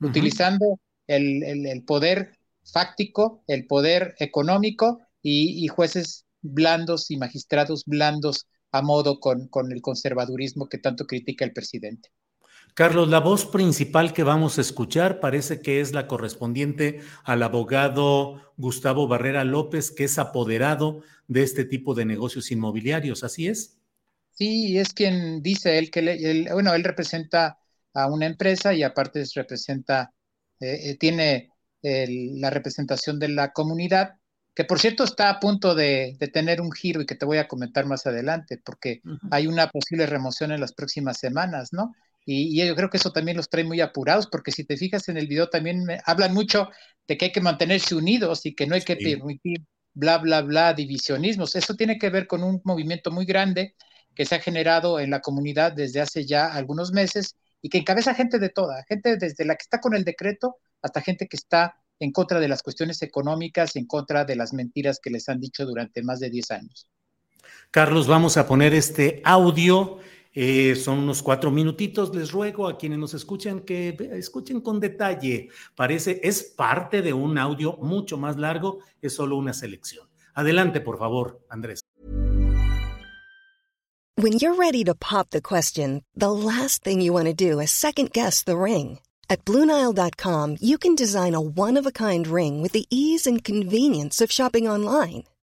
uh 0.00 0.06
-huh. 0.06 0.08
utilizando 0.10 0.80
el, 1.06 1.42
el, 1.44 1.66
el, 1.66 1.84
poder 1.84 2.38
fáctico, 2.64 3.44
el 3.46 3.66
poder 3.66 4.14
económico 4.18 5.00
y, 5.22 5.64
y, 5.64 5.68
jueces 5.68 6.24
blandos 6.40 7.10
y 7.10 7.16
magistrados 7.16 7.84
blandos 7.86 8.46
a 8.72 8.82
modo 8.82 9.20
con, 9.20 9.48
con 9.48 9.72
el 9.72 9.80
conservadurismo 9.82 10.68
que 10.68 10.78
tanto 10.78 11.06
critica 11.06 11.44
el 11.44 11.52
presidente. 11.52 12.10
Carlos, 12.74 13.08
la 13.08 13.20
voz 13.20 13.46
principal 13.46 14.12
que 14.12 14.24
vamos 14.24 14.58
a 14.58 14.60
escuchar 14.60 15.20
parece 15.20 15.60
que 15.60 15.80
es 15.80 15.92
la 15.92 16.08
correspondiente 16.08 17.02
al 17.22 17.44
abogado 17.44 18.52
Gustavo 18.56 19.06
Barrera 19.06 19.44
López, 19.44 19.92
que 19.92 20.04
es 20.04 20.18
apoderado 20.18 21.02
de 21.28 21.44
este 21.44 21.64
tipo 21.64 21.94
de 21.94 22.04
negocios 22.04 22.50
inmobiliarios, 22.50 23.22
¿así 23.22 23.46
es? 23.46 23.78
Sí, 24.32 24.76
es 24.76 24.92
quien 24.92 25.40
dice 25.40 25.78
él 25.78 25.92
que, 25.92 26.02
le, 26.02 26.14
él, 26.14 26.48
bueno, 26.52 26.74
él 26.74 26.82
representa 26.82 27.58
a 27.94 28.08
una 28.08 28.26
empresa 28.26 28.74
y 28.74 28.82
aparte 28.82 29.22
representa, 29.36 30.12
eh, 30.58 30.96
tiene 30.98 31.52
el, 31.80 32.40
la 32.40 32.50
representación 32.50 33.20
de 33.20 33.28
la 33.28 33.52
comunidad, 33.52 34.16
que 34.52 34.64
por 34.64 34.80
cierto 34.80 35.04
está 35.04 35.30
a 35.30 35.38
punto 35.38 35.76
de, 35.76 36.16
de, 36.18 36.26
tener 36.26 36.60
un 36.60 36.72
giro 36.72 37.00
y 37.00 37.06
que 37.06 37.14
te 37.14 37.24
voy 37.24 37.38
a 37.38 37.46
comentar 37.46 37.86
más 37.86 38.04
adelante, 38.06 38.60
porque 38.64 39.00
hay 39.30 39.46
una 39.46 39.68
posible 39.68 40.06
remoción 40.06 40.50
en 40.50 40.60
las 40.60 40.72
próximas 40.72 41.18
semanas, 41.18 41.72
¿no? 41.72 41.94
Y, 42.26 42.60
y, 42.60 42.66
yo 42.66 42.74
creo 42.74 42.88
que 42.88 42.96
eso 42.96 43.12
también 43.12 43.36
los 43.36 43.48
trae 43.48 43.64
muy 43.64 43.80
apurados, 43.80 44.26
porque 44.26 44.50
si 44.50 44.64
te 44.64 44.76
fijas 44.76 45.08
en 45.08 45.16
el 45.16 45.26
video 45.26 45.48
también 45.50 45.84
me, 45.84 46.00
hablan 46.06 46.32
mucho 46.32 46.70
de 47.06 47.18
que 47.18 47.26
hay 47.26 47.32
que 47.32 47.40
mantenerse 47.40 47.94
unidos 47.94 48.46
y 48.46 48.54
que 48.54 48.66
no 48.66 48.74
hay 48.74 48.82
que 48.82 48.96
permitir 48.96 49.62
bla, 49.94 50.18
bla, 50.18 50.42
bla, 50.42 50.74
divisionismos. 50.74 51.54
Eso 51.54 51.74
tiene 51.74 51.98
que 51.98 52.10
ver 52.10 52.26
con 52.26 52.42
un 52.42 52.60
movimiento 52.64 53.10
muy 53.10 53.24
grande 53.24 53.74
que 54.14 54.24
se 54.24 54.34
ha 54.34 54.40
generado 54.40 55.00
en 55.00 55.10
la 55.10 55.20
comunidad 55.20 55.72
desde 55.72 56.00
hace 56.00 56.24
ya 56.24 56.46
algunos 56.46 56.92
meses 56.92 57.36
y 57.62 57.68
que 57.68 57.78
encabeza 57.78 58.14
gente 58.14 58.38
de 58.38 58.50
toda, 58.50 58.84
gente 58.88 59.16
desde 59.16 59.44
la 59.44 59.54
que 59.56 59.62
está 59.62 59.80
con 59.80 59.94
el 59.94 60.04
decreto 60.04 60.56
hasta 60.82 61.00
gente 61.00 61.26
que 61.26 61.36
está 61.36 61.76
en 61.98 62.12
contra 62.12 62.40
de 62.40 62.48
las 62.48 62.62
cuestiones 62.62 63.00
económicas, 63.02 63.76
en 63.76 63.86
contra 63.86 64.24
de 64.24 64.36
las 64.36 64.52
mentiras 64.52 65.00
que 65.02 65.10
les 65.10 65.28
han 65.28 65.40
dicho 65.40 65.64
durante 65.64 66.02
más 66.02 66.20
de 66.20 66.28
10 66.28 66.50
años. 66.50 66.88
Carlos, 67.70 68.06
vamos 68.06 68.36
a 68.36 68.46
poner 68.46 68.74
este 68.74 69.22
audio 69.24 69.98
eh, 70.34 70.74
son 70.74 70.98
unos 70.98 71.22
cuatro 71.22 71.50
minutitos. 71.50 72.14
Les 72.14 72.32
ruego 72.32 72.68
a 72.68 72.76
quienes 72.76 72.98
nos 72.98 73.14
escuchan 73.14 73.60
que 73.60 73.96
escuchen 74.12 74.60
con 74.60 74.80
detalle. 74.80 75.48
Parece, 75.76 76.20
es 76.22 76.42
parte 76.42 77.02
de 77.02 77.12
un 77.12 77.38
audio 77.38 77.76
mucho 77.78 78.18
más 78.18 78.36
largo, 78.36 78.80
es 79.00 79.14
solo 79.14 79.36
una 79.36 79.52
selección. 79.52 80.08
Adelante, 80.34 80.80
por 80.80 80.98
favor, 80.98 81.40
Andrés. 81.48 81.80
When 84.16 84.34
you're 84.34 84.54
ready 84.54 84.84
to 84.84 84.94
pop 84.94 85.30
the 85.30 85.42
question, 85.42 86.04
the 86.14 86.30
last 86.30 86.84
thing 86.84 87.00
you 87.00 87.12
want 87.12 87.26
to 87.26 87.34
do 87.34 87.60
is 87.60 87.70
second 87.70 88.12
guess 88.12 88.44
the 88.44 88.56
ring. 88.56 89.00
At 89.28 89.44
Bluenile.com, 89.44 90.58
you 90.60 90.78
can 90.78 90.94
design 90.94 91.34
a 91.34 91.40
one 91.40 91.76
of 91.76 91.86
a 91.86 91.90
kind 91.90 92.26
ring 92.26 92.62
with 92.62 92.72
the 92.72 92.86
ease 92.90 93.26
and 93.26 93.42
convenience 93.42 94.20
of 94.20 94.30
shopping 94.30 94.68
online. 94.68 95.24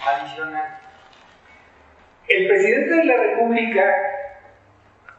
adicional. 0.00 0.78
El 2.28 2.48
presidente 2.48 2.94
de 2.94 3.04
la 3.04 3.16
República 3.16 3.82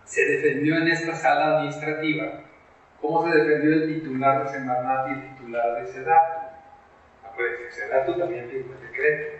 se 0.05 0.25
defendió 0.25 0.77
en 0.77 0.87
esta 0.87 1.13
sala 1.15 1.57
administrativa. 1.57 2.43
¿Cómo 3.01 3.27
se 3.27 3.37
defendió 3.37 3.73
el 3.73 3.93
titular 3.95 4.43
de 4.43 4.49
Semarnat 4.51 5.07
y 5.09 5.11
el 5.11 5.35
titular 5.35 5.81
de 5.81 5.87
Sedatu? 5.87 6.39
Acuérdense, 7.25 7.71
Sedatu 7.71 8.17
también 8.17 8.49
tiene 8.49 8.65
un 8.65 8.81
decreto. 8.81 9.37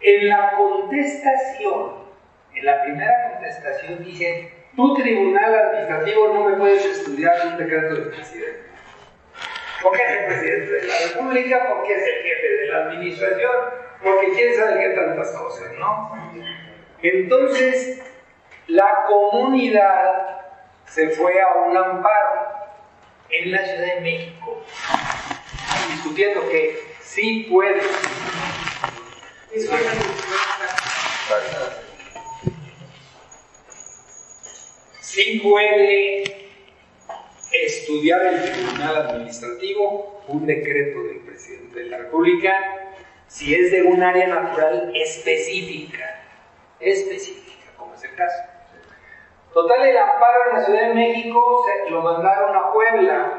En 0.00 0.28
la 0.28 0.52
contestación, 0.52 2.06
en 2.54 2.64
la 2.64 2.82
primera 2.82 3.32
contestación 3.32 4.04
dice, 4.04 4.52
tu 4.76 4.94
tribunal 4.94 5.54
administrativo 5.54 6.34
no 6.34 6.48
me 6.48 6.56
puedes 6.56 6.84
estudiar 6.84 7.32
un 7.46 7.56
decreto 7.56 7.94
del 7.94 8.08
presidente. 8.08 8.75
Porque 9.86 10.02
es 10.02 10.10
el 10.10 10.26
presidente 10.26 10.72
de 10.72 10.82
la 10.82 10.94
República, 10.98 11.66
porque 11.68 11.94
es 11.94 12.02
el 12.02 12.22
jefe 12.24 12.48
de 12.48 12.66
la 12.66 12.78
administración, 12.86 13.52
porque 14.02 14.32
quién 14.32 14.56
sabe 14.56 14.80
qué 14.80 14.88
tantas 14.96 15.30
cosas, 15.30 15.72
¿no? 15.78 16.10
Entonces, 17.00 18.02
la 18.66 19.04
comunidad 19.06 20.40
se 20.86 21.10
fue 21.10 21.40
a 21.40 21.68
un 21.68 21.76
amparo 21.76 22.48
en 23.30 23.52
la 23.52 23.64
Ciudad 23.64 23.94
de 23.94 24.00
México, 24.00 24.64
discutiendo 25.88 26.48
que 26.48 26.82
sí 27.00 27.46
puede. 27.48 27.80
Sí 35.00 35.40
puede 35.44 36.45
estudiar 37.64 38.26
el 38.26 38.42
Tribunal 38.42 38.96
Administrativo 38.96 40.22
un 40.28 40.46
decreto 40.46 41.02
del 41.04 41.20
presidente 41.20 41.80
de 41.80 41.86
la 41.86 41.98
República 41.98 42.52
si 43.26 43.54
es 43.54 43.72
de 43.72 43.82
un 43.82 44.02
área 44.02 44.28
natural 44.28 44.92
específica, 44.94 46.22
específica, 46.80 47.72
como 47.76 47.94
es 47.94 48.04
el 48.04 48.14
caso. 48.14 48.38
Total, 49.52 49.82
el 49.86 49.96
amparo 49.96 50.50
en 50.50 50.56
la 50.56 50.64
Ciudad 50.64 50.88
de 50.88 50.94
México 50.94 51.64
lo 51.90 52.02
mandaron 52.02 52.54
a 52.54 52.72
Puebla. 52.72 53.32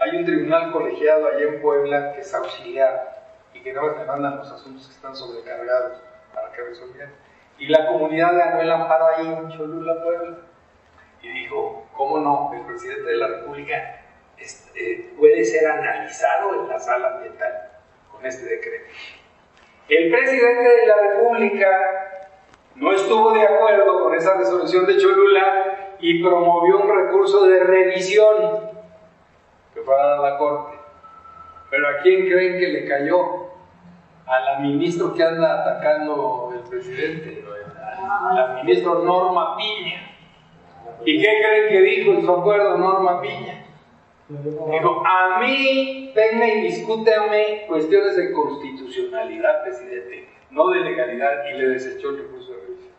Hay 0.00 0.16
un 0.16 0.24
tribunal 0.24 0.72
colegiado 0.72 1.28
allá 1.28 1.44
en 1.44 1.62
Puebla 1.62 2.12
que 2.12 2.20
es 2.20 2.34
auxiliar 2.34 3.24
y 3.54 3.60
que 3.60 3.72
nada 3.72 3.86
más 3.86 3.96
me 3.98 4.04
mandan 4.04 4.36
los 4.38 4.50
asuntos 4.50 4.88
que 4.88 4.94
están 4.94 5.14
sobrecargados 5.14 6.02
para 6.34 6.50
que 6.52 6.62
resolvieran. 6.62 7.12
Y 7.58 7.68
la 7.68 7.86
comunidad 7.86 8.36
ganó 8.36 8.60
el 8.60 8.70
amparo 8.70 9.06
ahí 9.06 9.26
en 9.26 9.48
Cholula, 9.50 10.02
Puebla. 10.02 10.38
Y 11.24 11.28
dijo, 11.30 11.86
¿cómo 11.96 12.18
no? 12.18 12.52
El 12.54 12.66
presidente 12.66 13.10
de 13.10 13.16
la 13.16 13.28
República 13.28 14.02
este, 14.38 15.12
puede 15.18 15.42
ser 15.44 15.66
analizado 15.66 16.60
en 16.60 16.68
la 16.68 16.78
sala 16.78 17.14
ambiental 17.14 17.70
con 18.12 18.24
este 18.26 18.44
decreto. 18.44 18.90
El 19.88 20.10
presidente 20.10 20.68
de 20.68 20.86
la 20.86 20.96
República 20.96 21.68
no 22.74 22.92
estuvo 22.92 23.32
de 23.32 23.42
acuerdo 23.42 24.02
con 24.02 24.14
esa 24.14 24.34
resolución 24.34 24.84
de 24.86 24.98
Cholula 24.98 25.96
y 25.98 26.22
promovió 26.22 26.80
un 26.80 26.94
recurso 26.94 27.46
de 27.46 27.64
revisión 27.64 28.70
que 29.72 29.80
fue 29.80 29.94
a 29.98 30.16
la 30.16 30.36
Corte. 30.36 30.76
Pero 31.70 31.88
¿a 31.88 32.02
quién 32.02 32.26
creen 32.26 32.58
que 32.58 32.68
le 32.68 32.86
cayó? 32.86 33.44
A 34.26 34.40
la 34.40 34.58
ministra 34.58 35.06
que 35.14 35.22
anda 35.22 35.60
atacando 35.60 36.52
el 36.54 36.68
presidente, 36.68 37.44
la 38.34 38.60
ministra 38.62 38.92
Norma 38.94 39.56
Piña. 39.56 40.13
¿Y 41.04 41.20
qué 41.20 41.42
creen 41.42 41.68
que 41.68 41.80
dijo 41.80 42.20
su 42.20 42.32
acuerdo 42.32 42.78
Norma 42.78 43.20
Piña? 43.20 43.64
Dijo, 44.28 45.02
a 45.06 45.38
mí 45.40 46.12
venga 46.14 46.46
y 46.46 46.62
discútame 46.62 47.64
cuestiones 47.68 48.16
de 48.16 48.32
constitucionalidad, 48.32 49.62
presidente, 49.64 50.28
no 50.50 50.70
de 50.70 50.80
legalidad, 50.80 51.44
y 51.50 51.58
le 51.58 51.68
desechó 51.68 52.10
el 52.10 52.18
recurso 52.22 52.52
de 52.52 52.60
revisión. 52.60 52.94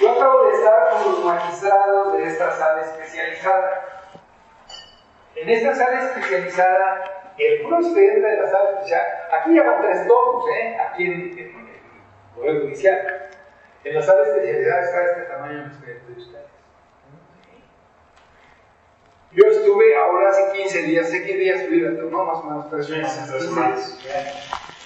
Yo 0.00 0.12
acabo 0.12 0.44
de 0.44 0.54
estar 0.54 1.02
con 1.02 1.12
los 1.12 1.24
magistrados 1.24 2.12
de 2.12 2.24
esta 2.24 2.50
sala 2.52 2.82
especializada. 2.82 4.12
En 5.34 5.48
esta 5.48 5.74
sala 5.74 6.00
especializada, 6.00 7.32
el 7.38 7.62
puro 7.62 7.78
de 7.80 8.36
la 8.36 8.48
sala 8.48 8.70
especializada, 8.70 9.28
aquí 9.32 9.50
llevan 9.50 9.82
tres 9.82 10.06
tomos, 10.06 10.44
¿eh? 10.50 10.76
aquí 10.78 11.04
en, 11.04 11.12
en, 11.12 11.38
el 11.38 11.52
Poder 12.36 12.62
Judicial. 12.62 13.28
En 13.84 13.94
la 13.94 14.02
sala 14.02 14.22
especializada 14.22 14.82
está 14.82 15.04
este 15.04 15.22
tamaño 15.22 15.60
el 15.60 15.66
expediente 15.66 16.12
de 16.12 16.20
ustedes. 16.20 16.48
Yo 19.32 19.44
estuve 19.44 19.96
ahora 19.96 20.30
hace 20.30 20.52
15 20.52 20.82
días, 20.84 21.08
sé 21.08 21.24
qué 21.24 21.36
días 21.36 21.60
estuve, 21.60 22.10
no 22.10 22.24
más 22.24 22.38
o 22.38 22.44
menos 22.44 22.70
tres 22.70 22.86
semanas. 22.86 23.98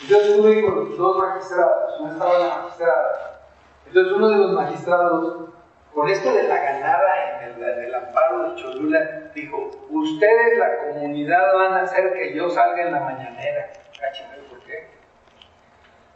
Entonces 0.03 0.31
estuve 0.31 0.63
con 0.63 0.75
los 0.75 0.99
dos 0.99 1.19
magistrados, 1.19 2.01
una 2.01 2.13
estaba 2.13 2.39
la 2.39 2.57
magistrada. 2.57 3.41
Entonces 3.87 4.13
uno 4.13 4.29
de 4.31 4.37
los 4.39 4.53
magistrados, 4.53 5.51
con 5.95 6.09
esto 6.09 6.33
de 6.33 6.43
la 6.45 6.57
ganada 6.57 7.45
en 7.45 7.53
el, 7.53 7.63
en 7.63 7.85
el 7.85 7.95
amparo 7.95 8.51
de 8.51 8.61
Cholula, 8.61 9.31
dijo, 9.35 9.71
ustedes 9.91 10.59
la 10.59 10.79
comunidad 10.79 11.55
van 11.55 11.75
a 11.75 11.83
hacer 11.83 12.13
que 12.15 12.35
yo 12.35 12.51
salga 12.51 12.83
en 12.83 12.93
la 12.93 13.01
mañanera. 13.01 13.73
¿por 14.51 14.61
qué? 14.65 14.89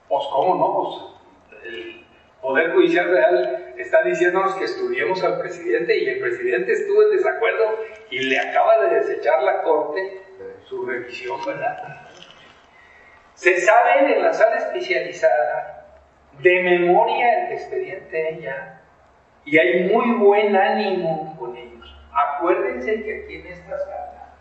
Pues 0.08 0.24
cómo 0.32 0.54
no, 0.56 1.18
pues 1.52 1.64
el 1.64 2.05
Poder 2.40 2.72
Judicial 2.72 3.10
Real 3.10 3.74
está 3.76 4.02
diciéndonos 4.02 4.54
que 4.54 4.64
estudiemos 4.64 5.22
al 5.24 5.38
presidente 5.40 5.98
y 5.98 6.08
el 6.08 6.20
presidente 6.20 6.72
estuvo 6.72 7.02
en 7.02 7.16
desacuerdo 7.16 7.78
y 8.10 8.20
le 8.20 8.38
acaba 8.38 8.86
de 8.86 8.96
desechar 8.96 9.42
la 9.42 9.62
Corte 9.62 10.22
su 10.64 10.84
revisión, 10.84 11.40
¿verdad? 11.44 12.06
Se 13.34 13.58
saben 13.60 14.10
en 14.10 14.22
la 14.22 14.32
sala 14.32 14.56
especializada 14.56 15.86
de 16.40 16.62
memoria 16.62 17.46
el 17.46 17.52
expediente 17.52 18.38
ya 18.40 18.82
y 19.44 19.58
hay 19.58 19.84
muy 19.84 20.16
buen 20.16 20.56
ánimo 20.56 21.36
con 21.38 21.56
ellos. 21.56 21.96
Acuérdense 22.12 23.02
que 23.02 23.22
aquí 23.22 23.36
en 23.36 23.46
esta 23.46 23.78
sala, 23.78 24.34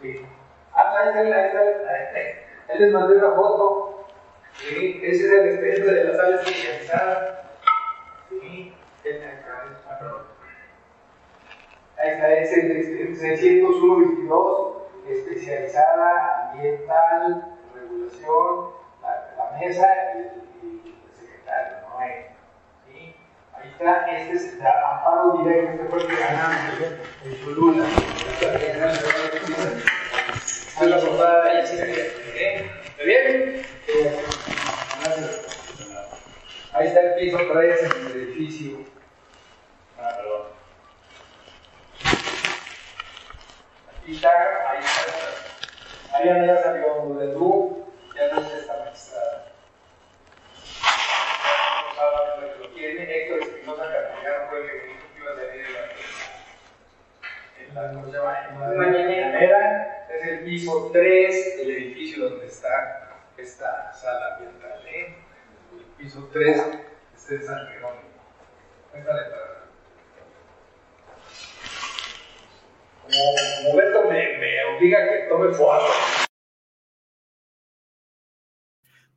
pues, 0.00 0.14
sí. 0.14 0.26
Ah, 0.72 0.94
ahí 1.02 1.32
ahí 1.32 1.32
ahí. 1.32 2.26
Ahí 2.68 2.78
les 2.78 2.92
mandé 2.92 3.16
una 3.16 3.34
foto. 3.34 3.99
Sí, 4.60 5.00
ese 5.02 5.24
es 5.24 5.30
el 5.32 5.48
expediente 5.48 5.90
de 5.94 6.04
la 6.04 6.14
sala 6.16 6.36
especializada. 6.36 7.42
Sí, 8.28 8.74
Ahí 11.96 12.10
está, 12.12 12.32
es 12.34 12.52
el 12.52 12.70
expediente 12.76 13.62
601-22 13.62 14.76
especializada, 15.08 16.50
ambiental, 16.52 17.56
regulación, 17.74 18.70
la, 19.02 19.12
la 19.36 19.46
mesa 19.58 19.86
y 20.14 20.18
el, 20.18 20.30
y 20.62 20.64
el 20.88 20.94
secretario, 21.18 21.74
¿no? 21.82 21.88
¿Sí? 22.86 23.00
Ahí 23.54 23.68
está, 23.70 23.90
este 24.06 24.32
es 24.36 24.42
el 24.54 24.66
amparo 24.66 25.24
directo, 25.42 25.70
este 25.72 25.84
fue 25.88 25.98
el 26.00 26.06
que 26.06 26.16
ganamos 26.16 26.80
en 27.24 27.32
Cholula. 27.44 27.84
Esta 28.40 28.54
es 30.84 30.90
la 30.90 30.98
portada 31.00 31.44
de 31.44 31.50
ahí, 31.50 31.58
¿está 31.64 31.84
bien? 33.04 33.30
Ahí 36.72 36.86
está 36.86 37.00
el 37.00 37.14
piso 37.16 37.38
3 37.52 37.82
en 37.82 38.06
el 38.06 38.12
edificio. 38.12 38.78
Ah, 39.98 40.14
perdón. 40.16 40.42
Aquí 43.90 44.14
está, 44.14 44.30
ahí 44.70 44.78
está. 44.78 45.02
Mariana 46.12 46.46
ya 46.46 46.62
salió 46.62 47.14
de 47.18 47.26
tú, 47.34 47.86
ya 48.14 48.28
no 48.28 48.40
es 48.40 48.52
esta 48.52 48.76
magistrada. 48.78 49.52
No 51.86 51.94
sabe 51.96 52.46
lo 52.46 52.52
que 52.52 52.58
lo 52.60 52.68
tiene. 52.68 53.02
Héctor 53.02 53.38
Espinosa 53.42 53.82
Castellano 53.82 54.46
fue 54.48 54.60
el 54.60 54.66
que 54.66 54.74
dijo 54.86 55.04
que 55.12 55.20
iba 55.20 55.32
a 55.32 55.36
salir 55.36 55.66
en 55.66 55.72
la, 55.72 55.80
en 57.58 57.74
la. 57.74 58.28
En 58.48 58.60
la 58.60 58.66
mañanera. 58.76 60.06
Es 60.08 60.26
el 60.26 60.38
piso 60.44 60.90
3 60.92 61.56
del 61.58 61.70
edificio 61.70 62.28
donde 62.28 62.46
está 62.46 63.09
esta 63.42 63.92
sala 63.92 64.36
ambiental, 64.36 64.86
¿eh? 64.86 65.16
El 65.72 65.84
piso 65.96 66.28
3, 66.32 66.62
este 67.16 67.36
es 67.36 67.46
San 67.46 67.66
Jerónimo. 67.68 68.10
Esta 68.94 69.14
letra. 69.14 69.38
Como, 73.02 74.08
me, 74.08 74.38
me 74.38 74.64
obliga 74.76 75.04
a 75.04 75.08
que 75.08 75.26
tome 75.28 75.54
foto. 75.54 75.86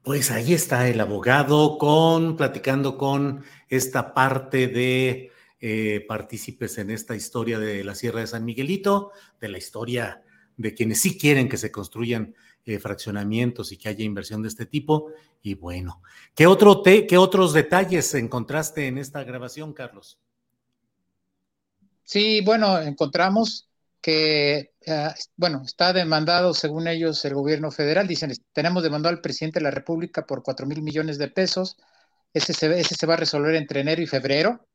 Pues 0.02 0.32
ahí 0.32 0.54
está 0.54 0.88
el 0.88 1.00
abogado 1.00 1.78
con 1.78 2.36
platicando 2.36 2.98
con 2.98 3.46
esta 3.70 4.14
parte 4.14 4.68
de 4.68 5.32
eh, 5.62 6.06
partícipes 6.08 6.78
en 6.78 6.90
esta 6.90 7.16
historia 7.16 7.58
de 7.58 7.84
la 7.84 7.96
Sierra 7.96 8.20
de 8.20 8.28
San 8.28 8.44
Miguelito, 8.44 9.12
de 9.40 9.48
la 9.48 9.58
historia 9.58 10.24
de 10.58 10.74
quienes 10.74 11.02
sí 11.02 11.18
quieren 11.18 11.48
que 11.48 11.58
se 11.58 11.72
construyan 11.72 12.36
eh, 12.66 12.80
fraccionamientos 12.80 13.72
y 13.72 13.78
que 13.78 13.90
haya 13.90 14.06
inversión 14.06 14.42
de 14.42 14.48
este 14.48 14.66
tipo. 14.66 15.12
Y 15.42 15.56
bueno, 15.56 16.02
¿qué, 16.34 16.48
otro 16.48 16.82
te, 16.82 17.06
¿qué 17.06 17.18
otros 17.18 17.52
detalles 17.52 18.14
encontraste 18.14 18.88
en 18.88 18.98
esta 18.98 19.24
grabación, 19.24 19.74
Carlos? 19.74 20.18
Sí, 22.04 22.42
bueno, 22.42 22.80
encontramos 22.80 23.70
que, 24.02 24.74
uh, 24.88 25.10
bueno, 25.36 25.64
está 25.66 25.94
demandado, 25.94 26.54
según 26.54 26.88
ellos, 26.88 27.24
el 27.26 27.34
gobierno 27.34 27.72
federal. 27.72 28.08
Dicen, 28.08 28.32
tenemos 28.54 28.82
demandado 28.84 29.14
al 29.16 29.22
presidente 29.22 29.60
de 29.60 29.64
la 29.64 29.72
República 29.72 30.26
por 30.26 30.42
4 30.42 30.66
mil 30.66 30.82
millones 30.82 31.18
de 31.18 31.30
pesos. 31.30 31.78
Ese 32.34 32.54
se, 32.54 32.80
ese 32.80 32.96
se 32.96 33.06
va 33.06 33.16
a 33.16 33.18
resolver 33.18 33.56
entre 33.56 33.82
enero 33.82 34.02
y 34.02 34.08
febrero. 34.08 34.66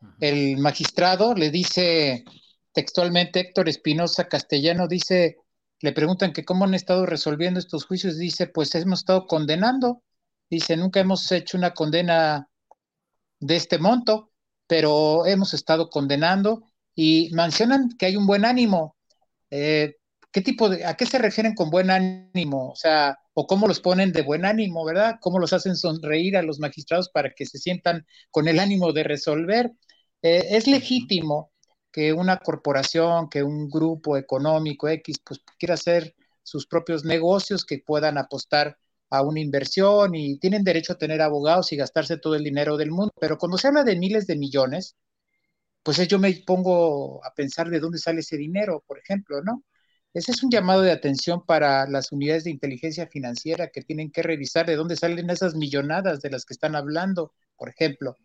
Uh 0.00 0.06
-huh. 0.06 0.14
El 0.20 0.58
magistrado 0.58 1.34
le 1.34 1.50
dice 1.50 2.24
textualmente, 2.72 3.40
Héctor 3.40 3.70
Espinosa 3.70 4.28
Castellano 4.28 4.86
dice, 4.86 5.38
le 5.80 5.92
preguntan 5.92 6.32
que 6.32 6.44
cómo 6.44 6.64
han 6.64 6.74
estado 6.74 7.06
resolviendo 7.06 7.60
estos 7.60 7.84
juicios. 7.86 8.18
Dice, 8.18 8.46
pues 8.48 8.74
hemos 8.74 9.00
estado 9.00 9.26
condenando. 9.26 10.02
Dice, 10.50 10.76
nunca 10.76 11.00
hemos 11.00 11.30
hecho 11.32 11.58
una 11.58 11.74
condena 11.74 12.48
de 13.40 13.56
este 13.56 13.78
monto, 13.78 14.32
pero 14.66 15.26
hemos 15.26 15.54
estado 15.54 15.90
condenando 15.90 16.64
y 16.94 17.30
mencionan 17.32 17.90
que 17.98 18.06
hay 18.06 18.16
un 18.16 18.26
buen 18.26 18.44
ánimo. 18.44 18.96
Eh, 19.50 19.96
¿Qué 20.32 20.42
tipo 20.42 20.68
de, 20.68 20.84
a 20.84 20.94
qué 20.96 21.06
se 21.06 21.18
refieren 21.18 21.54
con 21.54 21.70
buen 21.70 21.90
ánimo? 21.90 22.70
O 22.70 22.76
sea, 22.76 23.18
o 23.34 23.46
cómo 23.46 23.66
los 23.68 23.80
ponen 23.80 24.12
de 24.12 24.22
buen 24.22 24.44
ánimo, 24.44 24.84
¿verdad? 24.84 25.16
¿Cómo 25.20 25.38
los 25.38 25.52
hacen 25.52 25.76
sonreír 25.76 26.36
a 26.36 26.42
los 26.42 26.58
magistrados 26.58 27.10
para 27.10 27.30
que 27.34 27.46
se 27.46 27.58
sientan 27.58 28.06
con 28.30 28.48
el 28.48 28.58
ánimo 28.60 28.92
de 28.92 29.04
resolver? 29.04 29.72
Eh, 30.22 30.46
es 30.50 30.66
legítimo 30.66 31.52
que 31.96 32.12
una 32.12 32.36
corporación, 32.36 33.30
que 33.30 33.42
un 33.42 33.70
grupo 33.70 34.18
económico 34.18 34.86
X, 34.86 35.18
pues 35.24 35.40
quiera 35.58 35.74
hacer 35.74 36.14
sus 36.42 36.66
propios 36.66 37.06
negocios 37.06 37.64
que 37.64 37.78
puedan 37.78 38.18
apostar 38.18 38.78
a 39.08 39.22
una 39.22 39.40
inversión 39.40 40.14
y 40.14 40.38
tienen 40.38 40.62
derecho 40.62 40.92
a 40.92 40.98
tener 40.98 41.22
abogados 41.22 41.72
y 41.72 41.76
gastarse 41.76 42.18
todo 42.18 42.34
el 42.34 42.44
dinero 42.44 42.76
del 42.76 42.90
mundo. 42.90 43.14
Pero 43.18 43.38
cuando 43.38 43.56
se 43.56 43.68
habla 43.68 43.82
de 43.82 43.96
miles 43.96 44.26
de 44.26 44.36
millones, 44.36 44.94
pues 45.82 45.96
yo 46.06 46.18
me 46.18 46.30
pongo 46.46 47.24
a 47.24 47.32
pensar 47.32 47.70
de 47.70 47.80
dónde 47.80 47.96
sale 47.96 48.20
ese 48.20 48.36
dinero, 48.36 48.84
por 48.86 48.98
ejemplo, 48.98 49.42
¿no? 49.42 49.64
ese 50.12 50.32
es 50.32 50.42
un 50.42 50.50
llamado 50.50 50.82
de 50.82 50.92
atención 50.92 51.46
para 51.46 51.88
las 51.88 52.12
unidades 52.12 52.44
de 52.44 52.50
inteligencia 52.50 53.06
financiera 53.06 53.68
que 53.68 53.80
tienen 53.80 54.10
que 54.10 54.22
revisar 54.22 54.66
de 54.66 54.76
dónde 54.76 54.96
salen 54.96 55.30
esas 55.30 55.54
millonadas 55.54 56.20
de 56.20 56.28
las 56.30 56.44
que 56.44 56.52
están 56.52 56.76
hablando, 56.76 57.32
por 57.56 57.70
ejemplo. 57.70 58.16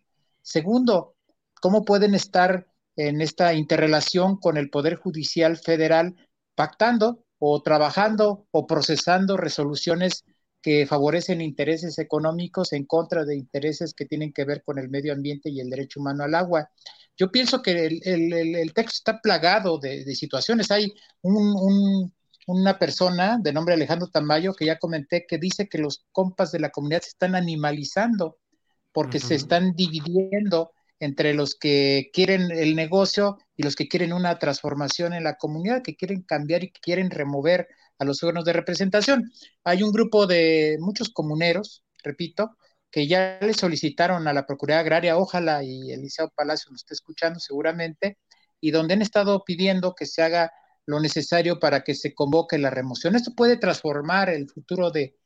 Segundo, 0.42 1.16
¿cómo 1.60 1.86
pueden 1.86 2.14
estar 2.14 2.71
en 2.96 3.20
esta 3.20 3.54
interrelación 3.54 4.36
con 4.36 4.56
el 4.56 4.70
Poder 4.70 4.96
Judicial 4.96 5.56
Federal 5.56 6.14
pactando 6.54 7.24
o 7.38 7.62
trabajando 7.62 8.46
o 8.50 8.66
procesando 8.66 9.36
resoluciones 9.36 10.24
que 10.62 10.86
favorecen 10.86 11.40
intereses 11.40 11.98
económicos 11.98 12.72
en 12.72 12.86
contra 12.86 13.24
de 13.24 13.36
intereses 13.36 13.94
que 13.94 14.06
tienen 14.06 14.32
que 14.32 14.44
ver 14.44 14.62
con 14.62 14.78
el 14.78 14.88
medio 14.88 15.12
ambiente 15.12 15.50
y 15.50 15.60
el 15.60 15.68
derecho 15.68 15.98
humano 15.98 16.22
al 16.22 16.36
agua. 16.36 16.70
Yo 17.16 17.32
pienso 17.32 17.60
que 17.60 17.86
el, 17.86 18.72
texto 18.72 18.94
está 18.94 19.20
plagado 19.20 19.78
de, 19.78 20.04
situaciones. 20.14 20.70
Hay 20.70 20.92
una 22.46 22.78
persona 22.78 23.38
de 23.42 23.52
nombre 23.52 23.74
Alejandro 23.74 24.08
Tamayo 24.08 24.54
que 24.54 24.66
ya 24.66 24.78
comenté 24.78 25.26
que 25.26 25.38
dice 25.38 25.68
que 25.68 25.78
los 25.78 26.06
compas 26.12 26.52
de 26.52 26.60
la 26.60 26.70
comunidad 26.70 27.02
se 27.02 27.08
están 27.08 27.34
animalizando 27.34 28.38
porque 28.92 29.18
se 29.18 29.34
están 29.34 29.72
dividiendo 29.74 30.70
entre 31.02 31.34
los 31.34 31.56
que 31.56 32.10
quieren 32.12 32.52
el 32.52 32.76
negocio 32.76 33.36
y 33.56 33.64
los 33.64 33.74
que 33.74 33.88
quieren 33.88 34.12
una 34.12 34.38
transformación 34.38 35.12
en 35.14 35.24
la 35.24 35.36
comunidad, 35.36 35.82
que 35.82 35.96
quieren 35.96 36.22
cambiar 36.22 36.62
y 36.62 36.70
que 36.70 36.80
quieren 36.80 37.10
remover 37.10 37.66
a 37.98 38.04
los 38.04 38.22
órganos 38.22 38.44
de 38.44 38.52
representación. 38.52 39.32
Hay 39.64 39.82
un 39.82 39.90
grupo 39.90 40.28
de 40.28 40.76
muchos 40.78 41.10
comuneros, 41.10 41.82
repito, 42.04 42.56
que 42.88 43.08
ya 43.08 43.40
le 43.42 43.52
solicitaron 43.52 44.28
a 44.28 44.32
la 44.32 44.46
Procuraduría 44.46 44.78
Agraria, 44.78 45.18
ojalá 45.18 45.64
y 45.64 45.90
Eliseo 45.90 46.30
Palacio 46.36 46.70
nos 46.70 46.82
esté 46.82 46.94
escuchando 46.94 47.40
seguramente, 47.40 48.18
y 48.60 48.70
donde 48.70 48.94
han 48.94 49.02
estado 49.02 49.42
pidiendo 49.44 49.96
que 49.96 50.06
se 50.06 50.22
haga 50.22 50.52
lo 50.86 51.00
necesario 51.00 51.58
para 51.58 51.82
que 51.82 51.96
se 51.96 52.14
convoque 52.14 52.58
la 52.58 52.70
remoción. 52.70 53.16
Esto 53.16 53.32
puede 53.34 53.56
transformar 53.56 54.30
el 54.30 54.48
futuro 54.48 54.92
de, 54.92 55.16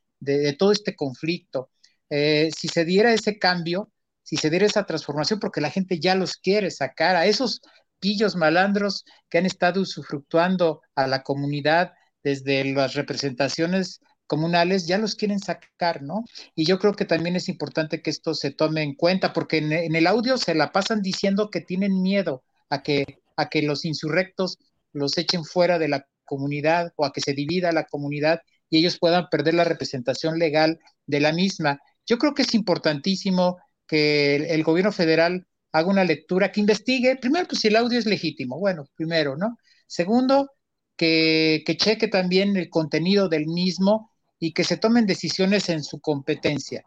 todo 0.57 0.71
este 0.71 0.95
conflicto. 0.95 1.69
Eh, 2.09 2.49
si 2.57 2.67
se 2.67 2.83
diera 2.83 3.13
ese 3.13 3.37
cambio, 3.37 3.91
si 4.27 4.35
se 4.35 4.49
diera 4.49 4.65
esa 4.65 4.85
transformación, 4.85 5.39
porque 5.39 5.61
la 5.61 5.69
gente 5.69 6.01
ya 6.01 6.13
los 6.13 6.35
quiere 6.35 6.69
sacar 6.69 7.15
a 7.15 7.27
esos 7.27 7.61
pillos 8.01 8.35
malandros 8.35 9.05
que 9.29 9.37
han 9.37 9.45
estado 9.45 9.79
usufructuando 9.79 10.81
a 10.95 11.07
la 11.07 11.23
comunidad 11.23 11.93
desde 12.25 12.65
las 12.73 12.95
representaciones 12.95 14.01
comunales 14.25 14.85
ya 14.85 14.97
los 14.97 15.15
quieren 15.15 15.39
sacar, 15.39 16.03
¿no? 16.03 16.25
Y 16.55 16.65
yo 16.65 16.77
creo 16.77 16.93
que 16.93 17.05
también 17.05 17.37
es 17.37 17.47
importante 17.47 18.01
que 18.01 18.09
esto 18.09 18.33
se 18.33 18.51
tome 18.51 18.83
en 18.83 18.95
cuenta, 18.95 19.31
porque 19.31 19.59
en, 19.59 19.95
el 19.95 20.07
audio 20.07 20.37
se 20.37 20.55
la 20.55 20.73
pasan 20.73 21.01
diciendo 21.01 21.49
que 21.49 21.61
tienen 21.61 22.01
miedo 22.01 22.43
a 22.69 22.83
que, 22.83 23.21
a 23.37 23.47
que 23.47 23.61
los 23.61 23.85
insurrectos 23.85 24.57
los 24.91 25.17
echen 25.17 25.45
fuera 25.45 25.79
de 25.79 25.87
la 25.87 26.05
comunidad 26.25 26.91
o 26.97 27.05
a 27.05 27.13
que 27.13 27.21
se 27.21 27.31
divida 27.31 27.71
la 27.71 27.85
comunidad 27.85 28.41
y 28.69 28.79
ellos 28.79 28.99
puedan 28.99 29.29
perder 29.29 29.53
la 29.53 29.63
representación 29.63 30.37
legal 30.37 30.81
de 31.05 31.21
la 31.21 31.31
misma. 31.31 31.79
Yo 32.05 32.17
creo 32.17 32.33
que 32.33 32.41
es 32.41 32.53
importantísimo 32.53 33.59
que 33.87 34.35
el, 34.35 34.63
gobierno 34.63 34.91
federal 34.91 35.47
haga 35.71 35.89
una 35.89 36.03
lectura, 36.03 36.51
que 36.51 36.59
investigue, 36.59 37.15
primero, 37.17 37.47
pues 37.47 37.61
si 37.61 37.67
el 37.67 37.75
audio 37.75 37.99
es 37.99 38.05
legítimo, 38.05 38.59
bueno, 38.59 38.85
primero, 38.95 39.35
¿no? 39.37 39.57
Segundo, 39.87 40.51
que, 40.95 41.63
que 41.65 41.77
cheque 41.77 42.07
también 42.07 42.57
el 42.57 42.69
contenido 42.69 43.29
del 43.29 43.47
mismo 43.47 44.11
y 44.39 44.53
que 44.53 44.63
se 44.63 44.77
tomen 44.77 45.05
decisiones 45.05 45.69
en 45.69 45.83
su 45.83 45.99
competencia. 45.99 46.83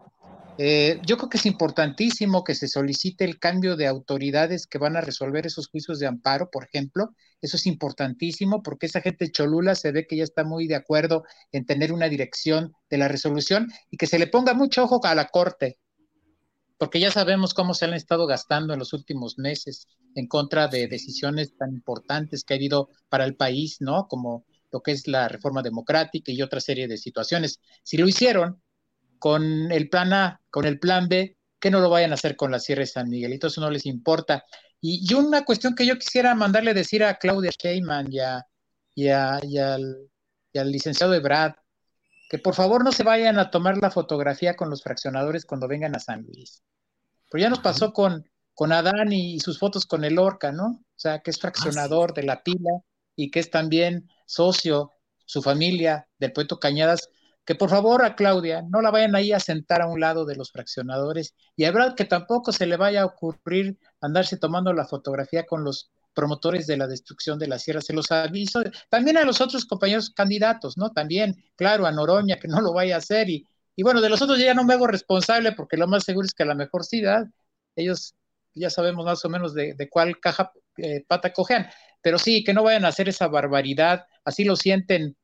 Eh, 0.63 1.01
yo 1.07 1.17
creo 1.17 1.31
que 1.31 1.39
es 1.39 1.47
importantísimo 1.47 2.45
que 2.45 2.55
se 2.55 2.69
solicite 2.69 3.25
el 3.25 3.39
cambio 3.39 3.77
de 3.77 3.87
autoridades 3.87 4.67
que 4.67 4.77
van 4.77 4.95
a 4.95 5.01
resolver 5.01 5.47
esos 5.47 5.69
juicios 5.69 5.99
de 5.99 6.07
amparo, 6.07 6.51
por 6.51 6.65
ejemplo. 6.65 7.15
Eso 7.41 7.57
es 7.57 7.65
importantísimo 7.65 8.63
porque 8.63 8.85
esa 8.85 9.01
gente 9.01 9.31
cholula 9.31 9.75
se 9.75 9.91
ve 9.91 10.07
que 10.07 10.17
ya 10.17 10.25
está 10.25 10.45
muy 10.45 10.67
de 10.67 10.75
acuerdo 10.75 11.25
en 11.51 11.65
tener 11.65 11.95
una 11.95 12.11
dirección 12.11 12.75
de 12.91 12.99
la 12.99 13.09
resolución 13.09 13.69
y 13.91 13.97
que 13.97 14.07
se 14.07 14.19
le 14.19 14.27
ponga 14.27 14.53
mucho 14.53 14.85
ojo 14.85 15.01
a 15.03 15.15
la 15.15 15.29
Corte, 15.29 15.79
porque 16.81 16.98
ya 16.98 17.11
sabemos 17.11 17.52
cómo 17.52 17.74
se 17.74 17.85
han 17.85 17.93
estado 17.93 18.27
gastando 18.27 18.73
en 18.73 18.78
los 18.78 18.94
últimos 18.94 19.36
meses 19.36 19.86
en 20.15 20.27
contra 20.27 20.66
de 20.66 20.89
decisiones 20.89 21.55
tan 21.55 21.74
importantes 21.74 22.43
que 22.43 22.55
ha 22.55 22.57
habido 22.57 22.89
para 23.11 23.27
el 23.27 23.36
país, 23.36 23.82
¿no? 23.82 24.09
Como 24.09 24.47
lo 24.73 24.81
que 24.81 24.93
es 24.93 25.07
la 25.07 25.28
reforma 25.28 25.61
democrática 25.61 26.32
y 26.32 26.40
otra 26.40 26.59
serie 26.59 26.89
de 26.89 26.97
situaciones. 26.97 27.61
Si 27.82 27.98
lo 27.98 28.09
hicieron 28.09 28.62
con 29.19 29.70
el 29.70 29.90
plan 29.90 30.15
A, 30.15 30.40
con 30.48 30.65
el 30.65 30.81
plan 30.81 31.07
B, 31.07 31.36
que 31.59 31.70
no 31.70 31.81
lo 31.81 31.90
vayan 31.90 32.12
a 32.12 32.15
hacer 32.15 32.35
con 32.35 32.51
la 32.51 32.59
Sierra 32.59 32.81
de 32.81 32.86
San 32.86 33.11
Miguelito, 33.11 33.48
eso 33.48 33.61
no 33.61 33.70
les 33.70 33.85
importa. 33.85 34.47
Y, 34.81 35.12
una 35.12 35.44
cuestión 35.44 35.74
que 35.74 35.85
yo 35.85 35.98
quisiera 35.98 36.35
mandarle 36.35 36.73
decir 36.73 37.05
a 37.05 37.19
Claudia 37.19 37.51
Sheinman 37.62 38.11
y, 38.11 38.20
y, 38.94 39.09
al, 39.11 40.09
licenciado 40.55 41.12
Ebrad, 41.12 41.52
que 42.31 42.39
por 42.39 42.55
favor 42.55 42.85
no 42.85 42.93
se 42.93 43.02
vayan 43.02 43.40
a 43.40 43.51
tomar 43.51 43.77
la 43.78 43.90
fotografía 43.90 44.55
con 44.55 44.70
los 44.70 44.85
fraccionadores 44.85 45.44
cuando 45.44 45.66
vengan 45.66 45.97
a 45.97 45.98
San 45.98 46.23
Luis. 46.23 46.62
Pero 47.28 47.43
ya 47.43 47.51
nos 47.51 47.59
pasó 47.59 47.93
con, 47.93 48.24
con 48.55 48.70
Adán 48.70 49.12
y, 49.12 49.40
sus 49.40 49.59
fotos 49.59 49.85
con 49.85 50.05
el 50.05 50.16
Orca, 50.16 50.52
¿no? 50.52 50.66
O 50.66 50.94
sea, 50.94 51.19
que 51.23 51.32
es 51.32 51.39
ah, 51.39 51.40
fraccionador 51.40 52.15
de 52.15 52.23
la 52.23 52.44
pila 52.44 52.70
y 53.16 53.32
que 53.32 53.40
es 53.40 53.51
también 53.51 54.09
socio, 54.27 54.93
su 55.24 55.43
familia, 55.43 56.09
del 56.20 56.32
Puerto 56.32 56.61
Cañadas, 56.61 57.09
que 57.44 57.57
por 57.57 57.69
favor 57.69 58.05
a 58.05 58.15
Claudia 58.15 58.62
no 58.62 58.81
la 58.81 58.93
vayan 58.93 59.16
ahí 59.16 59.32
a 59.32 59.40
sentar 59.40 59.82
a 59.82 59.89
un 59.89 59.98
lado 59.98 60.24
de 60.24 60.36
los 60.36 60.52
fraccionadores 60.52 61.35
y 61.57 61.65
a 61.65 61.94
que 61.97 62.05
tampoco 62.05 62.52
se 62.52 62.66
le 62.66 62.77
vaya 62.77 63.02
a 63.02 63.07
ocurrir 63.07 63.77
andarse 64.01 64.36
tomando 64.36 64.73
la 64.73 64.86
fotografía 64.86 65.47
con 65.47 65.65
los 65.65 65.90
promotores 66.15 66.66
de 66.66 66.77
la 66.77 66.87
destrucción 66.87 67.39
de 67.39 67.49
la 67.49 67.59
sierra, 67.59 67.81
se 67.81 67.93
los 67.93 68.11
aviso, 68.11 68.62
también 68.89 69.16
a 69.16 69.24
los 69.24 69.41
otros 69.41 69.65
compañeros 69.65 70.11
candidatos, 70.11 70.77
¿no? 70.77 70.91
También, 70.91 71.37
claro, 71.57 71.87
a 71.87 71.93
Noroña, 71.93 72.39
que 72.39 72.49
no 72.49 72.61
lo 72.61 72.73
vaya 72.73 72.97
a 72.97 72.99
hacer, 72.99 73.31
y, 73.31 73.47
y 73.77 73.82
bueno, 73.82 74.01
de 74.01 74.09
los 74.09 74.20
otros 74.23 74.39
ya 74.39 74.55
no 74.55 74.65
me 74.65 74.74
hago 74.74 74.87
responsable, 74.87 75.53
porque 75.53 75.77
lo 75.77 75.87
más 75.87 76.05
seguro 76.05 76.27
es 76.27 76.35
que 76.35 76.43
a 76.43 76.47
la 76.47 76.55
mejor 76.55 76.85
sí, 76.85 77.03
ellos 77.77 78.15
ya 78.55 78.70
sabemos 78.70 79.05
más 79.05 79.24
o 79.24 79.28
menos 79.28 79.55
de, 79.55 79.89
cuál 79.91 80.19
caja 80.20 80.53
eh, 80.77 81.05
pata 81.07 81.32
cojean, 81.32 81.69
pero 82.03 82.19
sí, 82.19 82.45
que 82.45 82.55
no 82.55 82.62
vayan 82.62 82.85
a 82.85 82.89
hacer 82.89 83.09
esa 83.09 83.28
barbaridad, 83.28 84.07
así 84.24 84.45
lo 84.45 84.57
sienten 84.57 85.16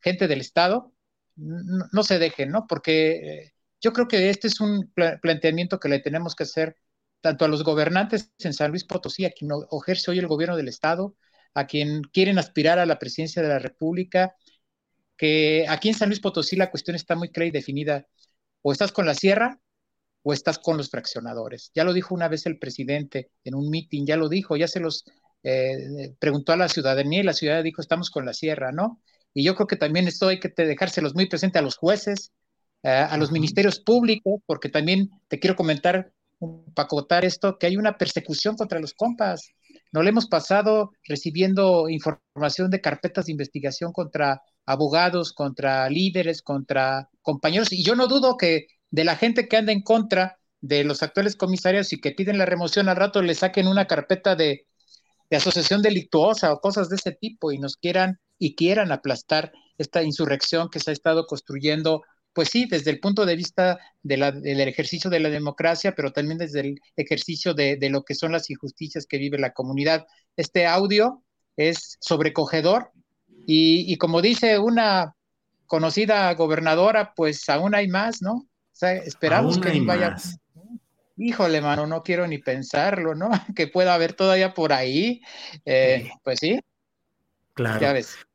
gente 0.00 0.28
del 0.28 0.40
Estado, 0.40 0.92
no, 1.36 2.02
se 2.02 2.18
dejen, 2.18 2.50
¿no? 2.50 2.66
Porque 2.68 3.10
eh, 3.12 3.54
yo 3.80 3.92
creo 3.92 4.06
que 4.06 4.30
este 4.30 4.48
es 4.48 4.60
un 4.60 4.92
planteamiento 4.94 5.80
que 5.80 5.88
le 5.88 5.98
tenemos 5.98 6.34
que 6.34 6.44
hacer 6.44 6.76
tanto 7.24 7.46
a 7.46 7.48
los 7.48 7.64
gobernantes 7.64 8.30
en 8.40 8.52
San 8.52 8.70
Luis 8.70 8.84
Potosí, 8.84 9.24
a 9.24 9.30
quien 9.30 9.50
ejerce 9.72 10.10
hoy 10.10 10.18
el 10.18 10.26
gobierno 10.26 10.58
del 10.58 10.68
Estado, 10.68 11.16
a 11.54 11.66
quien 11.66 12.02
quieren 12.02 12.38
aspirar 12.38 12.78
a 12.78 12.84
la 12.84 12.98
presidencia 12.98 13.40
de 13.40 13.48
la 13.48 13.58
República, 13.58 14.36
que 15.16 15.64
aquí 15.66 15.88
en 15.88 15.94
San 15.94 16.10
Luis 16.10 16.20
Potosí 16.20 16.54
la 16.54 16.70
cuestión 16.70 16.96
está 16.96 17.16
muy 17.16 17.30
clara 17.30 17.46
y 17.46 17.50
definida. 17.50 18.06
O 18.60 18.72
estás 18.72 18.92
con 18.92 19.06
la 19.06 19.14
sierra 19.14 19.58
o 20.22 20.34
estás 20.34 20.58
con 20.58 20.76
los 20.76 20.90
fraccionadores. 20.90 21.70
Ya 21.74 21.84
lo 21.84 21.94
dijo 21.94 22.14
una 22.14 22.28
vez 22.28 22.44
el 22.44 22.58
presidente 22.58 23.30
en 23.42 23.54
un 23.54 23.70
mitin, 23.70 24.04
ya 24.04 24.18
lo 24.18 24.28
dijo, 24.28 24.58
ya 24.58 24.68
se 24.68 24.80
los 24.80 25.06
eh, 25.42 26.14
preguntó 26.18 26.52
a 26.52 26.58
la 26.58 26.68
ciudadanía 26.68 27.20
y 27.20 27.22
la 27.22 27.32
ciudadanía 27.32 27.62
dijo, 27.62 27.80
estamos 27.80 28.10
con 28.10 28.26
la 28.26 28.34
sierra, 28.34 28.70
¿no? 28.70 29.00
Y 29.32 29.44
yo 29.44 29.54
creo 29.54 29.66
que 29.66 29.76
también 29.76 30.08
esto 30.08 30.28
hay 30.28 30.40
que 30.40 30.52
dejárselos 30.54 31.14
muy 31.14 31.24
presente 31.24 31.58
a 31.58 31.62
los 31.62 31.78
jueces, 31.78 32.32
eh, 32.82 32.90
a 32.90 33.16
los 33.16 33.32
ministerios 33.32 33.80
públicos, 33.80 34.42
porque 34.44 34.68
también 34.68 35.08
te 35.28 35.40
quiero 35.40 35.56
comentar, 35.56 36.12
para 36.74 36.86
acotar 36.86 37.24
esto, 37.24 37.58
que 37.58 37.66
hay 37.66 37.76
una 37.76 37.98
persecución 37.98 38.56
contra 38.56 38.80
los 38.80 38.94
compas. 38.94 39.50
No 39.92 40.02
le 40.02 40.10
hemos 40.10 40.26
pasado 40.26 40.92
recibiendo 41.04 41.88
información 41.88 42.70
de 42.70 42.80
carpetas 42.80 43.26
de 43.26 43.32
investigación 43.32 43.92
contra 43.92 44.42
abogados, 44.66 45.32
contra 45.32 45.88
líderes, 45.88 46.42
contra 46.42 47.08
compañeros, 47.22 47.72
y 47.72 47.84
yo 47.84 47.94
no 47.94 48.06
dudo 48.06 48.36
que 48.36 48.66
de 48.90 49.04
la 49.04 49.16
gente 49.16 49.48
que 49.48 49.56
anda 49.56 49.72
en 49.72 49.82
contra 49.82 50.38
de 50.60 50.82
los 50.82 51.02
actuales 51.02 51.36
comisarios 51.36 51.92
y 51.92 52.00
que 52.00 52.12
piden 52.12 52.38
la 52.38 52.46
remoción 52.46 52.88
al 52.88 52.96
rato 52.96 53.20
le 53.20 53.34
saquen 53.34 53.66
una 53.66 53.86
carpeta 53.86 54.34
de, 54.34 54.66
asociación 55.30 55.82
delictuosa 55.82 56.52
o 56.52 56.60
cosas 56.60 56.88
de 56.88 56.94
ese 56.94 57.10
tipo 57.10 57.50
y 57.50 57.58
nos 57.58 57.76
quieran 57.76 58.20
y 58.38 58.54
quieran 58.54 58.92
aplastar 58.92 59.52
esta 59.78 60.04
insurrección 60.04 60.70
que 60.70 60.78
se 60.78 60.90
ha 60.90 60.92
estado 60.92 61.26
construyendo, 61.26 62.02
pues 62.34 62.48
sí, 62.48 62.66
desde 62.68 62.90
el 62.90 63.00
punto 63.00 63.24
de 63.24 63.36
vista 63.36 63.78
del 64.02 64.60
ejercicio 64.60 65.08
de 65.08 65.20
la 65.20 65.30
democracia, 65.30 65.94
pero 65.94 66.12
también 66.12 66.38
desde 66.38 66.60
el 66.60 66.80
ejercicio 66.96 67.54
de, 67.54 67.76
de, 67.76 67.90
lo 67.90 68.04
que 68.04 68.14
son 68.14 68.32
las 68.32 68.50
injusticias 68.50 69.06
que 69.06 69.18
vive 69.18 69.38
la 69.38 69.52
comunidad. 69.52 70.06
Este 70.36 70.66
audio 70.66 71.22
es 71.56 71.96
sobrecogedor 72.00 72.90
y, 73.46 73.92
y 73.92 73.96
como 73.96 74.20
dice 74.20 74.58
una 74.58 75.14
conocida 75.66 76.32
gobernadora, 76.34 77.14
pues 77.14 77.48
aún 77.48 77.74
hay 77.74 77.88
más, 77.88 78.20
¿no? 78.20 78.46
esperamos 78.82 79.58
que 79.58 79.80
vaya. 79.80 80.16
Híjole, 81.16 81.60
mano, 81.60 81.86
no 81.86 82.02
quiero 82.02 82.26
ni 82.26 82.38
pensarlo, 82.38 83.14
¿no? 83.14 83.30
Que 83.54 83.68
pueda 83.68 83.94
haber 83.94 84.14
todavía 84.14 84.52
por 84.52 84.72
ahí. 84.72 85.22
Eh, 85.64 86.10
pues 86.24 86.40
sí. 86.40 86.60
Claro. 87.54 87.78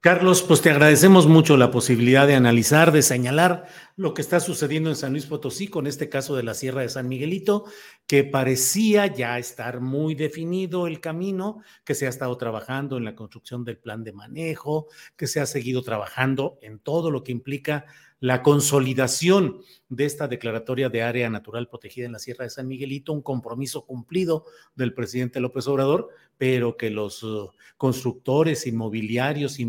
Carlos, 0.01 0.43
pues 0.43 0.61
te 0.61 0.69
agradecemos 0.69 1.27
mucho 1.27 1.57
la 1.57 1.71
posibilidad 1.71 2.25
de 2.25 2.33
analizar, 2.33 2.93
de 2.93 3.01
señalar 3.01 3.67
lo 3.97 4.13
que 4.13 4.21
está 4.21 4.39
sucediendo 4.39 4.89
en 4.89 4.95
San 4.95 5.11
Luis 5.11 5.25
Potosí 5.25 5.67
con 5.67 5.87
este 5.87 6.07
caso 6.07 6.37
de 6.37 6.43
la 6.43 6.53
Sierra 6.53 6.83
de 6.83 6.87
San 6.87 7.09
Miguelito, 7.09 7.65
que 8.07 8.23
parecía 8.23 9.07
ya 9.07 9.37
estar 9.37 9.81
muy 9.81 10.15
definido 10.15 10.87
el 10.87 11.01
camino, 11.01 11.61
que 11.83 11.95
se 11.95 12.05
ha 12.05 12.09
estado 12.09 12.37
trabajando 12.37 12.95
en 12.95 13.03
la 13.03 13.13
construcción 13.13 13.65
del 13.65 13.77
plan 13.77 14.05
de 14.05 14.13
manejo, 14.13 14.87
que 15.17 15.27
se 15.27 15.41
ha 15.41 15.45
seguido 15.45 15.83
trabajando 15.83 16.59
en 16.61 16.79
todo 16.79 17.11
lo 17.11 17.25
que 17.25 17.33
implica 17.33 17.85
la 18.21 18.43
consolidación 18.43 19.61
de 19.87 20.05
esta 20.05 20.27
declaratoria 20.27 20.89
de 20.89 21.03
área 21.03 21.29
natural 21.29 21.67
protegida 21.67 22.05
en 22.05 22.11
la 22.11 22.19
Sierra 22.19 22.43
de 22.43 22.49
San 22.49 22.67
Miguelito, 22.67 23.13
un 23.13 23.21
compromiso 23.21 23.85
cumplido 23.85 24.45
del 24.75 24.93
presidente 24.93 25.39
López 25.39 25.67
Obrador, 25.67 26.09
pero 26.37 26.77
que 26.77 26.89
los 26.89 27.23
uh, 27.23 27.51
constructores, 27.77 28.67
inmobiliarios, 28.67 29.59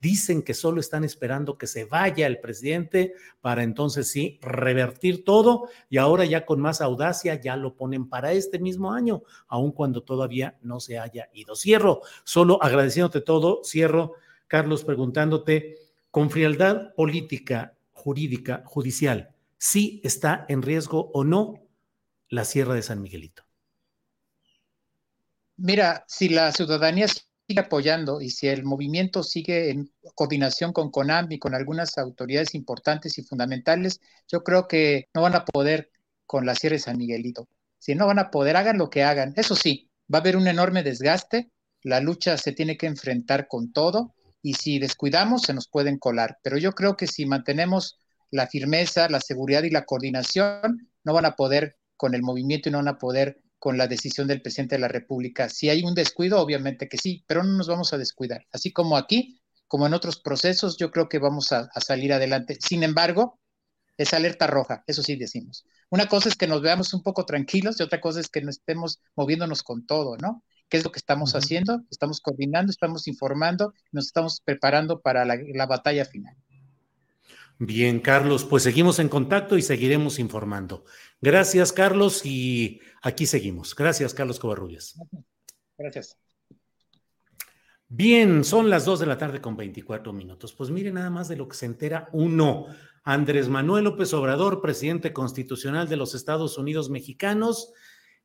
dicen 0.00 0.42
que 0.42 0.54
solo 0.54 0.80
están 0.80 1.04
esperando 1.04 1.58
que 1.58 1.66
se 1.66 1.84
vaya 1.84 2.26
el 2.26 2.40
presidente 2.40 3.14
para 3.40 3.62
entonces 3.62 4.10
sí 4.10 4.38
revertir 4.42 5.24
todo 5.24 5.68
y 5.88 5.98
ahora 5.98 6.24
ya 6.24 6.44
con 6.44 6.60
más 6.60 6.80
audacia 6.80 7.40
ya 7.40 7.56
lo 7.56 7.76
ponen 7.76 8.08
para 8.08 8.32
este 8.32 8.58
mismo 8.58 8.92
año, 8.92 9.22
aun 9.48 9.72
cuando 9.72 10.02
todavía 10.02 10.58
no 10.62 10.80
se 10.80 10.98
haya 10.98 11.28
ido. 11.32 11.56
Cierro, 11.56 12.02
solo 12.24 12.62
agradeciéndote 12.62 13.20
todo, 13.20 13.62
cierro, 13.64 14.14
Carlos, 14.46 14.84
preguntándote 14.84 15.76
con 16.10 16.30
frialdad 16.30 16.94
política, 16.94 17.76
jurídica, 17.92 18.62
judicial, 18.64 19.34
si 19.58 20.00
está 20.04 20.46
en 20.48 20.62
riesgo 20.62 21.10
o 21.12 21.24
no 21.24 21.66
la 22.28 22.44
Sierra 22.44 22.74
de 22.74 22.82
San 22.82 23.02
Miguelito. 23.02 23.44
Mira, 25.56 26.04
si 26.06 26.28
la 26.28 26.52
ciudadanía 26.52 27.06
sigue 27.46 27.60
apoyando 27.60 28.20
y 28.20 28.30
si 28.30 28.48
el 28.48 28.64
movimiento 28.64 29.22
sigue 29.22 29.70
en 29.70 29.92
coordinación 30.14 30.72
con 30.72 30.90
CONAM 30.90 31.30
y 31.30 31.38
con 31.38 31.54
algunas 31.54 31.96
autoridades 31.98 32.54
importantes 32.54 33.18
y 33.18 33.22
fundamentales, 33.22 34.00
yo 34.28 34.42
creo 34.42 34.66
que 34.66 35.08
no 35.14 35.22
van 35.22 35.36
a 35.36 35.44
poder 35.44 35.90
con 36.26 36.44
la 36.44 36.54
Sierra 36.54 36.74
de 36.74 36.80
San 36.80 36.96
Miguelito. 36.96 37.48
Si 37.78 37.94
no 37.94 38.06
van 38.06 38.18
a 38.18 38.30
poder, 38.30 38.56
hagan 38.56 38.78
lo 38.78 38.90
que 38.90 39.04
hagan. 39.04 39.32
Eso 39.36 39.54
sí, 39.54 39.90
va 40.12 40.18
a 40.18 40.20
haber 40.22 40.36
un 40.36 40.48
enorme 40.48 40.82
desgaste, 40.82 41.50
la 41.82 42.00
lucha 42.00 42.36
se 42.36 42.52
tiene 42.52 42.76
que 42.76 42.86
enfrentar 42.86 43.46
con 43.46 43.72
todo 43.72 44.14
y 44.42 44.54
si 44.54 44.78
descuidamos 44.78 45.42
se 45.42 45.54
nos 45.54 45.68
pueden 45.68 45.98
colar. 45.98 46.38
Pero 46.42 46.58
yo 46.58 46.72
creo 46.72 46.96
que 46.96 47.06
si 47.06 47.26
mantenemos 47.26 47.98
la 48.30 48.48
firmeza, 48.48 49.08
la 49.08 49.20
seguridad 49.20 49.62
y 49.62 49.70
la 49.70 49.84
coordinación, 49.84 50.90
no 51.04 51.12
van 51.12 51.26
a 51.26 51.36
poder 51.36 51.76
con 51.96 52.14
el 52.14 52.22
movimiento 52.22 52.68
y 52.68 52.72
no 52.72 52.78
van 52.78 52.88
a 52.88 52.98
poder 52.98 53.40
con 53.58 53.78
la 53.78 53.88
decisión 53.88 54.28
del 54.28 54.42
presidente 54.42 54.76
de 54.76 54.80
la 54.80 54.88
República. 54.88 55.48
Si 55.48 55.68
hay 55.68 55.82
un 55.82 55.94
descuido, 55.94 56.40
obviamente 56.40 56.88
que 56.88 56.98
sí, 56.98 57.24
pero 57.26 57.42
no 57.42 57.52
nos 57.52 57.68
vamos 57.68 57.92
a 57.92 57.98
descuidar. 57.98 58.46
Así 58.52 58.72
como 58.72 58.96
aquí, 58.96 59.40
como 59.66 59.86
en 59.86 59.94
otros 59.94 60.20
procesos, 60.20 60.76
yo 60.76 60.90
creo 60.90 61.08
que 61.08 61.18
vamos 61.18 61.52
a, 61.52 61.68
a 61.72 61.80
salir 61.80 62.12
adelante. 62.12 62.58
Sin 62.60 62.82
embargo, 62.82 63.40
es 63.96 64.12
alerta 64.14 64.46
roja, 64.46 64.84
eso 64.86 65.02
sí 65.02 65.16
decimos. 65.16 65.64
Una 65.90 66.06
cosa 66.06 66.28
es 66.28 66.36
que 66.36 66.46
nos 66.46 66.62
veamos 66.62 66.92
un 66.94 67.02
poco 67.02 67.24
tranquilos 67.24 67.80
y 67.80 67.82
otra 67.82 68.00
cosa 68.00 68.20
es 68.20 68.28
que 68.28 68.42
no 68.42 68.50
estemos 68.50 69.00
moviéndonos 69.14 69.62
con 69.62 69.86
todo, 69.86 70.16
¿no? 70.18 70.42
qué 70.68 70.78
es 70.78 70.84
lo 70.84 70.92
que 70.92 70.98
estamos 70.98 71.34
haciendo, 71.34 71.82
estamos 71.90 72.20
coordinando, 72.20 72.70
estamos 72.70 73.06
informando, 73.08 73.72
nos 73.92 74.06
estamos 74.06 74.40
preparando 74.44 75.00
para 75.00 75.24
la, 75.24 75.66
batalla 75.66 76.04
final. 76.04 76.36
Bien, 77.58 78.00
Carlos, 78.00 78.44
pues 78.44 78.62
seguimos 78.62 78.98
en 78.98 79.08
contacto 79.08 79.56
y 79.56 79.62
seguiremos 79.62 80.18
informando. 80.18 80.84
Gracias, 81.22 81.72
Carlos, 81.72 82.26
y 82.26 82.80
aquí 83.02 83.26
seguimos. 83.26 83.74
Gracias, 83.74 84.12
Carlos 84.12 84.38
Covarrubias. 84.38 84.98
Gracias. 85.78 86.18
Bien, 87.88 88.44
son 88.44 88.68
las 88.68 88.84
2 88.84 89.00
de 89.00 89.06
la 89.06 89.16
tarde 89.16 89.40
con 89.40 89.56
24 89.56 90.12
minutos. 90.12 90.52
Pues 90.52 90.70
mire 90.70 90.92
nada 90.92 91.08
más 91.08 91.28
de 91.28 91.36
lo 91.36 91.48
que 91.48 91.56
se 91.56 91.66
entera 91.66 92.08
uno. 92.12 92.66
Andrés 93.04 93.48
Manuel 93.48 93.84
López 93.84 94.12
Obrador, 94.12 94.60
presidente 94.60 95.12
constitucional 95.12 95.88
de 95.88 95.96
los 95.96 96.14
Estados 96.14 96.58
Unidos 96.58 96.90
mexicanos, 96.90 97.72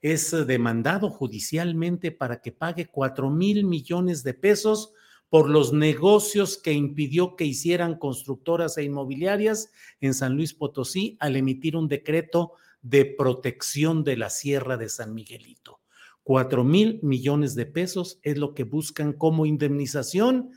es 0.02 0.32
demandado 0.48 1.10
judicialmente 1.10 2.12
para 2.12 2.42
que 2.42 2.52
pague 2.52 2.88
cuatro 2.88 3.30
mil 3.30 3.64
millones 3.64 4.24
de 4.24 4.34
pesos 4.34 4.94
por 5.32 5.50
los 5.50 5.72
negocios 5.72 6.58
que 6.58 6.74
impidió 6.74 7.38
que 7.38 7.46
hicieran 7.46 7.98
constructoras 7.98 8.78
e 8.78 8.84
inmobiliarias 8.84 9.72
en 10.02 10.14
San 10.14 10.36
Luis 10.36 10.54
Potosí 10.54 11.16
al 11.22 11.38
emitir 11.38 11.78
un 11.78 11.88
decreto 11.88 12.52
de 12.82 13.06
protección 13.06 14.04
de 14.04 14.18
la 14.18 14.30
Sierra 14.30 14.76
de 14.76 14.90
San 14.90 15.14
Miguelito. 15.14 15.80
Cuatro 16.22 16.66
mil 16.66 17.00
millones 17.02 17.56
de 17.56 17.66
pesos 17.66 18.20
es 18.24 18.38
lo 18.38 18.54
que 18.54 18.66
buscan 18.66 19.14
como 19.14 19.46
indemnización 19.46 20.52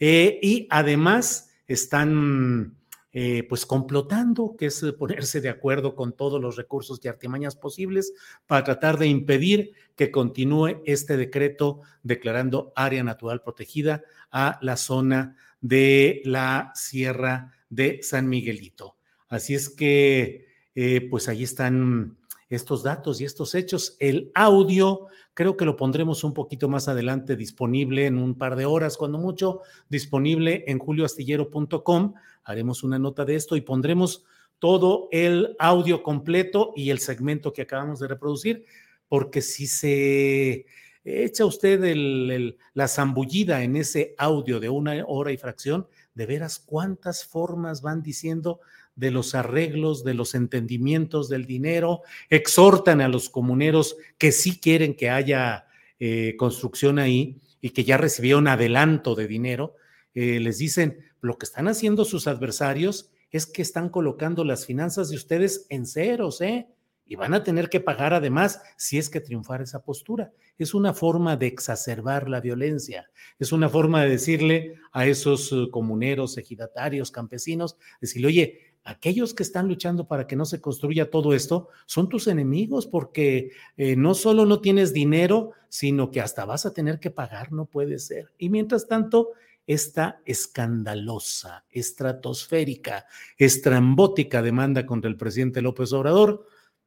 eh, 0.00 0.40
y 0.42 0.66
además 0.70 1.52
están 1.68 2.75
eh, 3.18 3.44
pues 3.48 3.64
complotando, 3.64 4.56
que 4.58 4.66
es 4.66 4.82
eh, 4.82 4.92
ponerse 4.92 5.40
de 5.40 5.48
acuerdo 5.48 5.94
con 5.96 6.12
todos 6.12 6.38
los 6.38 6.56
recursos 6.56 7.00
y 7.02 7.08
artimañas 7.08 7.56
posibles 7.56 8.12
para 8.46 8.62
tratar 8.62 8.98
de 8.98 9.06
impedir 9.06 9.72
que 9.94 10.10
continúe 10.10 10.82
este 10.84 11.16
decreto 11.16 11.80
declarando 12.02 12.74
área 12.76 13.02
natural 13.02 13.40
protegida 13.40 14.02
a 14.30 14.58
la 14.60 14.76
zona 14.76 15.34
de 15.62 16.20
la 16.26 16.72
Sierra 16.74 17.54
de 17.70 18.00
San 18.02 18.28
Miguelito. 18.28 18.98
Así 19.28 19.54
es 19.54 19.70
que, 19.70 20.48
eh, 20.74 21.08
pues 21.08 21.30
ahí 21.30 21.42
están 21.42 22.18
estos 22.48 22.82
datos 22.82 23.20
y 23.20 23.24
estos 23.24 23.54
hechos. 23.54 23.96
El 23.98 24.30
audio, 24.34 25.06
creo 25.34 25.56
que 25.56 25.64
lo 25.64 25.76
pondremos 25.76 26.24
un 26.24 26.32
poquito 26.34 26.68
más 26.68 26.88
adelante 26.88 27.36
disponible 27.36 28.06
en 28.06 28.18
un 28.18 28.36
par 28.36 28.56
de 28.56 28.66
horas, 28.66 28.96
cuando 28.96 29.18
mucho, 29.18 29.62
disponible 29.88 30.64
en 30.66 30.78
julioastillero.com 30.78 32.14
haremos 32.44 32.82
una 32.82 32.98
nota 32.98 33.24
de 33.24 33.34
esto 33.34 33.56
y 33.56 33.60
pondremos 33.60 34.24
todo 34.58 35.08
el 35.10 35.56
audio 35.58 36.02
completo 36.02 36.72
y 36.76 36.90
el 36.90 36.98
segmento 36.98 37.52
que 37.52 37.62
acabamos 37.62 38.00
de 38.00 38.08
reproducir, 38.08 38.64
porque 39.08 39.42
si 39.42 39.66
se 39.66 40.66
echa 41.04 41.44
usted 41.44 42.54
la 42.74 42.88
zambullida 42.88 43.62
en 43.62 43.76
ese 43.76 44.14
audio 44.18 44.58
de 44.58 44.68
una 44.68 45.04
hora 45.06 45.30
y 45.30 45.36
fracción, 45.36 45.86
de 46.14 46.26
veras 46.26 46.58
cuántas 46.58 47.24
formas 47.24 47.82
van 47.82 48.02
diciendo 48.02 48.60
de 48.96 49.10
los 49.10 49.34
arreglos, 49.34 50.02
de 50.02 50.14
los 50.14 50.34
entendimientos 50.34 51.28
del 51.28 51.46
dinero, 51.46 52.02
exhortan 52.30 53.00
a 53.00 53.08
los 53.08 53.28
comuneros 53.28 53.96
que 54.18 54.32
sí 54.32 54.58
quieren 54.58 54.94
que 54.94 55.10
haya 55.10 55.66
eh, 55.98 56.34
construcción 56.36 56.98
ahí 56.98 57.40
y 57.60 57.70
que 57.70 57.84
ya 57.84 57.96
recibieron 57.96 58.48
adelanto 58.48 59.14
de 59.14 59.26
dinero, 59.26 59.76
eh, 60.14 60.40
les 60.40 60.58
dicen, 60.58 60.98
lo 61.20 61.38
que 61.38 61.46
están 61.46 61.68
haciendo 61.68 62.04
sus 62.04 62.26
adversarios 62.26 63.10
es 63.30 63.46
que 63.46 63.62
están 63.62 63.88
colocando 63.88 64.44
las 64.44 64.66
finanzas 64.66 65.10
de 65.10 65.16
ustedes 65.16 65.66
en 65.68 65.86
ceros, 65.86 66.40
¿eh? 66.40 66.68
Y 67.08 67.14
van 67.14 67.34
a 67.34 67.44
tener 67.44 67.68
que 67.68 67.80
pagar 67.80 68.14
además 68.14 68.60
si 68.76 68.98
es 68.98 69.08
que 69.08 69.20
triunfar 69.20 69.62
esa 69.62 69.82
postura. 69.82 70.32
Es 70.58 70.74
una 70.74 70.92
forma 70.92 71.36
de 71.36 71.46
exacerbar 71.46 72.28
la 72.28 72.40
violencia, 72.40 73.10
es 73.38 73.52
una 73.52 73.68
forma 73.68 74.02
de 74.02 74.10
decirle 74.10 74.74
a 74.92 75.06
esos 75.06 75.52
eh, 75.52 75.68
comuneros, 75.70 76.36
ejidatarios, 76.36 77.10
campesinos, 77.10 77.76
decirle, 78.00 78.26
oye, 78.26 78.65
aquellos 78.86 79.34
que 79.34 79.42
están 79.42 79.66
luchando 79.66 80.06
para 80.06 80.26
que 80.26 80.36
no 80.36 80.44
se 80.44 80.60
construya 80.60 81.10
todo 81.10 81.34
esto 81.34 81.68
son 81.84 82.08
tus 82.08 82.28
enemigos 82.28 82.86
porque 82.86 83.50
eh, 83.76 83.96
no 83.96 84.14
solo 84.14 84.46
no 84.46 84.60
tienes 84.60 84.92
dinero, 84.92 85.52
sino 85.68 86.10
que 86.10 86.20
hasta 86.20 86.44
vas 86.44 86.64
a 86.64 86.72
tener 86.72 87.00
que 87.00 87.10
pagar, 87.10 87.52
no 87.52 87.66
puede 87.66 87.98
ser. 87.98 88.32
Y 88.38 88.48
mientras 88.48 88.86
tanto, 88.86 89.32
esta 89.66 90.20
escandalosa, 90.24 91.64
estratosférica, 91.70 93.06
estrambótica 93.36 94.40
demanda 94.40 94.86
contra 94.86 95.10
el 95.10 95.16
presidente 95.16 95.60
López 95.60 95.92
Obrador, 95.92 96.46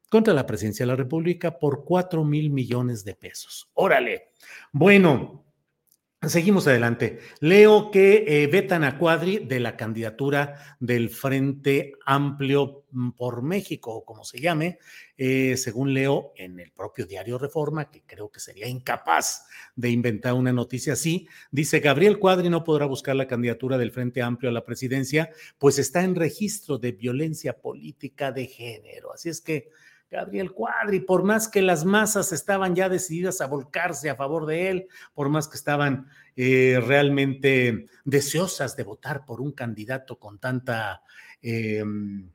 contra 0.09 0.33
la 0.33 0.45
presidencia 0.45 0.85
de 0.85 0.91
la 0.91 0.95
República 0.95 1.59
por 1.59 1.83
cuatro 1.83 2.23
mil 2.23 2.49
millones 2.49 3.03
de 3.03 3.15
pesos. 3.15 3.69
Órale. 3.73 4.29
Bueno, 4.71 5.48
Seguimos 6.27 6.67
adelante. 6.67 7.19
Leo 7.39 7.91
que 7.91 8.25
eh, 8.27 8.47
vetan 8.47 8.83
a 8.83 8.97
Cuadri 8.97 9.39
de 9.39 9.61
la 9.61 9.77
candidatura 9.77 10.75
del 10.81 11.09
Frente 11.09 11.93
Amplio 12.05 12.83
mm, 12.91 13.11
por 13.11 13.41
México, 13.41 13.93
o 13.93 14.03
como 14.03 14.25
se 14.25 14.41
llame, 14.41 14.79
eh, 15.17 15.55
según 15.55 15.93
leo 15.93 16.33
en 16.35 16.59
el 16.59 16.73
propio 16.73 17.05
diario 17.05 17.37
Reforma, 17.37 17.89
que 17.89 18.03
creo 18.05 18.29
que 18.29 18.41
sería 18.41 18.67
incapaz 18.67 19.45
de 19.77 19.91
inventar 19.91 20.33
una 20.33 20.51
noticia 20.51 20.91
así, 20.91 21.25
dice 21.51 21.79
Gabriel 21.79 22.19
Cuadri 22.19 22.49
no 22.49 22.65
podrá 22.65 22.85
buscar 22.85 23.15
la 23.15 23.27
candidatura 23.27 23.77
del 23.77 23.93
Frente 23.93 24.21
Amplio 24.21 24.49
a 24.49 24.53
la 24.53 24.65
presidencia, 24.65 25.29
pues 25.57 25.79
está 25.79 26.03
en 26.03 26.15
registro 26.15 26.77
de 26.77 26.91
violencia 26.91 27.53
política 27.61 28.33
de 28.33 28.47
género. 28.47 29.13
Así 29.13 29.29
es 29.29 29.39
que 29.39 29.69
Gabriel 30.09 30.51
Cuadri, 30.51 31.01
por 31.01 31.23
más 31.23 31.47
que 31.47 31.61
las 31.61 31.85
masas 31.85 32.31
estaban 32.31 32.75
ya 32.75 32.89
decididas 32.89 33.41
a 33.41 33.47
volcarse 33.47 34.09
a 34.09 34.15
favor 34.15 34.45
de 34.45 34.69
él, 34.69 34.87
por 35.13 35.29
más 35.29 35.47
que 35.47 35.55
estaban 35.55 36.07
eh, 36.35 36.81
realmente 36.85 37.87
deseosas 38.05 38.75
de 38.75 38.83
votar 38.83 39.25
por 39.25 39.39
un 39.39 39.51
candidato 39.51 40.17
con 40.17 40.39
tanta, 40.39 41.03
em, 41.41 42.29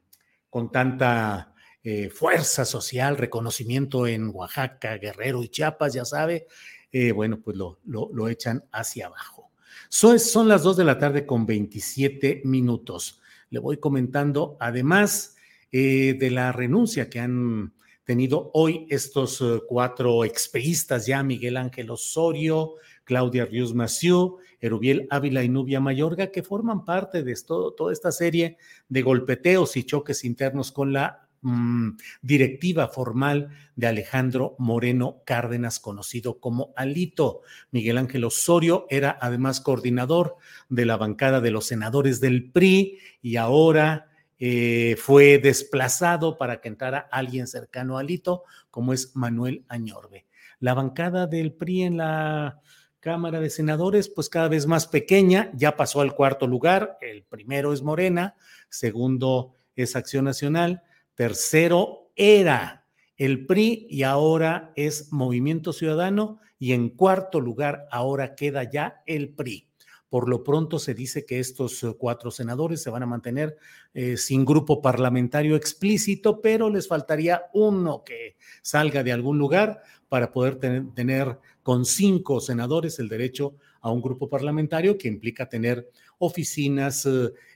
con 0.49 0.71
tanta 0.71 1.53
eh, 1.83 2.11
fuerza 2.11 2.65
social, 2.65 3.17
reconocimiento 3.17 4.07
en 4.07 4.31
Oaxaca, 4.33 4.97
Guerrero 4.97 5.43
y 5.43 5.49
Chiapas, 5.49 5.93
ya 5.95 6.05
sabe, 6.05 6.47
eh, 6.93 7.13
bueno, 7.13 7.41
pues 7.41 7.57
lo, 7.57 7.81
lo, 7.85 8.09
lo 8.13 8.29
echan 8.29 8.65
hacia 8.73 9.07
abajo. 9.07 9.45
Son, 9.89 10.49
las 10.49 10.63
2 10.63 10.77
de 10.77 10.85
la 10.85 10.99
tarde 10.99 11.25
con 11.25 11.47
27 11.47 12.43
minutos. 12.45 13.21
Le 13.51 13.61
voy 13.61 13.77
comentando, 13.77 14.57
además 14.59 15.34
eh, 15.77 16.15
de 16.17 16.31
la 16.31 16.53
renuncia 16.53 17.11
que 17.11 17.19
han 17.19 17.75
tenido 18.05 18.53
hoy 18.55 18.87
estos 18.91 19.41
eh, 19.41 19.59
cuatro 19.67 20.25
expeístas 20.25 21.05
ya, 21.05 21.25
Miguel 21.25 21.57
Ángel 21.57 21.91
Osorio, 21.91 22.75
Claudia 23.03 23.45
Rius 23.45 23.75
Massieu, 23.75 24.37
Erubiel 24.61 25.09
Ávila 25.11 25.43
y 25.43 25.49
Nubia 25.49 25.81
Mayorga, 25.81 26.29
que 26.29 26.45
forman 26.45 26.85
parte 26.85 27.25
de 27.25 27.33
esto, 27.33 27.73
toda 27.73 27.93
esta 27.93 28.13
serie 28.13 28.57
de 28.89 29.03
golpeteos 29.03 29.77
y 29.77 29.83
choques 29.83 30.25
internos 30.25 30.71
con 30.71 30.93
la 30.93 31.27
mm, 31.43 31.97
directiva 32.23 32.87
formal 32.87 33.49
de 33.75 33.89
Alejandro 33.89 34.55
Moreno 34.61 35.23
Cárdenas, 35.27 35.81
conocido 35.81 36.39
como 36.39 36.73
Alito. 36.77 37.41
Miguel 37.73 37.99
Ángel 37.99 38.23
Osorio 38.23 38.87
era 38.91 39.19
además 39.21 39.61
coordinador 39.61 40.37
de 40.69 40.87
la 40.87 40.97
bancada 40.97 41.41
de 41.41 41.51
los 41.51 41.67
senadores 41.67 42.21
del 42.21 42.53
PRI 42.53 43.01
y 43.23 43.35
ahora 43.39 44.14
eh, 44.47 44.97
fue 44.99 45.39
desplazado 45.39 46.37
para 46.37 46.61
que 46.61 46.69
entrara 46.69 47.09
alguien 47.11 47.47
cercano 47.47 47.97
a 47.97 48.01
Alito, 48.01 48.43
como 48.71 48.93
es 48.93 49.17
Manuel 49.17 49.65
Añorbe. 49.69 50.27
La 50.61 50.75
bancada 50.75 51.27
del 51.27 51.55
PRI 51.55 51.85
en 51.85 51.97
la 51.97 52.61
Cámara 53.01 53.41
de 53.41 53.49
Senadores, 53.49 54.11
pues 54.11 54.29
cada 54.29 54.49
vez 54.49 54.67
más 54.67 54.87
pequeña, 54.87 55.51
ya 55.55 55.79
pasó 55.79 56.03
al 56.03 56.15
cuarto 56.15 56.47
lugar, 56.47 56.99
el 57.01 57.23
primero 57.23 57.73
es 57.73 57.81
Morena, 57.81 58.37
segundo 58.69 59.55
es 59.77 59.97
Acción 59.97 60.27
Nacional, 60.27 60.83
tercero 61.15 62.11
era 62.15 62.85
el 63.17 63.47
PRI 63.47 63.87
y 63.89 64.03
ahora 64.03 64.75
es 64.77 65.11
Movimiento 65.11 65.73
Ciudadano 65.73 66.39
y 66.59 66.75
en 66.75 66.91
cuarto 66.91 67.41
lugar 67.41 67.87
ahora 67.91 68.35
queda 68.35 68.65
ya 68.65 69.03
el 69.07 69.31
PRI. 69.31 69.71
Por 70.09 70.29
lo 70.29 70.45
pronto 70.45 70.79
se 70.79 70.95
dice 70.95 71.25
que 71.25 71.41
estos 71.41 71.83
eh, 71.83 71.95
cuatro 71.99 72.31
senadores 72.31 72.83
se 72.83 72.91
van 72.91 73.03
a 73.03 73.07
mantener 73.07 73.57
eh, 73.95 74.17
sin 74.17 74.45
grupo 74.45 74.81
parlamentario 74.81 75.57
explícito, 75.57 76.41
pero 76.41 76.71
les 76.71 76.87
faltaría 76.87 77.45
uno 77.53 78.05
que 78.05 78.37
salga 78.63 79.03
de 79.03 79.13
algún 79.13 79.39
lugar 79.39 79.83
para 80.09 80.31
poder 80.31 80.57
tener, 80.57 81.39
con 81.63 81.85
cinco 81.85 82.41
senadores 82.41 82.99
el 82.99 83.09
derecho 83.09 83.57
a 83.81 83.91
un 83.91 84.03
grupo 84.03 84.29
parlamentario 84.29 84.97
que 84.99 85.09
implica 85.09 85.49
tener 85.49 85.91
oficinas, 86.19 87.09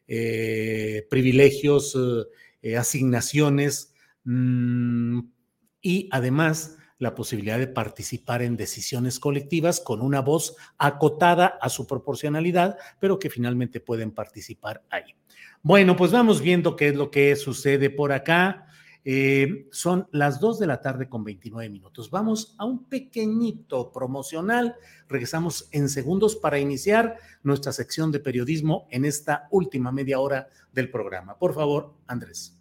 eh, 0.08 1.06
privilegios, 1.08 1.96
asignaciones 2.76 3.92
mm, 4.24 5.20
y 5.82 6.08
además 6.10 6.77
la 6.98 7.14
posibilidad 7.14 7.58
de 7.58 7.68
participar 7.68 8.42
en 8.42 8.56
decisiones 8.56 9.20
colectivas 9.20 9.80
con 9.80 10.00
una 10.00 10.20
voz 10.20 10.56
acotada 10.78 11.58
a 11.60 11.68
su 11.68 11.86
proporcionalidad, 11.86 12.76
pero 13.00 13.18
que 13.18 13.30
finalmente 13.30 13.80
pueden 13.80 14.10
participar 14.10 14.82
ahí. 14.90 15.14
Bueno, 15.62 15.96
pues 15.96 16.12
vamos 16.12 16.40
viendo 16.40 16.76
qué 16.76 16.88
es 16.88 16.96
lo 16.96 17.10
que 17.10 17.36
sucede 17.36 17.90
por 17.90 18.12
acá. 18.12 18.66
Eh, 19.04 19.68
son 19.70 20.08
las 20.12 20.38
2 20.40 20.58
de 20.58 20.66
la 20.66 20.80
tarde 20.80 21.08
con 21.08 21.24
29 21.24 21.70
minutos. 21.70 22.10
Vamos 22.10 22.54
a 22.58 22.64
un 22.64 22.84
pequeñito 22.84 23.90
promocional. 23.90 24.76
Regresamos 25.08 25.68
en 25.72 25.88
segundos 25.88 26.36
para 26.36 26.58
iniciar 26.58 27.16
nuestra 27.42 27.72
sección 27.72 28.12
de 28.12 28.20
periodismo 28.20 28.86
en 28.90 29.04
esta 29.04 29.48
última 29.50 29.92
media 29.92 30.20
hora 30.20 30.48
del 30.72 30.90
programa. 30.90 31.38
Por 31.38 31.54
favor, 31.54 31.94
Andrés. 32.06 32.57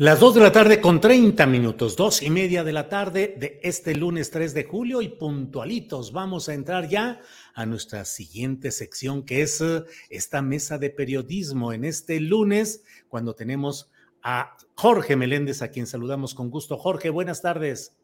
Las 0.00 0.20
2 0.20 0.36
de 0.36 0.40
la 0.42 0.52
tarde 0.52 0.80
con 0.80 1.00
30 1.00 1.44
minutos, 1.46 1.96
dos 1.96 2.22
y 2.22 2.30
media 2.30 2.62
de 2.62 2.72
la 2.72 2.88
tarde 2.88 3.34
de 3.36 3.58
este 3.64 3.96
lunes 3.96 4.30
3 4.30 4.54
de 4.54 4.62
julio 4.62 5.02
y 5.02 5.08
puntualitos 5.08 6.12
vamos 6.12 6.48
a 6.48 6.54
entrar 6.54 6.88
ya 6.88 7.20
a 7.52 7.66
nuestra 7.66 8.04
siguiente 8.04 8.70
sección 8.70 9.24
que 9.24 9.42
es 9.42 9.60
eh, 9.60 9.82
esta 10.08 10.40
mesa 10.40 10.78
de 10.78 10.90
periodismo 10.90 11.72
en 11.72 11.84
este 11.84 12.20
lunes 12.20 12.84
cuando 13.08 13.34
tenemos 13.34 13.90
a 14.22 14.56
Jorge 14.76 15.16
Meléndez 15.16 15.62
a 15.62 15.72
quien 15.72 15.88
saludamos 15.88 16.32
con 16.32 16.48
gusto. 16.48 16.76
Jorge, 16.76 17.10
buenas 17.10 17.42
tardes. 17.42 17.98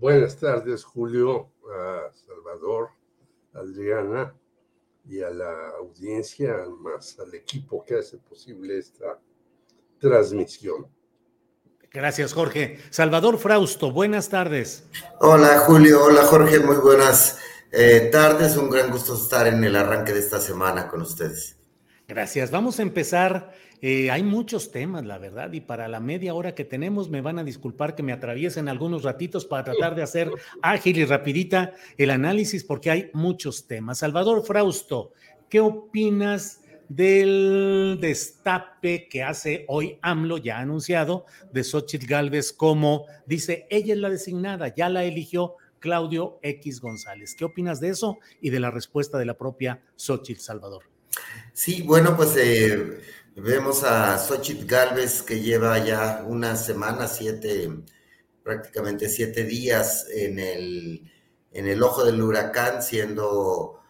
Buenas 0.00 0.38
tardes 0.38 0.84
Julio, 0.84 1.50
a 1.68 2.08
Salvador, 2.12 2.90
a 3.52 3.58
Adriana 3.58 4.32
y 5.04 5.22
a 5.22 5.30
la 5.30 5.70
audiencia, 5.70 6.54
más 6.78 7.18
al 7.18 7.34
equipo 7.34 7.84
que 7.84 7.96
hace 7.96 8.16
posible 8.18 8.78
esta 8.78 9.18
transmisión. 9.98 10.94
Gracias, 11.96 12.34
Jorge. 12.34 12.76
Salvador 12.90 13.38
Frausto, 13.38 13.90
buenas 13.90 14.28
tardes. 14.28 14.84
Hola, 15.18 15.60
Julio. 15.60 16.04
Hola, 16.04 16.24
Jorge. 16.24 16.58
Muy 16.60 16.76
buenas 16.76 17.38
eh, 17.72 18.10
tardes. 18.12 18.58
Un 18.58 18.68
gran 18.68 18.90
gusto 18.90 19.14
estar 19.14 19.46
en 19.46 19.64
el 19.64 19.74
arranque 19.74 20.12
de 20.12 20.18
esta 20.18 20.38
semana 20.38 20.88
con 20.88 21.00
ustedes. 21.00 21.56
Gracias. 22.06 22.50
Vamos 22.50 22.80
a 22.80 22.82
empezar. 22.82 23.54
Eh, 23.80 24.10
hay 24.10 24.22
muchos 24.22 24.72
temas, 24.72 25.06
la 25.06 25.16
verdad, 25.16 25.50
y 25.54 25.62
para 25.62 25.88
la 25.88 25.98
media 25.98 26.34
hora 26.34 26.54
que 26.54 26.66
tenemos 26.66 27.08
me 27.08 27.22
van 27.22 27.38
a 27.38 27.44
disculpar 27.44 27.94
que 27.94 28.02
me 28.02 28.12
atraviesen 28.12 28.68
algunos 28.68 29.02
ratitos 29.02 29.46
para 29.46 29.64
tratar 29.64 29.94
de 29.94 30.02
hacer 30.02 30.30
ágil 30.60 30.98
y 30.98 31.06
rapidita 31.06 31.72
el 31.96 32.10
análisis 32.10 32.62
porque 32.62 32.90
hay 32.90 33.10
muchos 33.14 33.66
temas. 33.66 33.98
Salvador 33.98 34.44
Frausto, 34.44 35.12
¿qué 35.48 35.60
opinas? 35.60 36.60
Del 36.88 37.98
destape 38.00 39.08
que 39.08 39.22
hace 39.22 39.64
hoy 39.68 39.98
AMLO, 40.02 40.38
ya 40.38 40.58
anunciado, 40.58 41.26
de 41.52 41.64
Xochitl 41.64 42.06
Galvez 42.06 42.52
como, 42.52 43.06
dice, 43.26 43.66
ella 43.70 43.94
es 43.94 44.00
la 44.00 44.10
designada, 44.10 44.74
ya 44.74 44.88
la 44.88 45.04
eligió 45.04 45.56
Claudio 45.78 46.38
X 46.42 46.80
González. 46.80 47.34
¿Qué 47.34 47.44
opinas 47.44 47.80
de 47.80 47.90
eso 47.90 48.18
y 48.40 48.50
de 48.50 48.60
la 48.60 48.70
respuesta 48.70 49.18
de 49.18 49.26
la 49.26 49.36
propia 49.36 49.82
Xochitl 49.96 50.40
Salvador? 50.40 50.84
Sí, 51.52 51.82
bueno, 51.82 52.16
pues 52.16 52.36
eh, 52.36 53.00
vemos 53.36 53.84
a 53.84 54.18
Xochitl 54.18 54.66
Galvez 54.66 55.22
que 55.22 55.40
lleva 55.40 55.78
ya 55.84 56.24
una 56.26 56.56
semana, 56.56 57.06
siete, 57.06 57.70
prácticamente 58.42 59.08
siete 59.08 59.44
días 59.44 60.06
en 60.10 60.38
el, 60.38 61.10
en 61.52 61.66
el 61.66 61.82
ojo 61.82 62.04
del 62.04 62.22
huracán, 62.22 62.82
siendo 62.82 63.80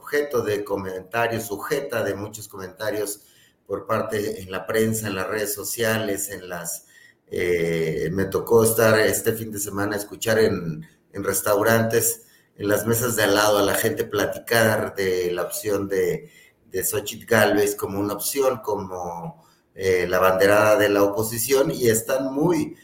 objeto 0.00 0.42
de 0.42 0.64
comentarios, 0.64 1.46
sujeta 1.46 2.02
de 2.02 2.14
muchos 2.14 2.48
comentarios 2.48 3.20
por 3.66 3.86
parte 3.86 4.40
en 4.40 4.50
la 4.50 4.66
prensa, 4.66 5.06
en 5.06 5.14
las 5.14 5.28
redes 5.28 5.54
sociales, 5.54 6.30
en 6.30 6.48
las... 6.48 6.86
Eh, 7.32 8.08
me 8.12 8.24
tocó 8.24 8.64
estar 8.64 8.98
este 8.98 9.32
fin 9.34 9.52
de 9.52 9.60
semana, 9.60 9.94
escuchar 9.94 10.40
en, 10.40 10.84
restaurantes, 11.12 12.22
en 12.56 12.66
las 12.66 12.86
mesas 12.86 13.14
de 13.14 13.22
al 13.22 13.34
lado 13.34 13.58
a 13.58 13.62
la 13.62 13.74
gente 13.74 14.04
platicar 14.04 14.96
de 14.96 15.30
la 15.30 15.42
opción 15.42 15.86
de, 15.86 16.28
de 16.72 16.84
Xochitl 16.84 17.26
Galvez 17.26 17.76
como 17.76 18.00
una 18.00 18.14
opción, 18.14 18.60
como 18.64 19.46
eh, 19.74 20.06
la 20.08 20.18
banderada 20.18 20.76
de 20.76 20.88
la 20.88 21.04
oposición 21.04 21.70
y 21.70 21.88
están 21.88 22.32
muy 22.32 22.76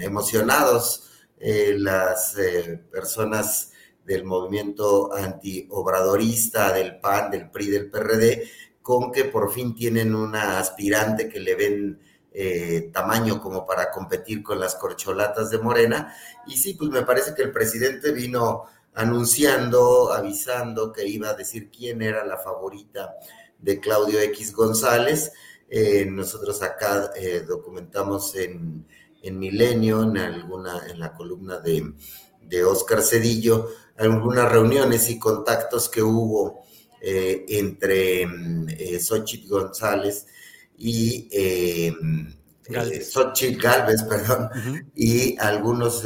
emocionados 0.00 1.10
las 1.38 2.36
personas 2.90 3.72
del 4.06 4.24
movimiento 4.24 5.12
antiobradorista, 5.12 6.72
del 6.72 6.98
PAN, 7.00 7.30
del 7.30 7.50
PRI, 7.50 7.66
del 7.68 7.90
PRD, 7.90 8.48
con 8.80 9.10
que 9.10 9.24
por 9.24 9.52
fin 9.52 9.74
tienen 9.74 10.14
una 10.14 10.60
aspirante 10.60 11.28
que 11.28 11.40
le 11.40 11.54
ven 11.56 12.00
eh, 12.32 12.90
tamaño 12.92 13.40
como 13.40 13.66
para 13.66 13.90
competir 13.90 14.42
con 14.42 14.60
las 14.60 14.76
corcholatas 14.76 15.50
de 15.50 15.58
Morena. 15.58 16.14
Y 16.46 16.56
sí, 16.56 16.74
pues 16.74 16.90
me 16.90 17.02
parece 17.02 17.34
que 17.34 17.42
el 17.42 17.50
presidente 17.50 18.12
vino 18.12 18.64
anunciando, 18.94 20.12
avisando 20.12 20.92
que 20.92 21.06
iba 21.06 21.30
a 21.30 21.34
decir 21.34 21.70
quién 21.70 22.00
era 22.00 22.24
la 22.24 22.38
favorita 22.38 23.16
de 23.58 23.80
Claudio 23.80 24.20
X 24.20 24.52
González. 24.54 25.32
Eh, 25.68 26.06
nosotros 26.08 26.62
acá 26.62 27.10
eh, 27.16 27.44
documentamos 27.46 28.36
en, 28.36 28.86
en, 29.22 29.38
Milenio, 29.38 30.02
en 30.02 30.16
alguna, 30.18 30.86
en 30.88 31.00
la 31.00 31.12
columna 31.12 31.58
de, 31.58 31.92
de 32.42 32.64
Oscar 32.64 33.02
Cedillo, 33.02 33.68
algunas 33.98 34.50
reuniones 34.50 35.08
y 35.10 35.18
contactos 35.18 35.88
que 35.88 36.02
hubo 36.02 36.66
eh, 37.00 37.44
entre 37.48 38.22
eh, 38.22 39.00
Xochitl 39.00 39.48
González 39.48 40.26
y 40.76 41.28
eh, 41.30 41.94
Galvez. 42.68 43.12
Xochitl 43.12 43.60
Galvez, 43.60 44.02
perdón, 44.08 44.50
y 44.94 45.38
algunos 45.38 46.04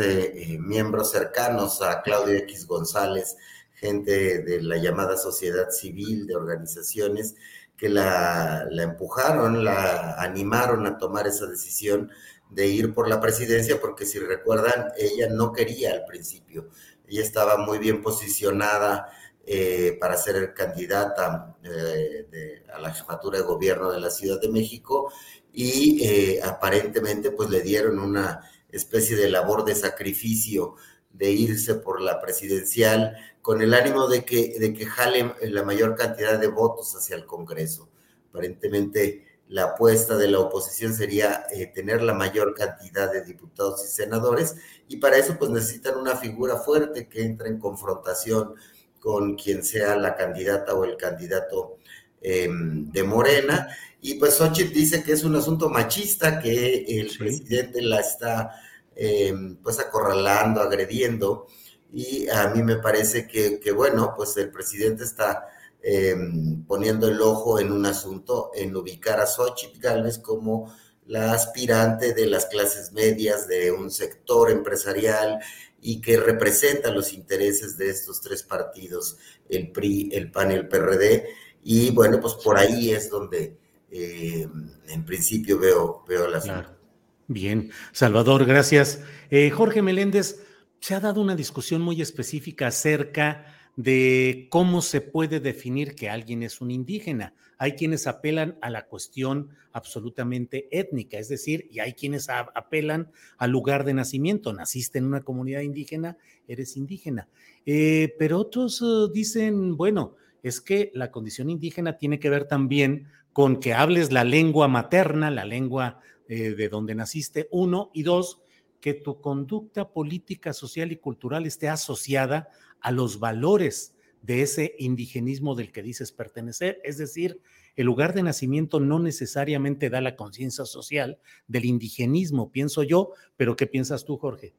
miembros 0.58 1.10
cercanos 1.10 1.80
a 1.80 2.02
Claudio 2.02 2.34
X 2.38 2.66
González, 2.66 3.36
gente 3.72 4.42
de 4.42 4.62
la 4.62 4.76
llamada 4.76 5.16
sociedad 5.16 5.70
civil, 5.70 6.26
de 6.26 6.36
organizaciones, 6.36 7.34
que 7.76 7.88
la, 7.88 8.66
la, 8.70 8.82
empujaron, 8.82 9.64
la 9.64 10.20
animaron 10.20 10.86
a 10.86 10.98
tomar 10.98 11.26
esa 11.26 11.46
decisión 11.46 12.10
de 12.50 12.66
ir 12.66 12.92
por 12.92 13.08
la 13.08 13.20
presidencia, 13.20 13.80
porque 13.80 14.04
si 14.04 14.18
recuerdan, 14.18 14.92
ella 14.98 15.28
no 15.30 15.52
quería 15.52 15.92
al 15.92 16.04
principio, 16.04 16.68
ella 17.10 17.22
estaba 17.22 17.56
muy 17.58 17.78
bien 17.78 18.02
posicionada 18.02 19.10
eh, 19.44 19.96
para 20.00 20.16
ser 20.16 20.54
candidata 20.54 21.56
eh, 21.64 22.62
a 22.72 22.78
la 22.78 22.92
jefatura 22.92 23.38
de 23.38 23.44
gobierno 23.44 23.90
de 23.90 24.00
la 24.00 24.10
Ciudad 24.10 24.40
de 24.40 24.48
México 24.48 25.12
y 25.52 26.04
eh, 26.04 26.40
aparentemente 26.42 27.32
pues 27.32 27.50
le 27.50 27.60
dieron 27.62 27.98
una 27.98 28.48
especie 28.70 29.16
de 29.16 29.28
labor 29.28 29.64
de 29.64 29.74
sacrificio 29.74 30.76
de 31.12 31.32
irse 31.32 31.74
por 31.74 32.00
la 32.00 32.20
presidencial 32.20 33.16
con 33.42 33.60
el 33.60 33.74
ánimo 33.74 34.06
de 34.06 34.24
que, 34.24 34.56
de 34.58 34.72
que 34.72 34.86
jale 34.86 35.34
la 35.42 35.64
mayor 35.64 35.96
cantidad 35.96 36.38
de 36.38 36.46
votos 36.46 36.94
hacia 36.94 37.16
el 37.16 37.26
Congreso. 37.26 37.88
Aparentemente, 38.28 39.26
la 39.50 39.64
apuesta 39.64 40.16
de 40.16 40.28
la 40.28 40.38
oposición 40.38 40.94
sería 40.94 41.44
eh, 41.52 41.66
tener 41.66 42.02
la 42.02 42.14
mayor 42.14 42.54
cantidad 42.54 43.12
de 43.12 43.24
diputados 43.24 43.84
y 43.84 43.88
senadores, 43.88 44.54
y 44.88 44.98
para 44.98 45.16
eso 45.16 45.36
pues 45.38 45.50
necesitan 45.50 45.98
una 45.98 46.16
figura 46.16 46.56
fuerte 46.56 47.08
que 47.08 47.24
entre 47.24 47.48
en 47.48 47.58
confrontación 47.58 48.54
con 49.00 49.34
quien 49.34 49.64
sea 49.64 49.96
la 49.96 50.14
candidata 50.14 50.74
o 50.74 50.84
el 50.84 50.96
candidato 50.96 51.78
em, 52.20 52.92
de 52.92 53.02
Morena. 53.02 53.68
Y 54.00 54.14
pues 54.14 54.34
Xochitl 54.34 54.72
dice 54.72 55.02
que 55.02 55.12
es 55.12 55.24
un 55.24 55.34
asunto 55.34 55.68
machista, 55.68 56.38
que 56.38 56.84
el 57.00 57.10
presidente 57.18 57.82
la 57.82 58.00
está 58.00 58.52
em, 58.94 59.56
pues 59.56 59.80
acorralando, 59.80 60.60
agrediendo, 60.60 61.48
y 61.92 62.28
a 62.28 62.48
mí 62.50 62.62
me 62.62 62.76
parece 62.76 63.26
que, 63.26 63.72
bueno, 63.72 64.14
pues 64.16 64.36
el 64.36 64.50
presidente 64.50 65.02
está 65.02 65.48
em, 65.82 66.64
poniendo 66.64 67.08
el 67.08 67.20
ojo 67.20 67.58
en 67.58 67.72
un 67.72 67.86
asunto, 67.86 68.50
en 68.54 68.74
ubicar 68.76 69.20
a 69.20 69.26
Xochitl 69.26 69.80
Gálvez 69.80 70.18
como 70.18 70.72
la 71.06 71.32
aspirante 71.32 72.14
de 72.14 72.26
las 72.26 72.46
clases 72.46 72.92
medias 72.92 73.48
de 73.48 73.72
un 73.72 73.90
sector 73.90 74.50
empresarial 74.50 75.40
y 75.80 76.00
que 76.00 76.18
representa 76.18 76.90
los 76.90 77.12
intereses 77.12 77.76
de 77.76 77.90
estos 77.90 78.20
tres 78.20 78.42
partidos, 78.42 79.16
el 79.48 79.72
PRI, 79.72 80.10
el 80.12 80.30
PAN 80.30 80.52
y 80.52 80.54
el 80.54 80.68
PRD. 80.68 81.26
Y 81.62 81.90
bueno, 81.90 82.20
pues 82.20 82.34
por 82.34 82.58
ahí 82.58 82.90
es 82.90 83.10
donde 83.10 83.56
em, 83.90 84.70
en 84.86 85.04
principio 85.04 85.58
veo, 85.58 86.04
veo 86.06 86.28
la 86.28 86.40
claro. 86.40 86.80
Bien, 87.26 87.70
Salvador, 87.92 88.44
gracias. 88.44 89.00
Eh, 89.30 89.50
Jorge 89.50 89.82
Meléndez, 89.82 90.40
se 90.80 90.94
ha 90.94 91.00
dado 91.00 91.20
una 91.20 91.36
discusión 91.36 91.80
muy 91.80 92.00
específica 92.02 92.68
acerca 92.68 93.59
de 93.76 94.48
cómo 94.50 94.82
se 94.82 95.00
puede 95.00 95.40
definir 95.40 95.94
que 95.94 96.10
alguien 96.10 96.42
es 96.42 96.60
un 96.60 96.70
indígena. 96.70 97.34
Hay 97.58 97.72
quienes 97.72 98.06
apelan 98.06 98.58
a 98.62 98.70
la 98.70 98.86
cuestión 98.86 99.50
absolutamente 99.72 100.68
étnica, 100.70 101.18
es 101.18 101.28
decir, 101.28 101.68
y 101.70 101.80
hay 101.80 101.92
quienes 101.92 102.28
apelan 102.28 103.10
al 103.38 103.50
lugar 103.50 103.84
de 103.84 103.94
nacimiento. 103.94 104.52
Naciste 104.52 104.98
en 104.98 105.06
una 105.06 105.22
comunidad 105.22 105.60
indígena, 105.60 106.16
eres 106.48 106.76
indígena. 106.76 107.28
Eh, 107.66 108.14
pero 108.18 108.38
otros 108.38 108.82
eh, 108.82 109.10
dicen, 109.12 109.76
bueno, 109.76 110.16
es 110.42 110.60
que 110.60 110.90
la 110.94 111.10
condición 111.10 111.50
indígena 111.50 111.98
tiene 111.98 112.18
que 112.18 112.30
ver 112.30 112.46
también 112.46 113.08
con 113.32 113.60
que 113.60 113.74
hables 113.74 114.10
la 114.12 114.24
lengua 114.24 114.68
materna, 114.68 115.30
la 115.30 115.44
lengua 115.44 116.00
eh, 116.28 116.50
de 116.50 116.68
donde 116.68 116.94
naciste, 116.94 117.48
uno, 117.50 117.90
y 117.92 118.02
dos, 118.02 118.40
que 118.80 118.94
tu 118.94 119.20
conducta 119.20 119.92
política, 119.92 120.52
social 120.52 120.90
y 120.90 120.96
cultural 120.96 121.46
esté 121.46 121.68
asociada 121.68 122.48
a 122.80 122.92
los 122.92 123.18
valores 123.18 123.94
de 124.22 124.42
ese 124.42 124.74
indigenismo 124.78 125.54
del 125.54 125.72
que 125.72 125.82
dices 125.82 126.12
pertenecer. 126.12 126.80
Es 126.84 126.98
decir, 126.98 127.40
el 127.76 127.86
lugar 127.86 128.14
de 128.14 128.22
nacimiento 128.22 128.80
no 128.80 128.98
necesariamente 128.98 129.90
da 129.90 130.00
la 130.00 130.16
conciencia 130.16 130.64
social 130.64 131.18
del 131.46 131.64
indigenismo, 131.64 132.50
pienso 132.50 132.82
yo, 132.82 133.12
pero 133.36 133.56
¿qué 133.56 133.66
piensas 133.66 134.04
tú, 134.04 134.16
Jorge? 134.16 134.54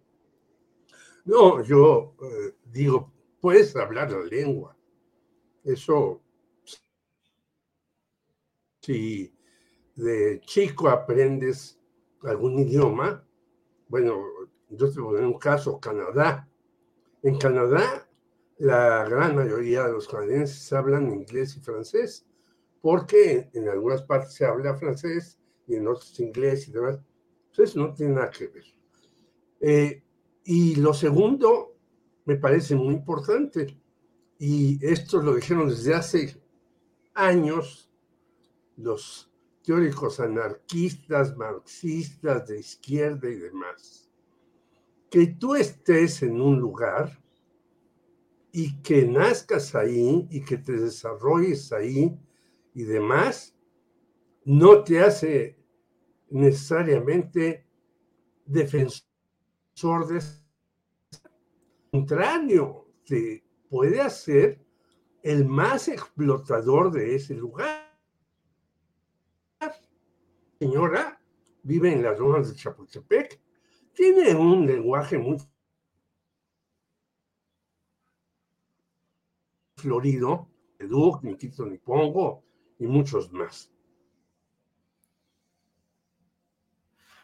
No, 1.25 1.63
yo 1.63 2.15
eh, 2.21 2.55
digo, 2.65 3.13
puedes 3.39 3.75
hablar 3.75 4.11
la 4.11 4.23
lengua. 4.23 4.75
Eso, 5.63 6.21
si 8.81 9.31
de 9.95 10.41
chico 10.41 10.89
aprendes 10.89 11.79
algún 12.23 12.57
idioma, 12.59 13.23
bueno, 13.87 14.23
yo 14.69 14.91
te 14.91 14.99
en 14.99 15.25
un 15.25 15.37
caso, 15.37 15.79
Canadá. 15.79 16.47
En 17.23 17.37
Canadá, 17.37 18.07
la 18.61 19.05
gran 19.09 19.35
mayoría 19.35 19.87
de 19.87 19.93
los 19.93 20.07
canadienses 20.07 20.71
hablan 20.71 21.11
inglés 21.11 21.57
y 21.57 21.61
francés, 21.61 22.27
porque 22.79 23.49
en 23.53 23.67
algunas 23.67 24.03
partes 24.03 24.35
se 24.35 24.45
habla 24.45 24.75
francés 24.75 25.39
y 25.65 25.77
en 25.77 25.87
otras 25.87 26.19
inglés 26.19 26.67
y 26.67 26.71
demás. 26.71 26.99
Entonces 27.49 27.75
no 27.75 27.91
tiene 27.91 28.13
nada 28.13 28.29
que 28.29 28.47
ver. 28.49 28.65
Eh, 29.61 30.03
y 30.43 30.75
lo 30.75 30.93
segundo, 30.93 31.75
me 32.25 32.35
parece 32.35 32.75
muy 32.75 32.93
importante, 32.93 33.81
y 34.37 34.77
esto 34.85 35.23
lo 35.23 35.33
dijeron 35.33 35.67
desde 35.67 35.95
hace 35.95 36.39
años 37.15 37.91
los 38.77 39.27
teóricos 39.63 40.19
anarquistas, 40.19 41.35
marxistas, 41.35 42.47
de 42.47 42.59
izquierda 42.59 43.27
y 43.27 43.37
demás, 43.37 44.07
que 45.09 45.25
tú 45.25 45.55
estés 45.55 46.21
en 46.21 46.39
un 46.39 46.59
lugar 46.59 47.20
y 48.51 48.81
que 48.81 49.05
nazcas 49.05 49.75
ahí 49.75 50.27
y 50.29 50.43
que 50.43 50.57
te 50.57 50.73
desarrolles 50.73 51.71
ahí 51.71 52.17
y 52.73 52.83
demás, 52.83 53.55
no 54.43 54.83
te 54.83 54.99
hace 54.99 55.57
necesariamente 56.29 57.65
defensor 58.45 60.07
de 60.07 60.21
contrario, 61.91 62.87
te 63.05 63.43
puede 63.69 64.01
hacer 64.01 64.63
el 65.23 65.45
más 65.45 65.87
explotador 65.87 66.91
de 66.91 67.15
ese 67.15 67.35
lugar. 67.35 67.91
Señora 70.59 71.21
vive 71.63 71.91
en 71.91 72.03
las 72.03 72.17
zonas 72.17 72.49
de 72.49 72.55
Chapultepec, 72.55 73.39
tiene 73.93 74.33
un 74.35 74.65
lenguaje 74.65 75.17
muy 75.17 75.37
florido, 79.81 80.49
Educ, 80.79 81.23
ni 81.23 81.35
quito 81.35 81.65
ni 81.65 81.77
pongo, 81.77 82.43
y 82.79 82.87
muchos 82.87 83.31
más. 83.31 83.71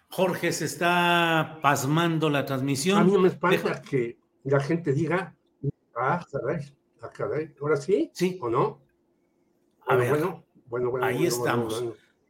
Jorge, 0.09 0.51
se 0.51 0.65
está 0.65 1.59
pasmando 1.61 2.29
la 2.29 2.45
transmisión. 2.45 2.99
A 2.99 3.03
mí 3.03 3.17
me 3.17 3.27
espanta 3.27 3.81
que 3.81 4.17
la 4.43 4.59
gente 4.59 4.93
diga, 4.93 5.35
ah, 5.95 6.25
caray, 6.31 6.61
ah, 7.01 7.09
caray, 7.09 7.53
¿ahora 7.61 7.75
sí? 7.77 8.09
Sí. 8.13 8.38
¿O 8.41 8.49
no? 8.49 8.81
A 9.85 9.95
ver, 9.95 10.09
bueno, 10.09 10.45
bueno, 10.65 10.91
bueno, 10.91 11.05
ahí 11.05 11.25
estamos 11.25 11.84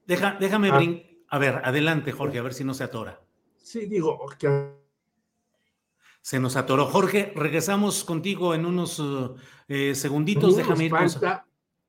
déjame 0.07 0.69
ah. 0.71 0.81
A 1.29 1.39
ver, 1.39 1.61
adelante, 1.63 2.13
Jorge, 2.13 2.39
a 2.39 2.41
ver 2.41 2.53
si 2.53 2.63
no 2.63 2.73
se 2.73 2.85
atora. 2.85 3.21
Sí, 3.57 3.85
digo, 3.85 4.17
que... 4.39 4.47
Se 6.27 6.41
nos 6.41 6.57
atoró. 6.57 6.87
Jorge, 6.87 7.31
regresamos 7.37 8.03
contigo 8.03 8.53
en 8.53 8.65
unos 8.65 9.01
eh, 9.69 9.95
segunditos. 9.95 10.57
déjame 10.57 10.83
ir, 10.83 10.91
con, 10.91 11.07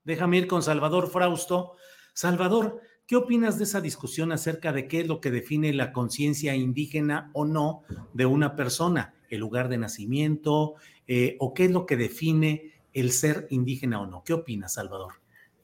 déjame 0.05 0.36
ir 0.36 0.47
con 0.47 0.62
Salvador 0.62 1.10
Frausto. 1.10 1.73
Salvador, 2.15 2.81
¿qué 3.05 3.16
opinas 3.16 3.59
de 3.59 3.65
esa 3.65 3.81
discusión 3.81 4.31
acerca 4.31 4.73
de 4.73 4.86
qué 4.86 5.01
es 5.01 5.09
lo 5.09 5.20
que 5.20 5.32
define 5.32 5.73
la 5.73 5.93
conciencia 5.93 6.55
indígena 6.55 7.32
o 7.35 7.47
no 7.47 7.82
de 8.15 8.27
una 8.27 8.55
persona? 8.55 9.12
¿El 9.28 9.40
lugar 9.40 9.69
de 9.69 9.78
nacimiento? 9.78 10.77
Eh, 11.09 11.35
¿O 11.40 11.52
qué 11.52 11.65
es 11.65 11.73
lo 11.73 11.85
que 11.85 11.97
define 11.97 12.74
el 12.93 13.10
ser 13.10 13.48
indígena 13.51 14.01
o 14.01 14.06
no? 14.06 14.23
¿Qué 14.23 14.35
opinas, 14.35 14.74
Salvador? 14.74 15.15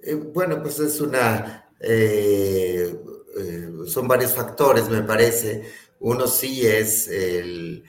Eh, 0.01 0.17
bueno, 0.17 0.61
pues 0.61 0.81
es 0.81 1.01
una 1.01 1.65
eh, 1.79 2.93
eh, 3.37 3.69
son 3.87 4.09
varios 4.09 4.33
factores, 4.33 4.89
me 4.89 5.03
parece. 5.03 5.63
Uno 6.01 6.27
sí 6.27 6.67
es 6.67 7.09
el, 7.09 7.85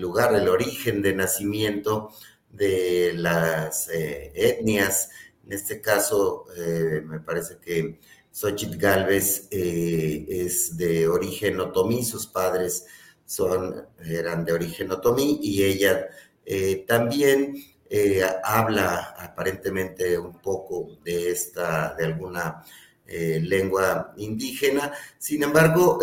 lugar, 0.00 0.34
el 0.34 0.48
origen 0.48 1.02
de 1.02 1.14
nacimiento 1.14 2.10
de 2.50 3.12
las 3.14 3.88
eh, 3.88 4.32
etnias. 4.34 5.10
En 5.44 5.52
este 5.52 5.80
caso, 5.80 6.44
me 7.06 7.20
parece 7.20 7.56
que 7.58 7.98
Xochitl 8.30 8.76
Galvez 8.76 9.48
es 9.50 10.76
de 10.76 11.08
origen 11.08 11.58
otomí, 11.58 12.04
sus 12.04 12.26
padres 12.26 12.84
son, 13.24 13.86
eran 14.04 14.44
de 14.44 14.52
origen 14.52 14.90
otomí 14.92 15.40
y 15.42 15.62
ella 15.62 16.06
también 16.86 17.54
habla 18.44 19.14
aparentemente 19.18 20.18
un 20.18 20.38
poco 20.38 20.98
de 21.02 21.30
esta, 21.30 21.94
de 21.94 22.04
alguna 22.04 22.62
eh, 23.10 23.40
lengua 23.42 24.12
indígena. 24.18 24.92
Sin 25.18 25.42
embargo, 25.42 25.98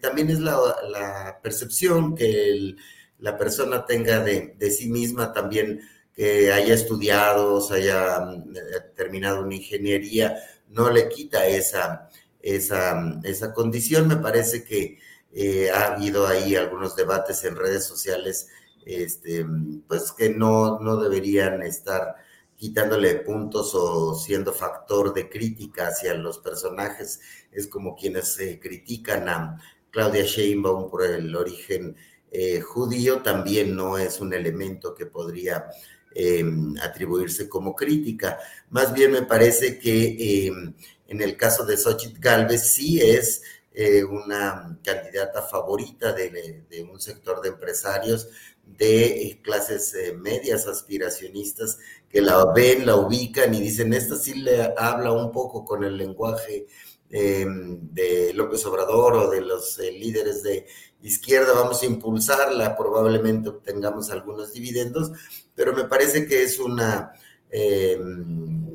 también 0.00 0.30
es 0.30 0.38
la, 0.40 1.38
percepción 1.42 2.16
que 2.16 2.74
la 3.18 3.36
persona 3.36 3.86
tenga 3.86 4.20
de, 4.20 4.56
sí 4.70 4.88
misma 4.88 5.32
también 5.32 5.80
que 6.14 6.52
haya 6.52 6.74
estudiado, 6.74 7.60
se 7.60 7.74
haya 7.74 8.20
mm, 8.20 8.54
terminado 8.94 9.42
una 9.42 9.54
ingeniería, 9.54 10.38
no 10.68 10.90
le 10.90 11.08
quita 11.08 11.46
esa, 11.46 12.08
esa, 12.40 13.20
esa 13.24 13.52
condición. 13.52 14.08
Me 14.08 14.16
parece 14.16 14.64
que 14.64 14.98
eh, 15.32 15.70
ha 15.70 15.94
habido 15.94 16.26
ahí 16.26 16.56
algunos 16.56 16.96
debates 16.96 17.44
en 17.44 17.56
redes 17.56 17.84
sociales, 17.84 18.48
este, 18.84 19.44
pues 19.86 20.12
que 20.12 20.30
no, 20.30 20.78
no 20.80 20.96
deberían 20.96 21.62
estar 21.62 22.16
quitándole 22.56 23.16
puntos 23.16 23.74
o 23.74 24.14
siendo 24.14 24.52
factor 24.52 25.12
de 25.12 25.28
crítica 25.28 25.88
hacia 25.88 26.14
los 26.14 26.38
personajes. 26.38 27.20
Es 27.52 27.66
como 27.66 27.96
quienes 27.96 28.38
eh, 28.40 28.58
critican 28.60 29.28
a 29.28 29.60
Claudia 29.90 30.24
Sheinbaum 30.24 30.90
por 30.90 31.04
el 31.04 31.34
origen 31.36 31.96
eh, 32.30 32.60
judío, 32.60 33.22
también 33.22 33.74
no 33.74 33.98
es 33.98 34.20
un 34.20 34.34
elemento 34.34 34.94
que 34.94 35.06
podría 35.06 35.66
em, 36.14 36.74
atribuirse 36.82 37.48
como 37.48 37.74
crítica. 37.74 38.38
Más 38.70 38.92
bien 38.92 39.12
me 39.12 39.22
parece 39.22 39.78
que 39.78 40.46
em, 40.46 40.74
en 41.08 41.22
el 41.22 41.36
caso 41.36 41.64
de 41.64 41.76
Xochitl 41.76 42.20
Galvez 42.20 42.72
sí 42.72 43.00
es 43.00 43.42
eh, 43.72 44.02
una 44.04 44.78
candidata 44.82 45.42
favorita 45.42 46.12
de, 46.12 46.88
un 46.90 47.00
sector 47.00 47.40
de 47.40 47.50
empresarios 47.50 48.28
de 48.66 49.22
eh, 49.22 49.40
clases 49.42 49.94
medias 50.18 50.66
aspiracionistas 50.66 51.78
que 52.08 52.20
la 52.20 52.52
ven, 52.52 52.86
la 52.86 52.96
ubican 52.96 53.54
y 53.54 53.60
dicen, 53.60 53.92
esta 53.94 54.16
sí 54.16 54.34
le 54.34 54.74
habla 54.76 55.12
un 55.12 55.30
poco 55.30 55.64
con 55.64 55.84
el 55.84 55.96
lenguaje 55.96 56.66
em, 57.10 57.78
de 57.92 58.32
López 58.34 58.66
Obrador 58.66 59.14
o 59.14 59.30
de 59.30 59.42
los 59.42 59.78
líderes 59.78 60.42
de 60.42 60.66
izquierda, 61.02 61.52
vamos 61.52 61.82
a 61.82 61.86
impulsarla, 61.86 62.76
probablemente 62.76 63.48
obtengamos 63.50 64.10
algunos 64.10 64.52
dividendos, 64.52 65.12
pero 65.54 65.72
me 65.72 65.84
parece 65.84 66.26
que 66.26 66.42
es 66.42 66.58
una 66.58 67.12
em, 67.50 68.66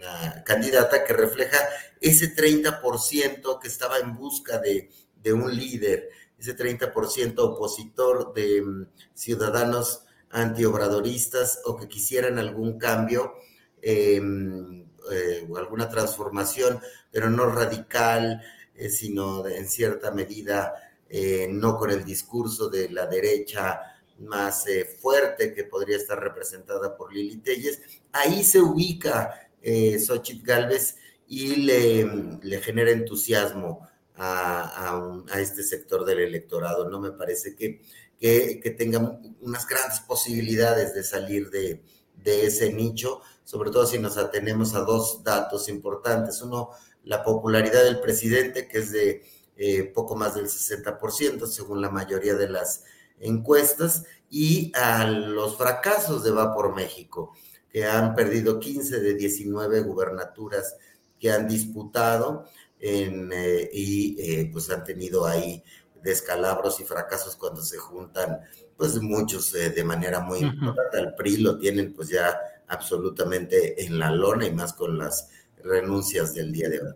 una 0.00 0.42
candidata 0.44 1.04
que 1.04 1.12
refleja 1.12 1.58
ese 2.00 2.34
30% 2.34 3.58
que 3.60 3.68
estaba 3.68 3.98
en 3.98 4.16
busca 4.16 4.58
de, 4.58 4.90
un 5.32 5.54
líder, 5.54 6.08
ese 6.38 6.56
30% 6.56 7.34
opositor 7.38 8.32
de 8.32 8.62
mm, 8.62 8.86
ciudadanos 9.14 10.04
antiobradoristas 10.30 11.60
o 11.64 11.76
que 11.76 11.88
quisieran 11.88 12.38
algún 12.38 12.78
cambio 12.78 13.34
em, 13.82 14.86
eh, 15.12 15.46
o 15.48 15.56
alguna 15.56 15.88
transformación, 15.88 16.80
pero 17.10 17.28
no 17.28 17.46
radical, 17.46 18.40
eh, 18.74 18.88
sino 18.88 19.46
en 19.46 19.68
cierta 19.68 20.10
medida 20.10 20.72
eh, 21.10 21.48
no 21.50 21.76
con 21.76 21.90
el 21.90 22.04
discurso 22.04 22.68
de 22.68 22.88
la 22.88 23.06
derecha 23.06 23.80
más 24.20 24.66
fuerte 25.00 25.52
que 25.52 25.64
podría 25.64 25.96
estar 25.96 26.20
representada 26.20 26.96
por 26.96 27.12
Lili 27.12 27.38
Telles. 27.38 27.80
Ahí 28.12 28.44
se 28.44 28.60
ubica 28.60 29.50
eh, 29.62 29.98
Xochitl 29.98 30.44
Galvez 30.44 30.96
y 31.28 31.56
le, 31.56 32.60
genera 32.60 32.90
entusiasmo 32.90 33.88
a, 34.16 35.22
este 35.36 35.62
sector 35.62 36.04
del 36.04 36.20
electorado. 36.20 36.88
No 36.88 37.00
me 37.00 37.12
parece 37.12 37.54
que, 37.54 37.82
que, 38.18 38.74
tenga 38.76 39.20
unas 39.40 39.66
grandes 39.66 40.00
posibilidades 40.00 40.94
de 40.94 41.02
salir 41.02 41.50
de, 41.50 41.82
ese 42.24 42.72
nicho, 42.72 43.22
sobre 43.44 43.70
todo 43.70 43.86
si 43.86 43.98
nos 43.98 44.18
atenemos 44.18 44.74
a 44.74 44.80
dos 44.80 45.22
datos 45.24 45.68
importantes. 45.68 46.42
Uno, 46.42 46.70
la 47.04 47.22
popularidad 47.22 47.84
del 47.84 48.00
presidente, 48.00 48.68
que 48.68 48.78
es 48.78 48.92
de 48.92 49.22
eh, 49.60 49.84
poco 49.84 50.16
más 50.16 50.34
del 50.34 50.46
60%, 50.46 51.46
según 51.46 51.80
la 51.80 51.90
mayoría 51.90 52.34
de 52.34 52.48
las 52.48 52.82
encuestas, 53.20 54.04
y 54.30 54.72
a 54.74 55.06
los 55.06 55.56
fracasos 55.56 56.24
de 56.24 56.30
Va 56.30 56.54
por 56.54 56.74
México 56.74 57.34
que 57.70 57.84
han 57.84 58.14
perdido 58.14 58.58
15 58.58 59.00
de 59.00 59.14
19 59.14 59.82
gubernaturas 59.82 60.76
que 61.18 61.30
han 61.30 61.46
disputado 61.46 62.46
eh, 62.78 63.70
y 63.72 64.16
eh, 64.18 64.50
pues 64.52 64.70
han 64.70 64.84
tenido 64.84 65.26
ahí 65.26 65.62
descalabros 66.02 66.80
y 66.80 66.84
fracasos 66.84 67.36
cuando 67.36 67.62
se 67.62 67.76
juntan 67.76 68.40
pues 68.76 69.00
muchos 69.02 69.54
eh, 69.54 69.70
de 69.70 69.84
manera 69.84 70.20
muy 70.20 70.38
importante. 70.38 70.98
Al 70.98 71.14
PRI 71.14 71.36
lo 71.38 71.58
tienen 71.58 71.92
pues 71.92 72.08
ya 72.08 72.38
absolutamente 72.66 73.84
en 73.84 73.98
la 73.98 74.10
lona 74.10 74.46
y 74.46 74.52
más 74.52 74.72
con 74.72 74.96
las 74.96 75.28
renuncias 75.62 76.34
del 76.34 76.52
día 76.52 76.68
de 76.70 76.80
hoy. 76.80 76.94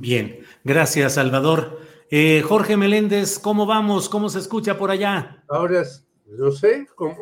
Bien, 0.00 0.40
gracias 0.64 1.14
Salvador. 1.14 1.80
Jorge 2.44 2.76
Meléndez, 2.76 3.38
¿cómo 3.38 3.66
vamos? 3.66 4.08
¿Cómo 4.08 4.28
se 4.28 4.38
escucha 4.38 4.78
por 4.78 4.90
allá? 4.90 5.42
Ahora, 5.48 5.82
no 6.26 6.50
sé, 6.52 6.86
cómo, 6.94 7.16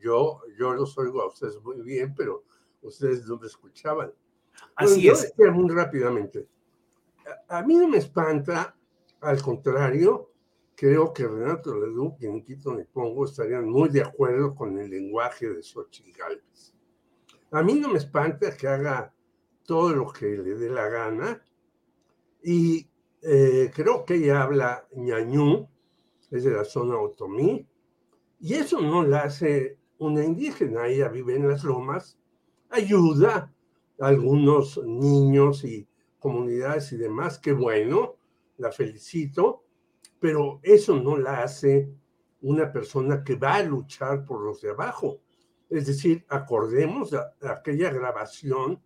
yo, 0.00 0.40
yo 0.58 0.74
los 0.74 0.96
oigo 0.98 1.22
a 1.22 1.28
ustedes 1.28 1.60
muy 1.62 1.80
bien, 1.82 2.14
pero 2.14 2.44
ustedes 2.82 3.26
no 3.26 3.38
me 3.38 3.46
escuchaban. 3.46 4.12
Así 4.76 5.08
es. 5.08 5.32
muy 5.52 5.70
rápidamente. 5.74 6.46
A, 7.48 7.62
mí 7.62 7.76
no 7.76 7.88
me 7.88 7.98
espanta, 7.98 8.76
al 9.20 9.40
contrario, 9.42 10.30
creo 10.74 11.12
que 11.12 11.26
Renato 11.26 11.74
Leduc 11.74 12.20
y 12.20 12.28
Nikito 12.28 12.76
Pongo 12.92 13.24
estarían 13.24 13.68
muy 13.68 13.88
de 13.88 14.02
acuerdo 14.02 14.54
con 14.54 14.78
el 14.78 14.90
lenguaje 14.90 15.48
de 15.48 15.62
Xochitl 15.62 16.12
Gálvez. 16.12 16.74
A 17.50 17.62
mí 17.62 17.74
no 17.74 17.88
me 17.88 17.98
espanta 17.98 18.56
que 18.56 18.68
haga 18.68 19.14
todo 19.64 19.90
lo 19.90 20.12
que 20.12 20.26
le 20.26 20.54
dé 20.54 20.68
la 20.68 20.88
gana 20.88 21.42
y 22.44 22.86
eh, 23.22 23.70
creo 23.74 24.04
que 24.04 24.16
ella 24.16 24.42
habla 24.42 24.86
ñañú, 24.94 25.66
es 26.30 26.44
de 26.44 26.50
la 26.50 26.64
zona 26.64 26.98
otomí, 26.98 27.66
y 28.38 28.54
eso 28.54 28.82
no 28.82 29.02
la 29.02 29.22
hace 29.22 29.78
una 29.98 30.22
indígena, 30.22 30.86
ella 30.86 31.08
vive 31.08 31.36
en 31.36 31.48
las 31.48 31.64
lomas, 31.64 32.18
ayuda 32.68 33.50
a 33.98 34.06
algunos 34.06 34.78
niños 34.84 35.64
y 35.64 35.88
comunidades 36.18 36.92
y 36.92 36.98
demás, 36.98 37.38
qué 37.38 37.54
bueno, 37.54 38.16
la 38.58 38.70
felicito, 38.70 39.64
pero 40.20 40.60
eso 40.62 40.96
no 41.00 41.16
la 41.16 41.42
hace 41.42 41.90
una 42.42 42.70
persona 42.70 43.24
que 43.24 43.36
va 43.36 43.54
a 43.54 43.62
luchar 43.62 44.24
por 44.24 44.42
los 44.42 44.60
de 44.60 44.70
abajo. 44.70 45.20
Es 45.70 45.86
decir, 45.86 46.24
acordemos 46.28 47.14
aquella 47.40 47.90
grabación 47.90 48.82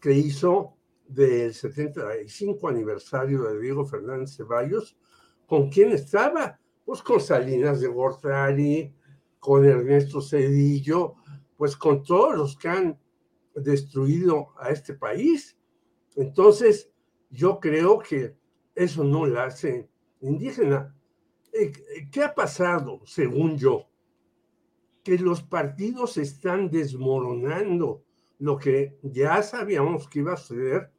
que 0.00 0.12
hizo 0.12 0.76
del 1.12 1.52
75 1.52 2.68
aniversario 2.68 3.42
de 3.44 3.60
Diego 3.60 3.84
Fernández 3.84 4.36
Ceballos, 4.36 4.96
¿con 5.46 5.68
quién 5.68 5.92
estaba? 5.92 6.58
Pues 6.84 7.02
con 7.02 7.20
Salinas 7.20 7.80
de 7.80 7.88
Gortari, 7.88 8.94
con 9.38 9.64
Ernesto 9.64 10.20
Cedillo, 10.20 11.14
pues 11.56 11.76
con 11.76 12.02
todos 12.02 12.36
los 12.36 12.56
que 12.56 12.68
han 12.68 12.98
destruido 13.54 14.48
a 14.58 14.70
este 14.70 14.94
país. 14.94 15.58
Entonces, 16.16 16.90
yo 17.30 17.60
creo 17.60 17.98
que 17.98 18.36
eso 18.74 19.04
no 19.04 19.26
la 19.26 19.44
hace 19.44 19.88
indígena. 20.20 20.94
Eh, 21.52 21.72
¿Qué 22.10 22.22
ha 22.22 22.34
pasado, 22.34 23.00
según 23.04 23.56
yo? 23.56 23.88
Que 25.02 25.18
los 25.18 25.42
partidos 25.42 26.16
están 26.16 26.70
desmoronando. 26.70 28.04
Lo 28.38 28.56
que 28.56 28.98
ya 29.02 29.42
sabíamos 29.42 30.08
que 30.08 30.20
iba 30.20 30.32
a 30.34 30.36
suceder 30.36 30.91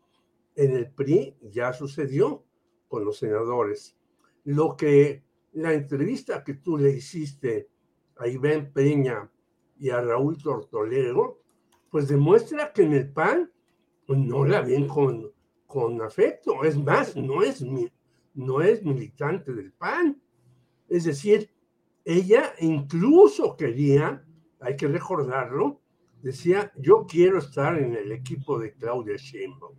en 0.55 0.75
el 0.75 0.91
PRI 0.91 1.37
ya 1.41 1.73
sucedió 1.73 2.43
con 2.87 3.05
los 3.05 3.17
senadores. 3.17 3.97
Lo 4.43 4.75
que 4.75 5.23
la 5.53 5.73
entrevista 5.73 6.43
que 6.43 6.55
tú 6.55 6.77
le 6.77 6.91
hiciste 6.91 7.69
a 8.17 8.27
Iván 8.27 8.71
Peña 8.73 9.31
y 9.79 9.89
a 9.89 10.01
Raúl 10.01 10.37
Tortolero, 10.37 11.41
pues 11.89 12.07
demuestra 12.07 12.71
que 12.73 12.83
en 12.83 12.93
el 12.93 13.11
PAN 13.11 13.51
no 14.07 14.45
la 14.45 14.61
ven 14.61 14.87
con, 14.87 15.31
con 15.67 16.01
afecto. 16.01 16.63
Es 16.63 16.77
más, 16.77 17.15
no 17.15 17.43
es, 17.43 17.63
no 18.33 18.61
es 18.61 18.83
militante 18.83 19.53
del 19.53 19.71
PAN. 19.73 20.21
Es 20.89 21.05
decir, 21.05 21.49
ella 22.05 22.53
incluso 22.59 23.55
quería, 23.55 24.25
hay 24.59 24.75
que 24.75 24.87
recordarlo, 24.87 25.81
decía, 26.21 26.71
yo 26.77 27.05
quiero 27.07 27.39
estar 27.39 27.77
en 27.77 27.95
el 27.95 28.11
equipo 28.11 28.59
de 28.59 28.73
Claudia 28.73 29.15
Sheinbaum. 29.17 29.75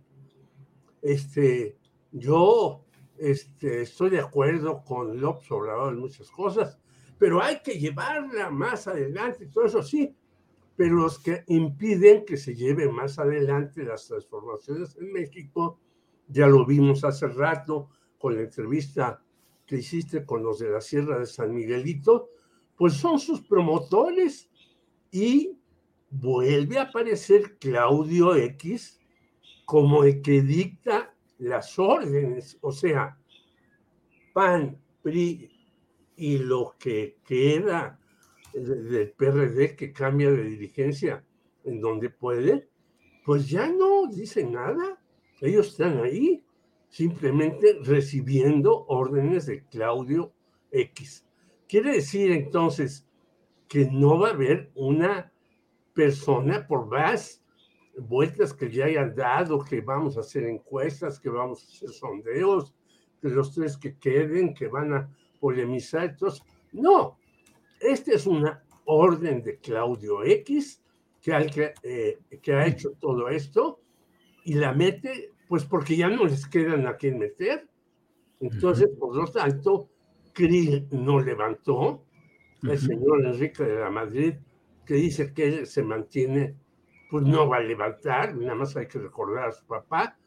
Este, 1.05 1.77
yo 2.11 2.83
este, 3.19 3.83
estoy 3.83 4.09
de 4.09 4.19
acuerdo 4.19 4.83
con 4.83 5.21
López 5.21 5.51
Obrador 5.51 5.93
en 5.93 5.99
muchas 5.99 6.31
cosas, 6.31 6.79
pero 7.19 7.43
hay 7.43 7.59
que 7.63 7.77
llevarla 7.77 8.49
más 8.49 8.87
adelante, 8.87 9.45
todo 9.45 9.65
eso 9.65 9.83
sí, 9.83 10.15
pero 10.75 10.95
los 10.95 11.19
que 11.19 11.43
impiden 11.45 12.25
que 12.25 12.37
se 12.37 12.55
lleve 12.55 12.91
más 12.91 13.19
adelante 13.19 13.83
las 13.83 14.07
transformaciones 14.07 14.97
en 14.97 15.13
México, 15.13 15.79
ya 16.27 16.47
lo 16.47 16.65
vimos 16.65 17.03
hace 17.03 17.27
rato 17.27 17.91
con 18.17 18.33
la 18.33 18.41
entrevista 18.41 19.23
que 19.67 19.77
hiciste 19.77 20.25
con 20.25 20.41
los 20.41 20.57
de 20.57 20.71
la 20.71 20.81
Sierra 20.81 21.19
de 21.19 21.27
San 21.27 21.53
Miguelito, 21.53 22.31
pues 22.75 22.93
son 22.93 23.19
sus 23.19 23.43
promotores 23.43 24.49
y 25.11 25.55
vuelve 26.09 26.79
a 26.79 26.89
aparecer 26.89 27.59
Claudio 27.59 28.35
X 28.35 28.99
como 29.65 30.03
el 30.03 30.21
que 30.21 30.41
dicta 30.41 31.13
las 31.39 31.77
órdenes, 31.77 32.57
o 32.61 32.71
sea, 32.71 33.17
PAN, 34.33 34.77
PRI 35.01 35.49
y 36.17 36.37
lo 36.37 36.75
que 36.79 37.17
queda 37.25 37.99
del 38.53 39.11
PRD 39.11 39.75
que 39.75 39.91
cambia 39.91 40.31
de 40.31 40.43
dirigencia 40.43 41.25
en 41.65 41.81
donde 41.81 42.09
puede, 42.09 42.69
pues 43.25 43.49
ya 43.49 43.67
no 43.69 44.07
dice 44.07 44.45
nada. 44.45 45.01
Ellos 45.41 45.69
están 45.69 45.99
ahí 46.01 46.43
simplemente 46.89 47.79
recibiendo 47.83 48.85
órdenes 48.87 49.47
de 49.47 49.65
Claudio 49.65 50.31
X. 50.71 51.25
Quiere 51.67 51.93
decir 51.93 52.31
entonces 52.31 53.05
que 53.67 53.89
no 53.91 54.19
va 54.19 54.29
a 54.29 54.33
haber 54.33 54.71
una 54.75 55.33
persona 55.93 56.65
por 56.67 56.87
más 56.87 57.43
vueltas 57.97 58.53
que 58.53 58.69
ya 58.69 58.85
hayan 58.85 59.15
dado, 59.15 59.59
que 59.63 59.81
vamos 59.81 60.17
a 60.17 60.21
hacer 60.21 60.45
encuestas, 60.45 61.19
que 61.19 61.29
vamos 61.29 61.63
a 61.63 61.67
hacer 61.67 61.89
sondeos, 61.89 62.73
que 63.21 63.29
los 63.29 63.53
tres 63.53 63.77
que 63.77 63.97
queden, 63.97 64.53
que 64.53 64.67
van 64.67 64.93
a 64.93 65.09
polemizar. 65.39 66.05
Entonces, 66.05 66.43
no, 66.73 67.17
esta 67.79 68.13
es 68.13 68.27
una 68.27 68.63
orden 68.85 69.41
de 69.41 69.57
Claudio 69.57 70.23
X 70.23 70.81
que, 71.21 71.73
eh, 71.83 72.19
que 72.41 72.53
ha 72.53 72.67
hecho 72.67 72.91
todo 72.99 73.29
esto 73.29 73.81
y 74.43 74.53
la 74.53 74.73
mete, 74.73 75.31
pues 75.47 75.65
porque 75.65 75.95
ya 75.95 76.07
no 76.07 76.25
les 76.25 76.45
quedan 76.47 76.85
a 76.87 76.97
quién 76.97 77.17
meter. 77.17 77.67
Entonces, 78.39 78.89
por 78.99 79.15
lo 79.15 79.25
tanto, 79.25 79.89
Krill 80.33 80.87
no 80.91 81.19
levantó, 81.19 82.03
el 82.61 82.79
señor 82.79 83.25
Enrique 83.25 83.63
de 83.63 83.79
la 83.79 83.89
Madrid, 83.89 84.35
que 84.85 84.95
dice 84.95 85.33
que 85.33 85.47
él 85.47 85.67
se 85.67 85.83
mantiene, 85.83 86.55
pues 87.09 87.25
no 87.25 87.47
va 87.47 87.57
a 87.57 87.61
levantar, 87.61 88.35
nada 88.35 88.55
más 88.55 88.75
hay 88.75 88.87
que 88.87 88.99
recordar 88.99 89.49
a 89.49 89.51
su 89.51 89.65
papá, 89.65 90.17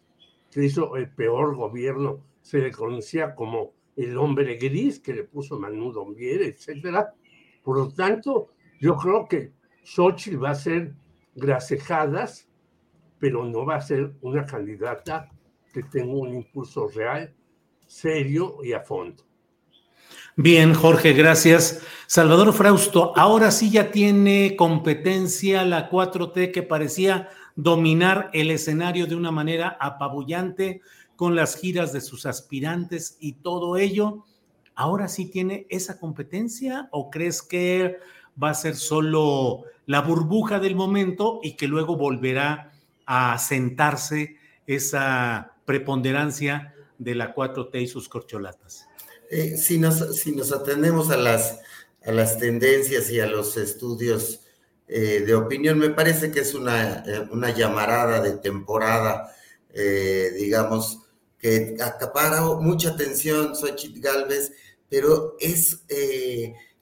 que 0.51 0.65
hizo 0.65 0.97
el 0.97 1.11
peor 1.11 1.57
gobierno, 1.57 2.25
se 2.41 2.59
le 2.59 2.71
conocía 2.71 3.35
como 3.35 3.75
el 3.97 4.17
hombre 4.17 4.57
gris, 4.57 5.01
que 5.01 5.13
le 5.13 5.25
puso 5.25 5.59
Manudo 5.59 6.05
Dombier, 6.05 6.43
etcétera. 6.43 7.13
Por 7.63 7.79
lo 7.79 7.89
tanto, 7.93 8.53
yo 8.81 8.97
creo 8.97 9.27
que 9.27 9.53
Xochitl 9.83 10.43
va 10.43 10.51
a 10.51 10.55
ser 10.55 10.95
grasejadas, 11.35 12.49
pero 13.19 13.45
no 13.45 13.67
va 13.67 13.77
a 13.77 13.81
ser 13.81 14.15
una 14.21 14.47
candidata 14.47 15.29
que 15.73 15.83
tenga 15.83 16.13
un 16.13 16.35
impulso 16.35 16.89
real, 16.89 17.35
serio 17.87 18.59
y 18.63 18.73
a 18.73 18.81
fondo. 18.81 19.28
Bien, 20.37 20.75
Jorge, 20.75 21.13
gracias. 21.13 21.81
Salvador 22.07 22.53
Frausto, 22.53 23.13
ahora 23.17 23.51
sí 23.51 23.71
ya 23.71 23.91
tiene 23.91 24.57
competencia 24.57 25.65
la 25.65 25.91
4T 25.91 26.53
que 26.53 26.63
parecía 26.63 27.29
dominar 27.57 28.31
el 28.33 28.51
escenario 28.51 29.07
de 29.07 29.17
una 29.17 29.31
manera 29.31 29.77
apabullante 29.81 30.81
con 31.17 31.35
las 31.35 31.57
giras 31.57 31.93
de 31.93 32.01
sus 32.01 32.25
aspirantes 32.25 33.17
y 33.21 33.33
todo 33.33 33.77
ello. 33.77 34.25
¿Ahora 34.75 35.09
sí 35.09 35.27
tiene 35.27 35.67
esa 35.69 35.99
competencia 35.99 36.89
o 36.93 37.11
crees 37.11 37.43
que 37.43 37.97
va 38.41 38.51
a 38.51 38.55
ser 38.55 38.77
solo 38.77 39.65
la 39.87 40.01
burbuja 40.01 40.61
del 40.61 40.77
momento 40.77 41.41
y 41.43 41.57
que 41.57 41.67
luego 41.67 41.97
volverá 41.97 42.73
a 43.07 43.37
sentarse 43.39 44.37
esa 44.67 45.57
preponderancia 45.65 46.75
de 46.99 47.15
la 47.15 47.35
4T 47.35 47.83
y 47.83 47.87
sus 47.87 48.09
corcholatas. 48.09 48.88
Eh, 49.31 49.59
si, 49.59 49.79
nos, 49.79 50.17
si 50.17 50.33
nos 50.33 50.53
atendemos 50.53 51.11
a 51.11 51.19
las, 51.19 51.61
a 52.05 52.13
las 52.13 52.39
tendencias 52.39 53.11
y 53.11 53.21
a 53.21 53.27
los 53.27 53.59
estudios 53.59 54.41
eh, 54.87 55.23
de 55.27 55.35
opinión, 55.35 55.79
me 55.79 55.91
parece 55.91 56.31
que 56.31 56.41
es 56.41 56.55
una, 56.55 57.05
eh, 57.07 57.29
una 57.31 57.51
llamarada 57.55 58.23
de 58.23 58.33
temporada, 58.39 59.35
digamos, 60.37 61.03
que 61.39 61.77
acapara 61.81 62.41
mucha 62.43 62.91
atención 62.91 63.55
Xochitl 63.55 64.01
Galvez, 64.01 64.51
pero 64.89 65.37
es 65.39 65.85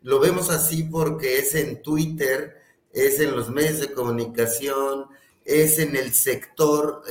lo 0.01 0.19
vemos 0.19 0.49
así 0.49 0.85
porque 0.85 1.39
es 1.39 1.55
en 1.57 1.83
Twitter, 1.83 2.57
es 2.95 3.21
en 3.21 3.37
los 3.37 3.51
medios 3.51 3.81
de 3.81 3.93
comunicación, 3.93 5.09
es 5.45 5.79
en 5.79 5.95
el 5.95 6.15
sector, 6.15 7.03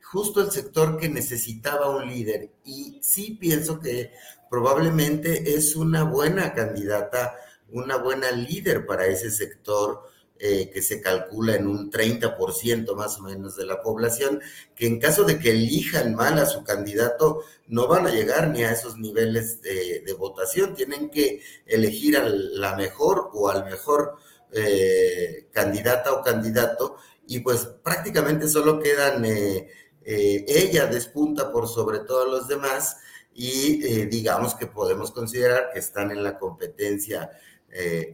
justo 0.00 0.40
el 0.40 0.50
sector 0.50 0.96
que 0.96 1.10
necesitaba 1.10 1.94
un 1.94 2.08
líder. 2.08 2.48
Y 2.64 2.98
sí 3.02 3.36
pienso 3.38 3.78
que 3.78 4.12
probablemente 4.50 5.54
es 5.54 5.76
una 5.76 6.02
buena 6.02 6.52
candidata, 6.52 7.36
una 7.70 7.96
buena 7.96 8.32
líder 8.32 8.84
para 8.84 9.06
ese 9.06 9.30
sector 9.30 10.02
eh, 10.42 10.70
que 10.72 10.82
se 10.82 11.00
calcula 11.00 11.54
en 11.54 11.66
un 11.66 11.90
30% 11.90 12.96
más 12.96 13.18
o 13.18 13.22
menos 13.22 13.56
de 13.56 13.64
la 13.66 13.80
población, 13.80 14.40
que 14.74 14.86
en 14.86 14.98
caso 14.98 15.24
de 15.24 15.38
que 15.38 15.50
elijan 15.50 16.14
mal 16.14 16.38
a 16.38 16.46
su 16.46 16.64
candidato, 16.64 17.44
no 17.68 17.86
van 17.86 18.06
a 18.06 18.10
llegar 18.10 18.48
ni 18.48 18.64
a 18.64 18.72
esos 18.72 18.98
niveles 18.98 19.62
de, 19.62 20.02
votación, 20.18 20.74
tienen 20.74 21.10
que 21.10 21.42
elegir 21.66 22.16
a 22.16 22.24
la 22.26 22.74
mejor 22.74 23.30
o 23.32 23.50
al 23.50 23.66
mejor 23.66 24.16
eh, 24.52 25.46
candidata 25.52 26.12
o 26.12 26.22
candidato, 26.22 26.96
y 27.26 27.40
pues 27.40 27.66
prácticamente 27.82 28.48
solo 28.48 28.80
quedan, 28.80 29.24
eh, 29.24 29.68
ella 30.02 30.86
despunta 30.86 31.52
por 31.52 31.68
sobre 31.68 32.00
todos 32.00 32.28
los 32.28 32.48
demás, 32.48 32.96
y 33.34 34.06
digamos 34.06 34.54
que 34.54 34.66
podemos 34.66 35.12
considerar 35.12 35.70
que 35.72 35.78
están 35.78 36.10
en 36.10 36.22
la 36.22 36.38
competencia 36.38 37.30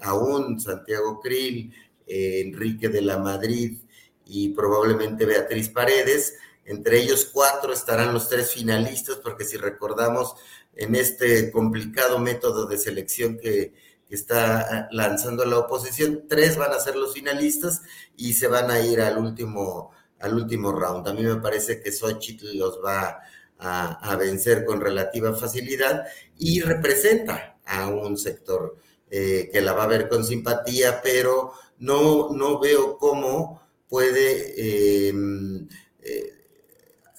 aún 0.02 0.60
Santiago 0.60 1.20
Krill, 1.20 1.72
eh, 2.06 2.43
Enrique 2.47 2.88
de 2.88 3.02
la 3.02 3.18
Madrid 3.18 3.78
y 4.26 4.51
probablemente 4.51 5.26
Beatriz 5.26 5.68
Paredes. 5.68 6.34
Entre 6.64 7.01
ellos 7.01 7.28
cuatro 7.32 7.72
estarán 7.72 8.14
los 8.14 8.28
tres 8.28 8.52
finalistas, 8.52 9.16
porque 9.16 9.44
si 9.44 9.56
recordamos 9.56 10.34
en 10.74 10.94
este 10.94 11.51
complicado 11.51 12.18
método 12.18 12.66
de 12.66 12.78
selección 12.78 13.38
que, 13.38 13.74
está 14.09 14.86
lanzando 14.93 15.44
la 15.44 15.59
oposición, 15.59 16.26
tres 16.28 16.56
van 16.56 16.70
a 16.70 16.78
ser 16.78 16.94
los 16.94 17.12
finalistas 17.12 17.82
y 18.16 18.34
se 18.34 18.47
van 18.47 18.70
a 18.70 18.78
ir 18.78 19.01
al 19.01 19.18
último, 19.18 19.90
al 20.20 20.36
último 20.36 20.70
round. 20.70 21.09
A 21.09 21.12
mí 21.12 21.24
me 21.24 21.40
parece 21.40 21.80
que 21.80 21.90
Xochitl 21.90 22.56
los 22.56 22.78
va 22.84 23.01
a, 23.09 23.20
a 23.59 24.16
vencer 24.16 24.65
con 24.65 24.81
relativa 24.81 25.35
facilidad 25.35 26.05
y 26.39 26.61
representa 26.61 27.57
a 27.65 27.89
un 27.89 28.16
sector 28.16 28.77
eh, 29.09 29.51
que 29.53 29.61
la 29.61 29.73
va 29.73 29.85
a 29.85 29.89
ver 29.89 30.09
con 30.09 30.24
simpatía, 30.24 31.01
pero 31.01 31.53
no, 31.78 32.31
no 32.31 32.59
veo 32.59 32.99
cómo 32.99 33.62
puede 33.89 35.09
em, 35.09 35.69
eh, 36.03 36.33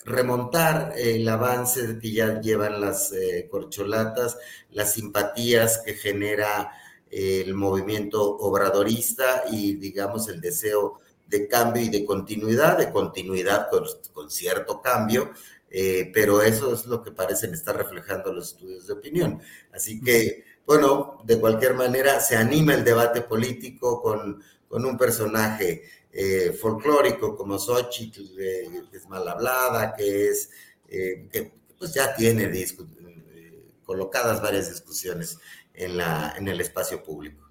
remontar 0.03 0.93
el 0.97 1.27
avance 1.29 1.97
que 2.01 2.11
ya 2.11 2.41
llevan 2.41 2.81
las 2.81 3.13
eh, 3.13 3.47
corcholatas, 3.49 4.37
las 4.71 4.93
simpatías 4.93 5.81
que 5.85 5.93
genera 5.93 6.71
el 7.09 7.53
movimiento 7.53 8.21
obradorista 8.37 9.43
y 9.49 9.75
digamos 9.75 10.27
el 10.27 10.41
deseo 10.41 10.99
de 11.25 11.47
cambio 11.47 11.83
y 11.83 11.89
de 11.89 12.05
continuidad, 12.05 12.77
de 12.77 12.91
continuidad 12.91 13.69
con, 13.69 14.29
cierto 14.29 14.81
cambio, 14.81 15.31
pero 15.69 16.41
eso 16.41 16.73
es 16.73 16.85
lo 16.85 17.03
que 17.03 17.11
parecen 17.11 17.53
estar 17.53 17.75
reflejando 17.75 18.33
los 18.33 18.53
estudios 18.53 18.87
de 18.87 18.93
opinión. 18.93 19.41
Así 19.71 20.01
que 20.01 20.43
bueno, 20.67 21.19
de 21.23 21.39
cualquier 21.39 21.75
manera 21.75 22.19
se 22.19 22.35
anima 22.35 22.73
el 22.73 22.83
debate 22.83 23.21
político 23.21 24.01
con, 24.01 24.43
un 24.69 24.97
personaje 24.97 25.83
eh, 26.11 26.51
folclórico 26.51 27.37
como 27.37 27.57
Xochitl, 27.57 28.35
que 28.35 28.97
es 28.97 29.07
mal 29.07 29.25
hablada, 29.25 29.93
que 29.95 30.27
es, 30.27 30.49
eh, 30.89 31.29
que 31.31 31.53
pues 31.79 31.93
ya 31.93 32.13
tiene 32.13 32.43
eh, 32.43 33.63
colocadas 33.85 34.41
varias 34.41 34.69
discusiones 34.69 35.39
en, 35.73 35.95
la, 35.95 36.35
en 36.37 36.49
el 36.49 36.59
espacio 36.59 37.01
público. 37.01 37.49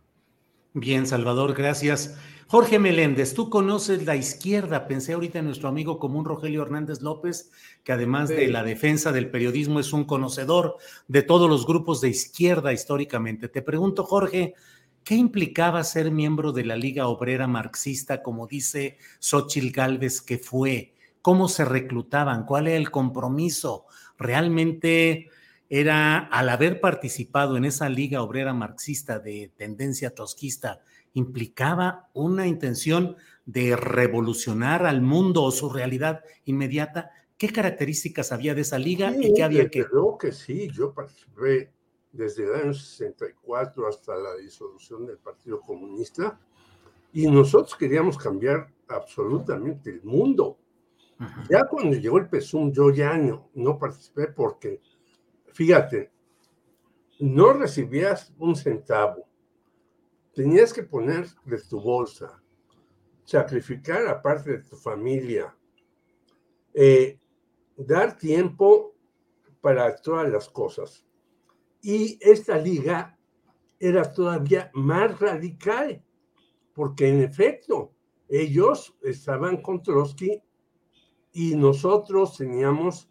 Bien, 0.75 1.07
Salvador, 1.07 1.55
gracias. 1.55 2.15
Jorge 2.49 2.79
Meléndez, 2.79 3.35
tú 3.35 3.51
conoces 3.51 4.07
la 4.07 4.15
izquierda. 4.15 4.87
Pensé 4.87 5.15
ahorita 5.15 5.41
en 5.41 5.47
nuestro 5.47 5.69
amigo 5.69 5.99
común 5.99 6.25
Rogelio 6.25 6.63
Hernández 6.63 7.03
López, 7.03 7.51
que 7.83 7.91
además 7.91 8.29
de 8.29 8.47
la 8.47 8.63
defensa 8.63 9.11
del 9.11 9.31
periodismo 9.31 9.81
es 9.81 9.93
un 9.93 10.05
conocedor 10.05 10.77
de 11.09 11.23
todos 11.23 11.51
los 11.51 11.67
grupos 11.67 12.01
de 12.01 12.11
izquierda 12.11 12.73
históricamente. 12.73 13.49
Te 13.49 13.63
pregunto, 13.63 14.05
Jorge, 14.05 14.55
¿qué 15.03 15.17
implicaba 15.17 15.83
ser 15.83 16.13
miembro 16.13 16.53
de 16.53 16.65
la 16.65 16.77
Liga 16.77 17.09
Obrera 17.09 17.49
Marxista, 17.49 18.23
como 18.23 18.47
dice 18.47 18.97
Xochil 19.19 19.73
Gálvez 19.73 20.23
que 20.23 20.39
fue? 20.39 20.95
¿Cómo 21.23 21.49
se 21.49 21.65
reclutaban? 21.65 22.47
¿Cuál 22.47 22.69
era 22.69 22.77
el 22.77 22.93
compromiso? 22.93 23.87
¿Realmente 24.19 25.31
era, 25.69 26.19
al 26.19 26.49
haber 26.49 26.81
participado 26.81 27.57
en 27.57 27.65
esa 27.65 27.89
Liga 27.89 28.23
Obrera 28.23 28.55
Marxista 28.55 29.19
de 29.19 29.51
tendencia 29.57 30.15
tosquista, 30.15 30.83
implicaba 31.17 32.11
una 32.13 32.47
intención 32.47 33.17
de 33.47 33.75
revolucionar 33.75 34.85
al 34.85 35.01
mundo 35.01 35.45
o 35.45 35.51
su 35.51 35.71
realidad 35.71 36.23
inmediata. 36.45 37.11
¿Qué 37.39 37.49
características 37.49 38.33
había 38.33 38.55
de 38.55 38.61
esa 38.61 38.79
liga 38.79 39.15
y 39.19 39.33
qué 39.33 39.43
había 39.43 39.71
que...? 39.71 39.87
Creo 39.87 40.19
que 40.19 40.31
sí, 40.33 40.69
yo 40.71 40.93
participé 40.93 41.73
desde 42.13 42.45
el 42.45 42.55
año 42.55 42.75
64 42.75 43.89
hasta 43.89 44.15
la 44.15 44.37
disolución 44.37 45.07
del 45.07 45.17
Partido 45.17 45.59
Comunista 45.61 46.39
y 47.15 47.27
nosotros 47.27 47.75
queríamos 47.77 48.19
cambiar 48.19 48.69
absolutamente 48.87 49.89
el 49.89 50.03
mundo. 50.03 50.59
Ya 51.49 51.65
cuando 51.65 51.97
llegó 51.97 52.19
el 52.19 52.29
PESUM, 52.29 52.73
yo 52.73 52.91
ya 52.91 53.17
no, 53.17 53.49
no 53.55 53.79
participé 53.79 54.27
porque, 54.27 54.83
fíjate, 55.47 56.11
no 57.21 57.55
recibías 57.55 58.35
un 58.39 58.55
centavo. 58.55 59.27
Tenías 60.37 60.71
que 60.71 60.83
poner 60.83 61.27
de 61.47 61.59
tu 61.63 61.81
bolsa, 61.81 62.43
sacrificar 63.25 64.07
a 64.07 64.21
parte 64.21 64.59
de 64.59 64.63
tu 64.65 64.77
familia, 64.77 65.57
eh, 66.75 67.19
dar 67.75 68.19
tiempo 68.19 68.95
para 69.63 69.97
todas 69.97 70.31
las 70.31 70.47
cosas. 70.51 71.07
Y 71.81 72.19
esta 72.21 72.59
liga 72.59 73.19
era 73.81 74.13
todavía 74.13 74.71
más 74.75 75.19
radical, 75.19 76.05
porque 76.75 77.09
en 77.09 77.23
efecto, 77.23 77.95
ellos 78.29 78.95
estaban 79.03 79.63
con 79.63 79.83
Trotsky 79.83 80.43
y 81.33 81.57
nosotros 81.57 82.37
teníamos 82.37 83.09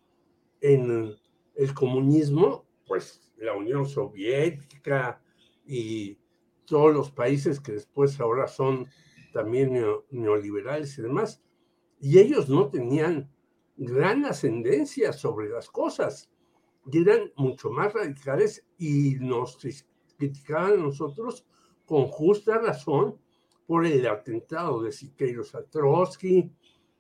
en 0.62 1.18
el 1.56 1.74
comunismo, 1.74 2.68
pues 2.86 3.34
la 3.38 3.54
Unión 3.54 3.88
Soviética 3.88 5.20
y 5.66 6.20
todos 6.66 6.94
los 6.94 7.12
países 7.12 7.60
que 7.60 7.74
después 7.74 8.20
ahora 8.20 8.48
son 8.48 8.88
también 9.34 9.74
neoliberales 10.12 10.98
y 10.98 11.02
demás, 11.02 11.42
y 12.00 12.20
ellos 12.20 12.50
no 12.50 12.70
tenían 12.70 13.32
gran 13.78 14.26
ascendencia 14.26 15.12
sobre 15.12 15.50
las 15.50 15.70
cosas, 15.70 16.30
y 16.92 17.02
eran 17.02 17.32
mucho 17.36 17.70
más 17.70 17.94
radicales 17.94 18.66
y 18.78 19.16
nos 19.20 19.58
criticaban 20.18 20.74
a 20.74 20.84
nosotros 20.84 21.46
con 21.86 22.06
justa 22.06 22.60
razón 22.60 23.18
por 23.68 23.86
el 23.86 24.08
atentado 24.08 24.82
de 24.82 24.92
Siqueiros 24.92 25.56
a 25.56 25.64
Trotsky, 25.64 26.52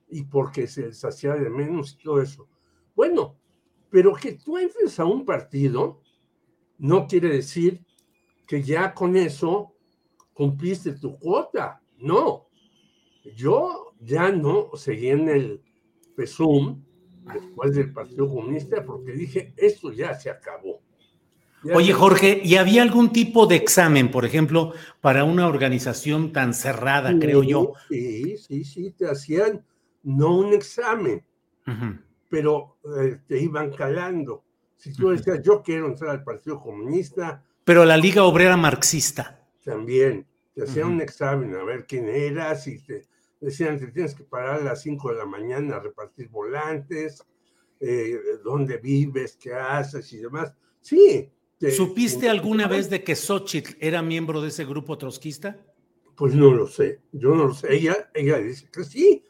y 0.09 0.23
porque 0.23 0.67
se 0.67 0.87
les 0.87 1.03
hacía 1.03 1.33
de 1.35 1.49
menos 1.49 1.93
y 1.93 2.03
todo 2.03 2.21
eso. 2.21 2.47
Bueno, 2.95 3.37
pero 3.89 4.13
que 4.13 4.33
tú 4.33 4.57
entres 4.57 4.99
a 4.99 5.05
un 5.05 5.25
partido 5.25 6.01
no 6.77 7.07
quiere 7.07 7.29
decir 7.29 7.84
que 8.47 8.61
ya 8.61 8.93
con 8.93 9.15
eso 9.15 9.73
cumpliste 10.33 10.93
tu 10.93 11.17
cuota. 11.17 11.81
No, 11.97 12.47
yo 13.35 13.93
ya 13.99 14.31
no 14.31 14.71
seguí 14.75 15.09
en 15.09 15.29
el 15.29 15.61
PESUM 16.15 16.83
después 17.33 17.75
del 17.75 17.91
Partido 17.91 18.29
Comunista 18.29 18.83
porque 18.85 19.13
dije, 19.13 19.53
esto 19.57 19.91
ya 19.91 20.13
se 20.13 20.29
acabó. 20.29 20.81
Oye, 21.73 21.93
Jorge, 21.93 22.41
¿y 22.43 22.57
había 22.57 22.83
algún 22.83 23.11
tipo 23.11 23.47
de 23.47 23.55
examen, 23.55 24.11
por 24.11 24.23
ejemplo, 24.23 24.73
para 25.01 25.23
una 25.23 25.47
organización 25.47 26.31
tan 26.31 26.53
cerrada, 26.53 27.17
creo 27.19 27.41
yo? 27.41 27.73
Sí, 27.89 28.37
sí, 28.37 28.63
sí, 28.63 28.91
te 28.91 29.09
hacían 29.09 29.65
no 30.03 30.37
un 30.37 30.53
examen, 30.53 31.25
pero 32.29 32.77
eh, 32.99 33.17
te 33.27 33.41
iban 33.41 33.71
calando. 33.71 34.43
Si 34.77 34.93
tú 34.93 35.09
decías, 35.09 35.41
yo 35.41 35.63
quiero 35.63 35.87
entrar 35.87 36.11
al 36.11 36.23
Partido 36.23 36.59
Comunista. 36.59 37.43
Pero 37.65 37.83
la 37.83 37.97
Liga 37.97 38.23
Obrera 38.23 38.55
Marxista. 38.55 39.43
También, 39.63 40.27
te 40.53 40.63
hacían 40.63 40.91
un 40.91 41.01
examen 41.01 41.55
a 41.55 41.63
ver 41.63 41.87
quién 41.87 42.07
eras 42.07 42.67
y 42.67 42.77
te 42.77 43.01
decían, 43.41 43.79
te 43.79 43.87
tienes 43.87 44.13
que 44.13 44.23
parar 44.23 44.61
a 44.61 44.63
las 44.63 44.83
5 44.83 45.09
de 45.09 45.15
la 45.17 45.25
mañana 45.25 45.75
a 45.75 45.79
repartir 45.79 46.29
volantes, 46.29 47.25
eh, 47.79 48.17
dónde 48.43 48.77
vives, 48.77 49.35
qué 49.35 49.55
haces 49.55 50.13
y 50.13 50.17
demás. 50.19 50.53
Sí. 50.79 51.31
¿Supiste 51.75 52.29
alguna 52.29 52.67
vez 52.67 52.89
de 52.91 53.03
que 53.03 53.15
Xochitl 53.15 53.75
era 53.79 54.03
miembro 54.03 54.41
de 54.41 54.49
ese 54.49 54.63
grupo 54.63 54.97
trotskista? 54.97 55.57
Pues 56.15 56.35
no 56.35 56.53
lo 56.53 56.67
sé, 56.67 57.01
yo 57.11 57.33
no 57.33 57.45
lo 57.47 57.53
sé. 57.55 57.73
Ella, 57.73 58.11
ella 58.13 58.37
dice 58.37 58.69
que 58.71 58.83
sí, 58.83 59.23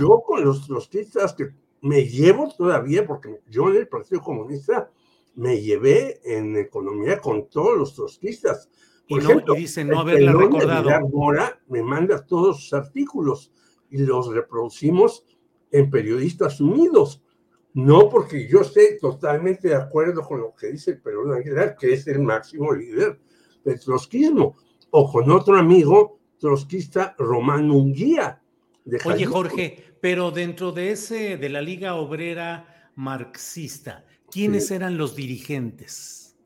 yo 0.00 0.20
con 0.26 0.44
los 0.44 0.66
trotskistas 0.66 1.32
que 1.34 1.50
me 1.82 2.04
llevo 2.04 2.52
todavía, 2.56 3.06
porque 3.06 3.40
yo 3.48 3.68
en 3.70 3.76
el 3.76 3.86
Partido 3.86 4.20
Comunista 4.20 4.90
me 5.38 5.60
llevé 5.60 6.20
en 6.24 6.56
economía 6.56 7.20
con 7.20 7.48
todos 7.48 7.78
los 7.78 7.94
trotskistas. 7.94 8.68
Por 9.08 9.22
y, 9.22 9.24
ejemplo, 9.24 9.54
no, 9.54 9.58
y 9.58 9.62
dice 9.62 9.84
no 9.84 10.00
haberla 10.00 10.32
recordado. 10.32 10.90
Ahora 10.90 11.60
me 11.68 11.82
manda 11.82 12.26
todos 12.26 12.60
sus 12.60 12.72
artículos 12.72 13.52
y 13.88 13.98
los 13.98 14.34
reproducimos 14.34 15.24
en 15.70 15.90
Periodistas 15.90 16.60
Unidos. 16.60 17.22
No 17.72 18.08
porque 18.08 18.48
yo 18.48 18.62
esté 18.62 18.98
totalmente 19.00 19.68
de 19.68 19.76
acuerdo 19.76 20.22
con 20.22 20.40
lo 20.40 20.54
que 20.56 20.72
dice 20.72 20.92
el 20.92 21.00
Perón 21.00 21.32
Aguilar, 21.32 21.76
que 21.76 21.92
es 21.92 22.08
el 22.08 22.20
máximo 22.20 22.74
líder 22.74 23.20
del 23.64 23.78
trotskismo, 23.78 24.56
o 24.90 25.12
con 25.12 25.30
otro 25.30 25.56
amigo 25.56 26.18
trotskista, 26.38 27.14
Román 27.16 27.70
Unguía, 27.70 28.42
Oye, 29.04 29.26
Jorge, 29.26 29.84
pero 30.00 30.30
dentro 30.30 30.72
de 30.72 30.92
ese, 30.92 31.36
de 31.36 31.48
la 31.50 31.60
Liga 31.60 31.96
Obrera 31.96 32.90
Marxista, 32.94 34.04
¿quiénes 34.30 34.70
eran 34.70 34.98
los 34.98 35.16
dirigentes? 35.16 36.36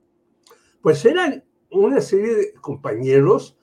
Pues 0.80 1.04
eran 1.04 1.44
una 1.70 2.00
serie 2.00 2.34
de 2.34 2.52
compañeros 2.54 3.56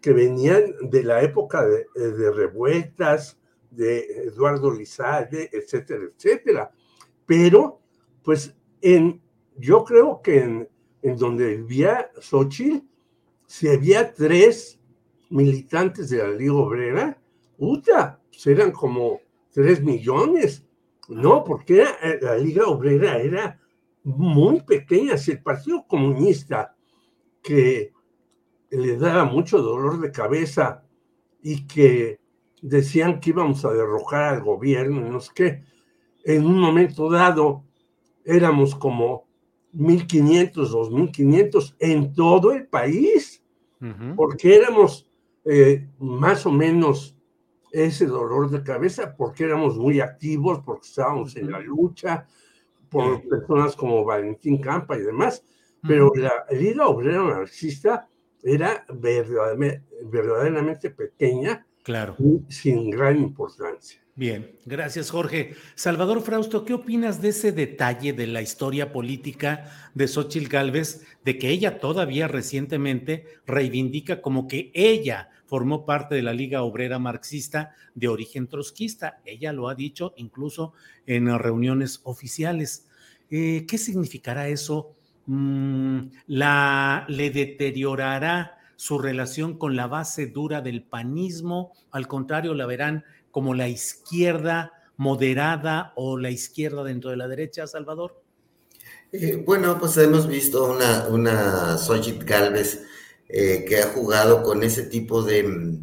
que 0.00 0.12
venían 0.12 0.74
de 0.82 1.02
la 1.02 1.22
época 1.22 1.66
de, 1.66 1.86
de 1.94 2.30
revueltas, 2.30 3.38
de 3.70 4.28
Eduardo 4.28 4.70
Lizalde, 4.70 5.48
etcétera, 5.52 6.04
etcétera. 6.14 6.70
Pero, 7.26 7.80
pues, 8.22 8.54
en, 8.80 9.22
yo 9.56 9.84
creo 9.84 10.20
que 10.22 10.40
en, 10.40 10.68
en 11.02 11.16
donde 11.16 11.56
vivía 11.56 12.10
Xochitl, 12.20 12.86
si 13.46 13.68
había 13.68 14.12
tres 14.12 14.78
militantes 15.30 16.10
de 16.10 16.18
la 16.18 16.30
Liga 16.30 16.54
Obrera, 16.54 17.18
puta, 17.56 18.20
pues 18.30 18.46
eran 18.46 18.72
como 18.72 19.20
tres 19.52 19.82
millones. 19.82 20.64
No, 21.08 21.44
porque 21.44 21.82
eh, 21.82 22.18
la 22.20 22.36
Liga 22.36 22.66
Obrera 22.66 23.18
era 23.18 23.60
muy 24.04 24.60
pequeña. 24.62 25.16
Si 25.16 25.32
el 25.32 25.42
Partido 25.42 25.84
Comunista, 25.86 26.74
que 27.42 27.92
le 28.70 28.96
daba 28.96 29.24
mucho 29.24 29.60
dolor 29.60 30.00
de 30.00 30.10
cabeza 30.10 30.82
y 31.42 31.66
que 31.66 32.18
decían 32.62 33.20
que 33.20 33.30
íbamos 33.30 33.64
a 33.64 33.72
derrocar 33.72 34.34
al 34.34 34.42
gobierno, 34.42 35.00
no 35.00 35.20
sé 35.20 35.32
qué, 35.34 35.64
en 36.24 36.46
un 36.46 36.58
momento 36.58 37.10
dado 37.10 37.64
éramos 38.24 38.74
como 38.74 39.26
1.500, 39.74 40.52
2.500 40.54 41.76
en 41.78 42.14
todo 42.14 42.52
el 42.52 42.66
país, 42.66 43.42
porque 44.16 44.56
éramos 44.56 45.10
eh, 45.44 45.86
más 45.98 46.46
o 46.46 46.50
menos 46.50 47.13
ese 47.74 48.06
dolor 48.06 48.50
de 48.50 48.62
cabeza 48.62 49.16
porque 49.16 49.44
éramos 49.44 49.76
muy 49.76 50.00
activos, 50.00 50.60
porque 50.64 50.86
estábamos 50.86 51.34
en 51.36 51.50
la 51.50 51.58
lucha, 51.58 52.26
por 52.88 53.26
personas 53.28 53.74
como 53.74 54.04
Valentín 54.04 54.60
Campa 54.60 54.96
y 54.96 55.02
demás, 55.02 55.44
pero 55.82 56.12
la 56.14 56.46
Liga 56.52 56.86
Obrera 56.86 57.22
Marxista 57.22 58.08
era 58.42 58.86
verdaderamente, 58.88 59.82
verdaderamente 60.04 60.90
pequeña 60.90 61.66
claro. 61.84 62.16
sin 62.48 62.90
gran 62.90 63.18
importancia. 63.18 64.00
Bien, 64.16 64.52
gracias 64.64 65.10
Jorge. 65.10 65.54
Salvador 65.74 66.22
Frausto, 66.22 66.64
¿qué 66.64 66.74
opinas 66.74 67.20
de 67.20 67.30
ese 67.30 67.50
detalle 67.50 68.12
de 68.12 68.28
la 68.28 68.42
historia 68.42 68.92
política 68.92 69.70
de 69.94 70.06
Xochitl 70.06 70.48
Gálvez, 70.48 71.04
de 71.24 71.36
que 71.36 71.50
ella 71.50 71.80
todavía 71.80 72.28
recientemente 72.28 73.26
reivindica 73.44 74.22
como 74.22 74.46
que 74.46 74.70
ella 74.72 75.30
formó 75.46 75.84
parte 75.84 76.14
de 76.14 76.22
la 76.22 76.32
Liga 76.32 76.62
Obrera 76.62 77.00
Marxista 77.00 77.74
de 77.94 78.08
origen 78.08 78.46
trotskista. 78.46 79.20
Ella 79.24 79.52
lo 79.52 79.68
ha 79.68 79.74
dicho 79.74 80.14
incluso 80.16 80.74
en 81.06 81.36
reuniones 81.38 82.00
oficiales. 82.04 82.86
Eh, 83.30 83.66
¿Qué 83.68 83.78
significará 83.78 84.48
eso? 84.48 84.94
Mm, 85.26 86.00
la, 86.28 87.04
¿Le 87.08 87.30
deteriorará 87.30 88.58
su 88.76 88.98
relación 88.98 89.58
con 89.58 89.76
la 89.76 89.86
base 89.86 90.26
dura 90.26 90.60
del 90.60 90.82
panismo? 90.82 91.72
Al 91.90 92.08
contrario, 92.08 92.54
la 92.54 92.66
verán 92.66 93.04
como 93.30 93.54
la 93.54 93.68
izquierda 93.68 94.72
moderada 94.96 95.92
o 95.96 96.18
la 96.18 96.30
izquierda 96.30 96.84
dentro 96.84 97.10
de 97.10 97.16
la 97.16 97.28
derecha, 97.28 97.66
Salvador? 97.66 98.22
Eh, 99.12 99.42
bueno, 99.44 99.78
pues 99.78 99.96
hemos 99.96 100.26
visto 100.26 100.72
una, 100.72 101.06
una 101.08 101.78
Xochitl 101.78 102.24
Galvez 102.24 102.82
eh, 103.28 103.64
que 103.66 103.80
ha 103.80 103.88
jugado 103.88 104.42
con 104.42 104.62
ese 104.62 104.84
tipo 104.84 105.22
de, 105.22 105.80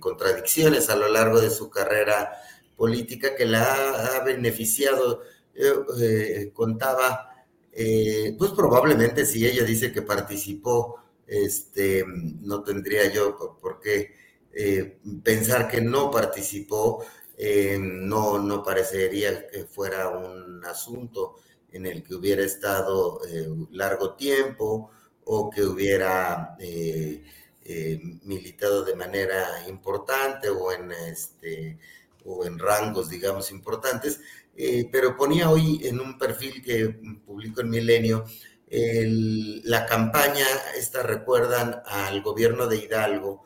contradicciones 0.00 0.88
a 0.88 0.96
lo 0.96 1.08
largo 1.08 1.40
de 1.40 1.50
su 1.50 1.68
carrera 1.70 2.32
política 2.76 3.36
que 3.36 3.46
la 3.46 4.16
ha, 4.16 4.24
beneficiado. 4.24 5.22
Eh, 5.54 6.50
contaba, 6.54 7.28
pues 8.38 8.50
probablemente 8.52 9.26
si 9.26 9.46
ella 9.46 9.64
dice 9.64 9.92
que 9.92 10.00
participó, 10.00 11.01
este, 11.26 12.04
no 12.06 12.62
tendría 12.62 13.10
yo 13.12 13.36
por, 13.60 13.80
qué 13.80 14.20
pensar 15.22 15.68
que 15.68 15.80
no 15.80 16.10
participó, 16.10 17.04
no, 17.80 18.38
no 18.38 18.62
parecería 18.62 19.48
que 19.48 19.64
fuera 19.64 20.10
un 20.10 20.64
asunto 20.64 21.36
en 21.72 21.86
el 21.86 22.02
que 22.02 22.14
hubiera 22.14 22.42
estado 22.44 23.20
largo 23.70 24.14
tiempo 24.14 24.90
o 25.24 25.50
que 25.50 25.62
hubiera 25.62 26.56
eh, 26.58 27.22
eh, 27.64 28.00
militado 28.24 28.84
de 28.84 28.94
manera 28.94 29.68
importante 29.68 30.48
o 30.48 30.72
en 30.72 30.92
este 30.92 31.78
o 32.24 32.44
en 32.44 32.56
rangos, 32.56 33.10
digamos, 33.10 33.50
importantes, 33.50 34.20
eh, 34.56 34.88
pero 34.92 35.16
ponía 35.16 35.50
hoy 35.50 35.80
en 35.82 35.98
un 35.98 36.16
perfil 36.18 36.62
que 36.62 36.88
publicó 37.26 37.62
en 37.62 37.70
Milenio 37.70 38.24
la 38.74 39.84
campaña, 39.86 40.46
esta 40.76 41.02
recuerdan 41.02 41.82
al 41.84 42.22
gobierno 42.22 42.66
de 42.66 42.78
Hidalgo, 42.78 43.44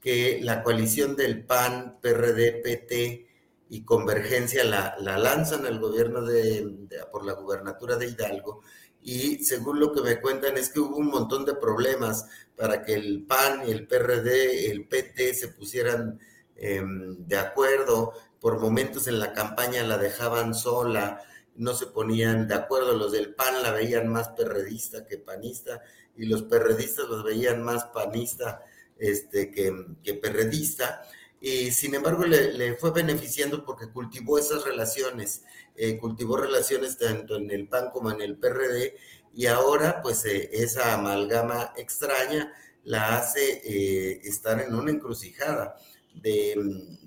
que 0.00 0.38
la 0.42 0.62
coalición 0.62 1.16
del 1.16 1.44
PAN, 1.44 1.98
PRD, 2.02 2.60
PT 2.62 3.26
y 3.70 3.84
Convergencia 3.84 4.64
la, 4.64 4.96
lanzan 4.98 5.66
al 5.66 5.80
gobierno 5.80 6.22
de, 6.22 6.88
por 7.10 7.24
la 7.24 7.32
gubernatura 7.32 7.96
de 7.96 8.08
Hidalgo 8.10 8.62
y 9.06 9.44
según 9.44 9.78
lo 9.78 9.92
que 9.92 10.02
me 10.02 10.20
cuentan 10.20 10.58
es 10.58 10.68
que 10.68 10.80
hubo 10.80 10.96
un 10.96 11.06
montón 11.06 11.44
de 11.44 11.54
problemas 11.54 12.26
para 12.56 12.82
que 12.82 12.94
el 12.94 13.24
PAN 13.24 13.62
el 13.62 13.86
PRD, 13.86 14.68
el 14.72 14.88
PT 14.88 15.32
se 15.32 15.48
pusieran 15.48 16.18
em, 16.56 17.16
de 17.24 17.38
acuerdo. 17.38 18.12
Por 18.40 18.58
momentos 18.58 19.06
en 19.06 19.20
la 19.20 19.32
campaña 19.32 19.84
la 19.84 19.96
dejaban 19.96 20.54
sola, 20.54 21.22
no 21.56 21.74
se 21.74 21.86
ponían 21.86 22.48
de 22.48 22.54
acuerdo. 22.54 22.96
Los 22.96 23.12
del 23.12 23.34
PAN 23.34 23.62
la 23.62 23.72
veían 23.72 24.08
más 24.08 24.28
perredista 24.30 25.06
que 25.06 25.18
panista 25.18 25.82
y 26.16 26.26
los 26.26 26.42
perredistas 26.44 27.08
los 27.08 27.24
veían 27.24 27.62
más 27.62 27.84
panista 27.86 28.64
este, 28.98 29.50
que, 29.50 29.72
que 30.02 30.14
perredista. 30.14 31.02
Y 31.40 31.70
sin 31.70 31.94
embargo 31.94 32.24
le, 32.24 32.76
fue 32.76 32.90
beneficiando 32.92 33.64
porque 33.64 33.90
cultivó 33.90 34.38
esas 34.38 34.64
relaciones, 34.64 35.42
eh, 35.76 35.98
cultivó 35.98 36.36
relaciones 36.36 36.96
tanto 36.96 37.36
en 37.36 37.50
el 37.50 37.68
PAN 37.68 37.90
como 37.92 38.10
en 38.10 38.22
el 38.22 38.38
PRD 38.38 38.96
y 39.34 39.46
ahora 39.46 40.00
pues 40.02 40.24
eh, 40.24 40.48
esa 40.52 40.94
amalgama 40.94 41.74
extraña 41.76 42.52
la 42.84 43.18
hace 43.18 43.60
eh, 43.64 44.20
estar 44.24 44.60
en 44.60 44.74
una 44.74 44.90
encrucijada 44.90 45.76
de, 46.14 46.54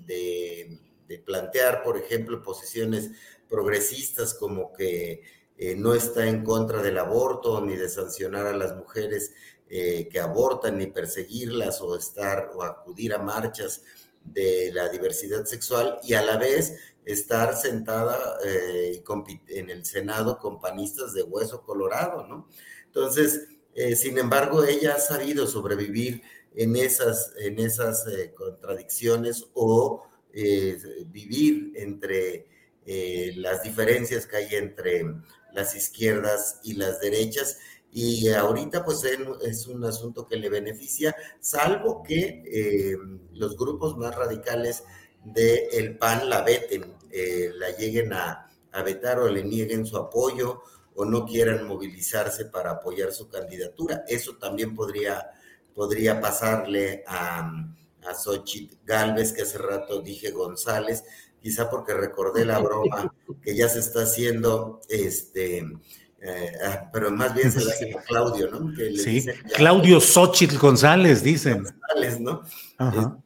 de, 0.06 1.18
plantear, 1.24 1.82
por 1.82 1.98
ejemplo, 1.98 2.40
posiciones 2.40 3.10
progresistas 3.50 4.34
como 4.34 4.72
que 4.72 5.22
eh, 5.58 5.74
no 5.76 5.94
está 5.94 6.26
en 6.26 6.44
contra 6.44 6.80
del 6.80 6.98
aborto 6.98 7.60
ni 7.60 7.76
de 7.76 7.88
sancionar 7.88 8.46
a 8.46 8.56
las 8.56 8.76
mujeres 8.76 9.32
que 9.72 10.18
abortan 10.18 10.78
ni 10.78 10.88
perseguirlas 10.88 11.80
o 11.80 11.96
estar 11.96 12.50
o 12.56 12.64
acudir 12.64 13.14
a 13.14 13.18
marchas 13.18 13.82
de 14.24 14.70
la 14.72 14.88
diversidad 14.88 15.44
sexual 15.44 15.98
y 16.02 16.14
a 16.14 16.22
la 16.22 16.36
vez 16.38 16.76
estar 17.04 17.56
sentada 17.56 18.38
eh, 18.44 19.02
en 19.48 19.70
el 19.70 19.84
Senado 19.84 20.38
con 20.38 20.60
panistas 20.60 21.12
de 21.12 21.22
hueso 21.22 21.62
colorado, 21.62 22.26
¿no? 22.26 22.48
Entonces, 22.86 23.48
eh, 23.74 23.96
sin 23.96 24.18
embargo, 24.18 24.64
ella 24.64 24.94
ha 24.96 25.00
sabido 25.00 25.46
sobrevivir 25.46 26.22
en 26.54 26.76
esas, 26.76 27.32
en 27.38 27.58
esas 27.58 28.06
eh, 28.06 28.32
contradicciones 28.34 29.46
o 29.54 30.06
vivir 31.06 31.72
entre 31.74 32.46
las 32.86 33.62
diferencias 33.62 34.26
que 34.26 34.36
hay 34.36 34.54
entre 34.54 35.04
las 35.52 35.74
izquierdas 35.74 36.60
y 36.64 36.74
las 36.74 37.00
derechas. 37.00 37.58
Y 37.92 38.28
ahorita 38.28 38.84
pues 38.84 39.02
es 39.42 39.66
un 39.66 39.84
asunto 39.84 40.26
que 40.26 40.36
le 40.36 40.48
beneficia, 40.48 41.14
salvo 41.40 42.02
que 42.02 42.96
los 43.32 43.56
grupos 43.56 43.96
más 43.96 44.14
radicales 44.14 44.84
del 45.24 45.98
PAN 45.98 46.28
la 46.28 46.42
veten, 46.42 46.96
eh, 47.10 47.50
la 47.54 47.70
lleguen 47.76 48.12
a, 48.12 48.46
vetar 48.84 49.18
o 49.18 49.28
le 49.28 49.42
nieguen 49.42 49.84
su 49.84 49.96
apoyo 49.96 50.62
o 50.94 51.04
no 51.04 51.26
quieran 51.26 51.66
movilizarse 51.66 52.44
para 52.46 52.72
apoyar 52.72 53.12
su 53.12 53.28
candidatura. 53.28 54.04
Eso 54.06 54.36
también 54.36 54.74
podría, 54.74 55.28
podría 55.74 56.20
pasarle 56.20 57.02
a, 57.06 57.50
a 58.06 58.14
Xochitl 58.14 58.76
Galvez, 58.84 59.32
que 59.32 59.42
hace 59.42 59.58
rato 59.58 60.00
dije 60.00 60.30
González, 60.30 61.02
quizá 61.40 61.70
porque 61.70 61.94
recordé 61.94 62.44
la 62.44 62.58
broma 62.58 63.12
que 63.42 63.56
ya 63.56 63.68
se 63.68 63.80
está 63.80 64.02
haciendo, 64.02 64.80
este, 64.88 65.64
eh, 66.22 66.52
ah, 66.66 66.90
pero 66.92 67.10
más 67.10 67.34
bien 67.34 67.50
se 67.50 67.64
la 67.64 67.72
hace 67.72 67.94
a 67.96 68.02
Claudio, 68.02 68.50
¿no? 68.50 68.74
sí, 68.76 69.24
Claudio 69.54 70.00
Xochitl 70.00 70.58
González, 70.58 71.22
dicen. 71.22 71.64
González, 71.64 72.20
¿no? 72.20 72.42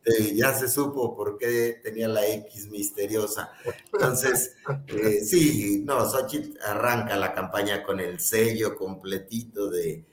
Este, 0.05 0.37
ya 0.37 0.55
se 0.55 0.69
supo 0.69 1.17
por 1.17 1.37
qué 1.37 1.81
tenía 1.83 2.07
la 2.07 2.25
X 2.27 2.69
misteriosa. 2.71 3.51
Entonces, 3.93 4.55
eh, 4.87 5.21
sí, 5.25 5.83
no, 5.85 6.09
Xochitl 6.09 6.57
arranca 6.65 7.17
la 7.17 7.35
campaña 7.35 7.83
con 7.83 7.99
el 7.99 8.21
sello 8.21 8.77
completito 8.77 9.71
de, 9.71 10.05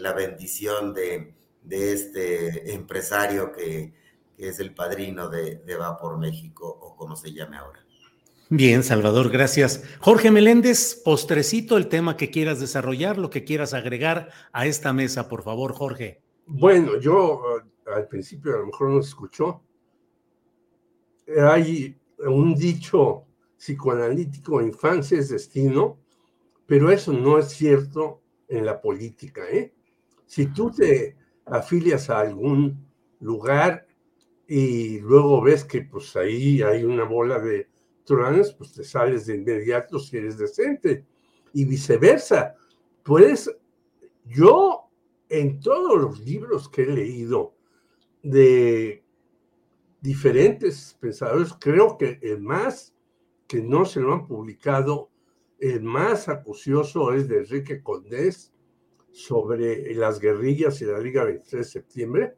la 0.00 0.14
bendición 0.14 0.94
de, 0.94 1.34
este 1.68 2.72
empresario 2.72 3.52
que, 3.52 3.92
es 4.38 4.58
el 4.60 4.74
padrino 4.74 5.28
de, 5.28 5.56
de 5.56 5.76
Va 5.76 5.96
por 5.96 6.18
México, 6.18 6.66
o 6.66 6.96
como 6.96 7.16
se 7.16 7.32
llame 7.32 7.56
ahora. 7.56 7.86
Bien, 8.48 8.84
Salvador, 8.84 9.30
gracias. 9.30 9.82
Jorge 9.98 10.30
Meléndez, 10.30 10.94
postrecito 11.04 11.76
el 11.76 11.88
tema 11.88 12.16
que 12.16 12.30
quieras 12.30 12.60
desarrollar, 12.60 13.18
lo 13.18 13.28
que 13.28 13.42
quieras 13.42 13.74
agregar 13.74 14.30
a 14.52 14.66
esta 14.66 14.92
mesa, 14.92 15.28
por 15.28 15.42
favor, 15.42 15.72
Jorge. 15.72 16.22
Bueno, 16.46 17.00
yo 17.00 17.42
eh, 17.58 17.90
al 17.92 18.06
principio 18.06 18.54
a 18.54 18.58
lo 18.58 18.66
mejor 18.66 18.90
no 18.90 19.00
escuchó. 19.00 19.62
Hay 21.50 21.98
un 22.18 22.54
dicho 22.54 23.24
psicoanalítico, 23.58 24.62
infancia 24.62 25.18
es 25.18 25.28
destino, 25.28 25.98
pero 26.66 26.92
eso 26.92 27.12
no 27.12 27.38
es 27.38 27.48
cierto 27.48 28.22
en 28.46 28.64
la 28.64 28.80
política. 28.80 29.42
¿eh? 29.50 29.74
Si 30.24 30.46
tú 30.46 30.70
te 30.70 31.16
afilias 31.46 32.10
a 32.10 32.20
algún 32.20 32.86
lugar 33.18 33.85
y 34.46 35.00
luego 35.00 35.40
ves 35.42 35.64
que 35.64 35.82
pues 35.82 36.14
ahí 36.16 36.62
hay 36.62 36.84
una 36.84 37.04
bola 37.04 37.38
de 37.38 37.68
pues 38.56 38.72
te 38.72 38.84
sales 38.84 39.26
de 39.26 39.36
inmediato 39.36 39.98
si 39.98 40.16
eres 40.16 40.38
decente. 40.38 41.04
Y 41.52 41.64
viceversa. 41.64 42.54
Pues 43.02 43.50
yo 44.24 44.90
en 45.28 45.60
todos 45.60 46.00
los 46.00 46.20
libros 46.20 46.68
que 46.68 46.82
he 46.82 46.86
leído 46.86 47.54
de 48.22 49.02
diferentes 50.00 50.96
pensadores, 51.00 51.54
creo 51.58 51.96
que 51.96 52.18
el 52.22 52.40
más 52.40 52.94
que 53.48 53.62
no 53.62 53.84
se 53.84 54.00
lo 54.00 54.12
han 54.12 54.26
publicado, 54.26 55.10
el 55.58 55.82
más 55.82 56.28
acucioso 56.28 57.12
es 57.12 57.28
de 57.28 57.38
Enrique 57.38 57.82
Condés 57.82 58.52
sobre 59.10 59.94
las 59.94 60.20
guerrillas 60.20 60.80
y 60.82 60.84
la 60.84 60.98
Liga 60.98 61.24
23 61.24 61.66
de 61.66 61.72
septiembre. 61.72 62.34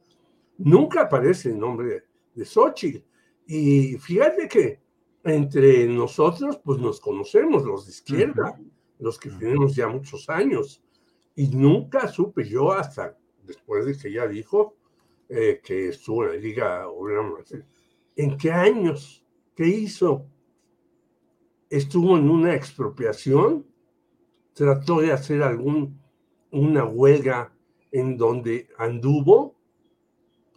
Nunca 0.58 1.02
aparece 1.02 1.50
el 1.50 1.58
nombre 1.58 1.88
de, 1.88 2.04
de 2.34 2.44
Xochitl. 2.44 3.04
Y 3.46 3.96
fíjate 3.96 4.46
que 4.48 4.80
entre 5.24 5.86
nosotros, 5.86 6.60
pues 6.64 6.78
nos 6.78 7.00
conocemos, 7.00 7.64
los 7.64 7.86
de 7.86 7.92
izquierda, 7.92 8.58
los 8.98 9.18
que 9.18 9.30
tenemos 9.30 9.74
ya 9.74 9.88
muchos 9.88 10.28
años. 10.28 10.82
Y 11.34 11.48
nunca 11.48 12.08
supe 12.08 12.48
yo 12.48 12.72
hasta 12.72 13.16
después 13.44 13.86
de 13.86 13.96
que 13.96 14.12
ya 14.12 14.26
dijo 14.26 14.76
eh, 15.28 15.60
que 15.62 15.88
estuvo 15.88 16.24
en 16.24 16.30
la 16.30 16.36
Liga 16.36 16.88
Obrera 16.88 17.22
¿En 18.16 18.36
qué 18.36 18.50
años? 18.50 19.24
¿Qué 19.54 19.66
hizo? 19.66 20.26
¿Estuvo 21.70 22.16
en 22.16 22.28
una 22.28 22.54
expropiación? 22.54 23.66
¿Trató 24.54 25.00
de 25.00 25.12
hacer 25.12 25.42
algún, 25.42 26.00
una 26.50 26.84
huelga 26.84 27.52
en 27.92 28.16
donde 28.16 28.68
anduvo? 28.78 29.57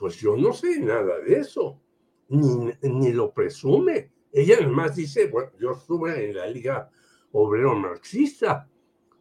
Pues 0.02 0.18
yo 0.18 0.36
no 0.36 0.52
sé 0.52 0.82
nada 0.82 1.20
de 1.20 1.40
eso, 1.40 1.80
ni, 2.28 2.72
ni 2.82 3.14
lo 3.14 3.32
presume 3.32 4.12
ella 4.32 4.56
además 4.60 4.96
dice, 4.96 5.28
bueno, 5.28 5.52
yo 5.60 5.72
estuve 5.72 6.30
en 6.30 6.36
la 6.36 6.48
Liga 6.48 6.90
Obrero 7.34 7.76
Marxista. 7.76 8.70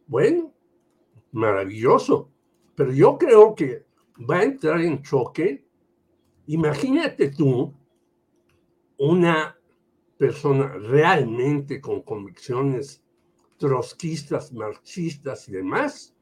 Bueno, 0.07 0.53
maravilloso. 1.33 2.31
Pero 2.75 2.93
yo 2.93 3.17
creo 3.17 3.53
que 3.53 3.85
va 4.29 4.39
a 4.39 4.43
entrar 4.43 4.79
en 4.81 5.01
choque. 5.01 5.65
Imagínate 6.47 7.29
tú 7.29 7.73
una 8.97 9.57
persona 10.17 10.67
realmente 10.77 11.81
con 11.81 12.01
convicciones 12.03 13.03
trotskistas, 13.57 14.53
marxistas 14.53 15.47
y 15.49 15.53
demás, 15.53 16.15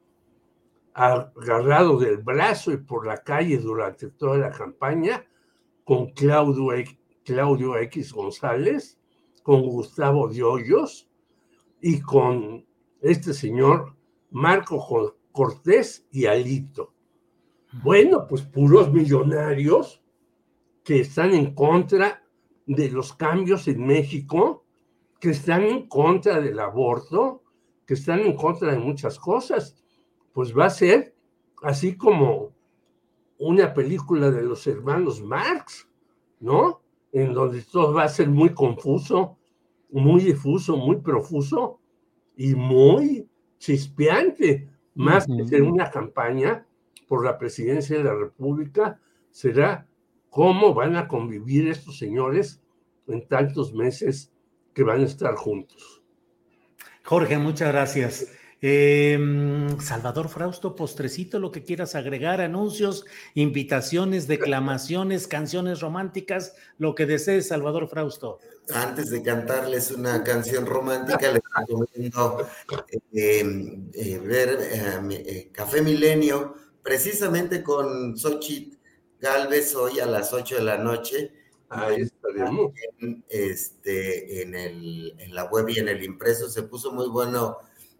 agarrado 0.94 1.98
del 1.98 2.18
brazo 2.18 2.72
y 2.72 2.78
por 2.78 3.06
la 3.06 3.18
calle 3.18 3.58
durante 3.58 4.08
toda 4.08 4.38
la 4.38 4.50
campaña 4.50 5.24
con 5.84 6.10
Claudio 6.10 6.72
Claudio 7.24 7.76
X 7.76 8.12
González, 8.12 8.98
con 9.42 9.62
Gustavo 9.62 10.22
Hoyos 10.22 11.08
y 11.80 12.00
con 12.00 12.66
este 13.00 13.32
señor 13.34 13.96
Marco 14.30 15.16
Cortés 15.32 16.06
y 16.10 16.26
Alito. 16.26 16.92
Bueno, 17.82 18.26
pues 18.26 18.42
puros 18.42 18.92
millonarios 18.92 20.02
que 20.82 21.00
están 21.00 21.34
en 21.34 21.54
contra 21.54 22.24
de 22.66 22.90
los 22.90 23.12
cambios 23.12 23.68
en 23.68 23.86
México, 23.86 24.64
que 25.20 25.30
están 25.30 25.62
en 25.62 25.88
contra 25.88 26.40
del 26.40 26.58
aborto, 26.58 27.42
que 27.86 27.94
están 27.94 28.20
en 28.20 28.34
contra 28.34 28.72
de 28.72 28.78
muchas 28.78 29.18
cosas. 29.18 29.76
Pues 30.32 30.56
va 30.56 30.66
a 30.66 30.70
ser 30.70 31.14
así 31.62 31.96
como 31.96 32.52
una 33.38 33.72
película 33.72 34.30
de 34.30 34.42
los 34.42 34.66
hermanos 34.66 35.22
Marx, 35.22 35.88
¿no? 36.40 36.80
en 37.12 37.32
donde 37.34 37.62
todo 37.62 37.94
va 37.94 38.04
a 38.04 38.08
ser 38.08 38.28
muy 38.28 38.50
confuso, 38.50 39.38
muy 39.90 40.22
difuso, 40.22 40.76
muy 40.76 40.96
profuso 40.96 41.80
y 42.36 42.54
muy 42.54 43.28
chispeante, 43.58 44.68
más 44.94 45.26
que 45.26 45.46
ser 45.46 45.62
una 45.62 45.90
campaña 45.90 46.66
por 47.08 47.24
la 47.24 47.38
presidencia 47.38 47.98
de 47.98 48.04
la 48.04 48.14
República, 48.14 49.00
será 49.30 49.86
cómo 50.28 50.74
van 50.74 50.96
a 50.96 51.08
convivir 51.08 51.68
estos 51.68 51.98
señores 51.98 52.62
en 53.08 53.26
tantos 53.26 53.74
meses 53.74 54.32
que 54.72 54.84
van 54.84 55.00
a 55.00 55.06
estar 55.06 55.34
juntos. 55.34 56.02
Jorge, 57.04 57.38
muchas 57.38 57.72
gracias. 57.72 58.39
Em, 58.62 59.80
Salvador 59.80 60.28
Frausto, 60.28 60.76
postrecito, 60.76 61.38
lo 61.38 61.50
que 61.50 61.62
quieras 61.62 61.94
agregar, 61.94 62.42
anuncios, 62.42 63.06
invitaciones, 63.34 64.26
declamaciones, 64.26 65.26
canciones 65.26 65.80
románticas, 65.80 66.54
lo 66.76 66.94
que 66.94 67.06
desees, 67.06 67.48
Salvador 67.48 67.88
Frausto. 67.88 68.38
Antes 68.74 69.08
de 69.08 69.22
cantarles 69.22 69.90
una 69.90 70.22
canción 70.22 70.66
romántica, 70.66 71.32
les 71.32 71.42
recomiendo 71.56 72.46
em, 73.12 73.88
eh, 73.94 74.18
ver 74.18 74.58
em, 74.72 75.10
eh, 75.10 75.48
Café 75.52 75.80
Milenio, 75.80 76.54
precisamente 76.82 77.62
con 77.62 78.18
Xochitl 78.18 78.76
Galvez 79.20 79.74
hoy 79.74 80.00
a 80.00 80.06
las 80.06 80.34
8 80.34 80.56
de 80.56 80.62
la 80.62 80.76
noche. 80.76 81.32
Ahí 81.70 82.02
estaremos. 82.02 82.72
En, 82.98 83.24
este, 83.28 84.42
en, 84.42 84.54
el, 84.54 85.14
en 85.18 85.34
la 85.34 85.44
web 85.44 85.68
y 85.70 85.78
en 85.78 85.88
el 85.88 86.02
impreso 86.02 86.50
se 86.50 86.64
puso 86.64 86.92
muy 86.92 87.08
bueno 87.08 87.58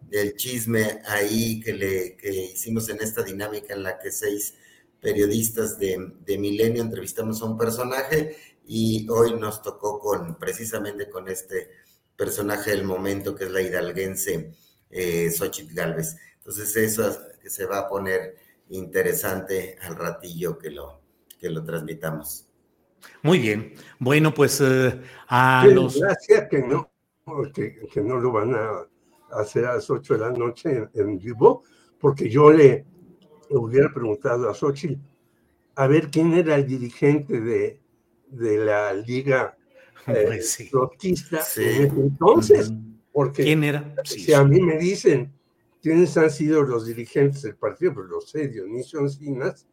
el 0.09 0.35
chisme 0.35 1.01
ahí 1.05 1.61
que, 1.61 1.73
le, 1.73 2.17
que 2.17 2.29
hicimos 2.53 2.89
en 2.89 3.01
esta 3.01 3.23
dinámica 3.23 3.73
en 3.73 3.83
la 3.83 3.99
que 3.99 4.11
seis 4.11 4.55
periodistas 4.99 5.79
de, 5.79 6.13
de, 6.25 6.37
Milenio 6.37 6.81
entrevistamos 6.81 7.41
a 7.41 7.45
un 7.45 7.57
personaje 7.57 8.37
y 8.65 9.07
hoy 9.09 9.33
nos 9.33 9.61
tocó 9.61 9.99
con 9.99 10.37
precisamente 10.37 11.09
con 11.09 11.27
este 11.27 11.69
personaje 12.15 12.71
del 12.71 12.83
momento 12.83 13.35
que 13.35 13.45
es 13.45 13.51
la 13.51 13.61
hidalguense 13.61 14.51
eh, 14.89 15.31
Xochitl 15.31 15.73
Galvez. 15.73 16.17
Entonces 16.37 16.75
eso 16.75 17.17
se 17.43 17.65
va 17.65 17.79
a 17.79 17.89
poner 17.89 18.35
interesante 18.69 19.77
al 19.81 19.95
ratillo 19.95 20.57
que 20.57 20.69
lo, 20.69 21.01
que 21.39 21.49
lo 21.49 21.63
transmitamos. 21.63 22.47
Muy 23.23 23.39
bien. 23.39 23.73
Bueno, 23.99 24.33
pues 24.33 24.61
eh, 24.61 25.01
a 25.27 25.65
los... 25.67 25.99
Gracias 25.99 26.47
que 26.49 26.59
no, 26.59 26.91
que, 27.53 27.87
que, 27.91 28.01
no 28.01 28.19
lo 28.19 28.31
van 28.31 28.53
a 28.55 28.87
hacer 29.33 29.65
a 29.65 29.75
las 29.75 29.89
8 29.89 30.13
de 30.13 30.19
la 30.19 30.31
noche 30.31 30.89
en, 30.93 31.17
vivo, 31.17 31.63
porque 31.99 32.29
yo 32.29 32.51
le, 32.51 32.85
hubiera 33.49 33.93
preguntado 33.93 34.49
a 34.49 34.53
Xochitl 34.53 34.95
a 35.75 35.87
ver 35.87 36.09
quién 36.09 36.33
era 36.33 36.55
el 36.55 36.67
dirigente 36.67 37.39
de, 37.39 37.81
de 38.27 38.57
la 38.57 38.93
Liga 38.93 39.57
eh, 40.07 40.39
entonces. 41.97 42.71
Porque 43.11 43.43
¿Quién 43.43 43.63
era? 43.63 43.93
si 44.05 44.31
a 44.33 44.43
mí 44.43 44.61
me 44.61 44.77
dicen 44.77 45.33
quiénes 45.81 46.15
han 46.17 46.29
sido 46.29 46.61
los 46.63 46.85
dirigentes 46.85 47.41
del 47.41 47.55
partido, 47.55 47.93
pues 47.93 48.07
lo 48.07 48.21
sé, 48.21 48.47
Dionisio 48.47 49.01
Encinas 49.01 49.67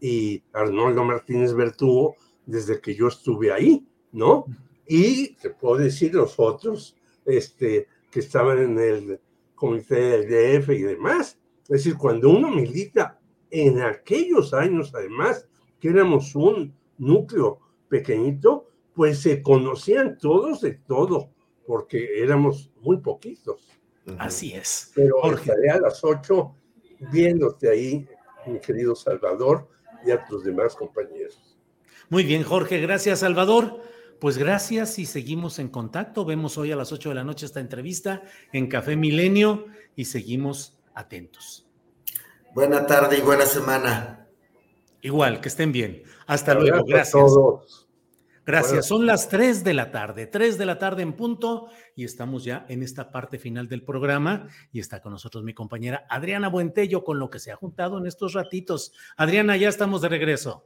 y 0.00 0.42
Arnoldo 0.52 1.02
Martínez 1.04 1.54
Bertugo 1.54 2.16
desde 2.44 2.80
que 2.80 2.94
yo 2.94 3.08
estuve 3.08 3.50
ahí, 3.50 3.86
¿no? 4.12 4.44
Y 4.86 5.34
te 5.36 5.50
puedo 5.50 5.78
decir 5.78 6.14
los 6.14 6.34
otros, 6.38 6.96
este, 7.24 7.88
que 8.10 8.20
estaban 8.20 8.58
en 8.58 8.78
el 8.78 9.20
comité 9.54 9.96
del 9.96 10.62
DF 10.62 10.70
y 10.70 10.82
demás. 10.82 11.38
Es 11.62 11.68
decir, 11.68 11.96
cuando 11.96 12.30
uno 12.30 12.50
milita 12.50 13.18
en 13.50 13.80
aquellos 13.82 14.54
años, 14.54 14.92
además, 14.94 15.48
que 15.80 15.88
éramos 15.88 16.34
un 16.34 16.74
núcleo 16.98 17.60
pequeñito, 17.88 18.68
pues 18.94 19.20
se 19.20 19.42
conocían 19.42 20.18
todos 20.18 20.60
de 20.60 20.72
todo, 20.72 21.30
porque 21.66 22.22
éramos 22.22 22.70
muy 22.80 22.98
poquitos. 22.98 23.68
Así 24.18 24.52
es. 24.52 24.92
Pero 24.94 25.32
estaré 25.32 25.70
a 25.70 25.80
las 25.80 26.02
ocho 26.04 26.54
viéndote 27.10 27.68
ahí, 27.68 28.08
mi 28.46 28.60
querido 28.60 28.94
Salvador, 28.94 29.68
y 30.06 30.10
a 30.12 30.24
tus 30.24 30.44
demás 30.44 30.74
compañeros. 30.76 31.58
Muy 32.08 32.22
bien, 32.22 32.44
Jorge, 32.44 32.78
gracias, 32.78 33.20
Salvador. 33.20 33.80
Pues 34.20 34.38
gracias 34.38 34.98
y 34.98 35.06
seguimos 35.06 35.58
en 35.58 35.68
contacto. 35.68 36.24
Vemos 36.24 36.56
hoy 36.56 36.72
a 36.72 36.76
las 36.76 36.92
8 36.92 37.10
de 37.10 37.14
la 37.14 37.24
noche 37.24 37.46
esta 37.46 37.60
entrevista 37.60 38.22
en 38.52 38.68
Café 38.68 38.96
Milenio 38.96 39.66
y 39.94 40.06
seguimos 40.06 40.78
atentos. 40.94 41.66
Buena 42.54 42.86
tarde 42.86 43.18
y 43.18 43.20
buena 43.20 43.44
semana. 43.44 44.26
Igual, 45.02 45.40
que 45.40 45.48
estén 45.48 45.70
bien. 45.70 46.02
Hasta 46.26 46.54
luego. 46.54 46.84
Gracias. 46.84 47.32
Gracias. 48.46 48.86
Son 48.86 49.04
las 49.06 49.28
3 49.28 49.64
de 49.64 49.74
la 49.74 49.90
tarde, 49.90 50.28
3 50.28 50.56
de 50.56 50.66
la 50.66 50.78
tarde 50.78 51.02
en 51.02 51.14
punto 51.14 51.68
y 51.96 52.04
estamos 52.04 52.44
ya 52.44 52.64
en 52.68 52.84
esta 52.84 53.10
parte 53.10 53.38
final 53.38 53.68
del 53.68 53.82
programa 53.82 54.46
y 54.72 54.78
está 54.78 55.02
con 55.02 55.12
nosotros 55.12 55.42
mi 55.42 55.52
compañera 55.52 56.06
Adriana 56.08 56.48
Buentello 56.48 57.02
con 57.02 57.18
lo 57.18 57.28
que 57.28 57.40
se 57.40 57.50
ha 57.50 57.56
juntado 57.56 57.98
en 57.98 58.06
estos 58.06 58.34
ratitos. 58.34 58.92
Adriana, 59.16 59.56
ya 59.56 59.68
estamos 59.68 60.00
de 60.00 60.08
regreso. 60.10 60.64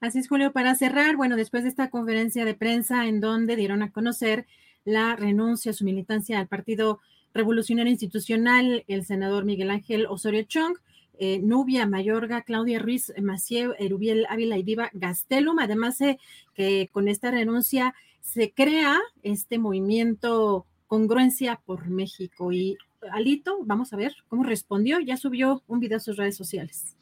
Así 0.00 0.18
es, 0.18 0.28
Julio, 0.28 0.52
para 0.52 0.74
cerrar, 0.74 1.16
bueno, 1.16 1.36
después 1.36 1.62
de 1.62 1.70
esta 1.70 1.90
conferencia 1.90 2.44
de 2.44 2.54
prensa 2.54 3.06
en 3.06 3.20
donde 3.20 3.56
dieron 3.56 3.82
a 3.82 3.90
conocer 3.90 4.46
la 4.84 5.16
renuncia 5.16 5.70
a 5.70 5.74
su 5.74 5.84
militancia 5.84 6.38
al 6.38 6.48
Partido 6.48 7.00
Revolucionario 7.32 7.90
Institucional, 7.90 8.84
el 8.86 9.04
senador 9.04 9.44
Miguel 9.44 9.70
Ángel 9.70 10.06
Osorio 10.06 10.42
Chong, 10.42 10.76
eh, 11.18 11.40
Nubia 11.40 11.86
Mayorga, 11.86 12.42
Claudia 12.42 12.78
Ruiz 12.78 13.12
Maciel, 13.20 13.74
Erubiel 13.78 14.26
Ávila 14.28 14.58
y 14.58 14.62
Diva 14.62 14.90
Gastelum. 14.92 15.58
Además, 15.58 16.00
eh, 16.00 16.18
que 16.54 16.88
con 16.92 17.08
esta 17.08 17.30
renuncia 17.30 17.94
se 18.20 18.52
crea 18.52 19.00
este 19.22 19.58
movimiento 19.58 20.66
Congruencia 20.86 21.60
por 21.64 21.88
México. 21.88 22.52
Y 22.52 22.76
Alito, 23.12 23.58
vamos 23.64 23.92
a 23.92 23.96
ver 23.96 24.14
cómo 24.28 24.42
respondió. 24.42 25.00
Ya 25.00 25.16
subió 25.16 25.62
un 25.66 25.80
video 25.80 25.98
a 25.98 26.00
sus 26.00 26.16
redes 26.16 26.36
sociales. 26.36 26.96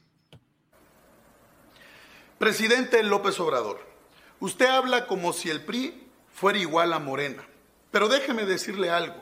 Presidente 2.43 3.05
López 3.05 3.39
Obrador, 3.39 3.81
usted 4.41 4.67
habla 4.67 5.07
como 5.07 5.33
si 5.33 5.49
el 5.49 5.65
PRI 5.65 6.09
fuera 6.35 6.59
igual 6.59 6.93
a 6.93 6.99
Morena. 6.99 7.47
Pero 7.93 8.09
déjeme 8.09 8.45
decirle 8.47 8.91
algo, 8.91 9.15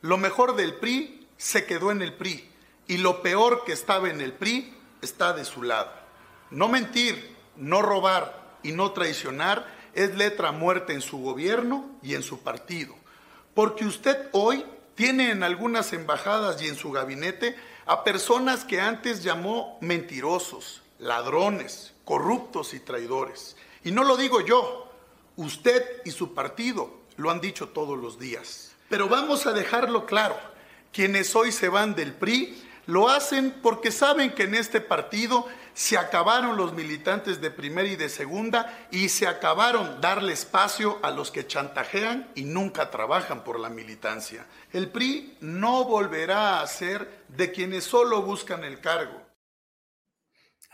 lo 0.00 0.16
mejor 0.16 0.56
del 0.56 0.74
PRI 0.74 1.24
se 1.36 1.66
quedó 1.66 1.92
en 1.92 2.02
el 2.02 2.14
PRI 2.14 2.50
y 2.88 2.96
lo 2.96 3.22
peor 3.22 3.62
que 3.64 3.72
estaba 3.72 4.10
en 4.10 4.20
el 4.20 4.32
PRI 4.32 4.74
está 5.02 5.32
de 5.34 5.44
su 5.44 5.62
lado. 5.62 5.92
No 6.50 6.66
mentir, 6.66 7.36
no 7.54 7.80
robar 7.80 8.58
y 8.64 8.72
no 8.72 8.90
traicionar 8.90 9.72
es 9.92 10.16
letra 10.16 10.50
muerta 10.50 10.92
en 10.92 11.00
su 11.00 11.18
gobierno 11.18 11.88
y 12.02 12.16
en 12.16 12.24
su 12.24 12.42
partido. 12.42 12.96
Porque 13.54 13.84
usted 13.84 14.30
hoy 14.32 14.66
tiene 14.96 15.30
en 15.30 15.44
algunas 15.44 15.92
embajadas 15.92 16.60
y 16.60 16.66
en 16.66 16.74
su 16.74 16.90
gabinete 16.90 17.54
a 17.86 18.02
personas 18.02 18.64
que 18.64 18.80
antes 18.80 19.22
llamó 19.22 19.78
mentirosos, 19.80 20.82
ladrones, 20.98 21.92
corruptos 22.04 22.74
y 22.74 22.80
traidores. 22.80 23.56
Y 23.84 23.90
no 23.90 24.04
lo 24.04 24.16
digo 24.16 24.40
yo, 24.40 24.90
usted 25.36 26.02
y 26.04 26.10
su 26.10 26.34
partido 26.34 26.90
lo 27.16 27.30
han 27.30 27.40
dicho 27.40 27.68
todos 27.68 27.98
los 27.98 28.18
días. 28.18 28.72
Pero 28.88 29.08
vamos 29.08 29.46
a 29.46 29.52
dejarlo 29.52 30.06
claro, 30.06 30.36
quienes 30.92 31.34
hoy 31.34 31.52
se 31.52 31.68
van 31.68 31.94
del 31.94 32.12
PRI 32.14 32.62
lo 32.86 33.08
hacen 33.08 33.54
porque 33.62 33.90
saben 33.90 34.32
que 34.32 34.42
en 34.44 34.54
este 34.54 34.80
partido 34.80 35.46
se 35.72 35.98
acabaron 35.98 36.56
los 36.56 36.72
militantes 36.74 37.40
de 37.40 37.50
primera 37.50 37.88
y 37.88 37.96
de 37.96 38.08
segunda 38.08 38.86
y 38.90 39.08
se 39.08 39.26
acabaron 39.26 40.00
darle 40.00 40.32
espacio 40.32 40.98
a 41.02 41.10
los 41.10 41.30
que 41.30 41.46
chantajean 41.46 42.30
y 42.34 42.44
nunca 42.44 42.90
trabajan 42.90 43.42
por 43.42 43.58
la 43.58 43.70
militancia. 43.70 44.46
El 44.72 44.90
PRI 44.90 45.36
no 45.40 45.84
volverá 45.84 46.60
a 46.60 46.66
ser 46.66 47.24
de 47.28 47.50
quienes 47.50 47.84
solo 47.84 48.22
buscan 48.22 48.64
el 48.64 48.80
cargo. 48.80 49.23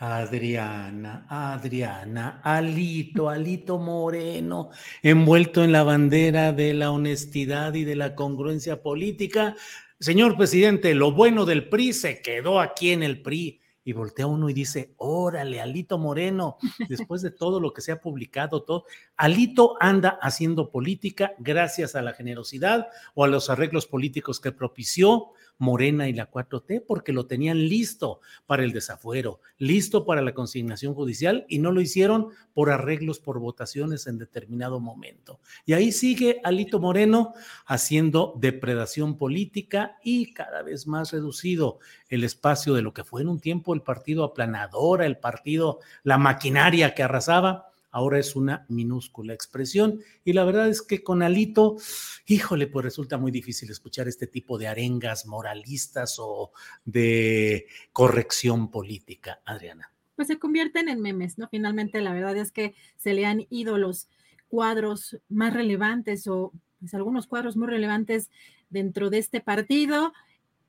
Adriana, 0.01 1.27
Adriana, 1.29 2.41
Alito, 2.43 3.29
Alito 3.29 3.77
Moreno, 3.77 4.71
envuelto 5.03 5.63
en 5.63 5.71
la 5.71 5.83
bandera 5.83 6.53
de 6.53 6.73
la 6.73 6.89
honestidad 6.89 7.75
y 7.75 7.83
de 7.83 7.95
la 7.95 8.15
congruencia 8.15 8.81
política. 8.81 9.55
Señor 9.99 10.37
presidente, 10.37 10.95
lo 10.95 11.11
bueno 11.11 11.45
del 11.45 11.69
PRI 11.69 11.93
se 11.93 12.19
quedó 12.23 12.59
aquí 12.59 12.89
en 12.89 13.03
el 13.03 13.21
PRI. 13.21 13.61
Y 13.83 13.93
voltea 13.93 14.25
uno 14.25 14.49
y 14.49 14.53
dice, 14.53 14.95
órale, 14.97 15.61
Alito 15.61 15.99
Moreno, 15.99 16.57
después 16.89 17.21
de 17.21 17.29
todo 17.29 17.59
lo 17.59 17.71
que 17.71 17.81
se 17.81 17.91
ha 17.91 18.01
publicado, 18.01 18.63
todo, 18.63 18.85
Alito 19.17 19.75
anda 19.79 20.17
haciendo 20.21 20.71
política 20.71 21.33
gracias 21.37 21.95
a 21.95 22.01
la 22.01 22.13
generosidad 22.13 22.87
o 23.13 23.23
a 23.23 23.27
los 23.27 23.51
arreglos 23.51 23.85
políticos 23.85 24.39
que 24.39 24.51
propició 24.51 25.33
Morena 25.61 26.09
y 26.09 26.13
la 26.13 26.29
4T 26.29 26.83
porque 26.87 27.13
lo 27.13 27.27
tenían 27.27 27.69
listo 27.69 28.19
para 28.47 28.63
el 28.63 28.71
desafuero, 28.71 29.41
listo 29.59 30.05
para 30.05 30.23
la 30.23 30.33
consignación 30.33 30.95
judicial 30.95 31.45
y 31.47 31.59
no 31.59 31.71
lo 31.71 31.81
hicieron 31.81 32.29
por 32.55 32.71
arreglos, 32.71 33.19
por 33.19 33.39
votaciones 33.39 34.07
en 34.07 34.17
determinado 34.17 34.79
momento. 34.79 35.39
Y 35.67 35.73
ahí 35.73 35.91
sigue 35.91 36.41
Alito 36.43 36.79
Moreno 36.79 37.33
haciendo 37.67 38.33
depredación 38.39 39.19
política 39.19 39.97
y 40.03 40.33
cada 40.33 40.63
vez 40.63 40.87
más 40.87 41.11
reducido 41.11 41.77
el 42.09 42.23
espacio 42.23 42.73
de 42.73 42.81
lo 42.81 42.91
que 42.93 43.03
fue 43.03 43.21
en 43.21 43.29
un 43.29 43.39
tiempo 43.39 43.75
el 43.75 43.83
partido 43.83 44.23
aplanadora, 44.23 45.05
el 45.05 45.19
partido, 45.19 45.79
la 46.01 46.17
maquinaria 46.17 46.95
que 46.95 47.03
arrasaba 47.03 47.70
ahora 47.91 48.19
es 48.19 48.35
una 48.35 48.65
minúscula 48.69 49.33
expresión. 49.33 49.99
Y 50.23 50.33
la 50.33 50.43
verdad 50.43 50.67
es 50.69 50.81
que 50.81 51.03
con 51.03 51.21
Alito, 51.21 51.77
híjole, 52.25 52.67
pues 52.67 52.83
resulta 52.83 53.17
muy 53.17 53.31
difícil 53.31 53.69
escuchar 53.69 54.07
este 54.07 54.27
tipo 54.27 54.57
de 54.57 54.67
arengas 54.67 55.25
moralistas 55.25 56.17
o 56.19 56.51
de 56.85 57.67
corrección 57.91 58.71
política, 58.71 59.41
Adriana. 59.45 59.93
Pues 60.15 60.27
se 60.27 60.39
convierten 60.39 60.89
en 60.89 61.01
memes, 61.01 61.37
¿no? 61.37 61.47
Finalmente, 61.49 62.01
la 62.01 62.13
verdad 62.13 62.37
es 62.37 62.51
que 62.51 62.73
se 62.97 63.13
le 63.13 63.25
han 63.25 63.45
ido 63.49 63.77
los 63.77 64.07
cuadros 64.47 65.17
más 65.29 65.53
relevantes 65.53 66.27
o 66.27 66.51
pues, 66.79 66.93
algunos 66.93 67.27
cuadros 67.27 67.55
muy 67.55 67.67
relevantes 67.67 68.29
dentro 68.69 69.09
de 69.09 69.19
este 69.19 69.41
partido. 69.41 70.13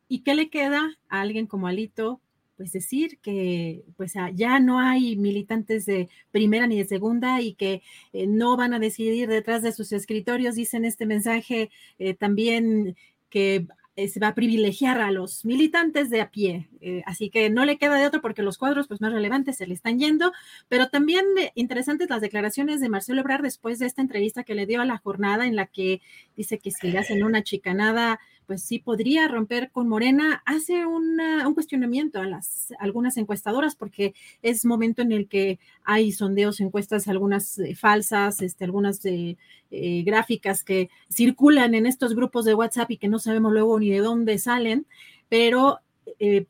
¿Y 0.09 0.21
qué 0.21 0.35
le 0.35 0.51
queda 0.51 0.99
a 1.09 1.21
alguien 1.21 1.47
como 1.47 1.67
Alito? 1.67 2.21
Pues 2.57 2.73
decir 2.73 3.19
que 3.23 3.85
pues 3.97 4.15
ah, 4.17 4.31
ya 4.33 4.61
no 4.61 4.79
hay 4.79 5.17
militantes 5.17 5.87
de 5.87 6.09
primera 6.31 6.67
ni 6.67 6.79
de 6.79 6.85
segunda 6.85 7.41
y 7.41 7.55
que 7.55 7.83
eh, 8.13 8.27
no 8.27 8.57
van 8.57 8.75
a 8.75 8.79
decidir 8.79 9.29
detrás 9.29 9.63
de 9.63 9.73
sus 9.73 9.93
escritorios, 9.93 10.55
dicen 10.55 10.85
este 10.85 11.07
mensaje 11.07 11.71
eh, 11.99 12.15
también 12.15 12.97
que 13.31 13.67
eh, 13.97 14.09
se 14.09 14.21
va 14.21 14.29
a 14.29 14.35
privilegiar 14.35 15.01
a 15.01 15.11
los 15.11 15.45
militantes 15.45 16.09
de 16.11 16.21
a 16.21 16.31
pie. 16.31 16.69
Así 17.07 17.31
que 17.31 17.51
no 17.51 17.65
le 17.65 17.79
queda 17.79 17.97
de 17.97 18.07
otro 18.07 18.21
porque 18.21 18.43
los 18.43 18.59
cuadros 18.59 18.89
pues, 18.89 19.01
más 19.01 19.13
relevantes 19.13 19.57
se 19.57 19.67
le 19.67 19.75
están 19.75 19.99
yendo, 19.99 20.33
pero 20.69 20.89
también 20.89 21.25
interesantes 21.55 22.11
las 22.11 22.21
declaraciones 22.21 22.81
de 22.81 22.89
Marcelo 22.89 23.21
Ebrard 23.21 23.43
después 23.43 23.79
de 23.79 23.87
esta 23.87 24.03
entrevista 24.03 24.45
que 24.45 24.55
le 24.55 24.67
dio 24.67 24.81
a 24.81 24.87
la 24.87 24.99
jornada 24.99 25.47
en 25.47 25.57
la 25.57 25.67
que 25.67 26.01
dice 26.37 26.59
que 26.59 26.71
si 26.71 26.91
le 26.91 26.99
hacen 26.99 27.23
una 27.23 27.43
chicanada 27.43 28.19
pues 28.53 28.65
sí 28.65 28.81
podría 28.81 29.29
romper 29.29 29.71
con 29.71 29.89
Morena, 29.89 30.43
hace 30.45 30.85
un 30.85 31.19
cuestionamiento 31.55 32.21
a 32.21 32.27
las 32.27 32.75
algunas 32.79 33.17
encuestadoras 33.17 33.77
porque 33.77 34.13
es 34.43 34.67
momento 34.67 35.01
en 35.01 35.11
el 35.11 35.27
que 35.27 35.59
hay 35.85 36.13
sondeos, 36.13 36.61
encuestas, 36.61 37.09
algunas 37.09 37.59
eh, 37.59 37.75
falsas, 37.75 38.43
este, 38.43 38.65
algunas 38.65 39.03
eh, 39.07 39.39
eh, 39.71 40.03
gráficas 40.03 40.65
que 40.65 40.91
circulan 41.11 41.75
en 41.75 41.87
estos 41.87 42.15
grupos 42.15 42.45
de 42.45 42.53
WhatsApp 42.53 42.91
y 42.91 42.99
que 42.99 43.09
no 43.09 43.19
sabemos 43.19 43.55
luego 43.55 43.81
ni 43.81 43.89
de 43.89 44.01
dónde 44.01 44.37
salen, 44.37 44.85
pero 45.31 45.79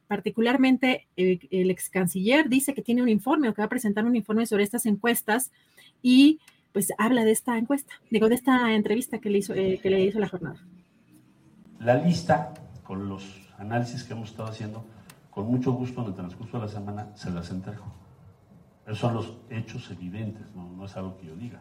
particularmente 0.08 1.06
el 1.14 1.70
ex 1.70 1.88
canciller 1.88 2.48
dice 2.48 2.74
que 2.74 2.82
tiene 2.82 3.02
un 3.02 3.08
informe 3.08 3.48
o 3.48 3.54
que 3.54 3.62
va 3.62 3.66
a 3.66 3.68
presentar 3.68 4.04
un 4.04 4.16
informe 4.16 4.44
sobre 4.46 4.64
estas 4.64 4.86
encuestas 4.86 5.52
y 6.02 6.40
pues 6.72 6.92
habla 6.98 7.24
de 7.24 7.30
esta 7.30 7.56
encuesta, 7.56 7.94
digo, 8.10 8.28
de 8.28 8.34
esta 8.34 8.74
entrevista 8.74 9.20
que 9.20 9.30
le 9.30 9.38
hizo, 9.38 9.54
que 9.54 9.80
le 9.84 10.04
hizo 10.04 10.18
la 10.18 10.28
jornada. 10.28 10.58
La 11.82 11.96
lista, 11.96 12.54
con 12.84 13.08
los 13.08 13.24
análisis 13.58 14.04
que 14.04 14.12
hemos 14.12 14.30
estado 14.30 14.48
haciendo, 14.48 14.84
con 15.32 15.46
mucho 15.46 15.72
gusto 15.72 16.00
en 16.02 16.08
el 16.08 16.14
transcurso 16.14 16.58
de 16.58 16.66
la 16.66 16.70
semana 16.70 17.08
se 17.16 17.28
las 17.30 17.50
entrego. 17.50 17.84
Esos 18.86 18.98
son 18.98 19.14
los 19.14 19.32
hechos 19.50 19.90
evidentes, 19.90 20.46
no, 20.54 20.84
es 20.84 20.96
algo 20.96 21.16
que 21.16 21.26
yo 21.26 21.34
diga. 21.34 21.60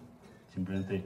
Simplemente 0.53 1.03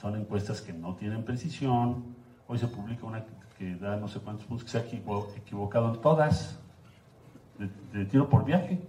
son 0.00 0.14
encuestas 0.16 0.60
que 0.60 0.72
no 0.72 0.94
tienen 0.94 1.24
precisión. 1.24 2.14
Hoy 2.46 2.58
se 2.58 2.68
publica 2.68 3.06
una 3.06 3.24
que 3.58 3.74
da 3.74 3.96
no 3.96 4.06
sé 4.06 4.20
cuántos 4.20 4.46
puntos, 4.46 4.64
que 4.64 4.70
se 4.70 4.78
ha 4.78 5.36
equivocado 5.36 5.92
en 5.92 6.00
todas, 6.00 6.60
de, 7.92 8.04
tiro 8.04 8.28
por 8.28 8.44
viaje. 8.44 8.80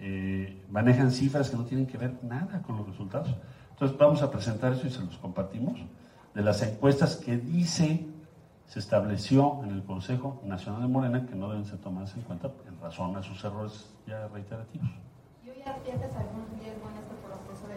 Eh, 0.00 0.64
manejan 0.68 1.12
cifras 1.12 1.48
que 1.48 1.56
no 1.56 1.64
tienen 1.64 1.86
que 1.86 1.96
ver 1.96 2.18
nada 2.24 2.60
con 2.62 2.76
los 2.76 2.88
resultados. 2.88 3.32
Entonces 3.70 3.96
vamos 3.96 4.20
a 4.20 4.32
presentar 4.32 4.72
eso 4.72 4.88
y 4.88 4.90
se 4.90 5.00
los 5.00 5.16
compartimos 5.18 5.78
de 6.34 6.42
las 6.42 6.60
encuestas 6.62 7.16
que 7.16 7.36
dice 7.36 8.06
se 8.66 8.78
estableció 8.78 9.60
en 9.64 9.70
el 9.70 9.82
Consejo 9.84 10.40
Nacional 10.44 10.82
de 10.82 10.88
Morena 10.88 11.26
que 11.26 11.34
no 11.34 11.48
deben 11.48 11.64
ser 11.64 11.78
tomadas 11.78 12.14
en 12.16 12.22
cuenta 12.22 12.50
en 12.66 12.80
razón 12.80 13.16
a 13.16 13.22
sus 13.22 13.42
errores 13.44 13.90
ya 14.06 14.26
reiterativos. 14.28 14.88
¿Y 15.44 15.50
hoy 15.50 15.62
adviertes 15.62 16.14
algún 16.16 16.46
riesgo 16.58 16.88
en 16.90 16.96
este 16.96 17.14
proceso 17.24 17.68
de 17.68 17.76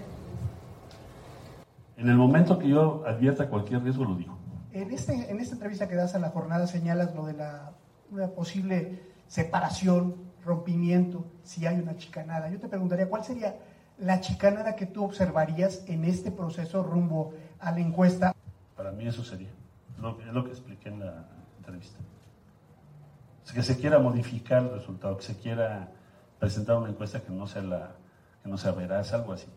En 2.02 2.10
el 2.10 2.16
momento 2.16 2.58
que 2.58 2.70
yo 2.70 3.04
advierta 3.06 3.48
cualquier 3.48 3.84
riesgo, 3.84 4.06
lo 4.06 4.16
digo. 4.16 4.36
En, 4.74 4.92
este, 4.92 5.30
en 5.30 5.40
esta 5.40 5.54
entrevista 5.54 5.88
que 5.88 5.96
das 5.96 6.16
a 6.16 6.20
la 6.20 6.30
jornada 6.30 6.66
señalas 6.68 7.14
lo 7.14 7.26
de 7.26 7.34
la 7.34 7.74
una 8.10 8.28
posible 8.28 9.02
separación, 9.28 10.16
rompimiento, 10.46 11.26
si 11.44 11.66
hay 11.66 11.78
una 11.78 11.98
chicanada. 11.98 12.50
Yo 12.50 12.60
te 12.60 12.70
preguntaría, 12.70 13.10
¿cuál 13.10 13.24
sería 13.24 13.58
la 14.00 14.22
chicanada 14.22 14.76
que 14.76 14.86
tú 14.86 15.04
observarías 15.04 15.84
en 15.88 16.06
este 16.06 16.32
proceso 16.32 16.84
rumbo 16.84 17.34
a 17.60 17.72
la 17.72 17.82
encuesta? 17.82 18.34
Para 18.78 18.92
mí 18.92 19.08
eso 19.08 19.24
sería, 19.24 19.50
es 19.50 20.34
lo 20.34 20.44
que 20.46 20.52
expliqué 20.52 20.90
en 20.90 21.00
la 21.00 21.26
entrevista. 21.58 22.00
que 23.52 23.64
se 23.64 23.78
quiera 23.80 23.98
modificar 23.98 24.64
el 24.64 24.70
resultado, 24.70 25.18
que 25.18 25.24
se 25.24 25.36
quiera 25.38 25.92
presentar 26.40 26.78
una 26.78 26.90
encuesta 26.90 27.22
que 27.22 27.32
no 27.32 27.48
sea, 27.48 27.64
la, 27.64 27.96
que 28.44 28.50
no 28.50 28.58
sea 28.58 28.72
veraz, 28.74 29.14
algo 29.14 29.34
así. 29.34 29.48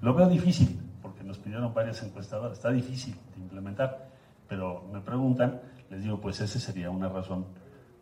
Lo 0.00 0.14
veo 0.14 0.28
difícil, 0.28 0.80
porque 1.02 1.22
nos 1.22 1.38
pidieron 1.38 1.74
varias 1.74 2.02
encuestadoras, 2.02 2.54
está 2.54 2.70
difícil 2.70 3.14
de 3.34 3.42
implementar, 3.42 4.08
pero 4.48 4.88
me 4.90 5.00
preguntan, 5.00 5.60
les 5.90 6.02
digo, 6.02 6.18
pues 6.18 6.40
esa 6.40 6.58
sería 6.58 6.90
una 6.90 7.10
razón 7.10 7.44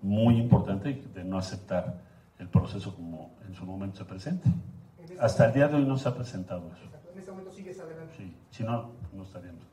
muy 0.00 0.36
importante 0.36 1.02
de 1.12 1.24
no 1.24 1.38
aceptar 1.38 2.02
el 2.38 2.48
proceso 2.48 2.94
como 2.94 3.34
en 3.46 3.54
su 3.54 3.66
momento 3.66 3.98
se 3.98 4.04
presente. 4.04 4.48
Hasta 5.18 5.46
el 5.46 5.52
día 5.52 5.66
de 5.66 5.76
hoy 5.76 5.84
no 5.84 5.98
se 5.98 6.08
ha 6.08 6.14
presentado 6.14 6.70
eso. 6.72 6.84
En 7.12 7.18
este 7.18 7.30
momento 7.32 7.52
sigues 7.52 7.80
adelante. 7.80 8.14
Sí, 8.16 8.36
si 8.50 8.62
no, 8.62 8.92
no 9.12 9.24
estaríamos. 9.24 9.64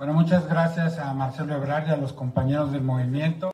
Bueno, 0.00 0.14
muchas 0.14 0.48
gracias 0.48 0.98
a 0.98 1.12
Marcelo 1.12 1.54
Ebrard 1.54 1.88
y 1.88 1.90
a 1.90 1.96
los 1.98 2.14
compañeros 2.14 2.72
del 2.72 2.80
movimiento. 2.80 3.50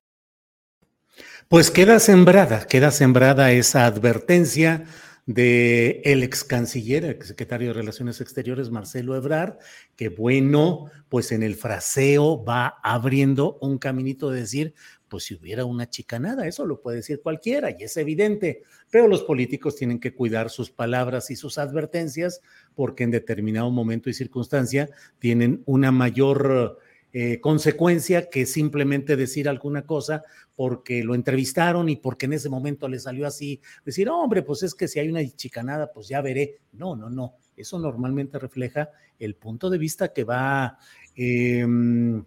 Pues 1.48 1.73
queda 1.73 1.98
sembrada, 1.98 2.68
queda 2.68 2.93
sembrada 2.93 3.51
esa 3.51 3.85
advertencia 3.85 4.85
de 5.27 6.02
el 6.05 6.23
ex 6.23 6.44
canciller, 6.44 7.05
el 7.05 7.20
secretario 7.20 7.66
de 7.66 7.74
Relaciones 7.74 8.20
Exteriores, 8.20 8.70
Marcelo 8.70 9.16
Ebrard, 9.16 9.59
que 9.97 10.09
bueno, 10.09 10.89
pues 11.09 11.32
en 11.32 11.43
el 11.43 11.56
fraseo 11.56 12.44
va 12.44 12.77
abriendo 12.85 13.59
un 13.60 13.78
caminito 13.78 14.31
de 14.31 14.39
decir, 14.43 14.74
pues 15.16 15.24
si 15.24 15.34
hubiera 15.34 15.64
una 15.64 15.88
chicanada, 15.88 16.47
eso 16.47 16.66
lo 16.66 16.82
puede 16.82 16.98
decir 16.98 17.22
cualquiera 17.22 17.70
y 17.70 17.84
es 17.84 17.97
evidente, 17.97 18.64
pero 18.90 19.09
los 19.09 19.22
políticos 19.22 19.74
tienen 19.74 19.98
que 19.98 20.12
cuidar 20.12 20.51
sus 20.51 20.70
palabras 20.70 21.30
y 21.30 21.36
sus 21.36 21.56
advertencias 21.56 22.43
porque 22.74 23.05
en 23.05 23.12
determinado 23.12 23.70
momento 23.70 24.10
y 24.10 24.12
circunstancia 24.12 24.90
tienen 25.18 25.62
una 25.64 25.90
mayor 25.90 26.78
eh, 27.14 27.40
consecuencia 27.40 28.28
que 28.28 28.44
simplemente 28.44 29.16
decir 29.16 29.48
alguna 29.48 29.86
cosa 29.86 30.22
porque 30.55 31.02
lo 31.02 31.14
entrevistaron 31.14 31.88
y 31.88 31.97
porque 31.97 32.26
en 32.26 32.34
ese 32.34 32.51
momento 32.51 32.86
le 32.86 32.98
salió 32.98 33.26
así, 33.26 33.62
decir, 33.86 34.10
hombre, 34.10 34.43
pues 34.43 34.64
es 34.64 34.74
que 34.74 34.86
si 34.86 35.01
hay 35.01 35.09
una 35.09 35.26
chicanada, 35.26 35.90
pues 35.94 36.09
ya 36.09 36.20
veré. 36.20 36.59
No, 36.72 36.94
no, 36.94 37.09
no, 37.09 37.36
eso 37.56 37.78
normalmente 37.78 38.38
refleja 38.38 38.90
el 39.18 39.34
punto 39.34 39.70
de 39.70 39.78
vista 39.78 40.12
que 40.12 40.24
va... 40.24 40.76
Em, 41.14 42.22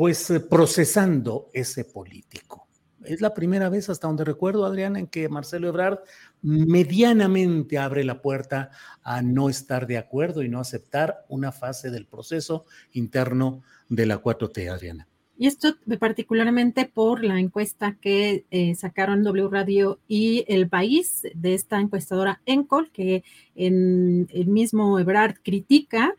pues 0.00 0.30
eh, 0.30 0.40
procesando 0.40 1.50
ese 1.52 1.84
político. 1.84 2.66
Es 3.04 3.20
la 3.20 3.34
primera 3.34 3.68
vez, 3.68 3.90
hasta 3.90 4.06
donde 4.06 4.24
recuerdo, 4.24 4.64
Adriana, 4.64 4.98
en 4.98 5.08
que 5.08 5.28
Marcelo 5.28 5.68
Ebrard 5.68 5.98
medianamente 6.40 7.76
abre 7.76 8.02
la 8.02 8.22
puerta 8.22 8.70
a 9.02 9.20
no 9.20 9.50
estar 9.50 9.86
de 9.86 9.98
acuerdo 9.98 10.42
y 10.42 10.48
no 10.48 10.58
aceptar 10.58 11.26
una 11.28 11.52
fase 11.52 11.90
del 11.90 12.06
proceso 12.06 12.64
interno 12.92 13.62
de 13.90 14.06
la 14.06 14.22
4T, 14.22 14.72
Adriana. 14.72 15.06
Y 15.36 15.48
esto 15.48 15.76
particularmente 15.98 16.86
por 16.86 17.22
la 17.22 17.38
encuesta 17.38 17.98
que 18.00 18.46
eh, 18.50 18.74
sacaron 18.76 19.22
W 19.22 19.48
Radio 19.50 20.00
y 20.08 20.46
El 20.48 20.70
País 20.70 21.24
de 21.34 21.52
esta 21.52 21.78
encuestadora 21.78 22.40
Encol, 22.46 22.90
que 22.90 23.22
en 23.54 24.28
el 24.32 24.46
mismo 24.46 24.98
Ebrard 24.98 25.34
critica 25.42 26.14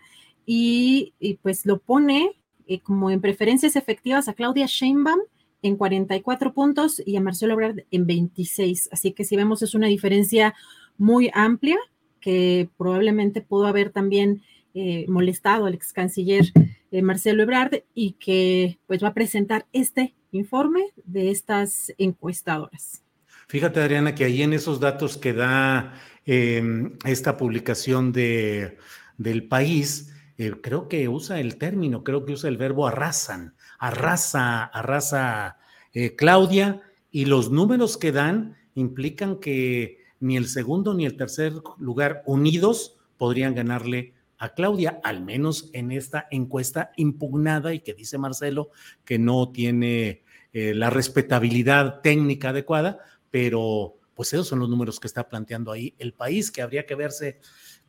y, 0.46 1.16
y 1.20 1.38
pues 1.38 1.66
lo 1.66 1.80
pone 1.80 2.41
eh, 2.72 2.80
como 2.80 3.12
en 3.12 3.20
preferencias 3.20 3.76
efectivas 3.76 4.30
a 4.30 4.34
Claudia 4.34 4.66
Sheinbaum 4.66 5.20
en 5.62 5.76
44 5.76 6.54
puntos 6.54 7.02
y 7.06 7.18
a 7.18 7.22
Marcelo 7.22 7.52
Ebrard 7.52 7.84
en 7.92 8.08
26. 8.08 8.88
Así 8.94 9.12
que 9.12 9.26
si 9.26 9.36
vemos 9.36 9.62
es 9.62 9.76
una 9.76 9.88
diferencia 9.88 10.56
muy 10.98 11.30
amplia 11.34 11.78
que 12.22 12.70
probablemente 12.78 13.42
pudo 13.42 13.68
haber 13.68 13.90
también 13.90 14.42
eh, 14.74 15.04
molestado 15.10 15.66
al 15.66 15.74
ex 15.74 15.92
canciller 15.92 16.46
eh, 16.92 17.02
Marcelo 17.02 17.44
Ebrard 17.44 17.84
y 17.94 18.14
que 18.14 18.80
pues 18.88 19.04
va 19.04 19.10
a 19.10 19.14
presentar 19.14 19.66
este 19.74 20.16
informe 20.32 20.92
de 21.04 21.30
estas 21.30 21.92
encuestadoras. 21.98 23.04
Fíjate, 23.50 23.82
Adriana, 23.82 24.16
que 24.16 24.24
ahí 24.24 24.44
en 24.44 24.54
esos 24.54 24.80
datos 24.80 25.18
que 25.18 25.34
da 25.34 25.94
em, 26.26 26.98
esta 27.04 27.36
publicación 27.36 28.14
de, 28.14 28.78
del 29.18 29.50
país, 29.50 30.11
eh, 30.42 30.60
creo 30.60 30.88
que 30.88 31.08
usa 31.08 31.40
el 31.40 31.58
término, 31.58 32.04
creo 32.04 32.26
que 32.26 32.34
usa 32.34 32.50
el 32.50 32.58
verbo 32.58 32.88
arrasan, 32.88 33.54
arrasa, 33.78 34.64
arrasa 34.64 35.60
eh, 35.94 36.16
Claudia, 36.16 36.82
y 37.12 37.26
los 37.26 37.52
números 37.52 37.96
que 37.96 38.12
dan 38.12 38.58
implican 38.74 39.40
que 39.40 40.00
ni 40.20 40.38
el 40.38 40.48
segundo 40.48 40.96
ni 40.96 41.06
el 41.06 41.16
tercer 41.16 41.54
lugar 41.78 42.24
unidos 42.26 42.98
podrían 43.18 43.54
ganarle 43.54 44.16
a 44.40 44.56
Claudia, 44.56 45.00
al 45.04 45.24
menos 45.24 45.70
en 45.74 45.92
esta 45.92 46.28
encuesta 46.32 46.92
impugnada 46.98 47.76
y 47.76 47.82
que 47.82 47.94
dice 47.94 48.18
Marcelo 48.18 48.72
que 49.06 49.20
no 49.20 49.52
tiene 49.52 50.24
eh, 50.54 50.74
la 50.74 50.90
respetabilidad 50.90 52.02
técnica 52.02 52.50
adecuada, 52.50 52.98
pero 53.30 54.00
pues 54.16 54.34
esos 54.34 54.48
son 54.48 54.58
los 54.58 54.70
números 54.70 55.00
que 55.00 55.06
está 55.06 55.30
planteando 55.30 55.72
ahí 55.72 55.94
el 56.00 56.14
país, 56.14 56.50
que 56.50 56.64
habría 56.64 56.88
que 56.88 56.96
verse 56.96 57.40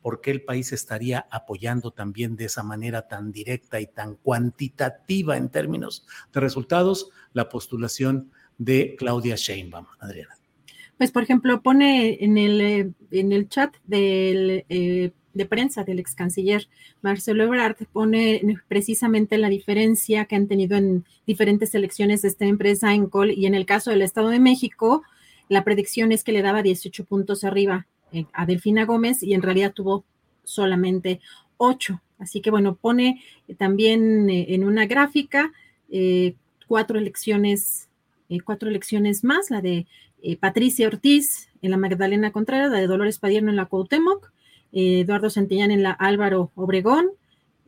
por 0.02 0.20
qué 0.20 0.32
el 0.32 0.42
país 0.42 0.72
estaría 0.72 1.26
apoyando 1.30 1.92
también 1.92 2.36
de 2.36 2.46
esa 2.46 2.62
manera 2.62 3.08
tan 3.08 3.32
directa 3.32 3.80
y 3.80 3.86
tan 3.86 4.16
cuantitativa 4.16 5.36
en 5.36 5.48
términos 5.48 6.06
de 6.32 6.40
resultados 6.40 7.10
la 7.32 7.48
postulación 7.48 8.30
de 8.58 8.96
Claudia 8.98 9.36
Sheinbaum. 9.36 9.86
Adriana. 10.00 10.36
Pues, 10.98 11.10
por 11.10 11.22
ejemplo, 11.22 11.62
pone 11.62 12.22
en 12.22 12.38
el, 12.38 12.60
eh, 12.60 12.90
en 13.10 13.32
el 13.32 13.48
chat 13.48 13.74
eh, 13.90 15.12
de 15.34 15.46
prensa 15.46 15.84
del 15.84 15.98
ex 15.98 16.14
canciller 16.14 16.68
Marcelo 17.00 17.44
Ebrard, 17.44 17.76
pone 17.92 18.42
precisamente 18.68 19.38
la 19.38 19.48
diferencia 19.48 20.26
que 20.26 20.36
han 20.36 20.48
tenido 20.48 20.76
en 20.76 21.04
diferentes 21.26 21.74
elecciones 21.74 22.22
de 22.22 22.28
esta 22.28 22.44
empresa 22.44 22.94
en 22.94 23.06
Col 23.06 23.30
y 23.32 23.46
en 23.46 23.54
el 23.54 23.66
caso 23.66 23.90
del 23.90 24.02
Estado 24.02 24.28
de 24.28 24.40
México, 24.40 25.02
la 25.48 25.64
predicción 25.64 26.12
es 26.12 26.24
que 26.24 26.32
le 26.32 26.42
daba 26.42 26.62
18 26.62 27.04
puntos 27.04 27.44
arriba 27.44 27.86
a 28.32 28.46
Delfina 28.46 28.84
Gómez 28.84 29.22
y 29.22 29.34
en 29.34 29.42
realidad 29.42 29.72
tuvo 29.72 30.04
solamente 30.44 31.20
8. 31.56 32.00
Así 32.18 32.40
que 32.40 32.50
bueno, 32.50 32.74
pone 32.76 33.22
también 33.58 34.30
en 34.30 34.64
una 34.64 34.86
gráfica 34.86 35.52
cuatro 36.66 36.98
elecciones, 36.98 37.88
cuatro 38.44 38.70
elecciones 38.70 39.24
más, 39.24 39.50
la 39.50 39.60
de 39.60 39.86
eh, 40.22 40.36
Patricia 40.36 40.86
Ortiz 40.86 41.50
en 41.62 41.70
la 41.72 41.76
Magdalena 41.76 42.30
Contreras, 42.30 42.70
la 42.70 42.78
de 42.78 42.86
Dolores 42.86 43.18
Padierno 43.18 43.50
en 43.50 43.56
la 43.56 43.66
Cuauhtémoc, 43.66 44.32
eh, 44.72 45.00
Eduardo 45.00 45.30
Santillán 45.30 45.70
en 45.70 45.82
la 45.82 45.90
Álvaro 45.90 46.50
Obregón, 46.54 47.10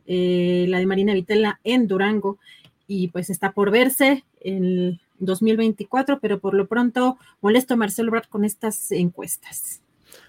eh, 0.07 0.65
la 0.69 0.79
de 0.79 0.85
Marina 0.85 1.13
Vitela 1.13 1.59
en 1.63 1.87
Durango, 1.87 2.39
y 2.87 3.09
pues 3.09 3.29
está 3.29 3.51
por 3.51 3.71
verse 3.71 4.23
en 4.39 4.99
2024, 5.19 6.19
pero 6.19 6.39
por 6.39 6.53
lo 6.53 6.67
pronto 6.67 7.17
molesto 7.41 7.73
a 7.73 7.77
Marcelo 7.77 8.11
Brad 8.11 8.23
con 8.23 8.45
estas 8.45 8.91
encuestas. 8.91 9.81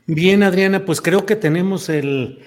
Bien, 0.09 0.45
Adriana, 0.45 0.85
pues 0.85 1.01
creo 1.01 1.27
que 1.27 1.35
tenemos 1.35 1.89
el, 1.89 2.39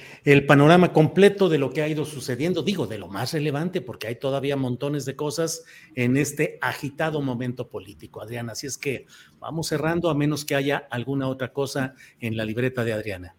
panorama 0.48 0.94
completo 0.94 1.50
de 1.50 1.58
lo 1.58 1.72
que 1.72 1.82
ha 1.82 1.90
ido 1.90 2.06
sucediendo, 2.06 2.64
digo, 2.64 2.88
de 2.88 2.98
lo 2.98 3.10
más 3.10 3.34
relevante, 3.34 3.82
porque 3.82 4.08
hay 4.08 4.16
todavía 4.16 4.56
montones 4.56 5.04
de 5.04 5.18
cosas 5.18 5.66
en 5.94 6.16
este 6.16 6.58
agitado 6.62 7.22
momento 7.22 7.68
político, 7.68 8.22
Adriana. 8.22 8.54
Así 8.54 8.66
es 8.66 8.78
que 8.78 9.08
vamos 9.40 9.68
cerrando, 9.68 10.10
a 10.10 10.16
menos 10.16 10.46
que 10.46 10.56
haya 10.56 10.88
alguna 10.90 11.28
otra 11.28 11.52
cosa 11.52 11.96
en 12.22 12.38
la 12.38 12.46
libreta 12.46 12.86
de 12.86 12.94
Adriana. 12.94 13.36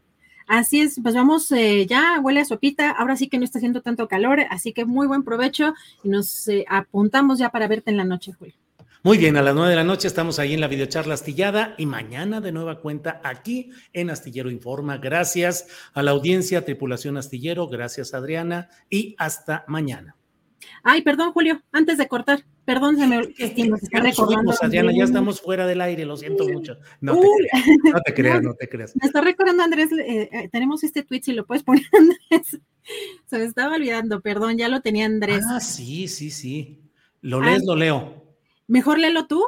Así 0.47 0.80
es, 0.80 1.01
pues 1.02 1.14
vamos, 1.14 1.51
eh, 1.52 1.86
ya 1.86 2.20
huele 2.20 2.40
a 2.40 2.44
sopita, 2.44 2.90
ahora 2.90 3.16
sí 3.16 3.28
que 3.28 3.38
no 3.38 3.44
está 3.44 3.59
haciendo 3.59 3.80
tanto 3.80 4.06
calor, 4.06 4.40
así 4.51 4.74
que 4.74 4.84
muy 4.84 5.06
buen 5.06 5.22
provecho 5.22 5.72
y 6.05 6.10
nos 6.10 6.47
eh, 6.48 6.66
apuntamos 6.68 7.38
ya 7.38 7.48
para 7.48 7.68
verte 7.68 7.90
en 7.90 7.97
la 7.97 8.05
noche, 8.05 8.32
Julio. 8.32 8.55
Muy 9.02 9.16
bien, 9.16 9.39
a 9.39 9.43
las 9.43 9.55
nueve 9.55 9.70
de 9.70 9.77
la 9.77 9.85
noche 9.85 10.06
estamos 10.06 10.39
ahí 10.39 10.52
en 10.52 10.60
la 10.60 10.68
videocharla 10.68 11.14
astillada 11.14 11.74
y 11.78 11.86
mañana 11.86 12.43
de 12.43 12.52
nueva 12.52 12.81
cuenta 12.81 13.18
aquí 13.24 13.70
en 13.94 14.10
Astillero 14.10 14.51
Informa. 14.51 14.98
Gracias 14.98 15.68
a 15.94 16.02
la 16.02 16.10
audiencia, 16.10 16.66
tripulación 16.66 17.16
astillero, 17.16 17.66
gracias 17.66 18.12
Adriana 18.12 18.68
y 18.90 19.14
hasta 19.16 19.64
mañana. 19.68 20.16
Ay, 20.82 21.01
perdón, 21.01 21.32
Julio, 21.32 21.62
antes 21.72 21.97
de 21.97 22.09
cortar, 22.09 22.44
perdón, 22.66 22.98
se 22.98 23.06
me 23.06 23.20
está 23.39 24.01
recordando. 24.01 24.52
Adriana, 24.60 24.93
ya 24.94 25.05
estamos 25.05 25.40
fuera 25.40 25.66
del 25.66 25.81
aire, 25.81 26.05
lo 26.05 26.18
siento 26.18 26.47
mucho. 26.47 26.77
No 27.01 27.18
te 28.05 28.12
creas, 28.12 28.43
no 28.43 28.52
te 28.52 28.68
creas, 28.68 28.94
Me 28.97 29.06
está 29.06 29.22
recordando, 29.22 29.62
Andrés, 29.62 29.90
eh, 29.93 30.28
eh, 30.31 30.48
tenemos 30.52 30.85
este 30.85 31.05
tweet, 31.05 31.22
si 31.22 31.32
lo 31.32 31.47
puedes 31.47 31.62
poner, 31.62 31.85
Andrés. 31.98 32.60
Se 33.24 33.39
me 33.39 33.44
estaba 33.44 33.77
olvidando, 33.77 34.20
perdón, 34.20 34.59
ya 34.59 34.68
lo 34.68 34.82
tenía 34.82 35.06
Andrés. 35.06 35.43
Ah, 35.48 35.60
sí, 35.60 36.06
sí, 36.06 36.31
sí. 36.31 36.82
Lo 37.22 37.40
lees, 37.40 37.64
lo 37.64 37.77
leo. 37.77 38.19
Mejor 38.70 39.01
léelo 39.01 39.26
tú. 39.26 39.44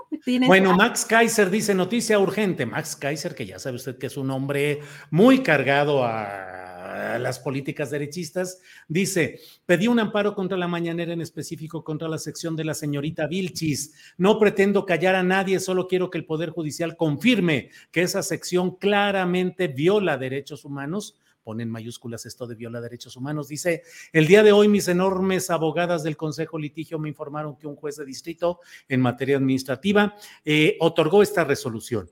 Bueno, 0.48 0.74
Max 0.74 1.04
Kaiser 1.04 1.48
dice 1.48 1.76
noticia 1.76 2.18
urgente. 2.18 2.66
Max 2.66 2.96
Kaiser, 2.96 3.36
que 3.36 3.46
ya 3.46 3.60
sabe 3.60 3.76
usted 3.76 3.96
que 3.96 4.08
es 4.08 4.16
un 4.16 4.32
hombre 4.32 4.80
muy 5.12 5.44
cargado 5.44 6.04
a 6.04 7.18
las 7.20 7.38
políticas 7.38 7.90
derechistas, 7.90 8.60
dice, 8.88 9.38
pedí 9.64 9.86
un 9.86 10.00
amparo 10.00 10.34
contra 10.34 10.58
la 10.58 10.66
mañanera, 10.66 11.12
en 11.12 11.20
específico 11.20 11.84
contra 11.84 12.08
la 12.08 12.18
sección 12.18 12.56
de 12.56 12.64
la 12.64 12.74
señorita 12.74 13.28
Vilchis. 13.28 13.94
No 14.18 14.40
pretendo 14.40 14.84
callar 14.84 15.14
a 15.14 15.22
nadie, 15.22 15.60
solo 15.60 15.86
quiero 15.86 16.10
que 16.10 16.18
el 16.18 16.26
Poder 16.26 16.50
Judicial 16.50 16.96
confirme 16.96 17.70
que 17.92 18.02
esa 18.02 18.24
sección 18.24 18.76
claramente 18.76 19.68
viola 19.68 20.18
derechos 20.18 20.64
humanos 20.64 21.16
pone 21.42 21.62
en 21.62 21.70
mayúsculas 21.70 22.26
esto 22.26 22.46
de 22.46 22.54
viola 22.54 22.80
derechos 22.80 23.16
humanos. 23.16 23.48
Dice, 23.48 23.82
el 24.12 24.26
día 24.26 24.42
de 24.42 24.52
hoy 24.52 24.68
mis 24.68 24.88
enormes 24.88 25.50
abogadas 25.50 26.02
del 26.02 26.16
Consejo 26.16 26.58
Litigio 26.58 26.98
me 26.98 27.08
informaron 27.08 27.56
que 27.56 27.66
un 27.66 27.76
juez 27.76 27.96
de 27.96 28.04
distrito 28.04 28.60
en 28.88 29.00
materia 29.00 29.36
administrativa 29.36 30.16
eh, 30.44 30.76
otorgó 30.80 31.22
esta 31.22 31.44
resolución. 31.44 32.10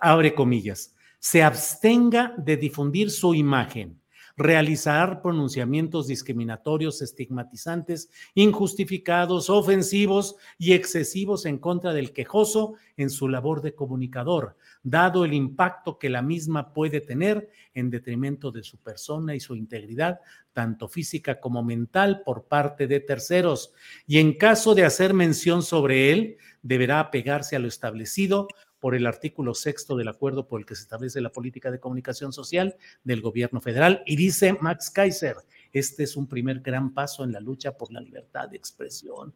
Abre 0.00 0.34
comillas. 0.34 0.94
Se 1.18 1.42
abstenga 1.42 2.34
de 2.36 2.56
difundir 2.56 3.10
su 3.10 3.34
imagen 3.34 4.01
realizar 4.36 5.22
pronunciamientos 5.22 6.06
discriminatorios, 6.06 7.02
estigmatizantes, 7.02 8.10
injustificados, 8.34 9.50
ofensivos 9.50 10.36
y 10.58 10.72
excesivos 10.72 11.46
en 11.46 11.58
contra 11.58 11.92
del 11.92 12.12
quejoso 12.12 12.74
en 12.96 13.10
su 13.10 13.28
labor 13.28 13.62
de 13.62 13.74
comunicador, 13.74 14.56
dado 14.82 15.24
el 15.24 15.34
impacto 15.34 15.98
que 15.98 16.10
la 16.10 16.22
misma 16.22 16.72
puede 16.72 17.00
tener 17.00 17.50
en 17.74 17.90
detrimento 17.90 18.50
de 18.50 18.62
su 18.62 18.78
persona 18.78 19.34
y 19.34 19.40
su 19.40 19.56
integridad, 19.56 20.20
tanto 20.52 20.88
física 20.88 21.40
como 21.40 21.62
mental, 21.62 22.22
por 22.24 22.44
parte 22.44 22.86
de 22.86 23.00
terceros. 23.00 23.72
Y 24.06 24.18
en 24.18 24.34
caso 24.34 24.74
de 24.74 24.84
hacer 24.84 25.14
mención 25.14 25.62
sobre 25.62 26.12
él, 26.12 26.36
deberá 26.62 27.00
apegarse 27.00 27.56
a 27.56 27.58
lo 27.58 27.68
establecido 27.68 28.48
por 28.82 28.96
el 28.96 29.06
artículo 29.06 29.54
sexto 29.54 29.96
del 29.96 30.08
acuerdo 30.08 30.48
por 30.48 30.58
el 30.58 30.66
que 30.66 30.74
se 30.74 30.82
establece 30.82 31.20
la 31.20 31.30
política 31.30 31.70
de 31.70 31.78
comunicación 31.78 32.32
social 32.32 32.74
del 33.04 33.20
gobierno 33.20 33.60
federal. 33.60 34.02
Y 34.06 34.16
dice 34.16 34.58
Max 34.60 34.90
Kaiser, 34.90 35.36
este 35.72 36.02
es 36.02 36.16
un 36.16 36.26
primer 36.26 36.58
gran 36.58 36.92
paso 36.92 37.22
en 37.22 37.30
la 37.30 37.38
lucha 37.38 37.78
por 37.78 37.92
la 37.92 38.00
libertad 38.00 38.48
de 38.48 38.56
expresión. 38.56 39.32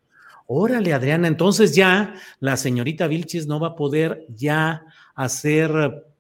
Órale, 0.49 0.93
Adriana, 0.93 1.29
entonces 1.29 1.77
ya 1.77 2.17
la 2.41 2.57
señorita 2.57 3.07
Vilchis 3.07 3.47
no 3.47 3.61
va 3.61 3.69
a 3.69 3.77
poder 3.77 4.27
ya 4.31 4.85
hacer 5.15 5.71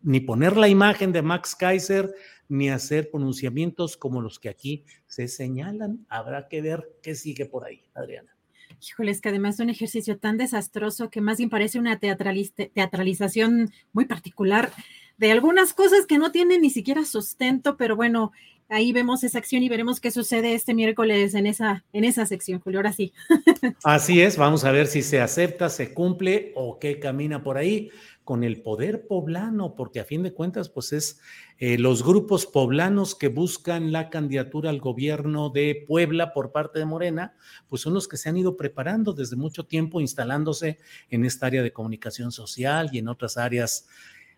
ni 0.03 0.21
poner 0.21 0.57
la 0.57 0.69
imagen 0.69 1.11
de 1.11 1.23
Max 1.23 1.57
Kaiser 1.57 2.15
ni 2.49 2.71
hacer 2.71 3.11
pronunciamientos 3.11 3.97
como 3.97 4.21
los 4.21 4.39
que 4.39 4.51
aquí 4.51 4.85
se 5.09 5.27
señalan. 5.27 6.07
Habrá 6.09 6.47
que 6.47 6.63
ver 6.63 6.93
qué 7.03 7.17
sigue 7.17 7.47
por 7.47 7.65
ahí, 7.65 7.83
Adriana. 7.93 8.36
Híjole, 8.81 9.11
es 9.11 9.21
que 9.21 9.29
además 9.29 9.57
es 9.57 9.61
un 9.61 9.71
ejercicio 9.71 10.19
tan 10.19 10.37
desastroso 10.37 11.11
que 11.11 11.21
más 11.21 11.39
bien 11.39 11.51
parece 11.51 11.79
una 11.79 11.99
teatralización 11.99 13.73
muy 13.93 14.05
particular 14.05 14.73
de 15.19 15.33
algunas 15.33 15.73
cosas 15.73 16.07
que 16.07 16.19
no 16.19 16.31
tienen 16.31 16.61
ni 16.63 16.71
siquiera 16.71 17.05
sustento, 17.05 17.77
pero 17.77 17.97
bueno, 17.97 18.33
ahí 18.69 18.93
vemos 18.93 19.25
esa 19.25 19.39
acción 19.39 19.63
y 19.63 19.69
veremos 19.69 20.01
qué 20.01 20.11
sucede 20.11 20.55
este 20.55 20.75
miércoles 20.75 21.35
en 21.35 21.47
esa, 21.47 21.85
en 21.93 22.05
esa 22.05 22.27
sección, 22.27 22.61
Julio. 22.61 22.81
Ahora 22.81 22.93
sí. 22.93 23.13
Así 23.85 24.21
es, 24.21 24.37
vamos 24.37 24.65
a 24.65 24.73
ver 24.73 24.87
si 24.87 25.03
se 25.03 25.21
acepta, 25.21 25.69
se 25.69 25.95
cumple 25.95 26.53
o 26.55 26.79
qué 26.79 26.99
camina 26.99 27.43
por 27.43 27.57
ahí 27.57 27.91
con 28.27 28.43
el 28.43 28.61
poder 28.61 29.07
poblano, 29.07 29.77
porque 29.77 30.01
a 30.01 30.05
fin 30.05 30.25
de 30.25 30.33
cuentas, 30.33 30.69
pues 30.69 30.93
es 30.93 31.21
eh, 31.59 31.79
los 31.79 32.03
grupos 32.03 32.45
poblanos 32.45 33.15
que 33.15 33.29
buscan 33.29 33.93
la 33.93 34.11
candidatura 34.11 34.69
al 34.69 34.81
gobierno 34.81 35.49
de 35.49 35.85
Puebla 35.87 36.33
por 36.33 36.51
parte 36.51 36.81
de 36.81 36.87
Morena, 36.87 37.37
pues 37.69 37.83
son 37.83 37.95
los 37.95 38.09
que 38.09 38.17
se 38.17 38.29
han 38.29 38.37
ido 38.37 38.57
preparando 38.57 39.13
desde 39.13 39.37
mucho 39.37 39.65
tiempo, 39.65 40.01
instalándose 40.01 40.81
en 41.09 41.25
esta 41.25 41.47
área 41.47 41.63
de 41.63 41.73
comunicación 41.73 42.33
social 42.33 42.91
y 42.91 42.99
en 42.99 43.07
otras 43.07 43.37
áreas 43.37 43.87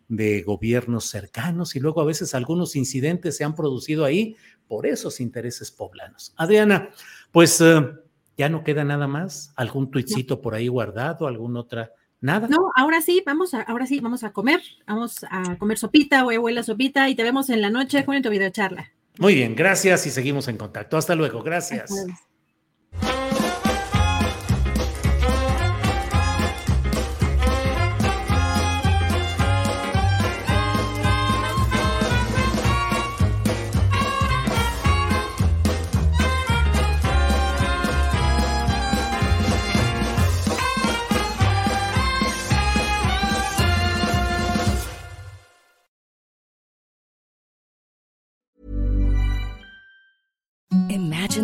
de 0.07 0.43
gobiernos 0.43 1.07
cercanos 1.07 1.75
y 1.75 1.81
luego 1.81 2.03
a 2.03 2.05
veces 2.05 2.35
algunos 2.35 2.77
incidentes 2.77 3.39
se 3.39 3.45
han 3.45 3.55
producido 3.55 4.05
ahí 4.05 4.37
por 4.67 4.85
esos 4.85 5.19
intereses 5.19 5.71
poblanos. 5.71 6.35
Adriana, 6.37 6.91
pues 7.33 7.59
eh, 7.63 7.91
ya 8.37 8.51
no 8.51 8.63
queda 8.65 8.85
nada 8.85 9.07
más, 9.07 9.51
algún 9.57 9.91
tuitcito 9.91 10.43
por 10.43 10.55
ahí 10.55 10.69
guardado, 10.69 11.27
alguna 11.27 11.61
otra 11.61 11.95
Nada. 12.21 12.49
No, 12.49 12.73
ahora 12.75 13.01
sí, 13.01 13.23
vamos 13.25 13.55
a, 13.55 13.63
ahora 13.63 13.87
sí, 13.87 14.01
vamos 14.01 14.25
a 14.25 14.33
comer, 14.33 14.61
vamos 14.87 15.25
a 15.31 15.57
comer 15.57 15.79
sopita 15.79 16.25
o 16.25 16.31
abuela 16.31 16.63
sopita 16.63 17.09
y 17.09 17.15
te 17.15 17.23
vemos 17.23 17.49
en 17.49 17.63
la 17.63 17.71
noche 17.71 18.05
con 18.05 18.21
tu 18.23 18.31
videocharla. 18.31 18.91
Muy 19.19 19.35
bien, 19.35 19.55
gracias 19.55 20.07
y 20.07 20.11
seguimos 20.11 20.49
en 20.49 20.57
contacto. 20.57 20.97
Hasta 20.97 21.15
luego, 21.15 21.43
gracias. 21.43 21.91